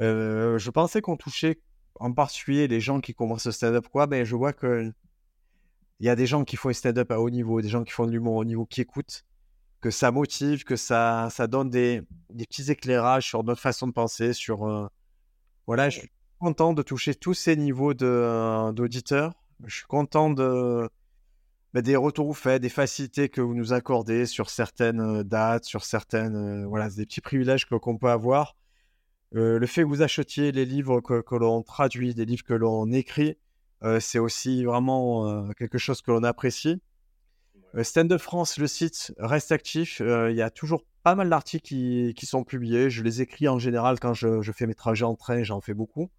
Euh, 0.00 0.58
je 0.58 0.70
pensais 0.70 1.00
qu'on 1.00 1.16
touchait 1.16 1.60
en 2.00 2.12
particulier 2.12 2.66
les 2.66 2.80
gens 2.80 3.00
qui 3.00 3.14
commencent 3.14 3.46
le 3.46 3.52
stand-up, 3.52 3.86
quoi, 3.88 4.08
mais 4.08 4.24
je 4.24 4.34
vois 4.34 4.52
que 4.52 4.90
il 6.02 6.06
y 6.06 6.08
a 6.08 6.16
des 6.16 6.26
gens 6.26 6.42
qui 6.42 6.56
font 6.56 6.66
le 6.68 6.74
stand-up 6.74 7.12
à 7.12 7.20
haut 7.20 7.30
niveau, 7.30 7.60
des 7.62 7.68
gens 7.68 7.84
qui 7.84 7.92
font 7.92 8.06
de 8.06 8.10
l'humour 8.10 8.34
au 8.34 8.44
niveau, 8.44 8.66
qui 8.66 8.80
écoutent, 8.80 9.24
que 9.80 9.92
ça 9.92 10.10
motive, 10.10 10.64
que 10.64 10.74
ça, 10.74 11.28
ça 11.30 11.46
donne 11.46 11.70
des, 11.70 12.02
des 12.30 12.44
petits 12.44 12.72
éclairages 12.72 13.28
sur 13.28 13.44
notre 13.44 13.60
façon 13.60 13.86
de 13.86 13.92
penser, 13.92 14.32
sur... 14.32 14.66
euh, 14.66 14.88
Voilà, 15.68 15.90
je 15.90 16.00
suis 16.00 16.10
content 16.40 16.72
de 16.72 16.82
toucher 16.82 17.14
tous 17.14 17.34
ces 17.34 17.54
niveaux 17.54 17.92
euh, 18.02 18.72
d'auditeurs. 18.72 19.32
Je 19.64 19.76
suis 19.76 19.86
content 19.86 20.30
de, 20.30 20.90
bah, 21.72 21.82
des 21.82 21.94
retours 21.94 22.26
vous 22.26 22.34
faites, 22.34 22.60
des 22.60 22.68
facilités 22.68 23.28
que 23.28 23.40
vous 23.40 23.54
nous 23.54 23.72
accordez 23.72 24.26
sur 24.26 24.50
certaines 24.50 25.00
euh, 25.00 25.22
dates, 25.22 25.66
sur 25.66 25.84
certaines... 25.84 26.34
euh, 26.34 26.66
voilà, 26.66 26.90
des 26.90 27.06
petits 27.06 27.20
privilèges 27.20 27.66
qu'on 27.66 27.96
peut 27.96 28.10
avoir. 28.10 28.56
Le 29.30 29.64
fait 29.66 29.82
que 29.82 29.86
vous 29.86 30.02
achetiez 30.02 30.50
les 30.50 30.64
livres 30.64 31.00
que, 31.00 31.22
que 31.22 31.36
l'on 31.36 31.62
traduit, 31.62 32.12
des 32.12 32.24
livres 32.24 32.42
que 32.42 32.54
l'on 32.54 32.90
écrit, 32.90 33.38
c'est 34.00 34.18
aussi 34.18 34.64
vraiment 34.64 35.28
euh, 35.28 35.50
quelque 35.58 35.78
chose 35.78 36.02
que 36.02 36.10
l'on 36.10 36.22
apprécie. 36.24 36.80
Euh, 37.74 37.82
Stand 37.82 38.12
Up 38.12 38.20
France, 38.20 38.58
le 38.58 38.66
site 38.66 39.12
reste 39.18 39.52
actif. 39.52 40.00
Euh, 40.00 40.30
Il 40.30 40.36
y 40.36 40.42
a 40.42 40.50
toujours 40.50 40.84
pas 41.02 41.14
mal 41.14 41.28
d'articles 41.30 41.66
qui, 41.66 42.14
qui 42.16 42.26
sont 42.26 42.44
publiés. 42.44 42.90
Je 42.90 43.02
les 43.02 43.22
écris 43.22 43.48
en 43.48 43.58
général 43.58 43.98
quand 43.98 44.14
je, 44.14 44.40
je 44.42 44.52
fais 44.52 44.66
mes 44.66 44.74
trajets 44.74 45.04
en 45.04 45.16
train, 45.16 45.42
j'en 45.42 45.60
fais 45.60 45.74
beaucoup. 45.74 46.10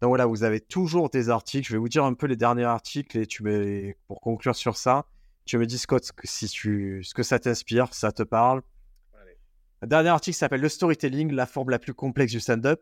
Donc 0.00 0.10
voilà, 0.10 0.26
vous 0.26 0.44
avez 0.44 0.60
toujours 0.60 1.10
des 1.10 1.28
articles. 1.28 1.66
Je 1.68 1.72
vais 1.72 1.78
vous 1.78 1.88
dire 1.88 2.04
un 2.04 2.14
peu 2.14 2.26
les 2.26 2.36
derniers 2.36 2.64
articles 2.64 3.18
et 3.18 3.26
tu 3.26 3.42
me, 3.42 3.92
pour 4.06 4.20
conclure 4.20 4.54
sur 4.54 4.76
ça, 4.76 5.06
tu 5.44 5.58
me 5.58 5.66
dis 5.66 5.78
Scott 5.78 6.04
ce 6.04 6.12
que- 6.12 6.26
si 6.26 6.46
tu, 6.48 7.02
ce 7.02 7.14
que 7.14 7.22
ça 7.24 7.38
t'inspire, 7.40 7.92
ça 7.92 8.12
te 8.12 8.22
parle. 8.22 8.62
Allez. 9.20 9.36
Le 9.82 9.88
dernier 9.88 10.10
article 10.10 10.36
s'appelle 10.36 10.60
Le 10.60 10.68
storytelling, 10.68 11.32
la 11.32 11.46
forme 11.46 11.70
la 11.70 11.78
plus 11.80 11.94
complexe 11.94 12.32
du 12.32 12.38
stand-up. 12.40 12.80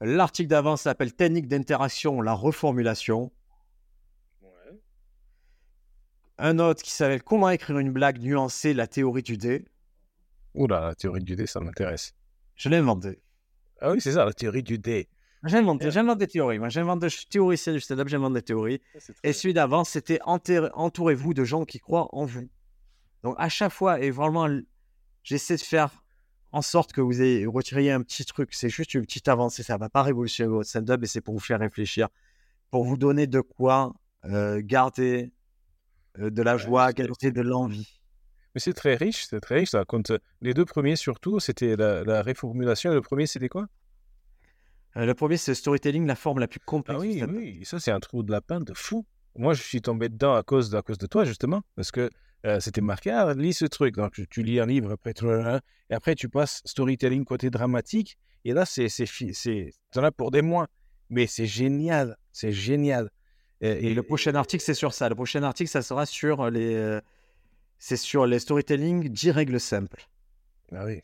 L'article 0.00 0.48
d'avant 0.48 0.76
s'appelle 0.76 1.14
Technique 1.14 1.48
d'interaction, 1.48 2.20
la 2.20 2.32
reformulation. 2.34 3.32
ouais. 4.42 4.80
Un 6.38 6.58
autre 6.58 6.82
qui 6.82 6.90
s'appelle 6.90 7.22
Comment 7.22 7.48
écrire 7.50 7.78
une 7.78 7.92
blague 7.92 8.20
nuancée, 8.20 8.74
la 8.74 8.86
théorie 8.86 9.22
du 9.22 9.36
dé. 9.38 9.64
Oula, 10.54 10.80
la 10.80 10.94
théorie 10.94 11.22
du 11.22 11.34
dé, 11.36 11.46
ça 11.46 11.60
m'intéresse. 11.60 12.14
Je 12.56 12.68
l'ai 12.68 12.76
inventé. 12.76 13.20
Ah 13.80 13.90
oui, 13.92 14.00
c'est 14.00 14.12
ça, 14.12 14.24
la 14.24 14.32
théorie 14.32 14.62
du 14.62 14.78
dé. 14.78 15.08
J'invente, 15.44 15.80
Yeah. 15.82 15.90
j'invente 15.90 16.18
des 16.18 16.26
théories. 16.26 16.58
Moi, 16.58 16.70
j'invente 16.70 16.98
des 17.00 17.08
je 17.08 17.16
suis 17.18 17.26
théoricien 17.26 17.72
du 17.72 17.80
stand-up, 17.80 18.08
j'invente 18.08 18.32
des 18.32 18.42
théories. 18.42 18.80
Et 19.22 19.32
celui 19.32 19.54
d'avant, 19.54 19.84
c'était 19.84 20.18
entourez-vous 20.24 21.34
de 21.34 21.44
gens 21.44 21.64
qui 21.64 21.78
croient 21.78 22.08
en 22.14 22.24
vous. 22.24 22.48
Donc, 23.22 23.34
à 23.38 23.48
chaque 23.48 23.72
fois, 23.72 24.00
et 24.00 24.10
vraiment, 24.10 24.48
j'essaie 25.22 25.56
de 25.56 25.60
faire 25.62 26.02
en 26.56 26.62
sorte 26.62 26.92
que 26.92 27.00
vous 27.02 27.20
ayez, 27.22 27.44
retiriez 27.46 27.92
un 27.92 28.02
petit 28.02 28.24
truc. 28.24 28.54
C'est 28.54 28.70
juste 28.70 28.94
une 28.94 29.02
petite 29.02 29.28
avancée. 29.28 29.62
Ça 29.62 29.74
ne 29.74 29.78
va 29.80 29.88
pas 29.90 30.02
révolutionner 30.02 30.48
votre 30.48 30.68
stand-up, 30.68 31.02
et 31.02 31.06
c'est 31.06 31.20
pour 31.20 31.34
vous 31.34 31.40
faire 31.40 31.60
réfléchir, 31.60 32.08
pour 32.70 32.84
vous 32.84 32.96
donner 32.96 33.26
de 33.26 33.40
quoi 33.40 33.92
euh, 34.24 34.60
garder 34.64 35.32
euh, 36.18 36.30
de 36.30 36.42
la 36.42 36.56
joie, 36.56 36.92
garder 36.92 37.30
de 37.30 37.42
l'envie. 37.42 38.00
Mais 38.54 38.60
c'est 38.60 38.72
très 38.72 38.94
riche, 38.94 39.26
c'est 39.28 39.40
très 39.40 39.56
riche. 39.56 39.70
Ça 39.70 39.84
compte. 39.84 40.12
Les 40.40 40.54
deux 40.54 40.64
premiers, 40.64 40.96
surtout, 40.96 41.40
c'était 41.40 41.76
la, 41.76 42.04
la 42.04 42.22
réformulation. 42.22 42.90
Et 42.90 42.94
le 42.94 43.02
premier, 43.02 43.26
c'était 43.26 43.50
quoi? 43.50 43.66
Le 44.94 45.12
premier, 45.12 45.36
c'est 45.36 45.54
storytelling, 45.54 46.06
la 46.06 46.16
forme 46.16 46.38
la 46.38 46.48
plus 46.48 46.60
Ah 46.62 46.64
complexe. 46.66 47.00
oui, 47.02 47.22
oui, 47.28 47.60
ça 47.64 47.78
c'est 47.78 47.90
un 47.90 48.00
trou 48.00 48.22
de 48.22 48.32
lapin 48.32 48.60
de 48.60 48.72
fou. 48.72 49.04
Moi, 49.36 49.52
je 49.52 49.62
suis 49.62 49.82
tombé 49.82 50.08
dedans 50.08 50.34
à 50.34 50.42
cause 50.42 50.70
de, 50.70 50.78
à 50.78 50.82
cause 50.82 50.96
de 50.96 51.06
toi, 51.06 51.26
justement, 51.26 51.60
parce 51.74 51.90
que 51.90 52.08
euh, 52.44 52.60
c'était 52.60 52.80
marqué, 52.80 53.10
ah, 53.10 53.32
lis 53.34 53.54
ce 53.54 53.64
truc. 53.64 53.94
Donc, 53.96 54.20
tu, 54.30 54.42
lis 54.42 54.60
un 54.60 54.66
livre, 54.66 54.92
après, 54.92 55.14
tu- 55.14 55.26
et 55.26 55.94
après, 55.94 56.14
tu 56.14 56.28
passes 56.28 56.62
storytelling 56.64 57.24
côté 57.24 57.50
dramatique, 57.50 58.18
et 58.44 58.52
là, 58.52 58.64
c'est, 58.64 58.88
c'est, 58.88 59.06
c'est, 59.06 59.72
t'en 59.90 60.04
as 60.04 60.12
pour 60.12 60.30
des 60.30 60.42
mois. 60.42 60.68
Mais 61.08 61.26
c'est 61.26 61.46
génial, 61.46 62.16
c'est 62.32 62.52
génial. 62.52 63.10
Et 63.60 63.94
le 63.94 64.02
prochain 64.02 64.34
article, 64.34 64.62
c'est 64.62 64.74
sur 64.74 64.92
ça. 64.92 65.08
Le 65.08 65.14
prochain 65.14 65.42
article, 65.42 65.70
ça 65.70 65.82
sera 65.82 66.04
sur 66.04 66.50
les, 66.50 66.74
euh, 66.74 67.00
c'est 67.78 67.96
sur 67.96 68.26
les 68.26 68.38
storytelling 68.38 69.08
10 69.08 69.30
règles 69.30 69.58
simples. 69.60 70.08
Ah 70.72 70.84
oui. 70.84 71.00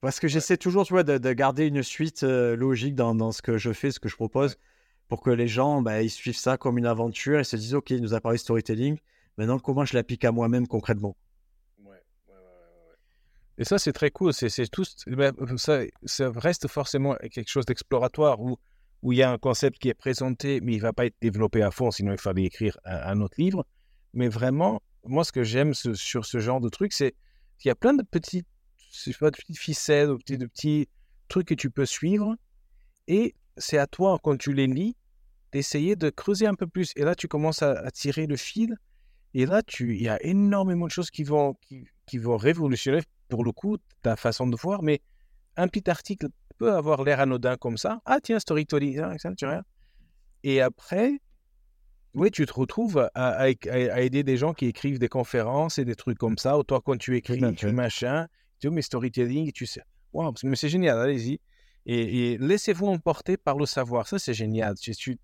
Parce 0.00 0.20
que 0.20 0.28
j'essaie 0.28 0.56
toujours, 0.56 0.84
tu 0.84 0.92
vois, 0.92 1.02
de, 1.02 1.18
de 1.18 1.32
garder 1.32 1.66
une 1.66 1.82
suite 1.82 2.22
euh, 2.22 2.56
logique 2.56 2.94
dans, 2.94 3.14
dans 3.14 3.32
ce 3.32 3.42
que 3.42 3.58
je 3.58 3.72
fais, 3.72 3.90
ce 3.90 3.98
que 3.98 4.08
je 4.08 4.16
propose, 4.16 4.56
pour 5.08 5.22
que 5.22 5.30
les 5.30 5.48
gens, 5.48 5.82
bah, 5.82 6.02
ils 6.02 6.10
suivent 6.10 6.36
ça 6.36 6.58
comme 6.58 6.78
une 6.78 6.86
aventure 6.86 7.40
et 7.40 7.44
se 7.44 7.56
disent, 7.56 7.74
OK, 7.74 7.90
il 7.90 8.02
nous 8.02 8.14
a 8.14 8.20
parlé 8.20 8.38
storytelling. 8.38 8.98
Maintenant, 9.36 9.58
comment 9.58 9.84
je 9.84 9.94
l'applique 9.94 10.24
à 10.24 10.32
moi-même 10.32 10.66
concrètement? 10.66 11.16
Et 13.58 13.64
ça, 13.64 13.78
c'est 13.78 13.92
très 13.92 14.10
cool. 14.10 14.34
C'est, 14.34 14.70
tout, 14.70 14.84
ben, 15.06 15.32
ça, 15.56 15.80
ça 16.04 16.30
reste 16.30 16.68
forcément 16.68 17.14
quelque 17.30 17.48
chose 17.48 17.64
d'exploratoire 17.64 18.40
où, 18.40 18.58
où 19.02 19.12
il 19.12 19.18
y 19.18 19.22
a 19.22 19.30
un 19.30 19.38
concept 19.38 19.78
qui 19.78 19.88
est 19.88 19.94
présenté, 19.94 20.60
mais 20.60 20.74
il 20.74 20.76
ne 20.76 20.82
va 20.82 20.92
pas 20.92 21.06
être 21.06 21.16
développé 21.20 21.62
à 21.62 21.70
fond, 21.70 21.90
sinon 21.90 22.12
il 22.12 22.18
fallait 22.18 22.44
écrire 22.44 22.78
un, 22.84 23.20
autre 23.20 23.36
livre. 23.38 23.66
Mais 24.12 24.28
vraiment, 24.28 24.82
moi, 25.04 25.24
ce 25.24 25.32
que 25.32 25.42
j'aime 25.42 25.72
sur 25.74 26.24
ce 26.24 26.38
genre 26.38 26.60
de 26.60 26.68
truc, 26.68 26.92
c'est 26.92 27.14
qu'il 27.58 27.68
y 27.68 27.72
a 27.72 27.74
plein 27.74 27.94
de 27.94 28.02
petites, 28.02 28.46
je 28.92 29.10
sais 29.10 29.18
pas, 29.18 29.30
de 29.30 29.36
petites 29.36 29.58
ficelles, 29.58 30.08
de 30.08 30.14
petits, 30.16 30.38
de 30.38 30.46
petits 30.46 30.88
trucs 31.28 31.48
que 31.48 31.54
tu 31.54 31.70
peux 31.70 31.86
suivre. 31.86 32.36
Et 33.08 33.34
c'est 33.56 33.78
à 33.78 33.86
toi, 33.86 34.18
quand 34.22 34.36
tu 34.36 34.52
les 34.52 34.66
lis, 34.66 34.96
d'essayer 35.52 35.96
de 35.96 36.10
creuser 36.10 36.46
un 36.46 36.54
peu 36.54 36.66
plus. 36.66 36.92
Et 36.96 37.04
là, 37.04 37.14
tu 37.14 37.28
commences 37.28 37.62
à 37.62 37.90
tirer 37.90 38.26
le 38.26 38.36
fil. 38.36 38.76
Et 39.34 39.46
là, 39.46 39.62
tu, 39.62 39.94
il 39.96 40.02
y 40.02 40.08
a 40.08 40.22
énormément 40.24 40.86
de 40.86 40.90
choses 40.90 41.10
qui 41.10 41.24
vont, 41.24 41.54
qui, 41.60 41.86
qui 42.06 42.18
vont 42.18 42.36
révolutionner, 42.36 43.02
pour 43.28 43.44
le 43.44 43.52
coup, 43.52 43.76
ta 44.02 44.16
façon 44.16 44.46
de 44.46 44.56
voir. 44.56 44.82
Mais 44.82 45.00
un 45.56 45.68
petit 45.68 45.90
article 45.90 46.28
peut 46.58 46.72
avoir 46.72 47.02
l'air 47.04 47.20
anodin 47.20 47.56
comme 47.56 47.76
ça. 47.76 48.00
Ah, 48.06 48.18
tiens, 48.22 48.38
storytelling, 48.38 49.18
ça, 49.18 49.34
tu 49.34 49.44
vois. 49.46 49.62
Et 50.42 50.60
après, 50.60 51.20
oui, 52.14 52.30
tu 52.30 52.46
te 52.46 52.52
retrouves 52.52 53.10
à, 53.14 53.28
à- 53.30 53.42
à 53.44 54.00
aider 54.00 54.22
des 54.22 54.36
gens 54.38 54.54
qui 54.54 54.66
écrivent 54.66 54.98
des 54.98 55.08
conférences 55.08 55.78
et 55.78 55.84
des 55.84 55.94
trucs 55.96 56.16
comme 56.18 56.38
ça. 56.38 56.56
Ou 56.58 56.62
toi, 56.62 56.80
quand 56.82 56.96
tu 56.96 57.14
écris, 57.16 57.40
tu 57.56 57.66
machin, 57.72 58.26
tu 58.58 58.66
dis, 58.66 58.68
oh, 58.68 58.70
mais 58.70 58.82
storytelling, 58.82 59.52
tu 59.52 59.66
sais. 59.66 59.82
Waouh, 60.14 60.32
mais 60.44 60.56
c'est 60.56 60.70
génial, 60.70 60.98
allez-y. 60.98 61.40
Et, 61.84 62.32
et 62.32 62.38
laissez-vous 62.38 62.86
emporter 62.86 63.36
par 63.36 63.58
le 63.58 63.66
savoir. 63.66 64.08
Ça, 64.08 64.18
c'est 64.18 64.32
génial. 64.34 64.76
Tu- 64.76 64.94
tu- 64.94 65.18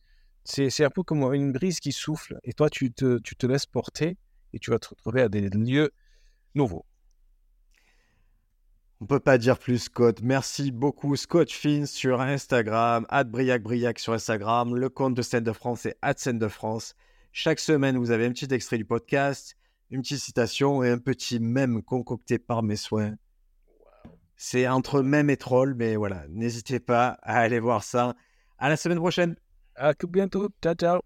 c'est, 0.44 0.84
un 0.84 0.90
peu 0.90 1.02
comme 1.02 1.22
une 1.34 1.52
brise 1.52 1.80
qui 1.80 1.92
souffle. 1.92 2.38
Et 2.44 2.52
toi, 2.52 2.68
tu 2.68 2.92
te, 2.92 3.46
laisses 3.46 3.66
porter 3.66 4.16
et 4.52 4.58
tu 4.58 4.70
vas 4.70 4.78
te 4.78 4.88
retrouver 4.88 5.22
à 5.22 5.28
des 5.28 5.48
lieux 5.48 5.92
nouveaux. 6.54 6.84
On 9.00 9.06
peut 9.06 9.20
pas 9.20 9.38
dire 9.38 9.58
plus, 9.58 9.78
Scott. 9.78 10.20
Merci 10.22 10.70
beaucoup, 10.70 11.16
Scott 11.16 11.50
Finn 11.50 11.86
sur 11.86 12.20
Instagram, 12.20 13.04
Briac 13.26 13.62
Briac 13.62 13.98
sur 13.98 14.12
Instagram. 14.12 14.76
Le 14.76 14.88
compte 14.88 15.14
de 15.14 15.22
Scène 15.22 15.42
de 15.42 15.52
France, 15.52 15.80
c'est 15.82 15.96
Scène 16.16 16.38
de 16.38 16.48
France. 16.48 16.94
Chaque 17.32 17.58
semaine, 17.58 17.96
vous 17.96 18.10
avez 18.10 18.26
un 18.26 18.30
petit 18.30 18.52
extrait 18.52 18.78
du 18.78 18.84
podcast, 18.84 19.56
une 19.90 20.02
petite 20.02 20.20
citation 20.20 20.84
et 20.84 20.90
un 20.90 20.98
petit 20.98 21.40
mème 21.40 21.82
concocté 21.82 22.38
par 22.38 22.62
mes 22.62 22.76
soins. 22.76 23.16
C'est 24.36 24.68
entre 24.68 25.02
mème 25.02 25.30
et 25.30 25.36
troll, 25.36 25.74
mais 25.74 25.96
voilà, 25.96 26.26
n'hésitez 26.28 26.78
pas 26.78 27.18
à 27.22 27.38
aller 27.38 27.58
voir 27.58 27.84
ça. 27.84 28.14
À 28.58 28.68
la 28.68 28.76
semaine 28.76 28.98
prochaine. 28.98 29.34
À 29.76 29.92
tout 29.94 30.08
bientôt. 30.08 30.48
Ciao, 30.62 30.74
ciao. 30.74 31.00